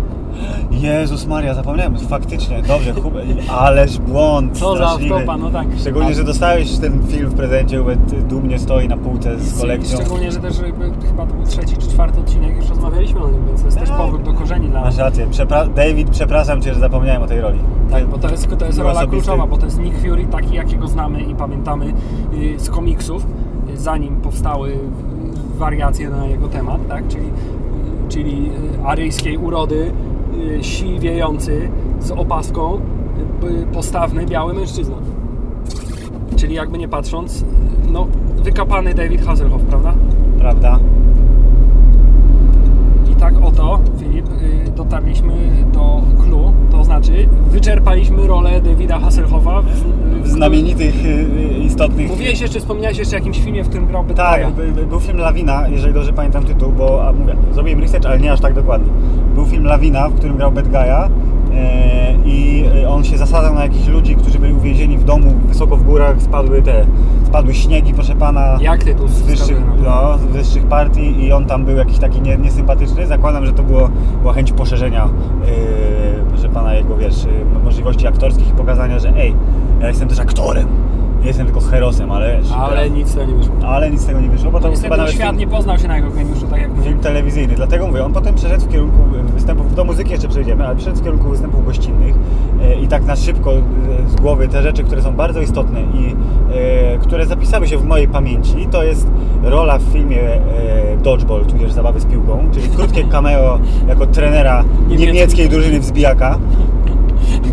Jezus 0.71 1.27
Maria, 1.27 1.53
zapomniałem, 1.53 1.97
faktycznie, 1.99 2.61
dobrze, 2.61 2.93
Hubert, 2.93 3.27
ależ 3.57 3.99
błąd 3.99 4.57
Co 4.59 4.77
za 4.77 4.85
straszliwy. 4.87 5.15
wtopa, 5.17 5.37
no 5.37 5.49
tak. 5.51 5.67
Szczególnie, 5.79 6.13
że 6.13 6.23
dostałeś 6.23 6.77
ten 6.77 7.07
film 7.07 7.29
w 7.29 7.33
prezencie, 7.35 7.77
Hubert 7.77 8.15
dumnie 8.15 8.59
stoi 8.59 8.87
na 8.87 8.97
półce 8.97 9.39
z 9.39 9.61
kolekcją. 9.61 9.97
Szczególnie, 9.99 10.31
że 10.31 10.39
też 10.39 10.59
y, 10.59 10.63
chyba 11.07 11.25
to 11.25 11.33
był 11.33 11.45
trzeci 11.45 11.77
czy 11.77 11.87
czwarty 11.87 12.19
odcinek, 12.19 12.55
już 12.55 12.69
rozmawialiśmy 12.69 13.19
o 13.23 13.29
nim, 13.29 13.45
więc 13.47 13.59
to 13.61 13.65
jest 13.67 13.79
też 13.79 13.89
Tak. 13.89 13.97
powrót 13.97 14.23
do 14.23 14.33
korzeni 14.33 14.69
dla 14.69 14.81
Masz 14.81 14.97
rację, 14.97 15.27
Przepra- 15.27 15.73
David, 15.73 16.09
przepraszam 16.09 16.61
Cię, 16.61 16.73
że 16.73 16.79
zapomniałem 16.79 17.21
o 17.23 17.27
tej 17.27 17.41
roli. 17.41 17.59
Tak, 17.91 18.07
bo 18.07 18.17
to 18.17 18.29
jest, 18.29 18.57
to 18.59 18.65
jest 18.65 18.77
rola 18.77 18.91
osobisty. 18.91 19.11
kluczowa, 19.25 19.47
bo 19.47 19.57
to 19.57 19.65
jest 19.65 19.79
Nick 19.79 19.97
Fury 20.01 20.25
taki, 20.25 20.55
jakiego 20.55 20.87
znamy 20.87 21.21
i 21.21 21.35
pamiętamy 21.35 21.93
z 22.57 22.69
komiksów, 22.69 23.25
zanim 23.81 24.21
powstały 24.21 24.77
wariacje 25.57 26.09
na 26.09 26.25
jego 26.25 26.47
temat, 26.47 26.87
tak? 26.87 27.07
czyli, 27.07 27.29
czyli 28.09 28.49
aryjskiej 28.85 29.37
urody, 29.37 29.91
y, 30.59 30.63
siwiejący 30.63 31.69
z 31.99 32.11
opaską, 32.11 32.79
y, 33.43 33.65
postawny, 33.73 34.25
biały 34.25 34.53
mężczyzna. 34.53 34.95
Czyli 36.35 36.55
jakby 36.55 36.77
nie 36.77 36.87
patrząc, 36.87 37.41
y, 37.41 37.45
no 37.91 38.07
wykapany 38.43 38.93
David 38.93 39.25
Hasselhoff, 39.25 39.63
prawda? 39.63 39.93
Prawda? 40.39 40.79
I 43.11 43.15
tak 43.15 43.33
oto, 43.43 43.79
Filip, 44.11 44.27
y, 44.67 44.71
dotarliśmy 44.71 45.33
do 45.73 46.01
clue, 46.23 46.53
to 46.71 46.83
znaczy 46.83 47.11
wyczerpaliśmy 47.47 48.27
rolę 48.27 48.61
Davida 48.61 48.99
Hasselhoffa 48.99 49.61
w, 49.61 49.65
W 50.23 50.27
znamienitych, 50.27 51.05
y, 51.05 51.07
y, 51.07 51.63
istotnych... 51.63 52.09
Mówiłeś 52.09 52.41
jeszcze, 52.41 52.59
wspomniałeś 52.59 52.97
jeszcze 52.97 53.15
o 53.15 53.19
jakimś 53.19 53.39
filmie, 53.39 53.63
w 53.63 53.67
którym 53.69 53.87
grał 53.87 54.03
Bad 54.03 54.17
Tak, 54.17 54.47
był 54.89 54.99
film 54.99 55.17
Lawina, 55.17 55.67
jeżeli 55.67 55.93
dobrze 55.93 56.13
pamiętam 56.13 56.43
tytuł, 56.43 56.71
bo 56.71 57.07
a 57.07 57.13
mówię, 57.13 57.35
zrobiłem 57.53 57.79
research, 57.79 58.05
ale 58.05 58.19
nie 58.19 58.31
aż 58.31 58.41
tak 58.41 58.53
dokładnie. 58.53 58.91
Był 59.35 59.45
film 59.45 59.65
Lawina, 59.65 60.09
w 60.09 60.15
którym 60.15 60.37
grał 60.37 60.51
Bad 60.51 60.67
Guy'a 60.67 61.09
i 62.25 62.65
e, 62.83 62.89
on 62.89 63.03
się 63.03 63.17
zasadzał 63.17 63.53
na 63.53 63.63
jakichś 63.63 63.87
ludzi, 63.87 64.15
którzy 64.15 64.39
byli 64.39 64.53
uwięzieni 64.53 64.97
w 64.97 65.03
domu 65.03 65.33
wysoko 65.47 65.77
w 65.77 65.83
górach, 65.83 66.21
spadły 66.21 66.61
te, 66.61 66.85
spadły 67.25 67.53
śniegi, 67.53 67.93
proszę 67.93 68.15
pana. 68.15 68.57
Jak 68.61 68.83
ty 68.83 68.95
tu 68.95 69.07
z 69.07 69.21
wyższych, 69.21 69.61
no. 69.83 70.17
z 70.17 70.21
wyższych 70.21 70.65
partii 70.65 71.23
i 71.23 71.31
on 71.31 71.45
tam 71.45 71.65
był 71.65 71.77
jakiś 71.77 71.99
taki 71.99 72.21
nie, 72.21 72.37
niesympatyczny. 72.37 73.07
Zakładam, 73.07 73.45
że 73.45 73.53
to 73.53 73.63
było, 73.63 73.89
była 74.21 74.33
chęć 74.33 74.51
poszerzenia, 74.51 75.09
yy, 75.45 75.51
proszę 76.29 76.49
pana, 76.49 76.73
jego 76.73 76.97
wiesz, 76.97 77.27
możliwości 77.63 78.07
aktorskich 78.07 78.49
i 78.49 78.51
pokazania, 78.51 78.99
że 78.99 79.13
ej, 79.17 79.35
ja 79.81 79.87
jestem 79.87 80.07
też 80.07 80.19
aktorem, 80.19 80.67
nie 81.21 81.27
jestem 81.27 81.45
tylko 81.45 81.61
herosem, 81.61 82.11
ale 82.11 82.39
Ale 82.59 82.89
nic 82.89 83.07
z 83.09 83.13
tego 83.13 83.25
nie 83.25 83.33
wyszło. 83.37 83.53
ale 83.67 83.91
nic 83.91 84.01
z 84.01 84.05
tego 84.05 84.21
nie 84.21 84.29
wyszło, 84.29 84.51
bo 84.51 84.59
to 84.59 84.69
Niestety 84.69 84.87
chyba 84.87 84.97
nawet 84.97 85.13
świat 85.13 85.27
film, 85.27 85.39
nie 85.39 85.47
poznał 85.47 85.77
się 85.77 85.87
na 85.87 85.95
jego 85.97 86.09
geniuszu, 86.09 86.47
tak 86.47 86.61
jak 86.61 86.69
film 86.83 86.99
telewizyjny, 86.99 87.53
dlatego 87.55 87.87
mówię, 87.87 88.05
on 88.05 88.13
potem 88.13 88.35
przeszedł 88.35 88.65
w 88.65 88.69
kierunku 88.71 88.97
występów, 89.33 89.75
do 89.75 89.83
muzyki 89.83 90.11
jeszcze 90.11 90.27
przejdziemy, 90.27 90.65
ale 90.65 90.75
przeszedł 90.75 90.97
w 90.97 91.03
kierunku 91.03 91.29
występów 91.29 91.65
gościnnych 91.65 92.15
e, 92.63 92.75
i 92.81 92.87
tak 92.87 93.05
na 93.05 93.15
szybko 93.15 93.53
e, 93.53 93.61
z 94.09 94.15
głowy 94.15 94.47
te 94.47 94.61
rzeczy, 94.61 94.83
które 94.83 95.01
są 95.01 95.15
bardzo 95.15 95.41
istotne 95.41 95.81
i 95.81 96.15
e, 96.53 96.97
które 96.97 97.25
zapisały 97.25 97.67
się 97.67 97.77
w 97.77 97.85
mojej 97.85 98.07
pamięci, 98.07 98.67
to 98.71 98.83
jest 98.83 99.07
rola 99.43 99.77
w 99.77 99.81
filmie 99.83 100.17
Dodgeball, 101.03 101.45
tudzież 101.45 101.71
Zabawy 101.71 101.99
z 101.99 102.05
piłką, 102.05 102.47
czyli 102.53 102.67
krótkie 102.69 103.03
cameo 103.13 103.59
jako 103.87 104.05
trenera 104.07 104.63
Niemiecki. 104.87 105.05
niemieckiej 105.07 105.49
drużyny 105.49 105.79
wzbijaka 105.79 106.37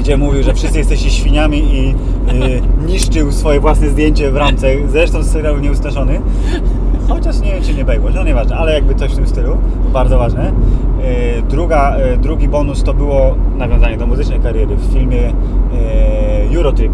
gdzie 0.01 0.16
mówił, 0.16 0.43
że 0.43 0.55
wszyscy 0.55 0.79
jesteście 0.79 1.11
świniami 1.11 1.59
i 1.59 1.89
y, 1.89 2.61
niszczył 2.87 3.33
swoje 3.33 3.61
własne 3.61 3.89
zdjęcie 3.89 4.31
w 4.31 4.37
ramce, 4.37 4.66
zresztą 4.89 5.23
z 5.23 5.62
Nieustraszony. 5.62 6.21
Chociaż 7.09 7.41
nie 7.41 7.53
wiem, 7.53 7.62
czy 7.62 7.75
nie 7.75 7.85
Baywatch, 7.85 8.14
no 8.14 8.25
nieważne, 8.25 8.57
ale 8.57 8.73
jakby 8.73 8.95
coś 8.95 9.12
w 9.12 9.16
tym 9.16 9.27
stylu, 9.27 9.57
bardzo 9.93 10.19
ważne. 10.19 10.49
Y, 10.49 11.43
druga, 11.43 11.97
y, 12.14 12.16
drugi 12.16 12.49
bonus 12.49 12.83
to 12.83 12.95
było 12.95 13.35
nawiązanie 13.59 13.97
do 13.97 14.07
muzycznej 14.07 14.41
kariery 14.41 14.77
w 14.77 14.93
filmie 14.93 15.29
y, 16.53 16.57
Eurotrip. 16.57 16.93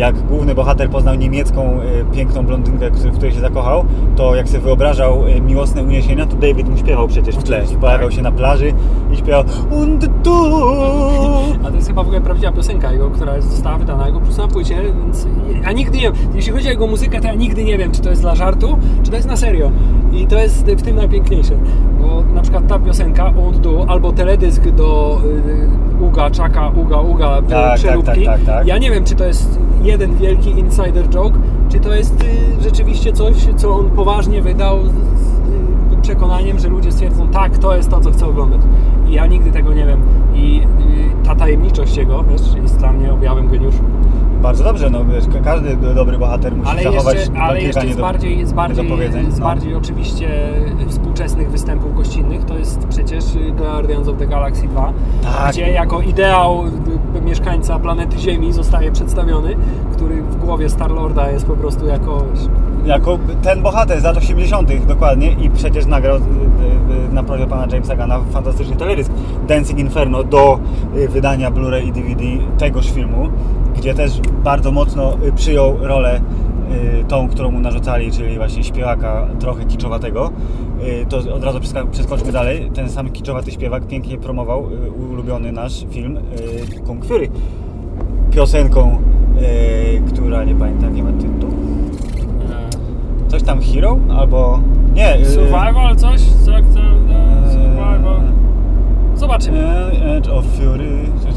Jak 0.00 0.26
główny 0.26 0.54
bohater 0.54 0.90
poznał 0.90 1.14
niemiecką 1.14 1.80
y, 1.80 2.14
piękną 2.14 2.46
blondynkę, 2.46 2.90
w 2.90 3.14
której 3.14 3.32
się 3.32 3.40
zakochał, 3.40 3.84
to 4.16 4.34
jak 4.34 4.48
sobie 4.48 4.60
wyobrażał 4.60 5.28
y, 5.28 5.40
miłosne 5.40 5.82
uniesienia, 5.82 6.26
to 6.26 6.36
David 6.36 6.68
mu 6.68 6.76
śpiewał 6.76 7.08
przecież 7.08 7.36
w 7.36 7.42
tle. 7.42 7.56
Oczywiście, 7.56 7.80
pojawiał 7.80 8.08
tak. 8.08 8.16
się 8.16 8.22
na 8.22 8.32
plaży 8.32 8.72
i 9.12 9.16
śpiewał 9.16 9.44
Und 9.70 10.06
du 10.06 10.44
A 11.64 11.68
to 11.70 11.76
jest 11.76 11.88
chyba 11.88 12.02
w 12.02 12.06
ogóle 12.06 12.20
prawdziwa 12.20 12.52
piosenka 12.52 12.92
jego, 12.92 13.10
która 13.10 13.40
została 13.40 13.78
wydana 13.78 14.06
jego 14.06 14.20
prostu 14.20 14.42
na 14.42 14.48
płycie, 14.48 14.76
więc... 14.82 15.26
A 15.64 15.72
nigdy 15.72 15.98
nie 15.98 16.02
wiem, 16.02 16.12
jeśli 16.34 16.52
chodzi 16.52 16.66
o 16.66 16.70
jego 16.70 16.86
muzykę, 16.86 17.20
to 17.20 17.26
ja 17.26 17.34
nigdy 17.34 17.64
nie 17.64 17.78
wiem, 17.78 17.92
czy 17.92 18.00
to 18.00 18.10
jest 18.10 18.22
dla 18.22 18.34
żartu, 18.34 18.78
czy 19.02 19.10
to 19.10 19.16
jest 19.16 19.28
na 19.28 19.36
serio. 19.36 19.70
I 20.12 20.26
to 20.26 20.38
jest 20.38 20.66
w 20.66 20.82
tym 20.82 20.96
najpiękniejsze, 20.96 21.54
bo 22.00 22.22
na 22.34 22.42
przykład 22.42 22.66
ta 22.66 22.78
piosenka 22.78 23.28
Und 23.28 23.56
Du, 23.58 23.84
albo 23.88 24.12
teledysk 24.12 24.68
do 24.68 25.20
y, 26.00 26.04
Uga, 26.04 26.30
Czaka, 26.30 26.68
Uga, 26.68 27.00
Uga, 27.00 27.28
Tak, 27.28 27.48
tak, 27.48 27.78
przeróbki. 27.78 28.24
tak, 28.24 28.38
tak, 28.38 28.40
tak. 28.46 28.66
Ja 28.66 28.78
nie 28.78 28.90
wiem, 28.90 29.04
czy 29.04 29.14
to 29.14 29.24
jest 29.24 29.58
jeden 29.90 30.16
wielki 30.16 30.50
insider 30.50 31.08
joke, 31.08 31.38
czy 31.68 31.80
to 31.80 31.94
jest 31.94 32.22
y, 32.22 32.62
rzeczywiście 32.62 33.12
coś, 33.12 33.36
co 33.56 33.70
on 33.70 33.90
poważnie 33.90 34.42
wydał 34.42 34.86
z, 34.86 34.88
y, 34.88 36.02
przekonaniem, 36.02 36.58
że 36.58 36.68
ludzie 36.68 36.92
stwierdzą, 36.92 37.28
tak, 37.28 37.58
to 37.58 37.76
jest 37.76 37.90
to, 37.90 38.00
co 38.00 38.10
chcę 38.10 38.26
oglądać. 38.26 38.60
I 39.08 39.12
ja 39.12 39.26
nigdy 39.26 39.52
tego 39.52 39.74
nie 39.74 39.86
wiem. 39.86 40.00
I 40.34 40.60
y, 41.22 41.24
ta 41.24 41.34
tajemniczość 41.34 41.96
jego 41.96 42.24
wiesz, 42.24 42.62
jest 42.62 42.78
dla 42.78 42.92
mnie 42.92 43.12
objawem 43.12 43.48
geniuszu. 43.48 43.82
Bardzo 44.42 44.64
dobrze, 44.64 44.90
no 44.90 45.04
wiesz, 45.04 45.24
ka- 45.26 45.40
każdy 45.44 45.76
do- 45.76 45.94
dobry 45.94 46.18
bohater 46.18 46.56
musi 46.56 46.70
Ale 46.70 46.82
zachować 46.82 47.14
jeszcze, 47.14 47.40
ale 47.40 47.62
jeszcze 47.62 47.80
z 47.92 47.96
bardziej, 47.96 48.46
z 48.46 48.52
bardziej, 48.52 48.86
z 49.30 49.38
No. 49.38 49.44
bardziej 49.46 49.74
oczywiście 49.74 50.28
współczesnych 50.88 51.50
występów 51.50 51.96
gościnnych 51.96 52.44
to 52.44 52.58
jest 52.58 52.86
przecież 52.88 53.24
Guardians 53.56 54.08
of 54.08 54.16
the 54.18 54.26
Galaxy 54.26 54.68
2, 54.68 54.92
Tak. 55.22 55.52
gdzie 55.52 55.70
jako 55.70 56.00
ideał 56.00 56.64
y, 57.16 57.20
mieszkańca 57.20 57.78
planety 57.78 58.18
Ziemi 58.18 58.52
zostaje 58.52 58.92
przedstawiony, 58.92 59.56
który 59.92 60.22
w 60.22 60.36
głowie 60.36 60.68
Star-Lorda 60.68 61.30
jest 61.30 61.46
po 61.46 61.56
prostu 61.56 61.86
jako 61.86 62.22
Jako 62.84 63.18
ten 63.42 63.62
bohater 63.62 64.00
z 64.00 64.04
lat 64.04 64.16
80. 64.16 64.86
dokładnie 64.86 65.32
i 65.32 65.50
przecież 65.50 65.86
nagrał 65.86 66.18
na 67.12 67.22
prośbę 67.22 67.46
pana 67.46 67.66
Jamesa 67.72 67.96
Gana 67.96 68.20
fantastyczny 68.32 68.76
teledysk 68.76 69.10
Dancing 69.48 69.78
Inferno 69.78 70.24
do 70.24 70.58
wydania 71.08 71.50
Blu-ray 71.50 71.84
i 71.86 71.92
DVD 71.92 72.24
tegoż 72.58 72.90
filmu, 72.90 73.28
gdzie 73.80 73.94
też 73.94 74.20
bardzo 74.44 74.72
mocno 74.72 75.14
y, 75.26 75.32
przyjął 75.32 75.76
rolę 75.80 76.20
y, 77.00 77.04
tą, 77.08 77.28
którą 77.28 77.50
mu 77.50 77.60
narzucali, 77.60 78.12
czyli 78.12 78.36
właśnie 78.36 78.64
śpiewaka 78.64 79.26
trochę 79.38 79.64
kiczowatego. 79.64 80.30
Y, 81.02 81.06
To 81.08 81.34
od 81.34 81.44
razu 81.44 81.60
przeskoczmy 81.92 82.32
dalej. 82.32 82.70
Ten 82.74 82.90
sam 82.90 83.10
kiczowaty 83.10 83.50
śpiewak 83.50 83.86
pięknie 83.86 84.18
promował 84.18 84.66
ulubiony 85.10 85.52
nasz 85.52 85.84
film 85.90 86.18
Kung 86.86 87.04
Fury. 87.04 87.28
Piosenką, 88.30 88.98
która 90.14 90.44
nie 90.44 90.54
pamiętam, 90.54 90.94
nie 90.94 91.02
ma 91.02 91.12
tytułu. 91.12 91.52
Coś 93.28 93.42
tam 93.42 93.60
Hero? 93.60 93.98
Albo... 94.18 94.60
Nie. 94.94 95.26
Survival 95.26 95.96
coś? 95.96 96.20
Tak, 96.46 96.54
tak, 96.54 96.64
tak, 96.74 97.52
survival. 97.52 98.20
Zobaczymy. 99.14 99.58
e, 99.58 100.16
Edge 100.16 100.28
of 100.28 100.44
Fury, 100.44 100.90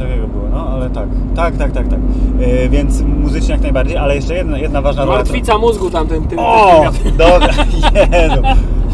takiego 0.03 0.27
było, 0.27 0.43
no 0.51 0.67
ale 0.69 0.89
tak. 0.89 1.09
Tak, 1.35 1.57
tak, 1.57 1.71
tak, 1.71 1.87
tak. 1.87 1.99
E, 2.41 2.69
więc 2.69 3.01
muzycznie 3.01 3.51
jak 3.51 3.61
najbardziej, 3.61 3.97
ale 3.97 4.15
jeszcze 4.15 4.35
jedna, 4.35 4.57
jedna 4.57 4.81
ważna 4.81 5.05
rola. 5.05 5.17
Martwica 5.17 5.57
mózgu 5.57 5.89
tamten, 5.89 6.27
tym, 6.27 6.39
O! 6.39 6.83
tym, 7.03 7.17
Dobra, 7.17 7.49
Jezu. 8.21 8.41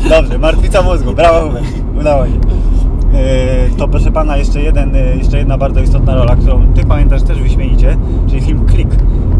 Dobrze, 0.09 0.37
martwica 0.37 0.81
mózgu, 0.81 1.13
brawo 1.13 1.47
Hubert, 1.47 1.65
udało 1.99 2.25
się. 2.25 2.31
E, 3.13 3.69
To 3.77 3.87
proszę 3.87 4.11
pana, 4.11 4.37
jeszcze, 4.37 4.61
jeden, 4.61 4.95
e, 4.95 4.99
jeszcze 4.99 5.37
jedna 5.37 5.57
bardzo 5.57 5.81
istotna 5.81 6.15
rola, 6.15 6.35
którą 6.35 6.67
ty 6.73 6.85
pamiętasz 6.85 7.23
też 7.23 7.41
wyśmienicie, 7.41 7.97
czyli 8.27 8.41
film 8.41 8.65
Click, 8.71 8.95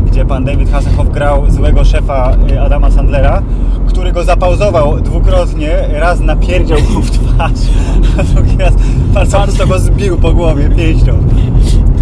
gdzie 0.08 0.26
pan 0.26 0.46
David 0.46 0.72
Hasselhoff 0.72 1.10
grał 1.10 1.50
złego 1.50 1.86
szefa 1.86 2.32
e, 2.52 2.62
Adama 2.62 2.92
Sandlera, 2.92 3.42
który 3.88 4.12
go 4.12 4.24
zapauzował 4.24 5.02
dwukrotnie, 5.02 5.72
raz 5.92 6.20
napierdział 6.20 6.78
mu 6.94 7.02
w 7.02 7.12
twarz, 7.12 7.52
a 8.20 8.24
drugi 8.24 8.58
raz 8.58 8.74
bardzo 9.14 9.40
mocno 9.40 9.68
go 9.68 9.80
zbił 9.80 10.18
po 10.18 10.34
głowie 10.34 10.70
pięścią. 10.70 11.14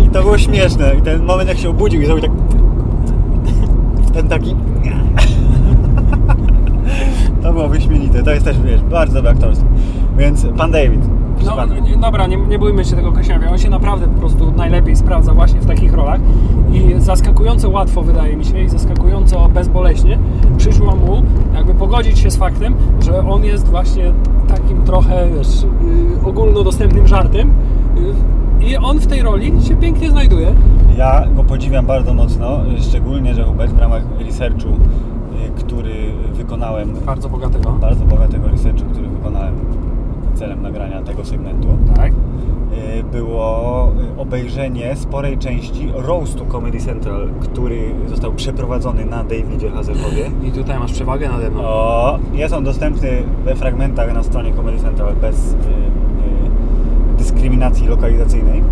I 0.05 0.09
to 0.09 0.21
było 0.21 0.37
śmieszne. 0.37 0.95
I 0.95 1.01
ten 1.01 1.23
moment 1.23 1.49
jak 1.49 1.57
się 1.57 1.69
obudził 1.69 2.01
i 2.01 2.05
zrobił 2.05 2.23
tak... 2.23 2.31
Ten 4.13 4.27
taki... 4.27 4.55
To 7.43 7.53
było 7.53 7.67
wyśmienite. 7.69 8.23
To 8.23 8.31
jest 8.31 8.45
też, 8.45 8.59
wiesz, 8.59 8.81
bardzo 8.81 9.13
dobre 9.13 9.31
aktorstwo. 9.31 9.65
Więc 10.17 10.45
pan 10.57 10.71
David. 10.71 11.01
No, 11.45 11.55
dobra, 12.01 12.27
nie, 12.27 12.37
nie 12.37 12.59
bójmy 12.59 12.85
się 12.85 12.95
tego 12.95 13.11
Kaśniawia. 13.11 13.51
On 13.51 13.57
się 13.57 13.69
naprawdę 13.69 14.07
po 14.07 14.19
prostu 14.19 14.51
najlepiej 14.51 14.95
sprawdza 14.95 15.33
właśnie 15.33 15.59
w 15.59 15.65
takich 15.65 15.93
rolach 15.93 16.19
i 16.73 16.93
zaskakująco 16.97 17.69
łatwo 17.69 18.01
wydaje 18.01 18.37
mi 18.37 18.45
się 18.45 18.61
i 18.61 18.69
zaskakująco 18.69 19.49
bezboleśnie 19.49 20.19
przyszło 20.57 20.95
mu 20.95 21.23
jakby 21.55 21.73
pogodzić 21.73 22.19
się 22.19 22.31
z 22.31 22.37
faktem, 22.37 22.75
że 23.05 23.19
on 23.29 23.43
jest 23.43 23.67
właśnie 23.67 24.11
takim 24.47 24.83
trochę 24.83 25.29
wiesz, 25.37 25.63
yy, 25.63 26.29
ogólnodostępnym 26.29 27.07
żartem 27.07 27.53
yy, 27.95 28.67
i 28.67 28.77
on 28.77 28.99
w 28.99 29.07
tej 29.07 29.21
roli 29.21 29.63
się 29.63 29.75
pięknie 29.75 30.09
znajduje. 30.11 30.53
Ja 30.97 31.25
go 31.35 31.43
podziwiam 31.43 31.85
bardzo 31.85 32.13
mocno, 32.13 32.59
szczególnie, 32.81 33.33
że 33.33 33.43
Hubert 33.43 33.71
w 33.73 33.79
ramach 33.79 34.03
researchu, 34.25 34.67
y, 34.69 35.51
który 35.59 35.93
wykonałem, 36.33 36.93
Bardzo 37.05 37.29
bogatego. 37.29 37.71
bardzo 37.71 38.05
bogatego 38.05 38.47
researchu, 38.47 38.85
który 38.91 39.07
wykonałem 39.07 39.55
celem 40.37 40.61
nagrania 40.61 41.01
tego 41.01 41.25
segmentu, 41.25 41.67
Tak. 41.95 42.11
y, 42.11 43.03
było 43.11 43.91
y, 44.17 44.21
obejrzenie 44.21 44.95
sporej 44.95 45.37
części 45.37 45.89
roastu 45.95 46.45
Comedy 46.45 46.79
Central, 46.79 47.29
który 47.39 47.79
został 48.07 48.33
przeprowadzony 48.33 49.05
na 49.05 49.23
Davidzie 49.23 49.69
Hasselhoffie. 49.69 50.31
I 50.43 50.51
tutaj 50.51 50.79
masz 50.79 50.93
przewagę 50.93 51.29
nade 51.29 51.49
mną. 51.49 51.61
O, 51.63 52.19
jest 52.33 52.53
on 52.53 52.63
dostępny 52.63 53.09
we 53.45 53.55
fragmentach 53.55 54.13
na 54.13 54.23
stronie 54.23 54.53
Comedy 54.53 54.79
Central 54.79 55.15
bez 55.21 55.53
y, 55.53 55.55
y, 55.55 57.17
dyskryminacji 57.17 57.87
lokalizacyjnej, 57.87 58.63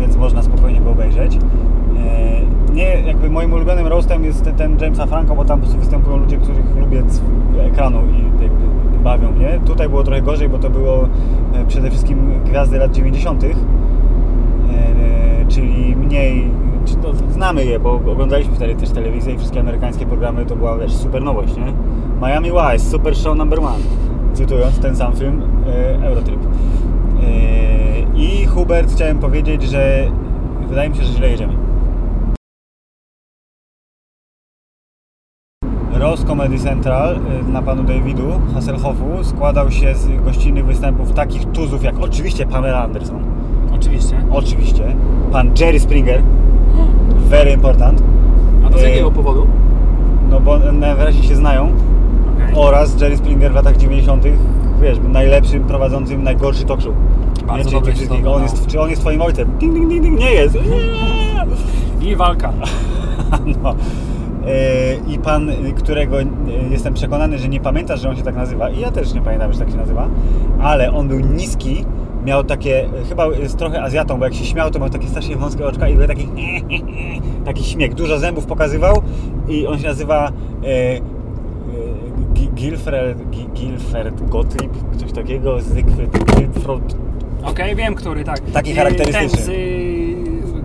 więc 0.00 0.16
można 0.16 0.42
spokojnie 0.42 0.80
go 0.80 0.90
obejrzeć. 0.90 1.36
Y, 1.36 1.40
nie, 2.74 3.00
jakby 3.06 3.30
moim 3.30 3.52
ulubionym 3.52 3.86
roastem 3.86 4.24
jest 4.24 4.50
ten, 4.56 4.78
Jamesa 4.80 5.06
Franco, 5.06 5.34
bo 5.34 5.44
tam 5.44 5.58
po 5.60 5.64
prostu 5.64 5.80
występują 5.80 6.16
ludzie, 6.16 6.36
których 6.36 6.76
lubię 6.80 7.02
z 7.08 7.20
ekranu 7.72 7.98
i 7.98 8.40
bawią 9.00 9.32
mnie. 9.32 9.60
Tutaj 9.66 9.88
było 9.88 10.02
trochę 10.02 10.22
gorzej, 10.22 10.48
bo 10.48 10.58
to 10.58 10.70
było 10.70 11.08
e, 11.54 11.66
przede 11.68 11.90
wszystkim 11.90 12.18
gwiazdy 12.44 12.78
lat 12.78 12.92
90. 12.92 13.44
E, 13.44 13.50
czyli 15.48 15.96
mniej, 15.96 16.50
znamy 17.30 17.64
je, 17.64 17.80
bo 17.80 17.92
oglądaliśmy 17.92 18.54
wtedy 18.54 18.74
też 18.74 18.90
telewizję 18.90 19.34
i 19.34 19.38
wszystkie 19.38 19.60
amerykańskie 19.60 20.06
programy 20.06 20.46
to 20.46 20.56
była 20.56 20.78
wiesz, 20.78 20.92
super 20.92 21.22
nowość, 21.22 21.56
nie? 21.56 21.72
Miami 22.22 22.50
Vice, 22.50 22.90
super 22.90 23.16
show 23.16 23.36
number 23.36 23.60
one, 23.60 23.84
cytując 24.32 24.78
ten 24.78 24.96
sam 24.96 25.12
film 25.12 25.42
e, 25.66 26.06
Eurotrip. 26.06 26.40
E, 26.42 26.46
I 28.14 28.46
Hubert 28.46 28.92
chciałem 28.92 29.18
powiedzieć, 29.18 29.62
że 29.62 30.10
wydaje 30.68 30.90
mi 30.90 30.96
się, 30.96 31.02
że 31.02 31.12
źle 31.12 31.28
jedziemy. 31.28 31.69
Roast 36.00 36.24
Comedy 36.26 36.58
Central 36.58 37.16
y, 37.16 37.52
na 37.52 37.62
panu 37.62 37.82
Davidu 37.84 38.24
Hasselhoffu 38.54 39.04
składał 39.24 39.70
się 39.70 39.94
z 39.94 40.24
gościnnych 40.24 40.66
występów 40.66 41.12
takich 41.12 41.44
tuzów 41.44 41.82
jak 41.84 41.98
oczywiście 42.00 42.46
Pamela 42.46 42.82
Anderson, 42.84 43.22
Oczywiście. 43.74 44.16
oczywiście, 44.30 44.96
pan 45.32 45.50
Jerry 45.60 45.80
Springer, 45.80 46.22
very 47.16 47.52
important, 47.52 48.02
A 48.66 48.70
to 48.70 48.78
z 48.78 48.82
E, 48.82 48.88
jakiego 48.88 49.10
powodu? 49.10 49.46
no 50.30 50.40
bo 50.40 50.58
najwyraźniej 50.58 51.24
się 51.24 51.36
znają, 51.36 51.64
Okej. 51.64 52.54
oraz 52.56 53.00
Jerry 53.00 53.16
Springer 53.16 53.52
w 53.52 53.54
latach 53.54 53.76
90., 53.76 54.24
wiesz, 54.82 54.98
najlepszym 55.12 55.64
prowadzącym 55.64 56.22
najgorszy 56.22 56.64
talk 56.64 56.80
show. 56.80 56.94
Bardzo 57.46 57.70
nie, 57.80 57.92
czy, 57.92 57.92
czy, 57.92 58.30
on 58.30 58.42
jest, 58.42 58.54
wydało. 58.56 58.66
czy 58.68 58.80
on 58.80 58.90
jest 58.90 59.02
twoim 59.02 59.22
ojcem? 59.22 59.48
Ding, 59.58 59.74
ding, 59.74 59.88
ding, 59.88 60.02
ding, 60.02 60.20
nie 60.20 60.32
jest. 60.32 60.58
I 62.02 62.16
walka. 62.16 62.52
No. 63.62 63.74
E, 64.46 65.12
I 65.14 65.18
pan, 65.18 65.50
y, 65.50 65.72
którego 65.76 66.20
y, 66.20 66.26
jestem 66.70 66.94
przekonany, 66.94 67.38
że 67.38 67.48
nie 67.48 67.60
pamiętasz, 67.60 68.00
że 68.00 68.08
on 68.10 68.16
się 68.16 68.22
tak 68.22 68.36
nazywa, 68.36 68.70
i 68.70 68.80
ja 68.80 68.90
też 68.90 69.14
nie 69.14 69.20
pamiętam, 69.20 69.52
że 69.52 69.58
tak 69.58 69.70
się 69.70 69.76
nazywa, 69.76 70.08
ale 70.62 70.92
on 70.92 71.08
był 71.08 71.20
niski, 71.20 71.84
miał 72.24 72.44
takie, 72.44 72.88
chyba 73.08 73.26
jest 73.26 73.56
trochę 73.58 73.82
Azjatą, 73.82 74.18
bo 74.18 74.24
jak 74.24 74.34
się 74.34 74.44
śmiał, 74.44 74.70
to 74.70 74.78
miał 74.78 74.90
takie 74.90 75.08
strasznie 75.08 75.36
wąskie 75.36 75.66
oczka 75.66 75.88
i 75.88 75.94
był 75.94 76.06
taki, 76.06 76.28
taki 77.46 77.64
śmiech, 77.64 77.94
dużo 77.94 78.18
zębów 78.18 78.46
pokazywał 78.46 79.02
i 79.48 79.66
on 79.66 79.78
się 79.78 79.86
nazywa 79.86 80.28
e, 80.28 80.66
e, 80.66 81.00
Gi- 82.34 82.54
Gilfred, 82.54 83.30
Gi- 83.30 83.52
Gilfred 83.52 84.28
Gottlieb, 84.28 84.72
coś 84.96 85.12
takiego, 85.12 85.60
Zygfryd, 85.60 86.10
Okej, 87.44 87.76
wiem, 87.76 87.94
który, 87.94 88.24
tak. 88.24 88.40
Taki 88.52 88.74
charakterystyczny. 88.74 89.42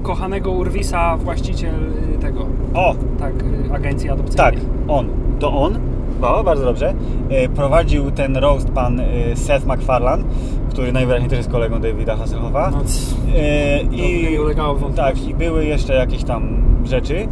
Y, 0.06 0.08
kochanego 0.08 0.52
Urwisa, 0.52 1.18
właściciel 1.18 1.74
y, 2.16 2.18
tego, 2.20 2.46
o, 2.74 2.96
tak, 3.20 3.34
y, 3.70 3.74
agencji 3.74 4.10
adopcyjnej. 4.10 4.52
Tak, 4.52 4.62
on. 4.88 5.08
To 5.40 5.54
on. 5.62 5.80
O, 6.22 6.44
bardzo 6.44 6.66
dobrze. 6.66 6.94
E, 7.30 7.50
Prowadził 7.50 8.12
ten 8.12 8.38
roast 8.38 8.70
pan 8.70 9.02
Seth 9.36 9.66
MacFarlane, 9.66 10.24
który 10.70 10.92
najwyraźniej 10.92 11.30
też 11.30 11.38
jest 11.38 11.52
kolegą 11.52 11.80
Davida 11.82 12.16
Hasselhoffa. 12.16 12.72
No, 12.72 12.82
c- 12.84 13.16
to 13.92 14.32
nie 14.32 14.42
ulegało 14.42 14.76
wątpliwości. 14.76 15.22
Tak, 15.22 15.30
i 15.30 15.34
były 15.34 15.66
jeszcze 15.66 15.94
jakieś 15.94 16.24
tam 16.24 16.58
rzeczy. 16.86 17.28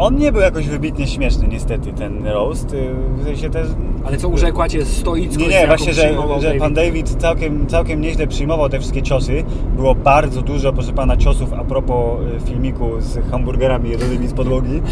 On 0.00 0.16
nie 0.16 0.32
był 0.32 0.40
jakoś 0.40 0.68
wybitnie 0.68 1.06
śmieszny 1.06 1.48
niestety, 1.48 1.92
ten 1.92 2.26
roast. 2.26 2.74
E, 2.74 2.76
W 3.22 3.24
sensie 3.24 3.50
też... 3.50 3.66
ale 4.04 4.16
co, 4.16 4.28
urzekła 4.28 4.68
cię 4.68 4.84
stoickość, 4.84 5.48
Nie, 5.48 5.60
nie, 5.60 5.66
właśnie, 5.66 5.94
że, 5.94 6.14
że 6.40 6.54
pan 6.54 6.74
David 6.74 7.08
całkiem, 7.18 7.66
całkiem 7.66 8.00
nieźle 8.00 8.26
przyjmował 8.26 8.68
te 8.68 8.78
wszystkie 8.78 9.02
ciosy. 9.02 9.44
Było 9.76 9.94
bardzo 9.94 10.42
dużo, 10.42 10.72
proszę 10.72 10.92
pana, 10.92 11.16
ciosów 11.16 11.52
a 11.52 11.64
propos 11.64 12.20
e, 12.36 12.40
filmiku 12.40 12.90
z 13.00 13.30
hamburgerami 13.30 13.90
jedzonymi 13.90 14.28
z 14.28 14.32
podłogi. 14.32 14.82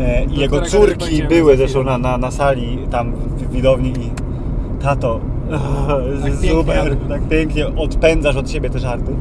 E, 0.00 0.24
I 0.24 0.40
jego 0.40 0.60
córki 0.62 1.22
były 1.22 1.56
zresztą 1.56 1.82
na, 1.84 1.98
na, 1.98 2.18
na 2.18 2.30
sali 2.30 2.78
tam 2.90 3.12
w 3.12 3.50
widowni 3.52 3.90
i 3.90 4.10
tato, 4.82 5.20
Tak 5.50 6.34
super, 6.50 6.84
pięknie. 6.88 7.08
tak 7.08 7.28
pięknie 7.28 7.66
odpędzasz 7.76 8.36
od 8.36 8.50
siebie 8.50 8.70
te 8.70 8.78
żarty. 8.78 9.12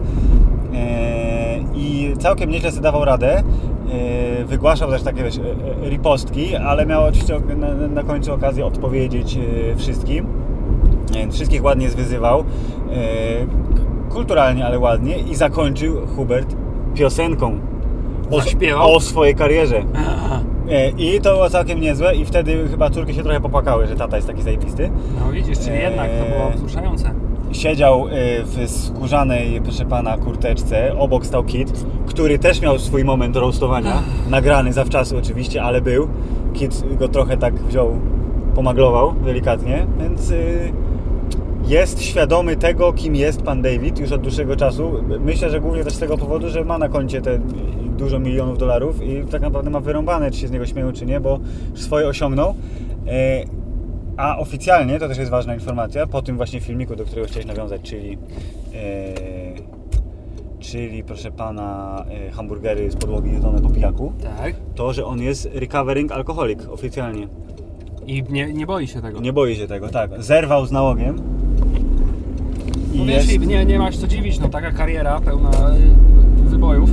E, 0.74 1.60
I 1.76 2.14
całkiem 2.20 2.50
nieźle 2.50 2.72
sobie 2.72 2.84
dawał 2.84 3.06
radę. 3.06 3.44
E, 3.92 4.46
Wygłaszał 4.46 4.90
też 4.92 5.04
takie 5.04 5.24
wiesz, 5.24 5.38
e, 5.38 5.42
e, 5.86 5.90
ripostki, 5.90 6.56
ale 6.56 6.86
miał 6.86 7.04
oczywiście 7.04 7.40
na, 7.58 7.74
na 7.88 8.04
końcu 8.04 8.34
okazję 8.34 8.66
odpowiedzieć 8.66 9.40
wszystkim. 9.78 10.28
Wszystkich 11.32 11.64
ładnie 11.64 11.90
zwyzywał. 11.90 12.44
Kulturalnie, 14.10 14.66
ale 14.66 14.80
ładnie. 14.80 15.18
I 15.20 15.36
zakończył 15.36 16.08
Hubert 16.16 16.56
piosenką 16.96 17.60
o, 18.32 18.42
Zaśpiewał? 18.42 18.96
o 18.96 19.00
swojej 19.00 19.36
karierze. 19.36 19.84
Aha. 19.96 20.40
I 20.98 21.22
to 21.22 21.34
było 21.34 21.50
całkiem 21.50 21.82
niezłe 21.82 22.16
i 22.16 22.26
wtedy 22.26 22.68
chyba 22.70 22.90
córki 22.90 23.14
się 23.14 23.24
trochę 23.24 23.42
popłakały, 23.42 23.88
że 23.88 23.96
tata 23.96 24.16
jest 24.16 24.28
taki 24.28 24.42
zajebisty. 24.42 24.90
No 25.20 25.32
widzisz, 25.32 25.60
czyli 25.60 25.80
jednak 25.80 26.10
to 26.12 26.36
było 26.38 26.50
wzruszające. 26.56 27.12
Siedział 27.52 28.06
w 28.44 28.70
skórzanej, 28.70 29.62
proszę 29.62 29.86
pana, 29.86 30.18
kurteczce. 30.18 30.98
Obok 30.98 31.26
stał 31.26 31.44
Kit, 31.44 31.86
który 32.18 32.40
też 32.40 32.62
miał 32.62 32.80
swój 32.80 33.04
moment 33.04 33.36
roastowania. 33.36 34.04
Nagrany 34.30 34.74
zawczasu 34.74 35.18
oczywiście, 35.18 35.64
ale 35.64 35.82
był. 35.82 36.08
Kit 36.54 36.84
go 37.00 37.08
trochę 37.08 37.38
tak 37.38 37.54
wziął, 37.54 37.92
pomaglował 38.56 39.14
delikatnie, 39.14 39.88
więc 40.00 40.32
y, 40.32 40.72
jest 41.68 42.04
świadomy 42.04 42.56
tego, 42.56 42.94
kim 42.94 43.16
jest 43.16 43.42
pan 43.42 43.62
David 43.62 44.00
już 44.00 44.12
od 44.12 44.22
dłuższego 44.22 44.56
czasu. 44.56 44.92
Myślę, 45.20 45.50
że 45.50 45.62
głównie 45.62 45.84
też 45.84 45.94
z 45.94 46.00
tego 46.00 46.18
powodu, 46.18 46.50
że 46.50 46.66
ma 46.66 46.78
na 46.78 46.90
koncie 46.90 47.22
te 47.22 47.40
dużo 47.98 48.20
milionów 48.20 48.58
dolarów 48.58 49.04
i 49.04 49.24
tak 49.32 49.42
naprawdę 49.42 49.70
ma 49.70 49.80
wyrąbane, 49.80 50.32
czy 50.32 50.40
się 50.40 50.48
z 50.48 50.52
niego 50.52 50.66
śmieją, 50.66 50.94
czy 50.94 51.06
nie, 51.06 51.20
bo 51.20 51.40
swoje 51.76 52.08
osiągnął. 52.08 52.56
E, 53.08 53.44
A 54.18 54.38
oficjalnie, 54.38 55.00
to 55.00 55.08
też 55.08 55.18
jest 55.18 55.32
ważna 55.32 55.54
informacja, 55.54 56.08
po 56.08 56.22
tym 56.22 56.38
właśnie 56.38 56.60
filmiku, 56.62 56.96
do 56.96 57.06
którego 57.06 57.28
chciałeś 57.28 57.46
nawiązać, 57.46 57.82
czyli 57.82 58.18
e, 58.74 59.47
czyli 60.60 61.04
proszę 61.04 61.32
pana 61.32 62.06
e, 62.28 62.32
hamburgery 62.32 62.92
z 62.92 62.96
podłogi 62.96 63.32
jedzone 63.32 63.62
po 63.62 63.70
pijaku, 63.70 64.14
Tak. 64.24 64.56
to, 64.76 64.94
że 64.94 65.06
on 65.06 65.22
jest 65.22 65.50
recovering 65.54 66.12
alkoholik 66.12 66.60
oficjalnie. 66.70 67.28
I 68.08 68.24
nie, 68.30 68.54
nie 68.54 68.66
boi 68.66 68.88
się 68.88 69.02
tego. 69.02 69.20
Nie 69.20 69.34
boi 69.34 69.56
się 69.56 69.68
tego, 69.68 69.90
tak. 69.90 70.24
Zerwał 70.24 70.66
z 70.66 70.72
nałogiem. 70.72 71.16
No 72.96 73.04
I 73.04 73.08
wiesz, 73.08 73.32
jest... 73.34 73.46
Nie, 73.48 73.66
nie 73.66 73.80
masz 73.80 73.98
co 73.98 74.08
dziwić, 74.08 74.40
no 74.40 74.50
taka 74.50 74.72
kariera 74.72 75.22
pełna 75.22 75.50
y, 75.50 76.50
wybojów. 76.50 76.90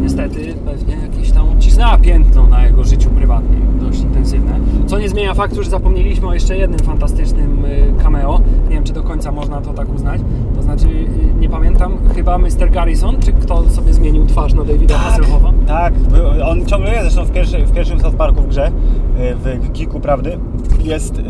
Niestety 0.00 0.54
pewnie 0.64 0.96
jakieś 0.96 1.32
tam 1.32 1.48
odcisnęła 1.78 1.98
piętno 1.98 2.46
na 2.46 2.64
jego 2.64 2.84
życiu 2.84 3.10
prywatnym, 3.10 3.78
dość 3.80 4.00
intensywne. 4.00 4.60
Co 4.86 4.98
nie 4.98 5.08
zmienia 5.08 5.34
faktu, 5.34 5.62
że 5.62 5.70
zapomnieliśmy 5.70 6.28
o 6.28 6.34
jeszcze 6.34 6.56
jednym 6.56 6.80
fantastycznym 6.80 7.64
y, 7.64 7.94
cameo. 8.02 8.40
Nie 8.68 8.74
wiem, 8.74 8.84
czy 8.84 8.92
do 8.92 9.02
końca 9.02 9.32
można 9.32 9.60
to 9.60 9.72
tak 9.72 9.94
uznać. 9.94 10.20
To 10.56 10.62
znaczy, 10.62 10.86
y, 10.86 11.40
nie 11.40 11.48
pamiętam, 11.48 11.98
chyba 12.14 12.38
Mr. 12.38 12.70
Garrison, 12.70 13.16
czy 13.20 13.32
kto 13.32 13.70
sobie 13.70 13.92
zmienił 13.94 14.26
twarz 14.26 14.54
na 14.54 14.64
Davida 14.64 14.98
Hasselhoffa? 14.98 15.52
Tak, 15.66 15.94
był- 15.94 16.48
on 16.50 16.66
ciągle 16.66 16.90
jest, 16.90 17.02
zresztą 17.02 17.24
w, 17.24 17.30
pierwszy, 17.30 17.58
w 17.58 17.72
pierwszym 17.72 18.00
South 18.00 18.16
Parku 18.16 18.42
w 18.42 18.48
grze, 18.48 18.66
y, 18.66 19.34
w 19.34 19.72
Kiku 19.72 20.00
Prawdy, 20.00 20.38
jest 20.84 21.18
y, 21.18 21.22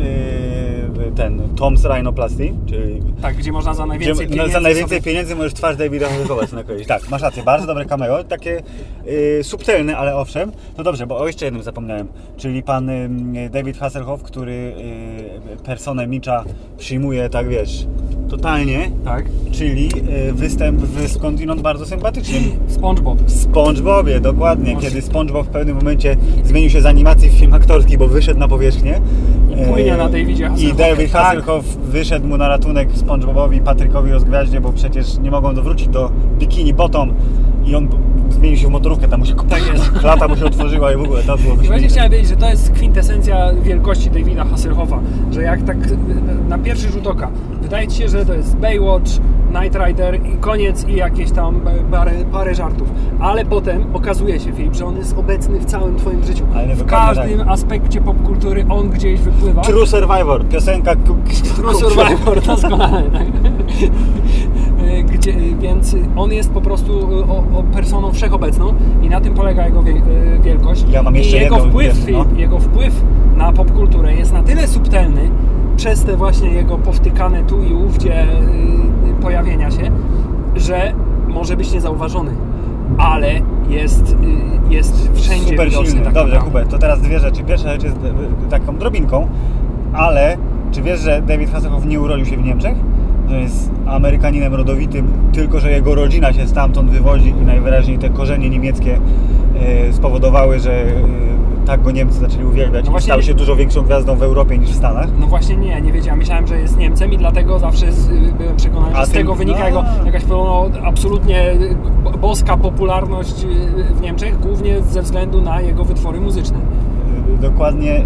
ten 1.17 1.41
Tom's 1.57 1.95
Rhinoplasty, 1.95 2.53
czyli 2.67 3.03
Tak, 3.23 3.37
gdzie 3.37 3.53
można 3.53 3.75
za 3.75 3.87
najwięcej 3.87 4.27
gdzie, 4.27 4.35
pieniędzy 4.35 4.53
za 4.53 4.61
najwięcej 4.61 4.99
sobie... 4.99 5.11
pieniędzy 5.13 5.37
możesz 5.37 5.55
twarz 5.55 5.77
Davida 5.77 6.09
Hasselhoffa 6.09 6.57
nakroić. 6.57 6.87
Tak, 6.89 7.11
masz 7.11 7.23
rację, 7.23 7.43
bardzo 7.43 7.67
dobre 7.67 7.85
cameo, 7.85 8.25
takie 8.25 8.63
y, 9.07 9.41
subtelne, 9.45 9.97
ale 9.97 10.17
owszem. 10.17 10.53
No 10.79 10.85
dobrze, 10.85 11.07
bo 11.07 11.19
o 11.19 11.27
jeszcze 11.27 11.45
jednym 11.45 11.63
zapomniałem, 11.63 12.09
czyli 12.37 12.63
pan 12.63 12.89
y, 12.91 13.09
David 13.51 13.79
Hasselhoff, 13.79 14.23
który 14.23 14.53
y, 15.55 15.63
personę 15.65 16.07
Mitcha 16.07 16.45
przyjmuje, 16.79 17.29
tak 17.29 17.49
wiesz, 17.49 17.87
totalnie, 18.31 18.91
Tak. 19.05 19.25
czyli 19.53 19.89
y, 20.29 20.33
występ 20.33 20.81
w 20.81 21.13
skądinąd 21.13 21.61
bardzo 21.61 21.87
sympatycznym 21.87 22.43
SpongeBob. 22.69 23.19
w 23.23 23.31
SpongeBobie, 23.43 24.21
dokładnie, 24.21 24.75
Może- 24.75 24.87
kiedy 24.89 25.03
SpongeBob 25.03 25.47
w 25.47 25.51
pewnym 25.51 25.77
momencie 25.77 26.17
zmienił 26.45 26.71
się 26.71 26.81
z 26.81 26.87
animacji 26.87 27.31
w 27.31 27.33
film 27.33 27.55
aktorski, 27.55 27.99
bo 27.99 28.09
wyszedł 28.09 28.41
na 28.41 28.49
powierzchnię. 28.49 29.01
I 29.63 29.67
płynie 29.73 29.95
E, 29.95 29.97
na 29.97 30.09
Davidzie 30.09 30.51
I 30.59 30.73
David 30.99 31.13
Tak. 31.13 31.23
Hasselhoff 31.23 31.65
wyszedł 31.65 32.27
mu 32.27 32.37
na 32.37 32.49
ratunek 32.49 32.89
SpongeBobowi 32.95 33.61
Patrykowi 33.61 34.13
Rozgwiaździe, 34.13 34.61
bo 34.61 34.73
przecież 34.73 35.19
nie 35.19 35.31
mogą 35.31 35.55
dowrócić 35.55 35.89
do 35.89 36.11
bikini 36.39 36.75
bottom 36.75 37.15
i 37.67 37.75
on 37.75 37.89
zmienił 38.31 38.59
się 38.59 38.69
w 38.69 38.71
motorówkę, 38.71 39.09
tam 39.09 39.21
mu 39.21 39.27
się 39.27 39.35
Tak 39.35 39.67
jest. 39.73 39.91
klata 40.01 40.29
mu 40.29 40.37
się 40.37 40.45
otworzyła 40.45 40.93
i 40.93 40.97
w 40.97 41.01
ogóle 41.01 41.23
to 41.23 41.37
było 41.37 41.55
I 41.55 41.67
właśnie 41.67 41.89
chciałem 41.89 42.11
powiedzieć, 42.11 42.31
że 42.31 42.37
to 42.37 42.51
jest 42.51 42.71
kwintesencja 42.71 43.53
wielkości 43.63 44.11
Davida 44.11 44.45
Hasselhoffa, 44.45 45.01
że 45.31 45.43
jak 45.43 45.63
tak 45.63 45.77
na 46.49 46.59
pierwszy 46.59 46.89
rzut 46.93 47.07
oka 47.07 47.31
wydaje 47.69 47.89
Ci 47.89 47.99
się, 47.99 48.09
że 48.09 48.27
to 48.27 48.35
jest 48.35 48.57
Baywatch, 48.57 49.11
Knight 49.51 49.79
Rider 49.87 50.27
i 50.27 50.37
koniec 50.41 50.89
i 50.89 50.95
jakieś 50.95 51.31
tam 51.31 51.61
parę, 51.91 52.13
parę 52.33 52.55
żartów, 52.55 52.89
ale 53.21 53.45
potem 53.45 53.85
okazuje 53.93 54.41
się, 54.41 54.53
Filip, 54.53 54.75
że 54.75 54.87
on 54.87 54.97
jest 54.97 55.19
obecny 55.19 55.59
w 55.59 55.65
całym 55.65 55.97
Twoim 55.97 56.25
życiu. 56.25 56.45
W 56.45 56.79
dokładnie 56.79 56.85
każdym 56.87 57.39
tak. 57.39 57.49
aspekcie 57.49 58.01
popkultury 58.01 58.67
on 58.69 58.91
gdzieś 58.91 59.21
wypływa. 59.21 59.63
True 59.63 59.87
Survivor, 59.87 60.49
piosenka 60.49 60.97
True 61.57 61.75
Survivor, 61.75 62.43
doskonale, 62.47 63.11
tak. 63.11 63.23
E, 64.89 65.03
Gdzie, 65.03 65.33
więc 65.61 65.97
on 66.17 66.33
jest 66.33 66.51
po 66.51 66.61
prostu 66.61 66.93
e, 66.93 67.29
o, 67.29 67.59
o 67.59 67.63
personą 67.63 68.13
wszechobecną 68.13 68.73
i 69.03 69.09
na 69.09 69.21
tym 69.21 69.35
polega 69.35 69.67
jego 69.67 69.83
wie, 69.83 69.93
e, 69.93 70.39
wielkość. 70.43 70.85
Ja 70.91 71.03
mam 71.03 71.17
jeszcze 71.17 71.37
I 71.37 71.41
jego 71.41 71.57
wpływ, 71.59 72.07
wiesz, 72.07 72.15
no. 72.15 72.25
jego 72.37 72.59
wpływ 72.59 73.03
na 73.37 73.53
popkulturę 73.53 74.15
jest 74.15 74.33
na 74.33 74.43
tyle 74.43 74.69
subtelny 74.69 75.31
przez 75.77 76.05
te 76.05 76.17
właśnie 76.17 76.51
jego 76.53 76.79
powtykane 76.79 77.45
tu 77.45 77.63
i 77.63 77.75
ówdzie 77.75 78.23
y, 78.25 79.23
pojawienia 79.23 79.71
się, 79.71 79.91
że 80.57 80.93
może 81.29 81.57
być 81.57 81.73
niezauważony. 81.73 82.31
Ale 82.99 83.33
jest, 83.69 84.17
jest 84.71 85.11
wszędzie 85.15 85.49
Super 85.49 85.69
widoczny 85.69 85.91
silny. 85.91 86.05
tak 86.05 86.15
Dobrze. 86.15 86.39
Hubert, 86.41 86.71
to 86.71 86.79
teraz 86.79 87.01
dwie 87.01 87.19
rzeczy. 87.19 87.43
Pierwsza 87.45 87.73
rzecz 87.73 87.83
jest 87.83 87.97
e, 87.97 88.51
taką 88.51 88.77
drobinką, 88.77 89.29
ale 89.93 90.37
czy 90.73 90.83
wiesz, 90.83 91.01
że 91.01 91.23
David 91.23 91.51
Hasselhoff 91.51 91.87
nie 91.87 92.01
urodził 92.01 92.27
się 92.27 92.37
w 92.37 92.45
Niemczech? 92.45 92.75
Że 93.31 93.41
jest 93.41 93.71
Amerykaninem 93.87 94.55
rodowitym, 94.55 95.09
tylko 95.33 95.61
że 95.61 95.71
jego 95.71 95.95
rodzina 95.95 96.33
się 96.33 96.47
stamtąd 96.49 96.91
wywodzi 96.91 97.29
i 97.29 97.47
najwyraźniej 97.47 97.99
te 97.99 98.11
korzenie 98.11 98.51
niemieckie 98.51 98.99
e, 99.89 99.93
spowodowały, 99.93 100.59
że 100.61 100.73
e, 100.83 100.87
tak 101.67 101.83
go 101.83 101.91
Niemcy 101.91 102.19
zaczęli 102.19 102.45
uwielbiać 102.45 102.87
No 102.91 102.99
i 102.99 103.03
stał 103.03 103.23
się 103.23 103.35
dużo 103.35 103.57
większą 103.57 103.83
gwiazdą 103.83 104.17
w 104.17 104.23
Europie 104.23 104.59
niż 104.59 104.71
w 104.71 104.75
Stanach. 104.75 105.09
No 105.21 105.27
właśnie 105.27 105.57
nie, 105.57 105.81
nie 105.81 105.93
wiedziałem. 105.93 106.19
Myślałem, 106.19 106.47
że 106.47 106.61
jest 106.61 106.77
Niemcem 106.79 107.13
i 107.13 107.19
dlatego 107.19 107.59
zawsze 107.59 107.93
z, 107.93 108.09
byłem 108.33 108.57
przekonany, 108.57 108.97
A 108.97 109.01
że 109.01 109.07
z 109.07 109.11
ty- 109.11 109.15
tego 109.19 109.35
wynika 109.35 109.59
no. 109.61 109.67
jego 109.67 109.85
jakaś 110.07 110.27
no, 110.29 110.71
absolutnie 110.85 111.53
b- 112.05 112.19
boska 112.19 112.57
popularność 112.57 113.45
y, 113.45 113.95
w 113.95 114.01
Niemczech, 114.01 114.41
głównie 114.41 114.83
ze 114.83 115.03
względu 115.03 115.41
na 115.41 115.61
jego 115.61 115.85
wytwory 115.85 116.21
muzyczne. 116.21 116.59
Y, 117.39 117.43
Dokładnie 117.43 117.97
y, 117.97 118.05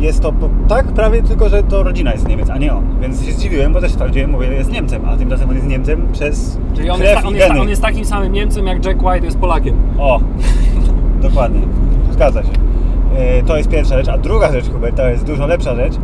jest 0.00 0.20
to 0.22 0.32
tak 0.68 0.86
prawie 0.86 1.22
tylko, 1.22 1.48
że 1.48 1.62
to 1.62 1.82
rodzina 1.82 2.12
jest 2.12 2.28
Niemiec, 2.28 2.50
a 2.50 2.58
nie 2.58 2.74
on. 2.74 2.84
Więc 3.00 3.24
się 3.24 3.32
zdziwiłem, 3.32 3.72
bo 3.72 3.80
też 3.80 3.92
sprawdziłem, 3.92 4.30
mówię, 4.30 4.46
jest 4.46 4.72
Niemcem, 4.72 5.02
a 5.08 5.16
tymczasem 5.16 5.48
on 5.48 5.54
jest 5.54 5.68
Niemcem 5.68 6.08
przez 6.12 6.58
Czyli 6.76 6.90
on 6.90 7.00
jest, 7.00 7.14
ta- 7.22 7.28
on, 7.28 7.34
jest, 7.34 7.50
on 7.50 7.68
jest 7.68 7.82
takim 7.82 8.04
samym 8.04 8.32
Niemcem 8.32 8.66
jak 8.66 8.84
Jack 8.86 9.02
White 9.02 9.24
jest 9.26 9.38
Polakiem. 9.38 9.76
O, 9.98 10.20
dokładnie. 11.22 11.60
Zgadza 12.10 12.42
się. 12.42 12.48
E, 13.16 13.42
To 13.42 13.56
jest 13.56 13.68
pierwsza 13.68 13.96
rzecz. 13.98 14.08
A 14.08 14.18
druga 14.18 14.52
rzecz, 14.52 14.70
Hubert, 14.70 14.96
to 14.96 15.08
jest 15.08 15.24
dużo 15.24 15.46
lepsza 15.46 15.74
rzecz. 15.76 15.94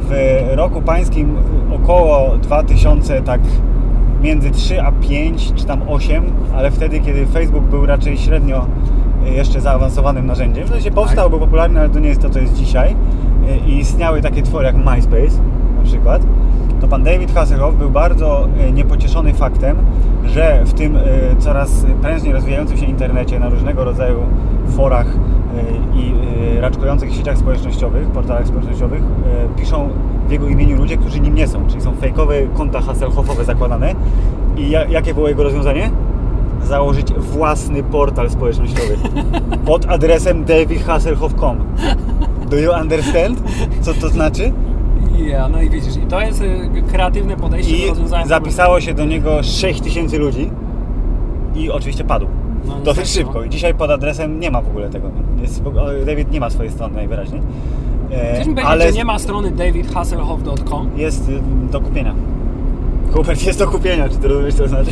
W 0.00 0.40
roku 0.54 0.82
pańskim 0.82 1.36
około 1.74 2.36
2000, 2.36 3.22
tak 3.22 3.40
między 4.22 4.50
3 4.50 4.82
a 4.82 4.92
5, 4.92 5.52
czy 5.54 5.64
tam 5.64 5.82
8, 5.88 6.24
ale 6.56 6.70
wtedy, 6.70 7.00
kiedy 7.00 7.26
Facebook 7.26 7.64
był 7.64 7.86
raczej 7.86 8.16
średnio 8.16 8.56
e, 8.56 8.66
jeszcze 9.24 9.60
zaawansowanym 9.60 10.26
narzędziem. 10.26 10.66
W 10.66 10.70
sensie 10.70 10.90
powstał, 10.90 11.30
był 11.30 11.38
popularny, 11.38 11.80
ale 11.80 11.88
to 11.88 11.98
nie 11.98 12.08
jest 12.08 12.22
to, 12.22 12.30
co 12.30 12.38
jest 12.38 12.54
dzisiaj. 12.54 12.96
E, 13.48 13.56
I 13.68 13.78
istniały 13.78 14.22
takie 14.22 14.42
twory 14.42 14.66
jak 14.66 14.76
MySpace 14.76 15.38
na 15.78 15.84
przykład. 15.84 16.22
To 16.80 16.88
pan 16.88 17.02
David 17.02 17.34
Hasselhoff 17.34 17.76
był 17.76 17.90
bardzo 17.90 18.48
e, 18.60 18.72
niepocieszony 18.72 19.34
faktem, 19.34 19.76
że 20.24 20.64
w 20.64 20.72
tym 20.72 20.96
e, 20.96 21.00
coraz 21.38 21.86
prężniej 22.02 22.32
rozwijającym 22.32 22.76
się 22.76 22.86
internecie, 22.86 23.40
na 23.40 23.48
różnego 23.48 23.84
rodzaju 23.84 24.18
forach 24.68 25.06
e, 25.06 25.98
i 25.98 26.14
e, 26.56 26.60
raczkujących 26.60 27.14
sieciach 27.14 27.38
społecznościowych, 27.38 28.08
portalach 28.08 28.46
społecznościowych, 28.46 29.02
e, 29.02 29.60
piszą 29.60 29.88
w 30.28 30.30
jego 30.30 30.48
imieniu 30.48 30.76
ludzie, 30.76 30.96
którzy 30.96 31.20
nim 31.20 31.34
nie 31.34 31.48
są, 31.48 31.66
czyli 31.66 31.80
są 31.80 31.94
fejkowe 31.94 32.34
konta 32.54 32.80
Hasselhoffowe 32.80 33.44
zakładane. 33.44 33.94
I 34.56 34.70
ja, 34.70 34.84
jakie 34.84 35.14
było 35.14 35.28
jego 35.28 35.42
rozwiązanie? 35.42 35.90
Założyć 36.64 37.12
własny 37.12 37.82
portal 37.82 38.30
społecznościowy 38.30 38.96
pod 39.66 39.86
adresem 39.86 40.44
davidhasselhoff.com. 40.44 41.58
Do 42.50 42.56
you 42.56 42.72
understand? 42.80 43.42
Co 43.80 43.94
to 43.94 44.08
znaczy? 44.08 44.52
Ja, 45.26 45.48
no 45.48 45.62
i 45.62 45.70
widzisz, 45.70 45.96
i 45.96 46.00
to 46.06 46.20
jest 46.20 46.40
y, 46.42 46.70
kreatywne 46.92 47.36
podejście 47.36 47.72
do 47.78 47.84
I 47.84 47.88
rozwiązania 47.88 48.26
zapisało 48.26 48.80
się 48.80 48.94
do 48.94 49.04
niego 49.04 49.42
6 49.42 49.80
tysięcy 49.80 50.18
ludzi 50.18 50.50
i 51.54 51.70
oczywiście 51.70 52.04
padł. 52.04 52.26
No, 52.66 52.74
Dosyć 52.84 53.00
niestety, 53.00 53.24
szybko. 53.24 53.38
no. 53.38 53.44
I 53.44 53.50
dzisiaj 53.50 53.74
pod 53.74 53.90
adresem 53.90 54.40
nie 54.40 54.50
ma 54.50 54.60
w 54.60 54.68
ogóle 54.68 54.88
tego. 54.90 55.10
Jest, 55.42 55.62
David 56.06 56.30
nie 56.32 56.40
ma 56.40 56.50
swojej 56.50 56.72
strony 56.72 56.94
najwyraźniej. 56.94 57.42
E, 58.10 58.34
Chcesz 58.34 58.46
mi 58.46 58.54
powiedzieć, 58.54 58.70
ale 58.72 58.92
nie 58.92 59.04
ma 59.04 59.18
strony 59.18 59.50
davidhasselhoff.com? 59.50 60.90
jest 60.96 61.28
y, 61.28 61.40
do 61.70 61.80
kupienia. 61.80 62.14
Hubert 63.12 63.42
jest 63.46 63.58
do 63.58 63.66
kupienia, 63.68 64.08
czy 64.08 64.16
ty 64.16 64.28
rozumiesz 64.28 64.54
co 64.54 64.62
to 64.62 64.68
znaczy? 64.68 64.90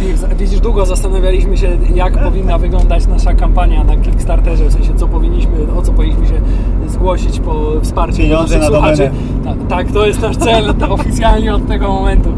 Widzisz, 0.38 0.60
długo 0.60 0.86
zastanawialiśmy 0.86 1.56
się, 1.56 1.68
jak 1.94 2.24
powinna 2.24 2.58
wyglądać 2.58 3.06
nasza 3.06 3.34
kampania 3.34 3.84
na 3.84 3.96
Kickstarterze, 3.96 4.64
w 4.64 4.72
sensie 4.72 4.94
co 4.96 5.08
powinniśmy, 5.08 5.52
o 5.78 5.82
co 5.82 5.92
powinniśmy 5.92 6.26
się 6.26 6.40
zgłosić 6.86 7.40
po 7.40 7.80
wsparciu 7.82 8.16
Pieniądze 8.18 8.58
na 8.58 8.70
domenę. 8.70 9.10
Tak, 9.44 9.56
tak, 9.68 9.92
to 9.92 10.06
jest 10.06 10.20
nasz 10.22 10.36
cel 10.36 10.74
oficjalnie 10.90 11.54
od 11.54 11.66
tego 11.68 11.88
momentu. 11.88 12.32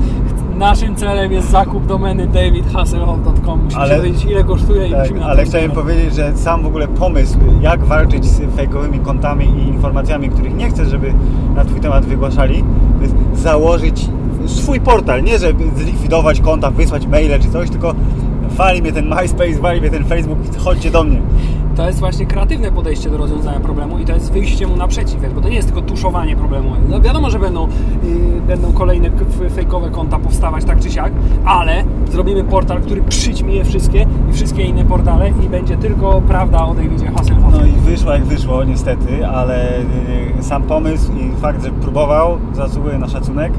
Naszym 0.57 0.97
celem 0.97 1.33
jest 1.33 1.51
zakup 1.51 1.87
domeny 1.87 2.27
davidhasselhoff.com. 2.27 3.61
Musimy 3.65 3.83
Ale- 3.83 3.91
się 3.95 3.97
dowiedzieć, 4.03 4.25
ile 4.25 4.45
kosztuje 4.45 4.89
i 4.89 4.91
Tak, 4.91 5.01
musimy 5.01 5.21
na 5.21 5.27
ale 5.27 5.45
chciałem 5.45 5.71
zbierać. 5.71 5.85
powiedzieć, 5.85 6.15
że 6.15 6.37
sam 6.37 6.63
w 6.63 6.67
ogóle 6.67 6.89
pomysł, 6.89 7.39
jak 7.61 7.85
walczyć 7.85 8.25
z 8.25 8.57
fejkowymi 8.57 8.99
kontami 8.99 9.45
i 9.45 9.69
informacjami, 9.69 10.29
których 10.29 10.57
nie 10.57 10.69
chcesz, 10.71 10.89
żeby 10.89 11.15
na 11.57 11.65
Twój 11.65 11.81
temat 11.81 12.05
wygłaszali, 12.07 12.65
to 12.99 13.03
jest 13.03 13.15
założyć 13.35 14.09
swój 14.47 14.81
portal. 14.81 15.23
Nie, 15.23 15.39
żeby 15.39 15.65
zlikwidować 15.77 16.41
konta, 16.41 16.71
wysłać 16.71 17.07
maile 17.07 17.41
czy 17.41 17.51
coś, 17.51 17.71
tylko 17.71 17.95
wali 18.51 18.83
mnie 18.83 18.93
ten 18.93 19.09
MySpace, 19.09 19.61
wali 19.61 19.81
mnie 19.81 19.91
ten 19.91 20.05
Facebook, 20.05 20.39
chodźcie 20.59 20.91
do 20.91 21.05
mnie. 21.05 21.21
To 21.77 21.87
jest 21.87 22.01
właśnie 22.01 22.27
kreatywne 22.27 22.73
podejście 22.73 23.11
do 23.11 23.17
rozwiązania 23.17 23.61
problemu 23.61 23.99
i 23.99 24.05
to 24.05 24.13
jest 24.13 24.33
wyjście 24.33 24.67
mu 24.67 24.77
naprzeciw, 24.77 25.35
bo 25.35 25.41
to 25.41 25.49
nie 25.49 25.55
jest 25.57 25.69
tylko 25.69 25.83
tuszowanie 25.83 26.37
problemu. 26.37 26.71
No 26.89 27.01
wiadomo, 27.01 27.31
że 27.31 27.39
będą, 27.39 27.69
yy, 27.69 28.41
będą 28.47 28.73
kolejne 28.73 29.11
fejkowe 29.55 29.91
konta 29.91 30.19
powstawać 30.19 30.65
tak 30.65 30.81
czy 30.81 30.91
siak, 30.91 31.13
ale 31.45 31.85
zrobimy 32.11 32.45
portal, 32.45 32.81
który 32.81 33.03
przyćmi 33.03 33.55
je 33.55 33.65
wszystkie 33.65 34.07
i 34.31 34.33
wszystkie 34.33 34.63
inne 34.63 34.85
portale 34.85 35.31
i 35.45 35.49
będzie 35.49 35.77
tylko 35.77 36.23
prawda 36.29 36.65
o 36.65 36.75
Davidzie 36.75 37.07
Hasselhoffie. 37.07 37.59
No 37.59 37.67
i 37.67 37.73
wyszło 37.73 38.13
jak 38.13 38.25
wyszło 38.25 38.65
niestety, 38.65 39.27
ale 39.27 39.81
y, 39.81 40.43
sam 40.43 40.63
pomysł 40.63 41.13
i 41.13 41.41
fakt, 41.41 41.65
że 41.65 41.71
próbował 41.71 42.39
zasługuje 42.53 42.99
na 42.99 43.09
szacunek 43.09 43.53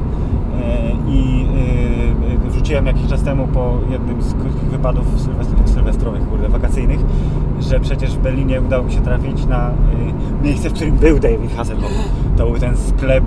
i 1.08 1.46
y, 2.42 2.46
y, 2.46 2.50
wrzuciłem 2.50 2.86
jakiś 2.86 3.06
czas 3.06 3.22
temu 3.22 3.48
po 3.48 3.78
jednym 3.90 4.22
z 4.22 4.34
krótkich 4.34 4.70
wypadów 4.70 5.06
sylwestr- 5.06 5.68
sylwestrowych, 5.68 6.28
kurde, 6.28 6.48
wakacyjnych, 6.48 7.00
że 7.62 7.80
przecież 7.80 8.10
w 8.10 8.18
Berlinie 8.18 8.60
udało 8.60 8.84
mi 8.84 8.92
się 8.92 9.00
trafić 9.00 9.46
na 9.46 9.70
y, 9.70 10.44
miejsce, 10.44 10.70
w 10.70 10.72
którym 10.72 10.96
był 10.96 11.18
David 11.18 11.56
Hasselhoff. 11.56 11.92
To 12.36 12.46
był 12.46 12.58
ten 12.58 12.76
sklep, 12.76 13.24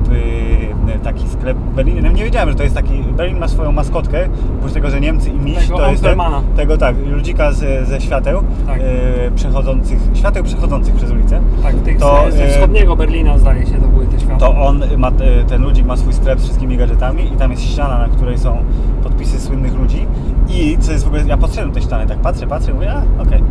y, 0.95 0.99
taki 1.03 1.29
sklep 1.29 1.57
w 1.57 1.75
Berlinie. 1.75 2.01
No 2.01 2.11
nie 2.11 2.23
wiedziałem, 2.23 2.49
że 2.49 2.55
to 2.55 2.63
jest 2.63 2.75
taki, 2.75 3.03
Berlin 3.17 3.39
ma 3.39 3.47
swoją 3.47 3.71
maskotkę, 3.71 4.27
oprócz 4.59 4.73
tego, 4.73 4.89
że 4.89 5.01
Niemcy 5.01 5.29
i 5.29 5.33
miś, 5.33 5.57
Tego 5.57 5.77
to 5.77 5.91
jest 5.91 6.03
ten, 6.03 6.19
tego 6.55 6.77
tak, 6.77 6.95
ludzika 7.11 7.51
ze, 7.51 7.85
ze 7.85 8.01
świateł 8.01 8.43
Tak. 8.67 8.79
y, 8.81 8.83
przechodzących, 9.35 9.99
świateł 10.13 10.43
przechodzących 10.43 10.95
przez 10.95 11.11
ulicę. 11.11 11.41
tak, 11.63 11.75
tych 11.75 11.97
to, 11.99 12.25
ze, 12.29 12.37
ze 12.37 12.47
wschodniego 12.47 12.95
Berlina 12.95 13.37
zdaje 13.37 13.65
się, 13.65 13.73
to 13.73 13.87
były 13.87 14.05
te 14.07 14.19
światła. 14.19 14.37
To 14.37 14.61
on, 14.61 14.83
ma, 14.97 15.11
ten 15.47 15.61
ludzik 15.61 15.85
ma 15.85 15.97
swój 15.97 16.13
sklep 16.13 16.39
z 16.39 16.43
wszystkimi 16.43 16.77
gadżetami 16.77 17.33
i 17.33 17.35
tam 17.37 17.51
jest 17.51 17.63
ściana, 17.63 17.97
na 17.97 18.07
której 18.07 18.37
są 18.37 18.57
podpisy 19.03 19.39
słynnych 19.39 19.73
ludzi 19.75 20.07
i 20.49 20.77
co 20.79 20.91
jest 20.91 21.03
w 21.03 21.07
ogóle, 21.07 21.23
ja 21.27 21.37
podszedłem 21.37 21.69
do 21.69 21.73
tej 21.73 21.83
ściany, 21.83 22.07
tak 22.07 22.19
patrzę, 22.19 22.47
patrzę, 22.47 22.73
mówię, 22.73 22.93
a 22.93 23.21
okej. 23.21 23.43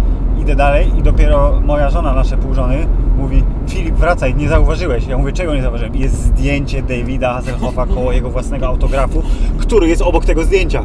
Idę 0.45 0.57
dalej 0.57 0.99
i 0.99 1.03
dopiero 1.03 1.61
moja 1.61 1.91
żona, 1.91 2.12
nasze 2.12 2.37
pół 2.37 2.55
żony, 2.55 2.87
mówi 3.16 3.43
Filip 3.69 3.95
wracaj, 3.95 4.35
nie 4.35 4.49
zauważyłeś. 4.49 5.07
Ja 5.07 5.19
mówię, 5.19 5.33
czego 5.33 5.55
nie 5.55 5.62
zauważyłem? 5.62 5.97
Jest 5.97 6.15
zdjęcie 6.15 6.83
Davida 6.83 7.35
Hasselhoffa 7.35 7.87
koło 7.87 8.12
jego 8.12 8.31
własnego 8.31 8.66
autografu, 8.66 9.23
który 9.59 9.89
jest 9.89 10.03
obok 10.03 10.25
tego 10.25 10.45
zdjęcia. 10.45 10.85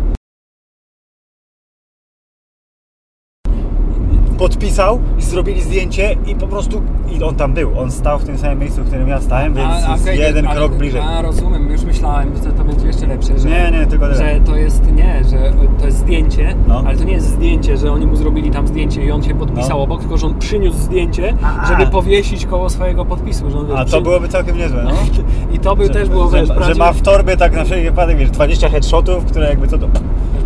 Podpisał, 4.64 5.00
zrobili 5.20 5.62
zdjęcie 5.62 6.16
i 6.26 6.36
po 6.36 6.48
prostu 6.48 6.82
i 7.12 7.24
on 7.24 7.36
tam 7.36 7.54
był. 7.54 7.80
On 7.80 7.92
stał 7.92 8.20
w 8.20 8.24
tym 8.24 8.38
samym 8.38 8.60
miejscu, 8.60 8.82
w 8.84 8.88
którym 8.88 9.08
ja 9.08 9.22
stałem, 9.22 9.54
więc 9.54 9.70
A- 9.88 9.92
jest 9.92 10.06
jeden 10.20 10.48
ale- 10.48 10.56
krok 10.56 10.76
bliżej. 10.76 11.02
A, 11.02 11.22
rozumiem, 11.22 11.72
już 11.72 11.82
myślałem, 11.84 12.32
że 12.44 12.52
to 12.52 12.64
będzie 12.64 12.88
jeszcze 12.88 13.08
lepsze, 13.08 13.40
że, 13.40 13.50
Nie, 13.50 13.72
nie, 13.72 13.86
tylko 13.88 14.06
tyle. 14.06 14.18
że 14.18 14.40
to 14.46 14.56
jest, 14.56 14.92
nie, 14.92 15.22
że 15.30 15.54
to 15.80 15.86
jest 15.86 15.98
zdjęcie, 15.98 16.56
No. 16.68 16.84
ale 16.88 16.98
to 16.98 17.04
nie 17.04 17.14
jest 17.14 17.28
zdjęcie, 17.28 17.78
że 17.78 17.92
oni 17.92 18.06
mu 18.06 18.16
zrobili 18.16 18.52
tam 18.52 18.68
zdjęcie 18.68 19.06
i 19.06 19.12
on 19.12 19.24
się 19.24 19.36
podpisał 19.36 19.78
No. 19.78 19.84
obok, 19.84 20.00
tylko 20.02 20.18
że 20.18 20.28
on 20.28 20.40
przyniósł 20.40 20.78
zdjęcie, 20.78 21.34
A. 21.44 21.66
żeby 21.68 21.88
powiesić 21.88 22.46
koło 22.46 22.70
swojego 22.70 23.06
podpisu. 23.06 23.50
Że 23.52 23.58
on, 23.60 23.66
A 23.72 23.78
to 23.78 23.86
przy- 23.86 24.02
byłoby 24.02 24.28
całkiem 24.28 24.58
niezłe, 24.58 24.84
no. 24.84 24.92
I 25.56 25.60
to 25.60 25.76
by 25.76 25.84
Że- 25.84 25.90
też 25.94 26.10
było, 26.10 26.30
że, 26.30 26.38
wiesz, 26.46 26.50
że 26.68 26.76
ma 26.76 26.94
w 26.94 27.02
torbie 27.02 27.38
tak 27.38 27.54
na 27.56 27.64
wszelki 27.66 27.86
wypadek, 27.86 28.18
wiesz, 28.18 28.32
20 28.32 28.70
headshotów, 28.70 29.26
które 29.26 29.50
jakby 29.50 29.68
co 29.68 29.78
to... 29.78 29.88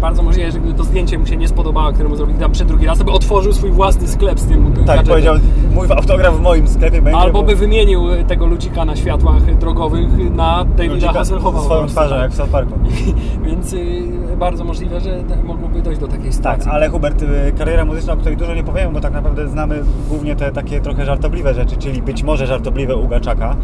bardzo 0.03 0.23
możliwe, 0.23 0.51
że 0.51 0.59
gdyby 0.59 0.73
to 0.77 0.83
zdjęcie 0.83 1.19
mu 1.19 1.25
się 1.25 1.37
nie 1.37 1.47
spodobało, 1.47 1.91
które 1.91 2.09
mu 2.09 2.15
zrobili 2.15 2.39
tam 2.39 2.51
przed 2.51 2.67
drugi 2.67 2.85
raz, 2.85 2.97
to 2.97 3.03
by 3.05 3.11
otworzył 3.11 3.53
swój 3.53 3.71
własny 3.71 4.07
sklep 4.07 4.39
z 4.39 4.45
tym 4.45 4.73
Tak, 4.73 4.85
gadżetem. 4.85 5.05
powiedział, 5.07 5.35
mój 5.75 5.87
autograf 5.89 6.35
w 6.37 6.39
moim 6.41 6.67
sklepie 6.67 7.01
będzie... 7.01 7.19
Albo 7.19 7.39
bo- 7.41 7.47
by 7.47 7.55
wymienił 7.55 8.01
tego 8.27 8.45
ludzika 8.45 8.85
na 8.85 8.95
światłach 8.95 9.57
drogowych 9.57 10.35
na 10.35 10.65
Davida 10.77 11.13
Hasselhoffa. 11.13 11.61
Swoją 11.61 11.87
twarzą, 11.87 12.09
tak. 12.09 12.21
jak 12.21 12.31
w 12.31 12.35
South 12.35 12.49
Parku. 12.51 12.73
Więc 13.47 13.73
y, 13.73 14.03
bardzo 14.39 14.63
możliwe, 14.63 14.99
że 15.01 15.23
mogłoby 15.43 15.81
dojść 15.81 16.01
do 16.01 16.07
takiej 16.07 16.25
Tak, 16.25 16.33
sytuacji. 16.33 16.71
ale 16.71 16.89
Hubert, 16.89 17.21
y, 17.21 17.27
kariera 17.57 17.85
muzyczna, 17.85 18.13
o 18.13 18.17
której 18.17 18.37
dużo 18.37 18.55
nie 18.55 18.63
powiemy, 18.63 18.93
bo 18.93 19.01
tak 19.01 19.13
naprawdę 19.13 19.47
znamy 19.47 19.83
głównie 20.09 20.35
te 20.35 20.51
takie 20.51 20.81
trochę 20.81 21.05
żartobliwe 21.05 21.53
rzeczy, 21.53 21.77
czyli 21.77 22.01
być 22.01 22.23
może 22.23 22.47
żartobliwe 22.47 22.95
u 22.95 23.07
Gaczaka. 23.07 23.55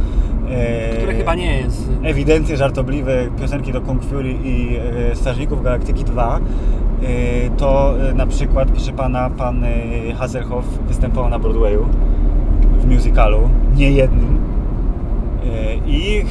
E, 0.49 0.97
Które 0.97 1.13
chyba 1.13 1.35
nie 1.35 1.57
jest. 1.57 1.89
Ewidentnie 2.03 2.57
żartobliwe 2.57 3.27
piosenki 3.41 3.71
do 3.71 3.81
Kung 3.81 4.03
Fury 4.03 4.31
i 4.43 4.77
e, 5.11 5.15
Strażników 5.15 5.63
Galaktyki 5.63 6.03
2. 6.03 6.39
E, 6.39 6.39
to 7.57 7.93
na 8.15 8.27
przykład, 8.27 8.71
proszę 8.71 8.91
pana, 8.91 9.29
pan 9.29 9.65
Hasselhoff 10.17 10.65
występował 10.87 11.29
na 11.29 11.39
Broadwayu 11.39 11.85
w 12.79 12.85
musicalu, 12.85 13.49
nie 13.75 13.91
jednym. 13.91 14.39
I 15.87 16.25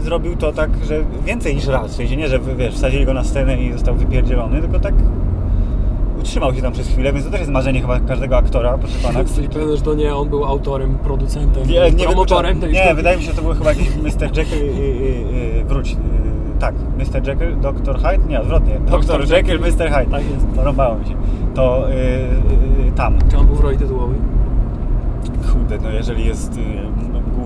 zrobił 0.00 0.36
to 0.36 0.52
tak, 0.52 0.70
że 0.84 1.04
więcej 1.26 1.54
niż 1.54 1.66
raz. 1.66 1.92
W 1.92 1.94
sensie 1.94 2.16
nie, 2.16 2.28
że 2.28 2.38
wiesz, 2.38 2.74
wsadzili 2.74 3.06
go 3.06 3.14
na 3.14 3.24
scenę 3.24 3.62
i 3.62 3.72
został 3.72 3.94
wypierdzielony, 3.94 4.60
tylko 4.60 4.80
tak 4.80 4.94
utrzymał 6.20 6.54
się 6.54 6.62
tam 6.62 6.72
przez 6.72 6.88
chwilę, 6.88 7.12
więc 7.12 7.24
to 7.24 7.30
też 7.30 7.40
jest 7.40 7.52
marzenie 7.52 7.80
chyba 7.80 8.00
każdego 8.00 8.36
aktora, 8.36 8.78
proszę 8.78 8.94
pana. 9.02 9.20
Jesteś 9.20 9.48
pewien, 9.48 9.76
że 9.76 9.82
to 9.82 9.94
nie 9.94 10.14
on 10.16 10.28
był 10.28 10.44
autorem, 10.44 10.98
producentem, 10.98 11.68
Nie, 11.68 11.90
nie 11.90 12.04
promotorem 12.04 12.60
tej 12.60 12.72
Nie, 12.72 12.94
wydaje 12.94 13.16
mi 13.16 13.22
się, 13.22 13.30
że 13.30 13.36
to 13.36 13.42
był 13.42 13.54
chyba 13.54 13.70
jakiś 13.72 13.96
Mr. 13.96 14.36
Jekyll 14.38 14.66
i, 14.66 14.78
i, 14.78 15.60
i, 15.60 15.64
wróć. 15.64 15.92
y, 15.92 15.96
Tak, 16.60 16.74
Mr. 16.98 17.28
Jekyll, 17.28 17.56
Dr. 17.60 17.96
Hyde? 17.96 18.28
Nie, 18.28 18.40
odwrotnie. 18.40 18.80
Dr. 18.86 19.06
Dr. 19.06 19.30
Jekyll. 19.36 19.60
Mr. 19.60 19.90
Hyde. 19.90 20.10
Tak 20.10 20.22
jest. 20.30 20.46
Porąbało 20.56 20.94
mi 20.98 21.04
się. 21.06 21.14
To 21.54 21.90
y, 21.90 21.92
y, 21.94 22.88
y, 22.88 22.92
tam. 22.96 23.14
Czy 23.30 23.36
on 23.36 23.46
był 23.46 23.54
w 23.56 23.60
roli 23.60 23.78
tytułowej? 23.78 24.18
Kurde, 25.52 25.78
no 25.82 25.90
jeżeli 25.90 26.26
jest 26.26 26.56
y, 26.56 26.60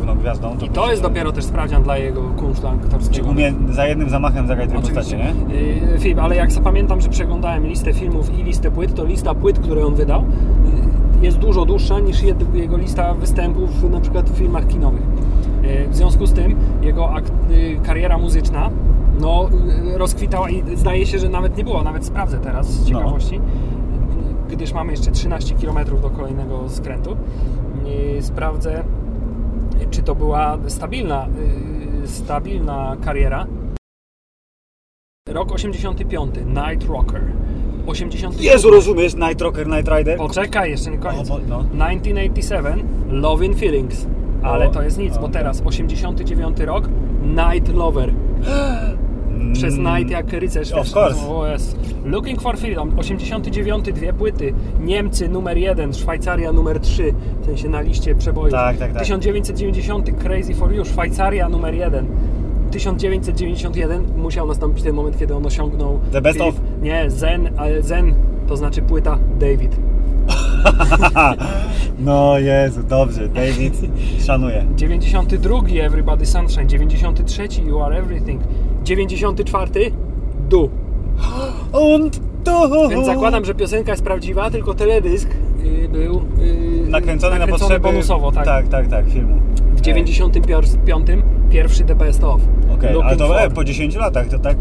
główną 0.05 0.21
gwiazdą, 0.23 0.57
to... 0.59 0.67
I 0.67 0.69
to 0.69 0.91
jest 0.91 1.03
dopiero 1.03 1.33
też 1.33 1.45
sprawdzian 1.45 1.83
dla 1.83 1.99
jego 1.99 2.23
kunsztu 2.23 2.63
Czy 2.63 2.69
aktorskiego. 2.69 3.31
umie 3.31 3.53
za 3.71 3.87
jednym 3.87 4.11
zamachem 4.11 4.47
zagrać 4.47 4.69
dwie 4.69 4.81
postacie, 4.81 5.17
nie? 5.17 5.55
Yy, 5.93 5.99
Film, 5.99 6.19
ale 6.19 6.37
jak 6.37 6.53
zapamiętam, 6.53 7.01
że 7.01 7.09
przeglądałem 7.09 7.67
listę 7.67 7.93
filmów 7.93 8.39
i 8.39 8.43
listę 8.43 8.71
płyt, 8.71 8.95
to 8.95 9.05
lista 9.05 9.35
płyt, 9.35 9.59
które 9.59 9.87
on 9.87 9.95
wydał, 9.95 10.23
yy, 10.23 11.25
jest 11.27 11.39
dużo 11.39 11.65
dłuższa 11.65 12.01
niż 12.01 12.23
jego 12.55 12.77
lista 12.77 13.15
występów 13.15 13.91
na 13.91 14.01
przykład 14.01 14.31
w 14.31 14.39
filmach 14.39 14.67
kinowych. 14.67 15.03
Yy, 15.63 15.89
W 15.89 15.97
związku 15.97 16.27
z 16.27 16.33
tym 16.33 16.57
jego 16.83 17.11
yy, 17.51 17.81
kariera 17.83 18.19
muzyczna 18.19 18.71
no, 19.21 19.49
rozkwitała 19.95 20.51
i 20.51 20.77
zdaje 20.77 21.07
się, 21.07 21.19
że 21.19 21.29
nawet 21.29 21.57
nie 21.57 21.65
było, 21.65 21.83
nawet 21.83 22.05
sprawdzę 22.07 22.39
teraz 22.39 22.67
z 22.71 22.89
ciekawości, 22.89 23.35
yy, 23.35 23.41
gdyż 24.57 24.73
mamy 24.73 24.91
jeszcze 24.93 25.11
13 25.11 25.55
km 25.55 26.01
do 26.03 26.11
kolejnego 26.11 26.69
skrętu. 26.69 27.17
Sprawdzę, 28.21 28.85
czy 29.91 30.03
to 30.03 30.15
była 30.15 30.59
stabilna, 30.69 31.29
yy, 32.01 32.09
stabilna 32.09 32.97
kariera. 33.05 33.47
Rok 35.29 35.53
85, 35.53 36.35
Night 36.47 36.89
Rocker. 36.89 37.23
87. 37.87 38.39
Jezu, 38.41 38.71
rozumiesz? 38.71 39.15
Night 39.15 39.41
Rocker, 39.41 39.67
Night 39.67 39.89
Rider? 39.89 40.19
Poczekaj, 40.19 40.71
jeszcze 40.71 40.91
nie 40.91 40.99
koniec. 40.99 41.31
O, 41.31 41.35
bo- 41.35 41.41
no. 41.49 41.59
1987, 41.65 42.89
Loving 43.09 43.59
Feelings. 43.59 44.07
Ale 44.43 44.71
to 44.71 44.83
jest 44.83 44.99
nic, 44.99 45.19
bo 45.19 45.29
teraz 45.29 45.63
89 45.65 46.61
rok, 46.61 46.89
Night 47.23 47.75
Lover. 47.75 48.13
Przez 49.55 49.79
Night 49.79 50.11
jak 50.11 50.33
rycerz. 50.33 50.73
Of 50.73 50.97
course. 50.97 51.53
Jest. 51.53 51.79
Looking 52.05 52.43
for 52.43 52.59
Freedom, 52.59 52.99
89, 52.99 53.85
dwie 53.93 54.13
płyty. 54.13 54.55
Niemcy 54.81 55.29
numer 55.29 55.59
1, 55.59 55.93
Szwajcaria 55.95 56.53
numer 56.53 56.81
3, 56.81 57.15
w 57.43 57.47
sensie 57.47 57.69
na 57.69 57.81
liście 57.81 58.15
przebojów. 58.15 58.53
Tak, 58.53 58.77
tak, 58.79 58.93
tak. 58.93 59.03
1990 59.03 60.11
Crazy 60.23 60.55
for 60.55 60.75
You, 60.75 60.85
Szwajcaria 60.85 61.49
numer 61.49 61.75
1. 61.75 62.07
1991 62.71 64.05
musiał 64.17 64.47
nastąpić 64.47 64.85
ten 64.85 64.95
moment, 64.95 65.19
kiedy 65.19 65.35
on 65.35 65.47
osiągnął. 65.47 66.01
The 66.13 66.21
best 66.21 66.39
Filip- 66.39 66.49
of? 66.49 66.55
Nie, 66.83 67.11
Zen, 67.11 67.51
ale 67.57 67.83
Zen 67.83 68.15
to 68.49 68.57
znaczy 68.57 68.83
płyta 68.83 69.19
David. 69.39 69.77
No 71.99 72.39
Jezu, 72.39 72.83
dobrze, 72.83 73.29
David, 73.29 73.81
szanuję. 74.27 74.67
92 74.77 75.59
Everybody 75.83 76.27
Sunshine, 76.27 76.67
93 76.69 77.49
You 77.67 77.83
Are 77.83 77.97
Everything, 77.99 78.43
94 78.85 79.91
Du. 80.49 80.71
Und 81.73 82.21
du. 82.45 82.89
Więc 82.91 83.07
zakładam, 83.07 83.45
że 83.45 83.55
piosenka 83.55 83.91
jest 83.91 84.05
prawdziwa, 84.05 84.51
tylko 84.51 84.75
teledysk 84.75 85.29
y, 85.65 85.89
był 85.89 86.23
y, 86.39 86.89
Nakręcony, 86.89 87.39
na 87.39 87.47
potrzeby... 87.47 87.81
bonusowo, 87.81 88.33
tak. 88.33 88.45
Tak, 88.45 88.69
tak, 88.69 88.89
tak, 88.89 89.07
filmu. 89.09 89.41
W 89.77 89.81
95 89.81 91.07
pierwszy 91.51 91.85
The 91.85 91.95
Best 91.95 92.25
Of. 92.25 92.41
Okej, 92.75 92.89
ale 92.89 92.95
Looking 92.95 93.19
to 93.19 93.41
e, 93.41 93.51
po 93.51 93.65
10 93.65 93.97
latach 93.97 94.29
to 94.29 94.39
tak 94.39 94.57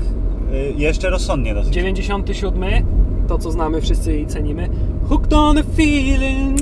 y, 0.54 0.74
jeszcze 0.78 1.10
rozsądnie 1.10 1.54
dosyć. 1.54 1.74
97 1.74 2.86
to 3.28 3.38
co 3.38 3.52
znamy 3.52 3.82
wszyscy 3.82 4.18
i 4.18 4.28
cenimy. 4.28 4.70
Hooked 5.10 5.34
on 5.34 5.58
a 5.58 5.64
feeling. 5.76 6.60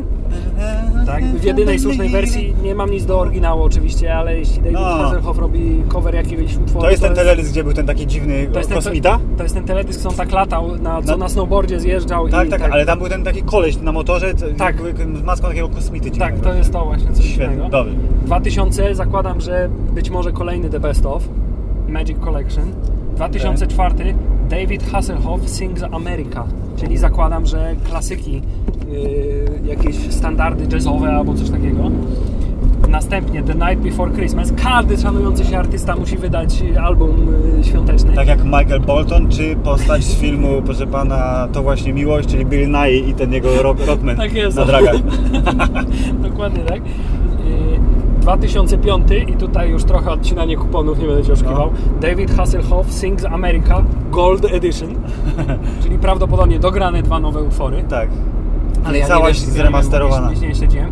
Tak, 1.06 1.24
w 1.26 1.44
jedynej 1.44 1.80
słusznej 1.80 2.10
wersji 2.10 2.54
nie 2.64 2.76
mam 2.76 2.92
nic 2.92 3.06
do 3.06 3.20
oryginału 3.20 3.62
oczywiście, 3.64 4.16
ale 4.16 4.38
jeśli 4.40 4.58
David 4.58 4.72
No. 4.74 4.80
Hasselhoff 4.80 5.38
robi 5.38 5.84
cover 5.88 6.16
jakiegoś 6.16 6.58
utworu, 6.58 6.82
To 6.86 6.92
jest 6.92 7.04
ten 7.04 7.16
teledysk, 7.16 7.52
gdzie 7.52 7.64
był 7.64 7.74
ten 7.74 7.86
taki 7.86 8.08
dziwny 8.08 8.48
to 8.54 8.58
jest 8.60 8.70
ten, 8.70 8.78
kosmita? 8.78 9.20
To 9.38 9.44
jest 9.44 9.56
ten 9.56 9.64
teledysk, 9.64 10.00
co 10.02 10.10
on 10.10 10.16
tak 10.16 10.32
latał, 10.32 10.76
na, 10.78 11.02
co 11.02 11.12
Na- 11.12 11.18
na 11.18 11.30
snowboardzie 11.30 11.80
zjeżdżał 11.80 12.30
Tak, 12.30 12.48
i 12.48 12.50
tak, 12.50 12.62
ale 12.62 12.86
tam 12.86 13.00
był 13.00 13.10
ten 13.10 13.24
taki 13.24 13.42
koleś 13.42 13.78
na 13.82 13.92
motorze 13.92 14.34
Tak. 14.58 14.76
z 15.18 15.24
maską 15.24 15.48
takiego 15.48 15.70
kosmity 15.70 16.12
Tak, 16.12 16.40
to 16.40 16.54
jest 16.54 16.74
to 16.74 16.86
właśnie 16.86 17.12
coś 17.14 17.26
Świetnie, 17.26 17.54
innego. 17.56 17.70
dobry. 17.70 17.94
2000 18.26 18.96
zakładam, 18.96 19.42
że 19.42 19.70
być 19.94 20.10
może 20.10 20.32
kolejny 20.32 20.70
The 20.70 20.80
Best 20.80 21.06
Of 21.06 21.24
Magic 21.88 22.18
Collection. 22.20 22.72
2004 23.16 24.16
David 24.50 24.84
Hasselhoff 24.92 25.50
Sings 25.50 25.84
America, 25.92 26.44
czyli 26.82 26.98
zakładam, 26.98 27.46
że 27.46 27.76
klasyki, 27.90 28.42
yy, 28.92 29.60
jakieś 29.66 29.96
standardy 30.14 30.76
jazzowe 30.76 31.12
albo 31.12 31.34
coś 31.34 31.50
takiego. 31.50 31.92
Następnie 32.90 33.44
The 33.44 33.56
Night 33.56 33.78
Before 33.84 34.12
Christmas. 34.12 34.54
Każdy 34.64 34.98
szanujący 34.98 35.46
się 35.46 35.58
artysta 35.58 35.96
musi 35.96 36.18
wydać 36.18 36.64
album 36.84 37.28
yy, 37.58 37.64
świąteczny. 37.64 38.14
Tak 38.14 38.28
jak 38.28 38.44
Michael 38.44 38.80
Bolton, 38.82 39.30
czy 39.30 39.56
postać 39.56 40.04
z 40.04 40.16
filmu, 40.16 40.62
proszę 40.66 40.88
pana, 40.88 41.48
To 41.54 41.64
właśnie 41.64 41.94
miłość, 41.94 42.30
czyli 42.30 42.46
Bill 42.46 42.70
Nye 42.70 42.98
i 42.98 43.14
ten 43.14 43.34
jego 43.34 43.62
rock, 43.64 43.86
rockman 43.88 44.18
Tak 44.18 44.34
jest. 44.34 44.58
na 44.58 44.66
dragach. 44.66 44.96
Dokładnie 46.30 46.64
tak. 46.64 46.82
Yy, 48.22 48.38
2005 48.38 49.08
i 49.28 49.34
tutaj 49.34 49.70
już 49.70 49.84
trochę 49.84 50.12
odcinanie 50.12 50.58
kuponów, 50.58 51.00
nie 51.00 51.08
będę 51.08 51.24
Cię 51.24 51.34
oszukiwał. 51.34 51.72
No. 51.74 52.00
David 52.02 52.32
Hasselhoff 52.32 52.92
Sings 52.94 53.26
America 53.26 53.84
Gold 54.12 54.46
Edition, 54.46 54.90
czyli 55.84 55.98
prawdopodobnie 55.98 56.60
dograne 56.60 57.04
dwa 57.04 57.20
nowe 57.20 57.42
utwory. 57.44 57.84
Tak. 57.90 58.10
Ale 58.84 58.98
ja 58.98 59.08
Całość 59.08 59.40
nie 59.42 59.46
wiem, 59.48 59.56
zremasterowana. 59.56 60.32
Nie, 60.32 60.40
nie, 60.42 60.48
nie 60.48 60.56
śledziłem. 60.56 60.92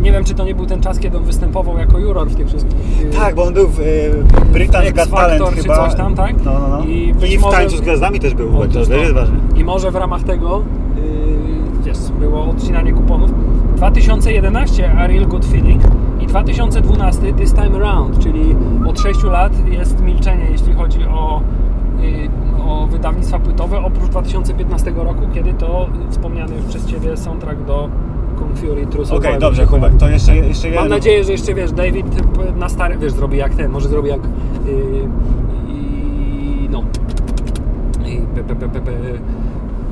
Nie 0.00 0.12
wiem, 0.12 0.24
czy 0.24 0.34
to 0.34 0.44
nie 0.44 0.54
był 0.54 0.66
ten 0.66 0.80
czas, 0.80 0.98
kiedy 0.98 1.16
on 1.18 1.24
występował 1.24 1.78
jako 1.78 1.98
juror 1.98 2.28
w 2.28 2.34
tych 2.36 2.48
wszystkich. 2.48 3.00
yy, 3.04 3.10
Tak, 3.10 3.34
bo 3.34 3.44
on 3.44 3.54
był 3.54 3.68
w 3.68 3.80
y, 3.80 4.10
Britain's 4.52 4.92
Got 4.92 5.10
Talent 5.10 5.50
czy 5.56 5.62
chyba. 5.62 5.76
coś 5.88 5.94
tam, 5.98 6.14
tak? 6.14 6.44
No, 6.44 6.52
no, 6.58 6.68
no. 6.68 6.84
I 6.84 7.14
I, 7.32 7.38
w 7.38 7.40
może- 7.40 7.56
Tańcu 7.56 7.76
z 7.76 7.80
Gwiazdami 7.80 8.20
też 8.20 8.34
był, 8.34 8.48
to, 8.52 8.66
też 8.66 8.88
jest 8.88 9.12
ważne. 9.12 9.36
I 9.56 9.64
może 9.64 9.90
w 9.90 9.94
ramach 9.96 10.22
tego 10.22 10.62
wiesz, 11.84 11.98
było 12.20 12.44
odcinanie 12.44 12.92
kuponów. 12.92 13.30
2011 13.76 14.92
A 14.98 15.06
Real 15.06 15.26
Good 15.26 15.44
Feeling 15.44 15.82
i 16.26 16.28
2012 16.28 17.32
This 17.32 17.52
Time 17.52 17.76
Around, 17.76 18.18
czyli 18.18 18.56
od 18.86 19.00
6 19.00 19.22
lat 19.22 19.68
jest 19.68 20.00
milczenie, 20.00 20.46
jeśli 20.50 20.74
chodzi 20.74 21.04
o, 21.04 21.40
yy, 22.00 22.64
o 22.64 22.86
wydawnictwa 22.86 23.38
płytowe, 23.38 23.78
oprócz 23.78 24.10
2015 24.10 24.92
roku, 24.96 25.20
kiedy 25.34 25.54
to 25.54 25.88
yy, 26.04 26.10
wspomniany 26.10 26.56
już 26.56 26.64
przez 26.64 26.86
Ciebie 26.86 27.16
soundtrack 27.16 27.64
do 27.64 27.88
Kung 28.38 28.58
Fury 28.58 28.86
True 28.86 29.02
Okej, 29.02 29.06
Survival 29.06 29.40
dobrze. 29.40 29.66
Hubert, 29.66 30.00
to 30.00 30.08
jeszcze, 30.08 30.36
jeszcze 30.36 30.68
jeden... 30.68 30.82
Mam 30.82 30.90
nadzieję, 30.90 31.24
że 31.24 31.32
jeszcze 31.32 31.54
wiesz, 31.54 31.72
David 31.72 32.06
na 32.56 32.68
stary, 32.68 32.98
wiesz, 32.98 33.12
zrobi 33.12 33.38
jak 33.38 33.54
ten, 33.54 33.70
może 33.70 33.88
zrobi 33.88 34.08
jak 34.08 34.20
yy, 34.66 35.08
i 35.68 36.68
no. 36.70 36.82
Pe, 38.34 38.54
pe, 38.54 38.68
pe, 38.68 38.80
pe, 38.80 38.92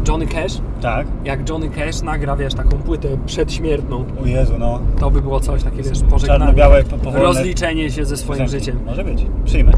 Johnny 0.09 0.27
Cash, 0.27 0.59
Tak. 0.81 1.07
jak 1.25 1.49
Johnny 1.49 1.69
Cash 1.71 2.03
nagra, 2.03 2.37
wiesz, 2.37 2.55
taką 2.55 2.71
płytę 2.79 3.09
przedśmiertną, 3.27 4.05
O 4.23 4.27
Jezu, 4.27 4.53
no. 4.59 4.79
to 5.01 5.11
by 5.11 5.23
było 5.23 5.41
coś 5.41 5.63
takie, 5.63 5.83
wiesz, 5.83 6.01
pożegnanie, 6.11 6.55
po- 6.91 6.97
powolne 6.99 7.21
rozliczenie 7.27 7.91
się 7.91 8.05
ze 8.05 8.17
swoim 8.17 8.41
piosenki. 8.41 8.65
życiem. 8.65 8.81
Może 8.87 9.05
być, 9.05 9.27
przyjmę. 9.45 9.73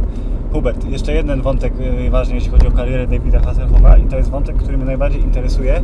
Hubert, 0.52 0.90
jeszcze 0.90 1.14
jeden 1.14 1.42
wątek 1.42 1.72
y, 2.06 2.10
ważny, 2.10 2.34
jeśli 2.34 2.50
chodzi 2.50 2.66
o 2.66 2.70
karierę 2.70 3.06
Davida 3.06 3.40
Hasselhoffa 3.40 3.96
i 3.96 4.02
to 4.02 4.16
jest 4.16 4.30
wątek, 4.30 4.56
który 4.56 4.76
mnie 4.76 4.86
najbardziej 4.86 5.22
interesuje 5.22 5.78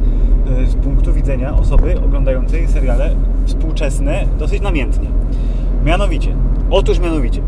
y, 0.62 0.66
z 0.66 0.74
punktu 0.74 1.12
widzenia 1.12 1.54
osoby 1.56 1.94
oglądającej 2.04 2.68
seriale 2.68 3.10
współczesne 3.46 4.24
dosyć 4.38 4.60
namiętnie. 4.62 5.08
Mianowicie, 5.84 6.36
otóż 6.70 6.98
mianowicie, 6.98 7.40
y, 7.40 7.42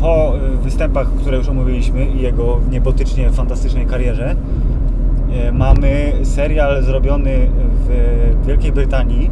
po 0.00 0.32
występach, 0.62 1.08
które 1.20 1.36
już 1.38 1.48
omówiliśmy 1.48 2.06
i 2.06 2.20
jego 2.20 2.60
niebotycznie 2.70 3.30
fantastycznej 3.30 3.86
karierze, 3.86 4.36
mamy 5.52 6.12
serial 6.22 6.82
zrobiony 6.82 7.48
w 7.88 8.46
Wielkiej 8.46 8.72
Brytanii, 8.72 9.30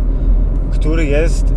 który 0.71 1.05
jest 1.07 1.55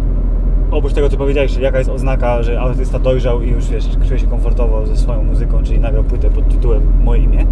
oprócz 0.72 0.94
tego, 0.94 1.10
co 1.10 1.18
powiedziałeś, 1.18 1.52
czyli 1.52 1.64
jaka 1.64 1.78
jest 1.78 1.90
oznaka, 1.90 2.44
że 2.44 2.62
artysta 2.62 3.00
dojrzał 3.00 3.42
i 3.42 3.50
już 3.50 3.70
wiesz, 3.70 3.86
czuje 4.08 4.20
się 4.20 4.28
komfortowo 4.28 4.86
ze 4.86 4.98
swoją 4.98 5.24
muzyką, 5.24 5.64
czyli 5.64 5.80
nagrał 5.80 6.04
płytę 6.04 6.30
pod 6.30 6.50
tytułem 6.50 6.82
Moje 7.04 7.24
imię, 7.24 7.46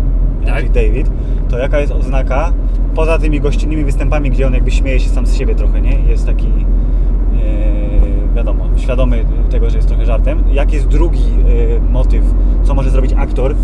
Tak. 0.46 0.56
czyli 0.58 0.70
David, 0.70 1.10
to 1.50 1.58
jaka 1.58 1.80
jest 1.80 1.92
oznaka, 1.92 2.54
poza 2.96 3.18
tymi 3.20 3.40
gościnnymi 3.42 3.84
występami, 3.84 4.30
gdzie 4.30 4.48
on 4.48 4.54
jakby 4.54 4.72
śmieje 4.72 5.00
się 5.00 5.10
sam 5.10 5.26
z 5.28 5.36
siebie 5.36 5.56
trochę, 5.56 5.82
nie? 5.82 6.00
Jest 6.00 6.26
taki, 6.26 6.48
e, 6.48 8.36
wiadomo, 8.36 8.66
świadomy 8.78 9.26
tego, 9.50 9.70
że 9.70 9.76
jest 9.76 9.88
trochę 9.88 10.06
żartem. 10.06 10.44
Jaki 10.52 10.76
jest 10.76 10.88
drugi 10.88 11.24
e, 11.24 11.92
motyw, 11.92 12.24
co 12.64 12.74
może 12.74 12.90
zrobić 12.90 13.14
aktor, 13.18 13.56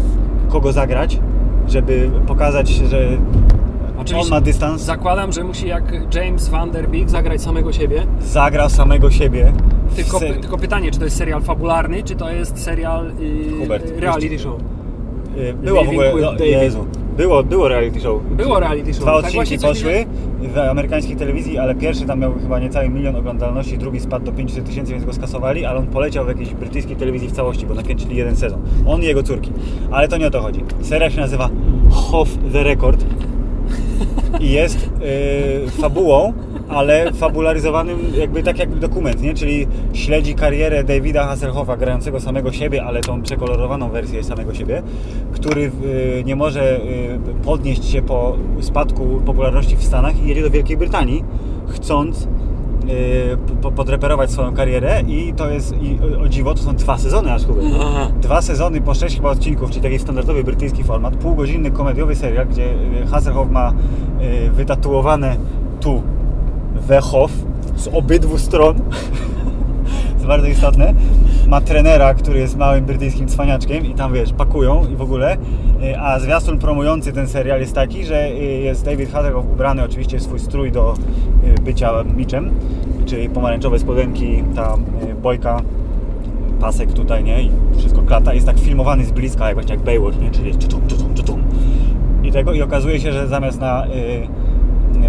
kogo 0.50 0.72
zagrać, 0.72 1.20
żeby 1.68 2.10
pokazać, 2.28 2.70
że 2.70 3.08
on 4.20 4.30
ma 4.30 4.42
dystans, 4.42 4.82
Zakładam, 4.82 5.32
że 5.32 5.44
musi 5.44 5.68
jak 5.68 5.84
James 6.16 6.50
Van 6.50 6.72
Der 6.72 6.90
Beek 6.90 7.10
zagrać 7.10 7.42
samego 7.42 7.74
siebie. 7.74 8.04
zagra 8.22 8.70
samego 8.70 9.12
siebie. 9.12 9.54
Tylko, 9.96 10.20
se- 10.20 10.34
tylko 10.34 10.58
pytanie, 10.58 10.92
czy 10.92 11.00
to 11.00 11.06
jest 11.06 11.18
serial 11.18 11.42
fabularny, 11.42 12.04
czy 12.04 12.16
to 12.16 12.32
jest 12.32 12.64
serial 12.64 13.12
yy, 13.20 13.60
Hubert, 13.60 14.00
reality 14.00 14.40
show? 14.40 14.60
Y, 15.38 15.54
Było 15.54 15.84
w 15.84 15.90
ogóle, 15.90 16.14
no. 16.22 16.46
Jezu, 16.46 16.86
było, 17.18 17.44
było 17.44 17.68
reality 17.68 18.00
show. 18.02 18.22
Było 18.24 18.60
reality 18.60 18.94
show. 18.94 19.04
Dwa 19.04 19.22
Tak 19.22 19.26
odcinki 19.26 19.58
coś 19.58 19.70
poszły 19.70 20.06
w 20.42 20.58
amerykańskiej 20.58 21.16
telewizji, 21.16 21.58
ale 21.58 21.76
pierwszy 21.76 22.06
tam 22.06 22.20
miał 22.20 22.34
chyba 22.34 22.60
niecały 22.60 22.90
milion 22.90 23.16
oglądalności, 23.16 23.78
drugi 23.78 24.00
spadł 24.00 24.26
do 24.26 24.32
500 24.32 24.66
tysięcy, 24.66 24.92
więc 24.92 25.06
go 25.06 25.14
skasowali, 25.14 25.66
ale 25.66 25.80
on 25.80 25.88
poleciał 25.88 26.26
w 26.26 26.28
jakiejś 26.28 26.54
brytyjskiej 26.54 26.96
telewizji 26.96 27.28
w 27.28 27.32
całości, 27.32 27.66
bo 27.66 27.74
nakręcili 27.74 28.16
jeden 28.16 28.36
sezon. 28.36 28.60
On 28.88 29.04
i 29.04 29.06
jego 29.06 29.24
córki. 29.24 29.52
Ale 29.92 30.08
to 30.08 30.18
nie 30.18 30.28
o 30.28 30.32
to 30.32 30.42
chodzi. 30.42 30.64
Seria 30.82 31.10
się 31.10 31.22
nazywa 31.22 31.50
Off 32.12 32.30
the 32.54 32.64
Record 32.64 33.06
i 34.40 34.52
jest 34.52 34.90
y, 35.68 35.72
fabułą 35.72 36.34
ale 36.70 37.14
fabularyzowanym 37.14 37.98
jakby 38.18 38.44
tak 38.44 38.60
jak 38.60 38.76
dokument, 38.76 39.22
nie? 39.22 39.34
Czyli 39.34 39.68
śledzi 39.94 40.36
karierę 40.36 40.84
Davida 40.84 41.26
Hasselhoffa, 41.26 41.78
grającego 41.78 42.20
samego 42.20 42.52
siebie, 42.52 42.84
ale 42.84 43.02
tą 43.02 43.22
przekolorowaną 43.22 43.90
wersję 43.90 44.24
samego 44.24 44.54
siebie, 44.54 44.82
który 45.32 45.62
y, 45.84 46.24
nie 46.26 46.36
może 46.36 46.78
y, 46.82 47.20
podnieść 47.46 47.86
się 47.86 48.02
po 48.02 48.38
spadku 48.62 49.22
popularności 49.26 49.76
w 49.76 49.84
Stanach 49.84 50.24
i 50.24 50.28
jedzie 50.28 50.42
do 50.42 50.50
Wielkiej 50.50 50.78
Brytanii, 50.78 51.24
chcąc 51.68 52.24
y, 52.24 52.28
po- 53.62 53.72
podreperować 53.72 54.32
swoją 54.32 54.54
karierę 54.54 55.02
i 55.08 55.34
to 55.34 55.50
jest, 55.50 55.76
i, 55.82 55.98
o- 56.24 56.28
dziwo, 56.30 56.54
to 56.54 56.62
są 56.62 56.76
dwa 56.76 56.98
sezony 56.98 57.34
aż 57.34 57.46
chyba. 57.46 57.60
Aha. 57.82 58.08
Dwa 58.22 58.42
sezony 58.42 58.82
po 58.82 58.94
sześć 58.94 59.16
chyba 59.16 59.30
odcinków, 59.30 59.70
czyli 59.70 59.82
taki 59.84 60.00
standardowy 60.00 60.44
brytyjski 60.44 60.84
format, 60.84 61.16
półgodzinny 61.16 61.72
komediowy 61.72 62.16
serial, 62.16 62.48
gdzie 62.48 62.74
Hasselhoff 63.12 63.52
ma 63.52 63.74
wytatuowane 64.54 65.36
tu 65.80 66.02
Wechow 66.88 67.32
z 67.76 67.88
obydwu 67.88 68.38
stron. 68.38 68.76
to 70.22 70.28
bardzo 70.28 70.48
istotne. 70.48 70.94
Ma 71.48 71.62
trenera, 71.62 72.14
który 72.14 72.40
jest 72.40 72.58
małym 72.58 72.86
brytyjskim 72.86 73.28
cwaniaczkiem 73.28 73.86
i 73.86 73.94
tam 73.94 74.14
wiesz, 74.14 74.34
pakują 74.34 74.86
i 74.94 74.96
w 74.96 75.02
ogóle. 75.02 75.38
Y, 75.84 76.00
A 76.00 76.20
zwiastun 76.20 76.60
promujący 76.60 77.14
ten 77.14 77.28
serial 77.28 77.60
jest 77.60 77.76
taki, 77.76 78.06
że 78.06 78.30
y, 78.30 78.36
jest 78.44 78.86
David 78.86 79.12
Hasselhoff 79.12 79.46
ubrany 79.52 79.84
oczywiście 79.84 80.18
w 80.18 80.24
swój 80.24 80.40
strój 80.40 80.72
do 80.72 80.94
y, 81.58 81.62
bycia 81.62 82.04
miczem, 82.16 82.50
czyli 83.06 83.30
pomarańczowe 83.30 83.80
spodenki, 83.80 84.44
ta 84.56 84.78
bojka 85.24 85.62
pasek 86.60 86.94
tutaj, 86.94 87.24
nie? 87.24 87.42
I 87.44 87.52
wszystko 87.78 88.02
klata. 88.02 88.34
Jest 88.34 88.46
tak 88.46 88.60
filmowany 88.60 89.06
z 89.06 89.12
bliska, 89.12 89.46
jak 89.46 89.56
właśnie 89.56 89.76
jak 89.76 89.84
Baywatch, 89.84 90.20
nie? 90.20 90.32
Czyli 90.32 90.56
czutum, 90.56 90.82
czutum, 90.88 91.14
czutum. 91.14 91.44
I 92.24 92.32
tego 92.32 92.54
i 92.54 92.62
okazuje 92.62 93.00
się, 93.00 93.14
że 93.14 93.28
zamiast 93.28 93.60
na 93.60 93.86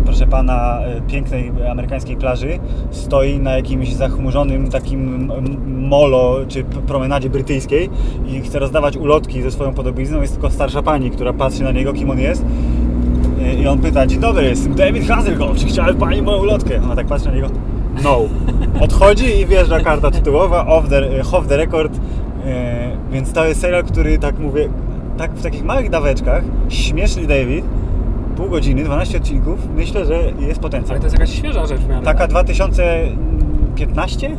proszę 0.08 0.26
pana 0.26 0.80
y, 0.98 1.00
pięknej 1.12 1.52
amerykańskiej 1.70 2.16
plaży 2.16 2.58
stoi 2.90 3.38
na 3.38 3.56
jakimś 3.56 3.94
zachmurzonym 3.94 4.70
takim 4.70 5.32
molo 5.66 6.36
czy 6.48 6.64
promenadzie 6.64 7.30
brytyjskiej 7.30 7.90
i 8.26 8.40
chce 8.40 8.58
rozdawać 8.58 8.96
ulotki 8.96 9.42
ze 9.42 9.50
swoją 9.50 9.74
podobizną. 9.74 10.20
Jest 10.20 10.32
tylko 10.32 10.50
starsza 10.50 10.82
pani, 10.82 11.10
która 11.10 11.32
patrzy 11.32 11.62
na 11.62 11.72
niego, 11.72 11.92
kim 11.92 12.10
on 12.10 12.18
jest. 12.18 12.44
Y, 13.42 13.62
I 13.62 13.66
on 13.66 13.78
pyta, 13.78 14.06
dzień 14.06 14.20
dobry, 14.20 14.44
jestem 14.44 14.74
David 14.74 15.08
Hasselhoff, 15.08 15.58
czy 15.58 15.66
chciałaby 15.66 15.94
pani 15.94 16.22
moją 16.22 16.38
ulotkę? 16.38 16.80
Ona 16.84 16.96
tak 16.96 17.06
patrzy 17.06 17.28
na 17.28 17.34
niego, 17.34 17.48
no. 18.04 18.20
Odchodzi 18.80 19.40
i 19.40 19.46
wjeżdża 19.46 19.80
karta 19.80 20.10
tytułowa, 20.10 20.66
off 20.66 20.88
the, 20.88 21.22
off 21.32 21.46
the 21.46 21.56
record. 21.56 22.00
E, 22.46 22.90
więc 23.12 23.32
to 23.32 23.44
jest 23.44 23.60
serial, 23.60 23.84
który 23.84 24.18
tak 24.18 24.38
mówię, 24.38 24.68
tak 25.18 25.32
w 25.32 25.42
takich 25.42 25.64
małych 25.64 25.90
daweczkach, 25.90 26.44
śmieszny 26.68 27.26
David, 27.26 27.64
pół 28.38 28.48
godziny, 28.48 28.84
12 28.84 29.18
odcinków, 29.18 29.68
myślę, 29.76 30.06
że 30.06 30.32
jest 30.38 30.60
potencjał. 30.60 30.90
Ale 30.90 31.00
to 31.00 31.06
jest 31.06 31.18
jakaś 31.18 31.30
świeża 31.30 31.66
rzecz 31.66 31.80
w 31.80 31.88
miarę. 31.88 32.04
Taka 32.04 32.18
tak? 32.18 32.30
2015? 32.30 34.36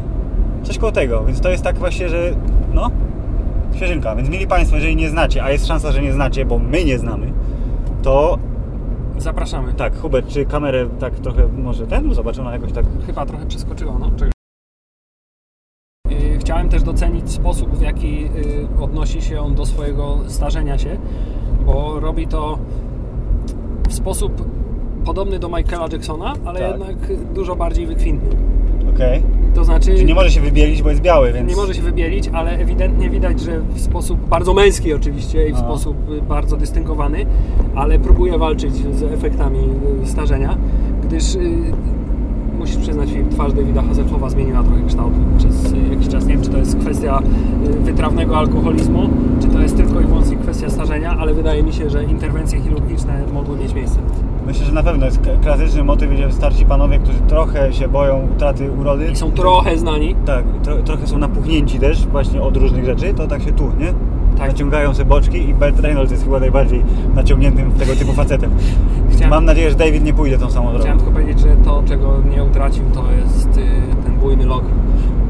Coś 0.63 0.77
koło 0.77 0.91
tego, 0.91 1.23
więc 1.23 1.41
to 1.41 1.49
jest 1.49 1.63
tak 1.63 1.77
właśnie, 1.77 2.09
że 2.09 2.35
no, 2.73 2.89
świeżynka. 3.75 4.15
Więc 4.15 4.29
mieli 4.29 4.47
Państwo, 4.47 4.75
jeżeli 4.75 4.95
nie 4.95 5.09
znacie, 5.09 5.43
a 5.43 5.51
jest 5.51 5.67
szansa, 5.67 5.91
że 5.91 6.01
nie 6.01 6.13
znacie, 6.13 6.45
bo 6.45 6.59
my 6.59 6.85
nie 6.85 6.99
znamy, 6.99 7.33
to 8.01 8.37
Zapraszamy. 9.17 9.73
tak, 9.73 9.97
Hubert, 9.97 10.27
czy 10.27 10.45
kamerę 10.45 10.89
tak 10.99 11.19
trochę 11.19 11.47
może 11.47 11.87
ten, 11.87 12.13
zobaczymy 12.13 12.45
na 12.45 12.53
jakoś 12.53 12.71
tak 12.71 12.85
Chyba 13.05 13.25
trochę 13.25 13.45
przeskoczyła, 13.45 13.97
no. 13.99 14.11
Czekaj. 14.11 14.31
Yy, 16.09 16.37
Chciałem 16.37 16.69
też 16.69 16.83
docenić 16.83 17.31
sposób, 17.31 17.77
w 17.77 17.81
jaki 17.81 18.21
yy, 18.21 18.29
odnosi 18.81 19.21
się 19.21 19.41
on 19.41 19.55
do 19.55 19.65
swojego 19.65 20.17
starzenia 20.27 20.77
się, 20.77 20.97
bo 21.65 21.99
robi 21.99 22.27
to 22.27 22.59
w 23.89 23.93
sposób 23.93 24.47
podobny 25.05 25.39
do 25.39 25.49
Michaela 25.49 25.87
Jacksona, 25.91 26.33
ale 26.45 26.59
Tak. 26.59 26.69
jednak 26.71 26.95
dużo 27.33 27.55
bardziej 27.55 27.87
wykwintny. 27.87 28.29
okej. 28.95 29.23
To 29.55 29.63
znaczy, 29.63 29.95
Czy 29.97 30.05
nie 30.05 30.15
może 30.15 30.31
się 30.31 30.41
wybielić, 30.41 30.81
bo 30.81 30.89
jest 30.89 31.01
biały, 31.01 31.33
więc... 31.33 31.49
nie 31.49 31.55
może 31.55 31.73
się 31.73 31.81
wybielić, 31.81 32.27
ale 32.33 32.51
ewidentnie 32.51 33.09
widać, 33.09 33.39
że 33.39 33.59
w 33.59 33.79
sposób 33.81 34.19
bardzo 34.27 34.53
męski 34.53 34.93
oczywiście 34.93 35.47
i 35.47 35.51
w 35.51 35.55
Aha. 35.55 35.65
sposób 35.65 35.97
bardzo 36.27 36.57
dystynkowany, 36.57 37.25
ale 37.75 37.99
próbuje 37.99 38.37
walczyć 38.37 38.73
z 38.73 39.03
efektami 39.03 39.59
y, 40.03 40.07
starzenia, 40.07 40.57
gdyż 41.03 41.35
y, 41.35 41.39
musisz 42.59 42.77
przyznać, 42.77 43.09
twarz 43.31 43.53
Davida 43.53 43.81
Hasselhoffa 43.81 44.29
zmieniła 44.29 44.63
trochę 44.63 44.81
kształt 44.87 45.13
przez 45.37 45.73
y, 45.73 45.77
jakiś 45.89 46.07
czas. 46.07 46.25
Nie 46.25 46.33
wiem, 46.33 46.43
czy 46.43 46.49
to 46.49 46.57
jest 46.57 46.79
kwestia 46.79 47.21
y, 47.67 47.79
wytrawnego 47.79 48.37
alkoholizmu, 48.37 49.09
czy 49.41 49.47
to 49.47 49.61
jest 49.61 49.77
tylko 49.77 50.01
i 50.01 50.05
wyłącznie 50.05 50.37
kwestia 50.37 50.69
starzenia, 50.69 51.17
ale 51.19 51.33
wydaje 51.33 51.63
mi 51.63 51.73
się, 51.73 51.89
że 51.89 52.03
interwencje 52.03 52.61
chirurgiczne 52.61 53.23
mogły 53.33 53.57
mieć 53.57 53.73
miejsce. 53.73 53.99
Myślę, 54.47 54.65
że 54.65 54.71
na 54.71 54.83
pewno 54.83 55.05
jest 55.05 55.19
klasyczny 55.41 55.83
motyw, 55.83 56.11
gdzie 56.11 56.31
starsi 56.31 56.65
panowie, 56.65 56.99
którzy 56.99 57.19
trochę 57.19 57.73
się 57.73 57.87
boją 57.87 58.27
utraty 58.35 58.71
urody. 58.71 59.11
I 59.11 59.15
są 59.15 59.31
trochę 59.31 59.77
znani. 59.77 60.15
Tak, 60.25 60.45
tro, 60.63 60.75
trochę 60.75 61.07
są 61.07 61.17
napuchnięci 61.17 61.79
też 61.79 62.07
właśnie 62.07 62.41
od 62.41 62.57
różnych 62.57 62.85
rzeczy, 62.85 63.13
to 63.13 63.27
tak 63.27 63.43
się 63.43 63.51
tu, 63.51 63.63
nie? 63.79 63.93
Tak. 64.39 64.47
Naciągają 64.51 64.93
sobie 64.93 65.05
boczki 65.05 65.49
i 65.49 65.53
Bert 65.53 65.79
Reynolds 65.79 66.11
jest 66.11 66.23
chyba 66.23 66.39
najbardziej 66.39 66.83
naciągniętym 67.15 67.71
tego 67.71 67.95
typu 67.95 68.13
facetem. 68.13 68.51
Chciałem- 69.11 69.29
Mam 69.29 69.45
nadzieję, 69.45 69.69
że 69.69 69.75
David 69.75 70.03
nie 70.03 70.13
pójdzie 70.13 70.37
tą 70.37 70.51
samą 70.51 70.65
drogą. 70.67 70.79
Chciałem 70.79 70.97
tylko 70.97 71.11
powiedzieć, 71.13 71.39
że 71.39 71.55
to, 71.65 71.83
czego 71.87 72.13
nie 72.35 72.43
utracił, 72.43 72.83
to 72.93 73.03
jest 73.25 73.57
y, 73.57 73.61
ten 74.05 74.13
bujny 74.15 74.45
lok. 74.45 74.63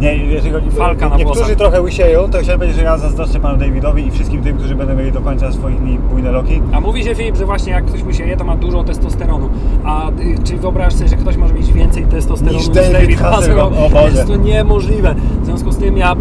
Nie, 0.01 0.15
jeżeli 0.17 0.51
chodzi, 0.51 0.71
Falka 0.71 1.09
na 1.09 1.17
niektórzy 1.17 1.39
włosach. 1.39 1.57
trochę 1.57 1.81
łysieją, 1.81 2.29
to 2.29 2.37
chciałem 2.39 2.59
powiedzieć, 2.59 2.77
że 2.79 2.83
ja 2.85 2.97
zazdroszczę 2.97 3.39
panu 3.39 3.57
Davidowi 3.57 4.07
i 4.07 4.11
wszystkim 4.11 4.43
tym, 4.43 4.57
którzy 4.57 4.75
będą 4.75 4.95
mieli 4.95 5.11
do 5.11 5.21
końca 5.21 5.51
swoich 5.51 5.79
dni 5.79 5.99
bujne 6.11 6.31
loki. 6.31 6.61
A 6.71 6.79
mówi 6.79 7.03
się 7.03 7.15
Filip, 7.15 7.35
że 7.35 7.45
właśnie 7.45 7.71
jak 7.71 7.85
ktoś 7.85 8.03
musieje, 8.03 8.37
to 8.37 8.43
ma 8.43 8.55
dużo 8.55 8.83
testosteronu. 8.83 9.49
A 9.83 10.09
y, 10.09 10.13
czy 10.43 10.57
wyobrażasz 10.57 10.93
sobie, 10.93 11.09
że 11.09 11.15
ktoś 11.15 11.37
może 11.37 11.53
mieć 11.53 11.73
więcej 11.73 12.03
testosteronu 12.05 12.57
Niż 12.59 12.69
David 12.69 12.91
David 12.93 13.19
Hasselhoff? 13.19 13.73
Hasselhoff? 13.73 13.77
O 13.77 13.89
Boże. 14.01 14.15
Jest 14.17 14.27
to 14.27 14.35
niemożliwe. 14.35 15.15
W 15.59 15.61
związku 15.61 15.81
z 15.81 15.83
tym 15.83 15.97
ja 15.97 16.15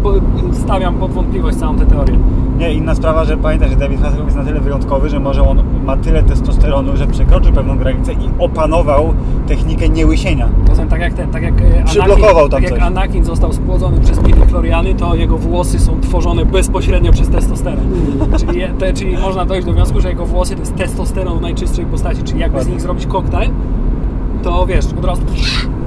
stawiam 0.53 0.95
pod 0.95 1.11
wątpliwość 1.11 1.57
całą 1.57 1.75
tę 1.75 1.85
teorię. 1.85 2.17
Nie, 2.57 2.73
inna 2.73 2.95
sprawa, 2.95 3.25
że 3.25 3.37
pamiętaj, 3.37 3.69
że 3.69 3.75
David 3.75 4.01
Hasselhoff 4.01 4.25
jest 4.25 4.37
na 4.37 4.43
tyle 4.43 4.59
wyjątkowy, 4.59 5.09
że 5.09 5.19
może 5.19 5.49
on 5.49 5.63
ma 5.85 5.97
tyle 5.97 6.23
testosteronu, 6.23 6.97
że 6.97 7.07
przekroczył 7.07 7.53
pewną 7.53 7.77
granicę 7.77 8.13
i 8.13 8.29
opanował 8.39 9.13
technikę 9.47 9.89
niełysienia. 9.89 10.49
Poza 10.67 10.81
tym 10.81 10.89
tak 10.89 11.01
jak 11.01 11.13
ten, 11.13 11.29
tak 11.29 11.43
jak 11.43 11.61
e, 11.61 11.65
Anakin, 11.65 11.85
Przyblokował 11.85 12.49
tam 12.49 12.61
tak 12.61 12.71
jak. 12.71 12.81
Anakin 12.81 13.25
został 13.25 13.53
spłodzony 13.53 13.99
przez 13.99 14.23
midichloriany, 14.23 14.95
to 14.95 15.15
jego 15.15 15.37
włosy 15.37 15.79
są 15.79 16.01
tworzone 16.01 16.45
bezpośrednio 16.45 17.11
przez 17.11 17.29
testosteron. 17.29 17.85
czyli, 18.47 18.61
te, 18.79 18.93
czyli 18.93 19.17
można 19.17 19.45
dojść 19.45 19.67
do 19.67 19.73
wniosku, 19.73 20.01
że 20.01 20.09
jego 20.09 20.25
włosy 20.25 20.53
to 20.53 20.59
jest 20.59 20.75
testosteron 20.75 21.37
w 21.39 21.41
najczystszej 21.41 21.85
postaci. 21.85 22.23
Czyli 22.23 22.39
jakby 22.39 22.63
z 22.63 22.67
nich 22.67 22.81
zrobić 22.81 23.05
koktajl, 23.05 23.51
to 24.43 24.65
wiesz, 24.65 24.85
od 24.97 25.05
razu... 25.05 25.21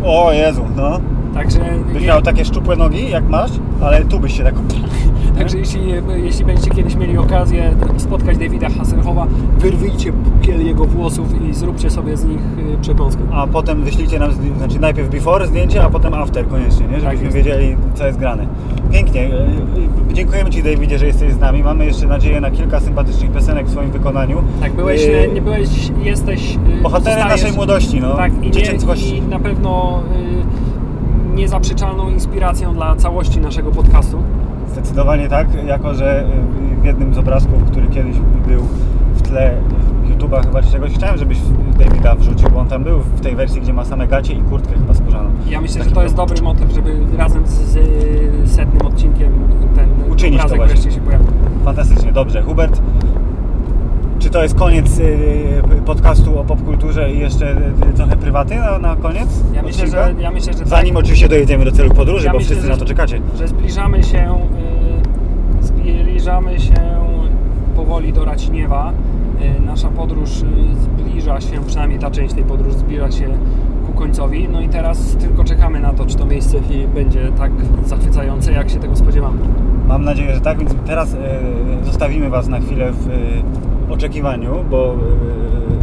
O 0.04 0.32
Jezu, 0.32 0.62
no. 0.76 1.00
Także 1.34 1.60
Byś 1.92 2.06
miał 2.06 2.22
takie 2.22 2.44
szczupłe 2.44 2.76
nogi, 2.76 3.10
jak 3.10 3.28
masz, 3.28 3.50
ale 3.80 4.04
tu 4.04 4.20
byś 4.20 4.36
się 4.36 4.44
tak... 4.44 4.54
Także 5.38 5.59
jeśli, 5.59 5.80
jeśli 6.16 6.44
będziecie 6.44 6.70
kiedyś 6.70 6.94
mieli 6.94 7.18
okazję 7.18 7.74
spotkać 7.96 8.38
Davida 8.38 8.68
Hasselhoffa, 8.70 9.26
wyrwijcie 9.59 10.12
pukiel 10.12 10.66
jego 10.66 10.84
włosów 10.84 11.42
i 11.50 11.54
zróbcie 11.54 11.90
sobie 11.90 12.16
z 12.16 12.24
nich 12.24 12.40
y, 12.74 12.78
przekąskę. 12.80 13.22
A 13.32 13.46
potem 13.46 13.84
wyślijcie 13.84 14.18
nam, 14.18 14.30
znaczy 14.59 14.80
najpierw 14.80 15.10
before 15.10 15.46
zdjęcie, 15.46 15.82
a 15.82 15.90
potem 15.90 16.14
after 16.14 16.48
koniecznie, 16.48 16.86
nie? 16.86 17.00
Żebyśmy 17.00 17.24
jest. 17.24 17.36
wiedzieli, 17.36 17.76
co 17.94 18.06
jest 18.06 18.18
grane. 18.18 18.46
Pięknie. 18.92 19.20
E, 19.20 19.46
e, 20.10 20.14
Dziękujemy 20.14 20.50
Ci, 20.50 20.62
Davidzie, 20.62 20.98
że 20.98 21.06
jesteś 21.06 21.32
z 21.32 21.38
nami. 21.38 21.62
Mamy 21.62 21.86
jeszcze 21.86 22.06
nadzieję 22.06 22.40
na 22.40 22.50
kilka 22.50 22.80
sympatycznych 22.80 23.32
piosenek 23.32 23.66
w 23.66 23.70
swoim 23.70 23.90
wykonaniu. 23.90 24.42
Tak, 24.60 24.72
byłeś, 24.72 25.00
nie 25.34 25.42
byłeś, 25.42 25.68
jesteś... 26.02 26.59
y, 26.78 26.82
Bohaterem 26.82 27.28
naszej 27.28 27.52
młodości, 27.52 28.00
no. 28.00 28.16
Tak, 28.16 28.32
i, 28.32 28.50
nie, 28.50 29.16
i 29.16 29.22
na 29.22 29.38
pewno 29.38 30.02
y, 30.38 30.71
niezaprzeczalną 31.34 32.10
inspiracją 32.10 32.74
dla 32.74 32.96
całości 32.96 33.40
naszego 33.40 33.70
podcastu. 33.70 34.18
Zdecydowanie 34.72 35.28
tak, 35.28 35.46
jako 35.66 35.94
że 35.94 36.24
y, 36.76 36.80
w 36.80 36.84
jednym 36.84 37.14
z 37.14 37.18
obrazków, 37.18 37.64
który 37.64 37.86
kiedyś 37.86 38.16
był 38.48 38.62
w 39.14 39.22
tle 39.22 39.54
YouTube'a 40.09 40.44
chyba 40.44 40.62
czy 40.62 40.70
czegoś, 40.70 40.92
chciałem, 40.92 41.18
żebyś 41.18 41.38
Davida 41.78 42.14
wrzucił, 42.14 42.50
bo 42.50 42.59
on 42.60 42.68
tam 42.68 42.84
był 42.84 42.98
w 43.00 43.20
tej 43.20 43.36
wersji, 43.36 43.60
gdzie 43.60 43.72
ma 43.72 43.84
same 43.84 44.06
gacie 44.06 44.32
i 44.32 44.42
kurtkę 44.42 44.74
chyba 44.74 44.94
skórzaną. 44.94 45.30
Ja 45.48 45.60
myślę, 45.60 45.78
Taki 45.78 45.88
że 45.88 45.94
to 45.94 46.02
jest 46.02 46.14
dobry 46.14 46.42
motyw, 46.42 46.70
żeby 46.72 46.96
razem 47.16 47.42
z, 47.46 47.78
setnym 48.50 48.86
odcinkiem 48.86 49.32
ten 49.74 49.88
Uczynić 50.12 50.40
to 50.40 50.46
obrazek 50.46 50.56
właśnie. 50.56 50.74
wreszcie 50.74 50.90
się 50.92 51.00
pojawił. 51.00 51.26
Fantastycznie, 51.64 52.12
dobrze. 52.12 52.42
Hubert, 52.42 52.82
czy 54.22 54.30
to 54.30 54.42
jest 54.42 54.54
koniec 54.54 54.98
y, 54.98 55.62
podcastu 55.86 56.38
o 56.38 56.44
popkulturze 56.44 57.12
i 57.12 57.18
jeszcze 57.18 57.52
y, 57.90 57.92
trochę 57.96 58.16
prywaty 58.16 58.54
na, 58.56 58.78
na 58.78 58.96
koniec? 58.96 59.28
Ja 59.54 59.62
myślę, 59.62 59.86
że, 59.86 60.14
ja 60.18 60.30
myślę, 60.30 60.52
że 60.52 60.64
Zanim 60.66 60.94
tak. 60.94 61.02
oczywiście 61.04 61.28
dojedziemy 61.28 61.64
do 61.64 61.72
celu 61.72 61.90
podróży, 61.94 62.26
Ja 62.26 62.32
bo 62.32 62.38
myślę, 62.38 62.46
wszyscy 62.50 62.66
że- 62.66 62.72
na 62.72 62.78
to 62.78 62.84
czekacie. 62.84 63.20
że 63.38 63.48
zbliżamy 63.48 64.02
się, 64.02 64.38
y, 65.60 65.64
zbliżamy 65.66 66.60
się 66.60 66.74
powoli 67.76 68.12
do 68.12 68.24
Raciniewa. 68.24 68.92
Y, 69.58 69.60
Nasza 69.60 69.88
podróż 69.88 70.30
y, 70.42 70.44
zbliża 70.82 71.40
się, 71.40 71.64
przynajmniej 71.66 71.98
ta 71.98 72.10
część 72.10 72.34
tej 72.34 72.44
podróży 72.44 72.78
zbliża 72.78 73.10
się 73.10 73.28
ku 73.86 73.92
końcowi. 73.92 74.48
No 74.52 74.60
i 74.60 74.68
teraz 74.68 75.16
tylko 75.16 75.44
czekamy 75.44 75.80
na 75.80 75.92
to, 75.92 76.06
czy 76.06 76.16
to 76.16 76.26
miejsce 76.26 76.56
będzie 76.94 77.28
tak 77.38 77.52
zachwycające, 77.86 78.52
jak 78.52 78.70
się 78.70 78.78
tego 78.78 78.96
spodziewamy. 78.96 79.38
Mam 79.88 80.04
nadzieję, 80.04 80.34
że 80.34 80.40
tak, 80.40 80.58
więc 80.58 80.74
teraz 80.86 81.14
e, 81.14 81.18
zostawimy 81.84 82.30
Was 82.30 82.48
na 82.48 82.60
chwilę 82.60 82.92
w 82.92 83.08
oczekiwaniu, 83.93 84.64
bo 84.70 84.94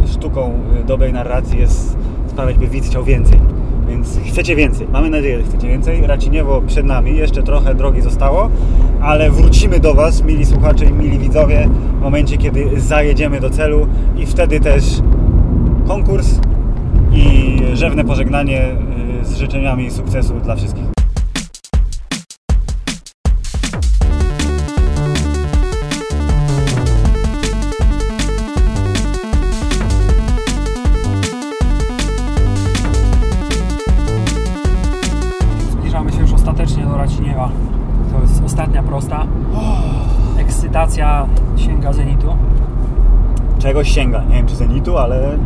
e, 0.04 0.08
sztuką 0.08 0.52
e, 0.80 0.84
dobrej 0.84 1.12
narracji 1.12 1.58
jest 1.58 1.96
sprawiać, 2.28 2.58
by 2.58 2.66
widz 2.66 2.86
chciał 2.86 3.04
więcej. 3.04 3.40
więc 3.88 4.18
chcecie 4.26 4.56
więcej. 4.56 4.86
Mamy 4.92 5.10
nadzieję, 5.10 5.38
że 5.38 5.44
chcecie 5.44 5.68
więcej. 5.68 6.06
Raciniewo 6.06 6.62
przed 6.66 6.86
nami, 6.86 7.16
jeszcze 7.16 7.42
trochę 7.42 7.74
drogi 7.74 8.00
zostało, 8.00 8.50
ale 9.02 9.30
wrócimy 9.30 9.80
do 9.80 9.94
Was, 9.94 10.22
mili 10.22 10.46
słuchacze 10.46 10.84
i 10.84 10.92
mili 10.92 11.18
widzowie, 11.18 11.68
w 11.98 12.02
momencie, 12.02 12.36
kiedy 12.36 12.80
zajedziemy 12.80 13.40
do 13.40 13.50
celu 13.50 13.86
i 14.16 14.26
wtedy 14.26 14.60
też 14.60 14.84
konkurs 15.86 16.40
i 17.12 17.58
rzewne 17.74 18.04
pożegnanie 18.04 18.76
y, 19.22 19.24
z 19.24 19.36
życzeniami 19.36 19.90
sukcesu 19.90 20.34
dla 20.40 20.56
wszystkich. 20.56 20.89
Sięga, 43.90 44.22
nie 44.24 44.34
wiem 44.34 44.46
czy 44.46 44.56
zenitu, 44.56 44.98
ale 44.98 45.38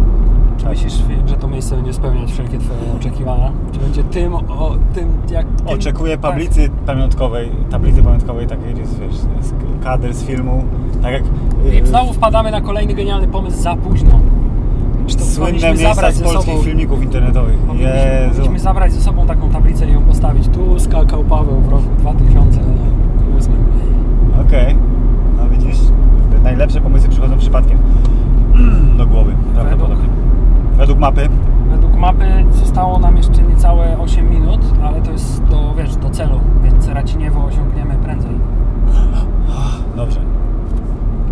Czy 0.58 0.66
myślisz, 0.66 0.92
że 1.26 1.36
to 1.36 1.48
miejsce 1.48 1.76
będzie 1.76 1.92
spełniać 1.92 2.32
wszelkie 2.32 2.58
Twoje 2.58 2.92
oczekiwania? 2.96 3.52
Czy 3.72 3.80
będzie 3.80 4.04
tym, 4.04 4.34
o, 4.34 4.76
tym 4.94 5.08
jak... 5.30 5.46
Tym, 5.46 5.68
Oczekuję 5.68 6.18
tak. 6.18 6.30
tablicy 6.30 6.70
pamiątkowej, 6.86 7.50
tablicy 7.70 8.02
pamiątkowej 8.02 8.46
takiej, 8.46 8.78
jest, 8.78 9.00
wiesz, 9.00 9.14
jest 9.36 9.54
kadr 9.84 10.12
z 10.14 10.24
filmu, 10.24 10.64
tak 11.02 11.12
jak 11.12 11.22
Filip, 11.64 11.84
y, 11.84 11.86
znowu 11.86 12.12
wpadamy 12.12 12.50
na 12.50 12.60
kolejny 12.60 12.94
genialny 12.94 13.28
pomysł 13.28 13.62
za 13.62 13.76
późno. 13.76 14.20
Słynne 15.18 15.74
miejsca 15.74 16.12
z 16.12 16.22
polskich 16.22 16.54
sobą... 16.54 16.62
filmików 16.62 17.02
internetowych. 17.02 17.58
Powinniśmy, 17.58 17.90
Jezu. 17.90 18.30
powinniśmy 18.30 18.58
zabrać 18.58 18.92
ze 18.92 19.00
sobą 19.00 19.26
taką 19.26 19.50
tablicę 19.50 19.86
i 19.86 19.92
ją 19.92 20.02
postawić. 20.02 20.48
Tu 20.48 20.80
skakał 20.80 21.24
Paweł 21.24 21.60
w 21.60 21.68
roku 21.68 21.88
2008. 21.98 23.52
Okej, 24.46 24.76
no 25.36 25.48
widzisz, 25.48 25.78
najlepsze 26.42 26.80
pomysły 26.80 27.08
przychodzą 27.08 27.38
przypadkiem 27.38 27.78
do 28.98 29.06
głowy, 29.06 29.32
prawdopodobnie. 29.54 30.08
Według 30.76 30.98
mapy, 30.98 31.28
Według 31.70 31.96
mapy 31.96 32.24
zostało 32.52 32.98
nam 32.98 33.16
jeszcze 33.16 33.42
niecałe 33.42 33.98
8 33.98 34.30
minut, 34.30 34.60
ale 34.84 35.00
to 35.02 35.10
jest 35.12 35.42
do, 35.44 35.74
wiesz, 35.78 35.96
do 35.96 36.10
celu, 36.10 36.40
więc 36.64 36.88
Raciniewo 36.88 37.44
osiągniemy 37.44 37.94
prędzej. 37.94 38.30
dobrze. 39.96 40.20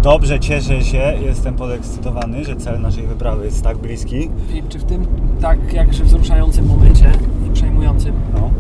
Dobrze, 0.03 0.41
cieszę 0.41 0.83
się, 0.83 0.99
jestem 1.23 1.55
podekscytowany, 1.55 2.45
że 2.45 2.57
cel 2.57 2.81
naszej 2.81 3.07
wyprawy 3.07 3.45
jest 3.45 3.65
tak 3.65 3.79
bliski. 3.79 4.31
I 4.55 4.63
czy 4.69 4.79
w 4.79 4.85
tym 4.85 5.07
tak 5.41 5.73
jakże 5.73 6.05
wzruszającym 6.05 6.67
momencie 6.67 7.11
i 7.49 7.51
przejmującym, 7.51 8.15
No. 8.35 8.51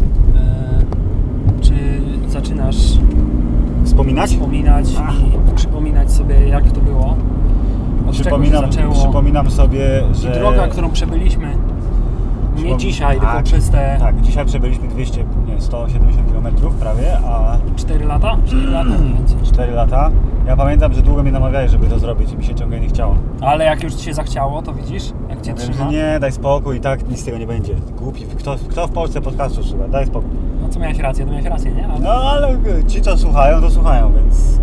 e, 0.40 1.60
czy 1.60 1.74
zaczynasz 2.28 2.98
Wspominać? 3.84 4.30
wspominać 4.30 4.86
i 4.92 5.54
przypominać 5.56 6.12
sobie 6.12 6.48
jak 6.48 6.72
to 6.72 6.80
było? 6.80 7.16
Przypominam, 8.12 8.64
przypominam 8.92 9.50
sobie, 9.50 10.02
I 10.12 10.14
że... 10.14 10.30
droga, 10.30 10.68
którą 10.68 10.90
przebyliśmy, 10.90 11.46
nie 12.56 12.62
Przypom- 12.62 12.76
dzisiaj, 12.76 13.20
tylko 13.20 13.32
tak, 13.32 13.44
przez 13.44 13.70
te 13.70 13.96
Tak, 14.00 14.20
dzisiaj 14.20 14.46
przebyliśmy 14.46 14.88
200, 14.88 15.24
nie, 15.46 15.60
170 15.60 16.32
km 16.32 16.70
prawie, 16.80 17.18
a 17.26 17.56
4 17.76 18.04
lata? 18.04 18.36
4 18.46 18.66
lata 18.66 18.90
mniej 18.90 19.14
więcej. 19.14 19.36
4 19.44 19.72
lata. 19.72 20.10
Ja 20.46 20.56
pamiętam, 20.56 20.92
że 20.92 21.02
długo 21.02 21.22
mnie 21.22 21.32
namawiałeś, 21.32 21.70
żeby 21.70 21.86
to 21.86 21.98
zrobić 21.98 22.32
i 22.32 22.36
mi 22.36 22.44
się 22.44 22.54
ciągle 22.54 22.80
nie 22.80 22.88
chciało. 22.88 23.14
Ale 23.40 23.64
jak 23.64 23.82
już 23.82 23.94
Ci 23.94 24.04
się 24.04 24.14
zachciało, 24.14 24.62
to 24.62 24.72
widzisz, 24.74 25.12
jak 25.28 25.40
Cię 25.40 25.52
Mówię, 25.52 25.64
trzyma. 25.64 25.90
nie, 25.90 26.18
daj 26.20 26.32
spokój, 26.32 26.76
i 26.76 26.80
tak 26.80 27.08
nic 27.08 27.20
z 27.20 27.24
tego 27.24 27.38
nie 27.38 27.46
będzie. 27.46 27.74
Głupi, 27.98 28.22
kto, 28.38 28.56
kto 28.68 28.86
w 28.86 28.90
Polsce 28.90 29.20
podcastu 29.20 29.62
słucha, 29.64 29.88
daj 29.88 30.06
spokój. 30.06 30.30
No 30.62 30.68
co 30.68 30.80
miałeś 30.80 30.98
rację, 30.98 31.24
to 31.24 31.30
miałeś 31.30 31.46
rację, 31.46 31.72
nie? 31.72 31.88
Ale... 31.88 32.00
No 32.00 32.10
ale 32.10 32.58
ci, 32.88 33.00
co 33.00 33.18
słuchają, 33.18 33.60
to 33.60 33.70
słuchają, 33.70 34.12
więc 34.12 34.60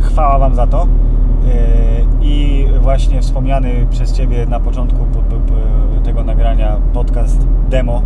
chwała 0.00 0.38
Wam 0.38 0.54
za 0.54 0.66
to. 0.66 0.86
Yy, 1.44 1.50
I 1.50 1.85
właśnie 2.86 3.22
wspomniany 3.22 3.86
przez 3.90 4.12
Ciebie 4.12 4.46
na 4.46 4.60
początku 4.60 4.98
po, 4.98 5.22
po, 5.22 5.36
po 5.36 6.00
tego 6.04 6.24
nagrania 6.24 6.80
podcast 6.92 7.46
demo 7.68 8.02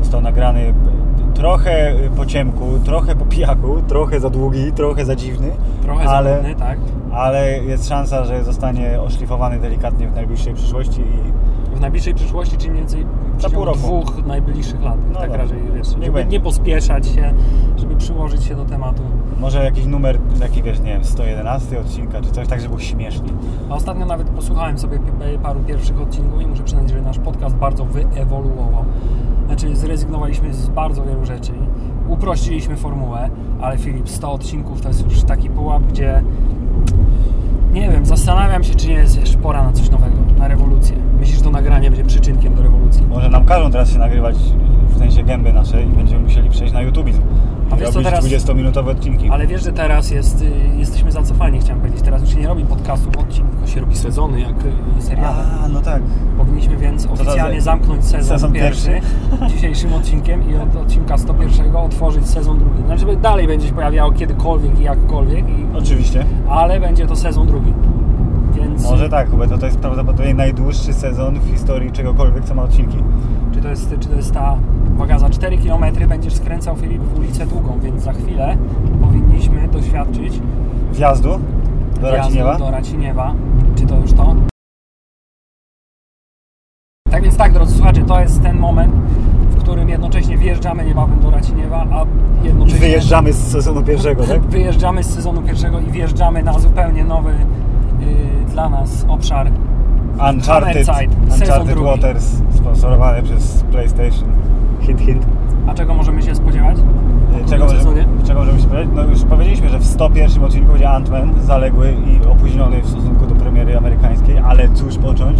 został 0.00 0.20
nagrany 0.20 0.74
trochę 1.34 1.94
po 2.16 2.26
ciemku, 2.26 2.64
trochę 2.84 3.16
po 3.16 3.24
pijaku, 3.24 3.82
trochę 3.88 4.20
za 4.20 4.30
długi, 4.30 4.72
trochę 4.72 5.04
za 5.04 5.16
dziwny, 5.16 5.50
Trochę 5.82 6.08
ale, 6.08 6.30
zabawny, 6.30 6.54
tak. 6.54 6.78
ale 7.12 7.58
jest 7.58 7.88
szansa, 7.88 8.24
że 8.24 8.44
zostanie 8.44 9.00
oszlifowany 9.00 9.58
delikatnie 9.58 10.08
w 10.08 10.14
najbliższej 10.14 10.54
przyszłości 10.54 11.00
i 11.00 11.32
najbliższej 11.82 12.14
przyszłości, 12.14 12.56
czyli 12.56 12.70
mniej 12.70 12.82
więcej 12.82 13.06
w 13.38 13.54
roku. 13.54 13.78
dwóch 13.78 14.26
najbliższych 14.26 14.82
lat. 14.82 14.96
No 15.08 15.18
tak 15.18 15.28
dobra. 15.28 15.42
raczej, 15.42 15.58
wiesz, 15.74 15.88
żeby 15.88 16.12
będzie. 16.12 16.30
nie 16.38 16.40
pospieszać 16.40 17.06
się, 17.06 17.34
żeby 17.76 17.96
przyłożyć 17.96 18.44
się 18.44 18.54
do 18.54 18.64
tematu. 18.64 19.02
może 19.40 19.64
jakiś 19.64 19.86
numer 19.86 20.18
taki, 20.40 20.62
wiesz, 20.62 20.80
nie 20.80 20.92
wiem, 20.92 21.04
111 21.04 21.80
odcinka 21.80 22.20
czy 22.20 22.30
coś, 22.30 22.48
tak, 22.48 22.60
żeby 22.60 22.68
było 22.68 22.80
śmiesznie. 22.80 23.28
A 23.70 23.74
ostatnio 23.74 24.06
nawet 24.06 24.30
posłuchałem 24.30 24.78
sobie 24.78 24.98
paru 25.42 25.60
pierwszych 25.60 26.00
odcinków 26.00 26.42
i 26.42 26.46
muszę 26.46 26.62
przyznać, 26.62 26.90
że 26.90 27.02
nasz 27.02 27.18
podcast 27.18 27.56
bardzo 27.56 27.84
wyewoluował. 27.84 28.84
Znaczy 29.46 29.76
zrezygnowaliśmy 29.76 30.54
z 30.54 30.68
bardzo 30.68 31.04
wielu 31.04 31.24
rzeczy, 31.24 31.52
uprościliśmy 32.08 32.76
formułę, 32.76 33.30
ale 33.60 33.78
Filip, 33.78 34.08
100 34.08 34.32
odcinków 34.32 34.80
to 34.80 34.88
jest 34.88 35.04
już 35.04 35.22
taki 35.22 35.50
pułap, 35.50 35.82
gdzie 35.82 36.22
nie 37.72 37.90
wiem, 37.90 38.06
zastanawiam 38.06 38.64
się, 38.64 38.74
czy 38.74 38.88
nie 38.88 38.94
jest 38.94 39.20
wiesz, 39.20 39.36
pora 39.36 39.64
na 39.64 39.72
coś 39.72 39.90
nowego, 39.90 40.16
na 40.42 40.48
rewolucję. 40.48 40.96
Myślisz, 41.20 41.38
że 41.38 41.44
to 41.44 41.50
nagranie 41.50 41.90
będzie 41.90 42.04
przyczynkiem 42.04 42.54
do 42.54 42.62
rewolucji? 42.62 43.06
Może 43.06 43.28
nam 43.30 43.44
każą 43.44 43.70
teraz 43.70 43.92
się 43.92 43.98
nagrywać 43.98 44.36
w 44.88 44.98
sensie 44.98 45.22
gęby 45.22 45.52
nasze 45.52 45.82
i 45.82 45.86
będziemy 45.86 46.22
musieli 46.22 46.50
przejść 46.50 46.72
na 46.74 46.82
YouTubizm. 46.82 47.22
A 47.70 47.76
wiesz 47.76 47.94
robić 47.94 48.04
teraz- 48.10 48.24
20-minutowe 48.24 48.88
odcinki. 48.90 49.28
Ale 49.30 49.46
wiesz, 49.46 49.62
że 49.64 49.72
teraz 49.72 50.10
jest, 50.10 50.42
y, 50.42 50.50
jesteśmy 50.78 51.12
zacofani, 51.12 51.60
chciałem 51.60 51.80
powiedzieć. 51.80 52.02
Teraz 52.02 52.20
już 52.20 52.30
się 52.30 52.40
nie 52.40 52.48
robi 52.48 52.64
podcastów 52.64 53.16
odcinków, 53.18 53.54
tylko 53.56 53.66
się 53.66 53.80
robi 53.80 53.96
sezony, 53.96 54.40
jak 54.40 54.64
y, 54.98 55.02
seriale. 55.02 55.44
A, 55.64 55.68
no 55.68 55.80
tak. 55.80 56.02
Powinniśmy 56.38 56.76
więc 56.76 57.06
to 57.06 57.12
oficjalnie 57.12 57.60
za- 57.60 57.64
zamknąć 57.64 58.04
sezon, 58.04 58.24
sezon 58.38 58.52
pierwszy, 58.52 59.00
dzisiejszym 59.54 59.92
odcinkiem 59.92 60.50
i 60.50 60.56
od 60.56 60.76
odcinka 60.76 61.18
101 61.18 61.76
otworzyć 61.76 62.26
sezon 62.28 62.58
drugi. 62.58 62.82
Znaczy, 62.86 63.00
żeby 63.00 63.16
dalej 63.16 63.46
będzie 63.46 63.68
się 63.68 63.74
pojawiało 63.74 64.12
kiedykolwiek 64.12 64.80
i 64.80 64.82
jakkolwiek, 64.82 65.48
i, 65.48 65.66
Oczywiście. 65.76 66.24
ale 66.48 66.80
będzie 66.80 67.06
to 67.06 67.16
sezon 67.16 67.46
drugi. 67.46 67.72
Może 68.82 69.08
tak, 69.08 69.30
Hubert, 69.30 69.50
to, 69.50 69.58
to 69.58 69.66
jest 69.66 69.78
prawdopodobnie 69.78 70.34
najdłuższy 70.34 70.92
sezon 70.92 71.40
w 71.40 71.50
historii 71.50 71.92
czegokolwiek, 71.92 72.44
co 72.44 72.54
ma 72.54 72.62
odcinki. 72.62 72.96
czy 73.54 73.60
to 73.60 73.68
jest, 73.68 73.94
czy 74.00 74.08
to 74.08 74.16
jest 74.16 74.32
ta... 74.34 74.56
Uwaga, 74.94 75.18
za 75.18 75.30
4 75.30 75.58
km 75.58 76.08
będziesz 76.08 76.34
skręcał 76.34 76.76
Filip 76.76 77.02
w 77.02 77.18
ulicę 77.18 77.46
Długą, 77.46 77.78
więc 77.80 78.02
za 78.02 78.12
chwilę 78.12 78.56
powinniśmy 79.02 79.68
doświadczyć 79.68 80.40
Wjazdu 80.92 81.28
do 82.00 82.00
wjazdu 82.00 82.16
Raciniewa. 82.16 82.58
do 82.58 82.70
Raciniewa. 82.70 83.34
Czy 83.76 83.86
to 83.86 83.98
już 83.98 84.12
to? 84.12 84.34
Tak 87.10 87.22
więc 87.22 87.36
tak, 87.36 87.52
drodzy 87.52 87.74
słuchacze, 87.74 88.02
to 88.02 88.20
jest 88.20 88.42
ten 88.42 88.58
moment, 88.58 88.94
w 89.50 89.56
którym 89.56 89.88
jednocześnie 89.88 90.38
wjeżdżamy 90.38 90.84
niebawem 90.84 91.20
do 91.20 91.30
Raciniewa, 91.30 91.86
a 91.92 92.04
I 92.42 92.46
jednocześnie 92.46 92.80
wyjeżdżamy 92.80 93.32
z 93.32 93.52
sezonu 93.52 93.82
pierwszego, 93.82 94.24
tak? 94.24 94.40
wyjeżdżamy 94.42 95.04
z 95.04 95.14
sezonu 95.14 95.42
pierwszego 95.42 95.80
i 95.80 95.90
wjeżdżamy 95.90 96.42
na 96.42 96.58
zupełnie 96.58 97.04
nowy 97.04 97.30
yy, 97.30 98.41
dla 98.52 98.68
nas 98.68 99.04
obszar. 99.08 99.50
Uncharted, 100.30 100.86
Hammerside, 100.86 101.16
Uncharted. 101.34 101.78
Waters, 101.78 102.26
sponsorowane 102.54 103.22
przez 103.22 103.64
PlayStation. 103.70 104.28
Hint, 104.80 105.00
hint. 105.00 105.26
A 105.66 105.74
czego 105.74 105.94
możemy 105.94 106.22
się 106.22 106.34
spodziewać? 106.34 106.76
E, 107.44 107.48
Czego, 107.48 107.64
możemy, 107.64 108.04
czego 108.26 108.40
możemy 108.40 108.58
się 108.58 108.64
spodziewać? 108.64 108.88
No 108.94 109.02
już 109.04 109.24
powiedzieliśmy, 109.24 109.68
że 109.68 109.78
w 109.78 109.86
101 109.86 110.44
odcinku 110.44 110.72
będzie 110.72 110.86
Ant-Man, 110.88 111.40
zaległy 111.40 111.92
i 111.92 112.26
opóźniony 112.26 112.82
w 112.82 112.88
stosunku 112.88 113.26
do 113.26 113.34
premiery 113.34 113.76
amerykańskiej, 113.78 114.38
ale 114.38 114.68
cóż 114.68 114.98
począć. 114.98 115.38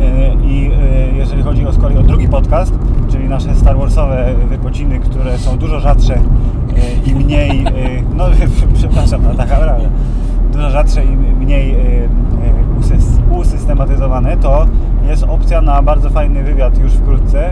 E, 0.00 0.34
I 0.34 0.70
e, 0.72 1.16
jeżeli 1.16 1.42
chodzi 1.42 1.66
o, 1.66 1.72
z 1.72 1.78
kolei 1.78 1.98
o 1.98 2.02
drugi 2.02 2.28
podcast, 2.28 2.74
czyli 3.10 3.28
nasze 3.28 3.54
Star 3.54 3.76
Warsowe 3.78 4.34
wypociny, 4.48 5.00
które 5.00 5.38
są 5.38 5.58
dużo 5.58 5.80
rzadsze 5.80 6.18
i 7.06 7.14
mniej, 7.14 7.64
no 8.16 8.24
przepraszam, 8.74 9.22
no 9.22 9.34
taka 9.34 9.56
prawda, 9.56 9.88
dużo 10.56 10.70
rzadsze 10.70 11.04
i 11.04 11.08
mniej 11.16 11.74
e, 11.74 11.78
e, 11.78 12.80
usys- 12.80 13.20
usystematyzowane, 13.40 14.36
to 14.36 14.66
jest 15.08 15.22
opcja 15.28 15.60
na 15.60 15.82
bardzo 15.82 16.10
fajny 16.10 16.42
wywiad 16.42 16.78
już 16.78 16.92
wkrótce, 16.92 17.50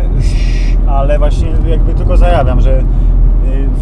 ale 0.87 1.19
właśnie 1.19 1.49
jakby 1.67 1.95
tylko 1.95 2.17
zajawiam, 2.17 2.61
że 2.61 2.79
y, 2.79 2.83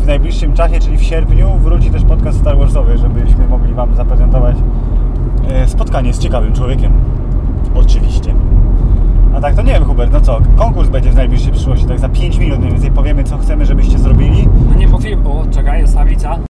w 0.02 0.06
najbliższym 0.06 0.52
czasie, 0.52 0.80
czyli 0.80 0.98
w 0.98 1.02
sierpniu, 1.02 1.50
wróci 1.58 1.90
też 1.90 2.04
podcast 2.04 2.38
Star 2.38 2.58
Warsowy, 2.58 2.98
żebyśmy 2.98 3.48
mogli 3.48 3.74
Wam 3.74 3.94
zaprezentować 3.94 4.56
e, 5.48 5.68
spotkanie 5.68 6.12
z 6.14 6.18
ciekawym 6.18 6.52
człowiekiem. 6.52 6.92
Oczywiście. 7.74 8.34
A 9.34 9.40
tak 9.40 9.54
to 9.54 9.62
nie 9.62 9.72
wiem, 9.72 9.84
Hubert, 9.84 10.12
no 10.12 10.20
co, 10.20 10.38
konkurs 10.56 10.88
będzie 10.88 11.10
w 11.10 11.14
najbliższej 11.14 11.52
przyszłości, 11.52 11.86
tak 11.86 11.98
za 11.98 12.08
5 12.08 12.38
minut 12.38 12.58
mniej 12.58 12.72
więcej 12.72 12.90
powiemy, 12.90 13.24
co 13.24 13.38
chcemy, 13.38 13.66
żebyście 13.66 13.98
zrobili. 13.98 14.48
No 14.70 14.74
nie, 14.74 14.88
bo 14.88 14.98
Filip, 14.98 15.26
o 15.26 15.44
czekaj, 15.50 15.80
jest 15.80 15.94
tablica. 15.94 16.51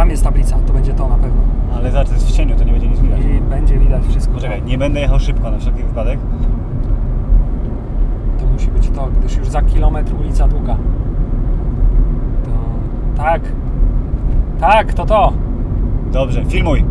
Tam 0.00 0.10
jest 0.10 0.24
tablica, 0.24 0.56
to 0.66 0.72
będzie 0.72 0.94
to 0.94 1.08
na 1.08 1.14
pewno. 1.14 1.42
Ale 1.76 1.90
za 1.90 2.04
to 2.04 2.12
jest 2.12 2.28
w 2.28 2.32
cieniu, 2.32 2.56
to 2.56 2.64
nie 2.64 2.72
będzie 2.72 2.88
nic 2.88 3.00
widać. 3.00 3.20
I 3.20 3.40
będzie 3.40 3.78
widać 3.78 4.02
wszystko. 4.08 4.34
Poczekaj, 4.34 4.62
nie 4.62 4.78
będę 4.78 5.00
jechał 5.00 5.20
szybko 5.20 5.50
na 5.50 5.58
wszelki 5.58 5.82
wypadek. 5.82 6.18
to, 8.94 9.08
gdyż 9.18 9.36
już 9.36 9.48
za 9.48 9.62
kilometr 9.62 10.14
ulica 10.14 10.48
Długa. 10.48 10.76
To 12.44 12.50
tak. 13.16 13.42
Tak, 14.60 14.94
to 14.94 15.06
to. 15.06 15.32
Dobrze, 16.12 16.44
filmuj. 16.44 16.84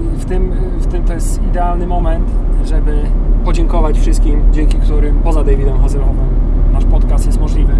W 0.00 0.24
tym, 0.24 0.52
w 0.78 0.86
tym 0.86 1.04
to 1.04 1.12
jest 1.12 1.42
idealny 1.42 1.86
moment, 1.86 2.30
żeby 2.64 3.02
podziękować 3.44 3.98
wszystkim, 3.98 4.42
dzięki 4.52 4.78
którym 4.78 5.18
poza 5.18 5.44
Davidem 5.44 5.80
Hazelhoffem 5.80 6.51
nasz 6.82 6.90
podcast 6.92 7.26
jest 7.26 7.40
możliwy. 7.40 7.72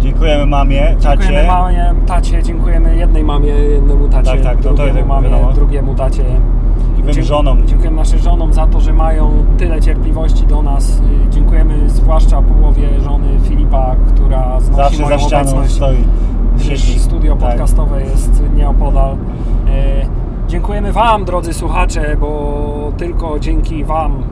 Dziękujemy 0.00 0.46
mamie, 0.46 0.96
Dziękujemy 1.00 1.34
tacie. 1.34 1.46
mamie, 1.46 1.94
tacie, 2.06 2.42
dziękujemy 2.42 2.96
jednej 2.96 3.24
mamie, 3.24 3.48
jednemu 3.48 4.08
tacie, 4.08 4.30
Tak, 4.30 4.40
tak, 4.42 4.56
to- 4.56 4.62
to 4.62 4.74
drugiemu 4.74 4.96
jest 4.96 5.08
mamie, 5.08 5.28
wiadomo. 5.30 5.52
drugiemu 5.52 5.94
tacie. 5.94 6.24
Dziękujemy 6.96 7.22
żonom. 7.22 7.66
Dziękujemy 7.66 7.96
naszym 7.96 8.18
żonom 8.18 8.52
za 8.52 8.66
to, 8.66 8.80
że 8.80 8.92
mają 8.92 9.30
tyle 9.58 9.80
cierpliwości 9.80 10.46
do 10.46 10.62
nas. 10.62 10.98
Y, 11.26 11.30
Dziękujemy 11.30 11.90
zwłaszcza 11.90 12.42
połowie 12.42 13.00
żony 13.00 13.26
Filipa, 13.42 13.94
która 14.08 14.60
znosi 14.60 14.76
Zawsze 14.82 15.02
moją 15.02 15.18
za 15.18 15.24
ścianą 15.24 15.42
obecność. 15.50 15.74
stoi. 15.74 15.96
Siedzi. 16.58 16.98
studio 16.98 17.36
Tak. 17.36 17.48
podcastowe 17.50 18.02
jest 18.02 18.42
nieopodal. 18.56 19.12
E, 19.12 19.16
dziękujemy 20.48 20.92
Wam, 20.92 21.24
drodzy 21.24 21.54
słuchacze, 21.54 22.16
bo 22.20 22.92
tylko 22.96 23.38
dzięki 23.38 23.84
Wam 23.84 24.22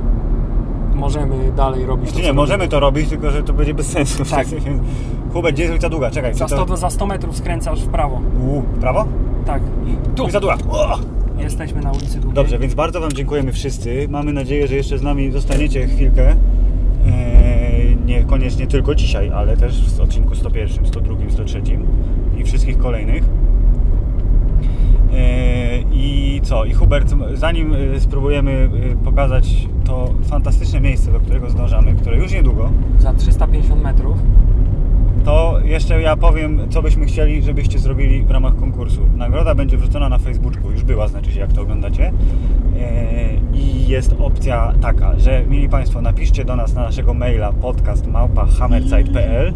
możemy 0.94 1.52
dalej 1.52 1.86
robić 1.86 2.12
to, 2.12 2.18
nie, 2.18 2.24
co 2.24 2.34
możemy 2.34 2.68
to 2.68 2.80
robić, 2.80 3.08
tylko 3.08 3.30
że 3.30 3.42
to 3.42 3.52
będzie 3.52 3.74
bez 3.74 3.86
sensu. 3.86 4.24
Tak. 4.24 4.46
Hubert, 5.32 5.54
gdzie 5.54 5.62
jest 5.62 5.72
ulica 5.72 5.88
Długa? 5.88 6.10
Czekaj, 6.10 6.34
Za 6.34 6.44
czy 6.44 6.54
to... 6.54 6.64
100, 6.64 6.76
za 6.76 6.90
100 6.90 7.06
metrów 7.06 7.36
skręcasz 7.36 7.80
w 7.82 7.88
prawo. 7.88 8.20
U, 8.40 8.62
prawo? 8.80 9.04
Tak. 9.46 9.62
Tu 10.16 10.22
Ulica 10.22 10.40
Długa. 10.40 10.56
O! 10.70 10.98
jesteśmy 11.38 11.80
na 11.80 11.90
ulicy 11.90 12.20
Długiej. 12.20 12.34
Dobrze, 12.34 12.58
więc 12.58 12.74
bardzo 12.74 13.00
Wam 13.00 13.12
dziękujemy 13.12 13.52
wszyscy. 13.52 14.06
Mamy 14.08 14.32
nadzieję, 14.32 14.68
że 14.68 14.74
jeszcze 14.74 14.98
z 14.98 15.02
nami 15.02 15.32
zostaniecie 15.32 15.86
chwilkę. 15.86 16.28
Eee, 17.06 17.96
niekoniecznie 18.06 18.66
tylko 18.66 18.94
dzisiaj, 18.94 19.30
ale 19.30 19.56
też 19.56 19.96
w 19.96 20.00
odcinku 20.00 20.34
101, 20.34 20.86
102, 20.86 21.14
103 21.30 21.62
i 22.38 22.44
wszystkich 22.44 22.78
kolejnych. 22.78 23.24
Eee, 25.14 25.84
I 25.92 26.40
co? 26.42 26.64
I 26.64 26.72
Hubert, 26.72 27.14
zanim 27.34 27.74
e, 27.94 28.00
spróbujemy 28.00 28.70
e, 28.92 28.96
pokazać 29.04 29.68
to 29.84 30.14
fantastyczne 30.22 30.80
miejsce, 30.80 31.12
do 31.12 31.20
którego 31.20 31.50
zdążamy, 31.50 31.92
które 31.94 32.16
już 32.16 32.32
niedługo, 32.32 32.70
Za 32.98 33.14
350 33.14 33.82
metrów. 33.82 34.16
to 35.24 35.58
jeszcze 35.64 36.02
ja 36.02 36.16
powiem, 36.16 36.60
co 36.70 36.82
byśmy 36.82 37.06
chcieli, 37.06 37.42
żebyście 37.42 37.78
zrobili 37.78 38.22
w 38.22 38.30
ramach 38.30 38.56
konkursu. 38.56 39.00
Nagroda 39.16 39.54
będzie 39.54 39.76
wrzucona 39.78 40.08
na 40.08 40.18
Facebooku, 40.18 40.70
już 40.70 40.82
była, 40.82 41.08
znaczy 41.08 41.32
się, 41.32 41.40
jak 41.40 41.52
to 41.52 41.62
oglądacie. 41.62 42.12
I 43.54 43.88
jest 43.88 44.14
opcja 44.18 44.74
taka, 44.80 45.18
że 45.18 45.44
mieli 45.48 45.68
Państwo, 45.68 46.00
napiszcie 46.02 46.44
do 46.44 46.56
nas 46.56 46.74
na 46.74 46.82
naszego 46.82 47.14
maila 47.14 47.52
podcast.hammerzeit.pl 47.52 49.54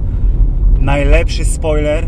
najlepszy 0.80 1.44
spoiler, 1.44 2.06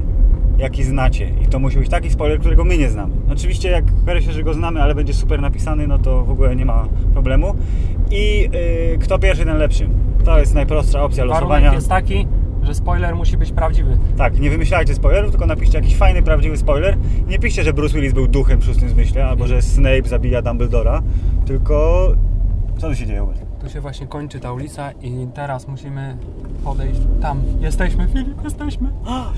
jaki 0.60 0.84
znacie. 0.84 1.30
I 1.42 1.46
to 1.46 1.58
musi 1.58 1.78
być 1.78 1.88
taki 1.88 2.10
spoiler, 2.10 2.40
którego 2.40 2.64
my 2.64 2.78
nie 2.78 2.90
znamy. 2.90 3.14
Oczywiście, 3.32 3.70
jak 3.70 3.84
okaże 4.02 4.22
się, 4.22 4.32
że 4.32 4.42
go 4.42 4.54
znamy, 4.54 4.82
ale 4.82 4.94
będzie 4.94 5.14
super 5.14 5.40
napisany, 5.40 5.86
no 5.86 5.98
to 5.98 6.24
w 6.24 6.30
ogóle 6.30 6.56
nie 6.56 6.64
ma 6.64 6.88
problemu. 7.12 7.54
I 8.10 8.48
yy, 8.92 8.98
kto 8.98 9.18
pierwszy, 9.18 9.44
ten 9.44 9.58
lepszy. 9.58 9.88
To 10.24 10.38
jest 10.38 10.54
najprostsza 10.54 11.02
opcja 11.02 11.24
losowania. 11.24 11.50
Warunek 11.50 11.72
jest 11.74 11.88
taki, 11.88 12.26
że 12.62 12.74
spoiler 12.74 13.14
musi 13.16 13.36
być 13.36 13.52
prawdziwy. 13.52 13.98
Tak, 14.16 14.40
nie 14.40 14.50
wymyślajcie 14.50 14.94
spoilerów, 14.94 15.30
tylko 15.30 15.46
napiszcie 15.46 15.78
jakiś 15.78 15.96
fajny, 15.96 16.22
prawdziwy 16.22 16.56
spoiler. 16.56 16.96
Nie 17.28 17.38
piszcie, 17.38 17.62
że 17.62 17.72
Bruce 17.72 17.94
Willis 17.94 18.12
był 18.12 18.28
duchem 18.28 18.60
w 18.60 18.64
szóstym 18.64 18.88
zmyśle, 18.88 19.26
albo 19.26 19.46
że 19.46 19.62
Snape 19.62 20.08
zabija 20.08 20.42
Dumbledora, 20.42 21.02
tylko... 21.46 22.08
Co 22.78 22.88
tu 22.88 22.94
się 22.94 23.06
dzieje, 23.06 23.20
Hubert? 23.20 23.49
Tu 23.70 23.74
się 23.74 23.80
właśnie 23.80 24.06
kończy 24.06 24.40
ta 24.40 24.52
ulica 24.52 24.92
i 25.02 25.26
teraz 25.34 25.68
musimy 25.68 26.16
podejść 26.64 27.00
tam. 27.22 27.42
Jesteśmy, 27.60 28.08
Filip, 28.08 28.44
jesteśmy. 28.44 28.90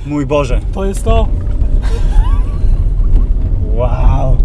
Mój 0.07 0.27
Boże, 0.27 0.61
To 0.75 0.85
jest 0.85 1.05
to. 1.05 1.29
wow! 3.75 4.37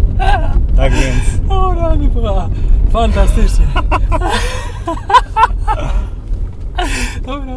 Tak 0.76 0.92
więc, 0.92 1.50
O, 1.50 1.74
rany, 1.74 2.08
była 2.08 2.48
fantastycznie. 2.92 3.66
Dobra. 7.22 7.54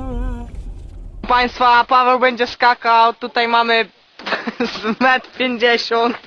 Państwa, 1.28 1.84
Paweł 1.84 2.20
będzie 2.20 2.48
skakał, 2.48 3.14
tutaj 3.14 3.48
mamy 3.48 3.86
z 4.74 5.00
metr 5.02 5.30
50. 5.38 6.18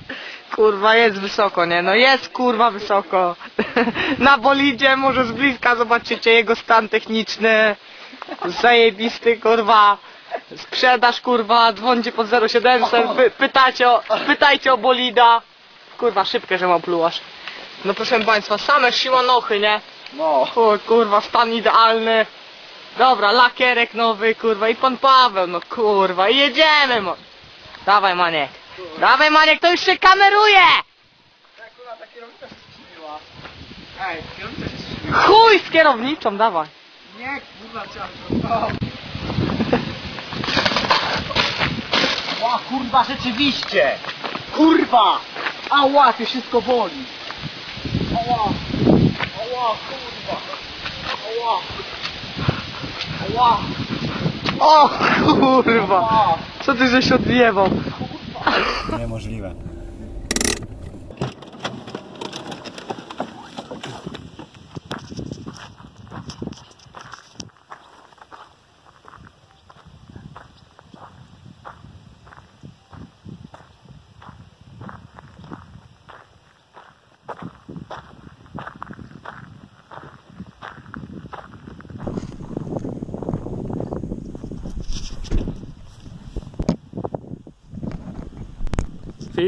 Kurwa, 0.55 0.95
jest 0.95 1.19
wysoko, 1.19 1.65
nie? 1.65 1.81
No 1.81 1.95
jest 1.95 2.29
kurwa 2.29 2.71
wysoko. 2.71 3.35
Na 4.17 4.37
bolidzie 4.37 4.95
może 4.95 5.25
z 5.25 5.31
bliska 5.31 5.75
zobaczycie 5.75 6.31
jego 6.31 6.55
stan 6.55 6.89
techniczny. 6.89 7.75
Zajebisty, 8.45 9.37
kurwa. 9.37 9.97
Sprzedaż, 10.57 11.21
kurwa, 11.21 11.73
dzwońcie 11.73 12.11
pod 12.11 12.27
0700, 12.49 13.07
py, 13.17 13.31
pytacie 13.31 13.89
o, 13.89 14.01
pytajcie 14.27 14.73
o 14.73 14.77
bolida. 14.77 15.41
Kurwa, 15.97 16.25
szybkie, 16.25 16.57
że 16.57 16.67
mam 16.67 16.81
plułasz. 16.81 17.21
No 17.85 17.93
proszę 17.93 18.19
Państwa, 18.19 18.57
same 18.57 18.91
simonochy, 18.91 19.59
nie? 19.59 19.81
No. 20.13 20.47
O, 20.55 20.77
kurwa, 20.87 21.21
stan 21.21 21.53
idealny. 21.53 22.25
Dobra, 22.97 23.31
lakierek 23.31 23.93
nowy, 23.93 24.35
kurwa, 24.35 24.69
i 24.69 24.75
pan 24.75 24.97
Paweł, 24.97 25.47
no 25.47 25.59
kurwa, 25.69 26.29
i 26.29 26.37
jedziemy, 26.37 27.01
mo. 27.01 27.15
Dawaj, 27.85 28.15
Maniek. 28.15 28.49
Dawaj, 28.99 29.31
Maniek, 29.31 29.59
to 29.61 29.71
już 29.71 29.81
się 29.81 29.97
kameruje! 29.97 30.61
Chuj 35.13 35.59
z 35.59 35.69
kierowniczą, 35.69 36.37
dawaj. 36.37 36.67
Nie, 37.19 37.41
kurwa, 37.61 37.83
O 42.43 42.59
kurwa, 42.69 43.03
rzeczywiście! 43.03 43.91
Kurwa! 44.55 45.19
Ała, 45.69 46.13
to 46.13 46.25
wszystko 46.25 46.61
boli! 46.61 47.05
Ała! 48.13 48.43
Ała, 49.41 49.75
kurwa! 49.87 50.41
Ała! 51.27 51.59
Ała! 53.29 53.59
O 54.59 54.89
kurwa! 55.63 56.37
Co 56.65 56.73
ty 56.73 56.87
żeś 56.87 57.11
odjebał? 57.11 57.69
Niemożliwe. 58.99 59.55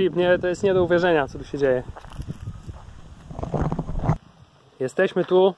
Filip, 0.08 0.16
nie, 0.16 0.40
to 0.40 0.48
jest 0.48 0.64
nie 0.64 0.74
do 0.74 0.84
uwierzenia, 0.84 1.28
co 1.28 1.40
tu 1.40 1.46
się 1.46 1.58
dzieje. 1.58 1.84
Jesteśmy 4.80 5.26
tu. 5.26 5.54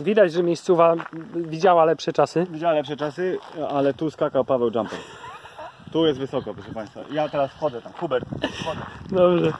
Widać, 0.00 0.32
że 0.32 0.42
miejscowa 0.42 0.94
widziała 1.34 1.84
lepsze 1.84 2.12
czasy. 2.12 2.46
Widziałem 2.50 2.76
lepsze 2.76 2.96
czasy, 2.96 3.38
ale 3.68 3.94
tu 3.94 4.10
skakał 4.10 4.44
Paweł 4.44 4.70
Jumper. 4.74 4.98
Tu 5.92 6.06
jest 6.06 6.18
wysoko, 6.18 6.54
proszę 6.54 6.72
Państwa. 6.72 7.00
Ja 7.10 7.28
teraz 7.28 7.50
wchodzę 7.50 7.82
tam. 7.82 7.92
Hubert, 7.92 8.24
wchodzę. 8.60 8.80
Dobrze. 9.10 9.52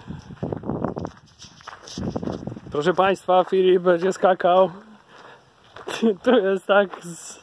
Proszę 2.73 2.95
Państwa, 2.95 3.45
Filip 3.45 3.83
będzie 3.83 4.13
skakał. 4.13 4.71
Tu 6.25 6.39
jest 6.39 6.67
tak 6.67 7.05
z, 7.05 7.39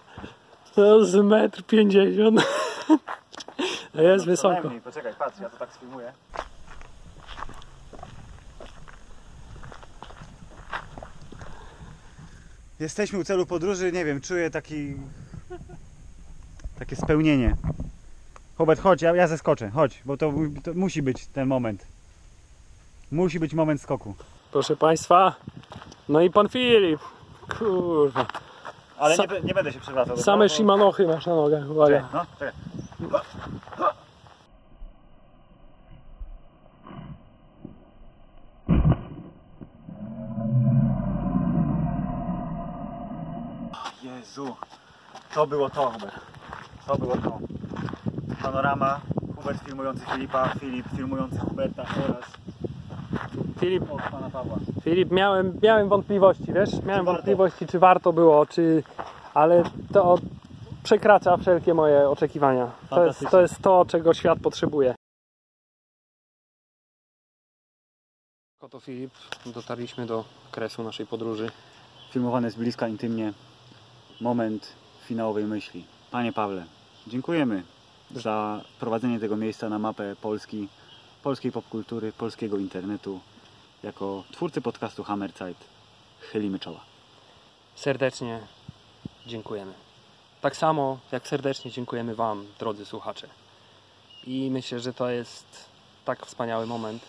no, 0.77 1.05
z 1.05 1.15
metr 1.15 1.63
pięćdziesiąt. 1.63 2.41
Jest 3.93 4.25
wysoko. 4.25 4.53
Najmniej. 4.53 4.81
Poczekaj, 4.81 5.13
patrz, 5.19 5.39
ja 5.39 5.49
to 5.49 5.57
tak 5.57 5.73
sfilmuję. 5.73 6.13
Jesteśmy 12.79 13.19
u 13.19 13.23
celu 13.23 13.45
podróży, 13.45 13.91
nie 13.91 14.05
wiem, 14.05 14.21
czuję 14.21 14.49
taki... 14.49 14.95
takie 16.79 16.95
spełnienie. 16.95 17.55
Hubert, 18.57 18.81
chodź, 18.81 19.01
ja, 19.01 19.15
ja 19.15 19.27
zeskoczę, 19.27 19.69
chodź, 19.69 20.01
bo 20.05 20.17
to, 20.17 20.33
to 20.63 20.73
musi 20.73 21.01
być 21.01 21.25
ten 21.27 21.47
moment. 21.47 21.85
Musi 23.11 23.39
być 23.39 23.53
moment 23.53 23.81
skoku. 23.81 24.15
Proszę 24.51 24.75
Państwa. 24.75 25.35
No 26.09 26.21
i 26.21 26.29
pan 26.29 26.49
Filip. 26.49 26.99
Kurwa. 27.59 28.27
Ale 28.97 29.15
Sa- 29.17 29.33
nie, 29.33 29.41
nie 29.41 29.53
będę 29.53 29.71
się 29.73 29.79
przewracał. 29.79 30.17
Same 30.17 30.45
Bo- 30.45 30.49
shimanochy 30.49 31.07
masz 31.07 31.25
na 31.25 31.35
nogach. 31.35 31.59
Czekaj, 31.61 31.75
Uwaga. 31.75 32.09
no, 32.13 32.25
czekaj. 32.39 32.53
Jezu, 44.31 44.55
to 45.33 45.47
było 45.47 45.69
to, 45.69 45.91
Hubert. 45.91 46.15
To 46.87 46.97
było 46.97 47.17
to. 47.17 47.39
Panorama, 48.41 49.01
Hubert 49.35 49.63
filmujący 49.63 50.05
Filipa, 50.05 50.49
Filip 50.59 50.85
filmujący 50.95 51.39
Huberta 51.39 51.85
oraz 52.09 52.25
Filip, 53.59 53.91
od 53.91 54.01
pana 54.01 54.29
Pawła. 54.29 54.57
Filip, 54.83 55.11
miałem, 55.11 55.59
miałem 55.63 55.89
wątpliwości, 55.89 56.53
wiesz? 56.53 56.83
Miałem 56.83 57.05
wątpliwości, 57.05 57.67
czy 57.67 57.79
warto 57.79 58.13
było, 58.13 58.45
czy... 58.45 58.83
Ale 59.33 59.63
to 59.93 60.17
przekracza 60.83 61.37
wszelkie 61.37 61.73
moje 61.73 62.09
oczekiwania. 62.09 62.71
To 62.89 63.05
jest, 63.05 63.25
to 63.31 63.41
jest 63.41 63.61
to, 63.61 63.85
czego 63.85 64.13
świat 64.13 64.39
potrzebuje. 64.39 64.95
Oto 68.61 68.79
Filip, 68.79 69.11
dotarliśmy 69.45 70.05
do 70.05 70.23
kresu 70.51 70.83
naszej 70.83 71.07
podróży. 71.07 71.51
Filmowany 72.11 72.51
z 72.51 72.55
bliska 72.55 72.87
intymnie 72.87 73.33
moment 74.21 74.73
finałowej 75.07 75.43
myśli. 75.43 75.85
Panie 76.11 76.33
Pawle, 76.33 76.65
dziękujemy 77.07 77.63
za 78.11 78.61
wprowadzenie 78.75 79.19
tego 79.19 79.37
miejsca 79.37 79.69
na 79.69 79.79
mapę 79.79 80.15
Polski, 80.21 80.67
polskiej 81.23 81.51
popkultury, 81.51 82.11
polskiego 82.11 82.57
internetu. 82.57 83.19
Jako 83.83 84.23
twórcy 84.31 84.61
podcastu 84.61 85.03
Hammerzeit 85.03 85.57
chylimy 86.19 86.59
czoła. 86.59 86.79
Serdecznie 87.75 88.39
dziękujemy. 89.27 89.73
Tak 90.41 90.57
samo 90.57 90.97
jak 91.11 91.27
serdecznie 91.27 91.71
dziękujemy 91.71 92.15
Wam, 92.15 92.45
drodzy 92.59 92.85
słuchacze. 92.85 93.27
I 94.27 94.49
myślę, 94.51 94.79
że 94.79 94.93
to 94.93 95.09
jest 95.09 95.45
tak 96.05 96.25
wspaniały 96.25 96.65
moment, 96.65 97.01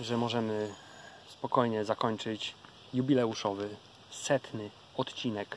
że 0.00 0.16
możemy 0.16 0.74
spokojnie 1.28 1.84
zakończyć 1.84 2.54
jubileuszowy, 2.94 3.68
setny 4.10 4.70
odcinek 4.96 5.56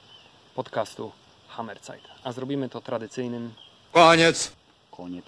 podcastu 0.55 1.11
Hammerzeit. 1.47 2.03
A 2.23 2.31
zrobimy 2.31 2.69
to 2.69 2.81
tradycyjnym 2.81 3.53
Koniec. 3.91 4.51
Koniec. 4.91 5.25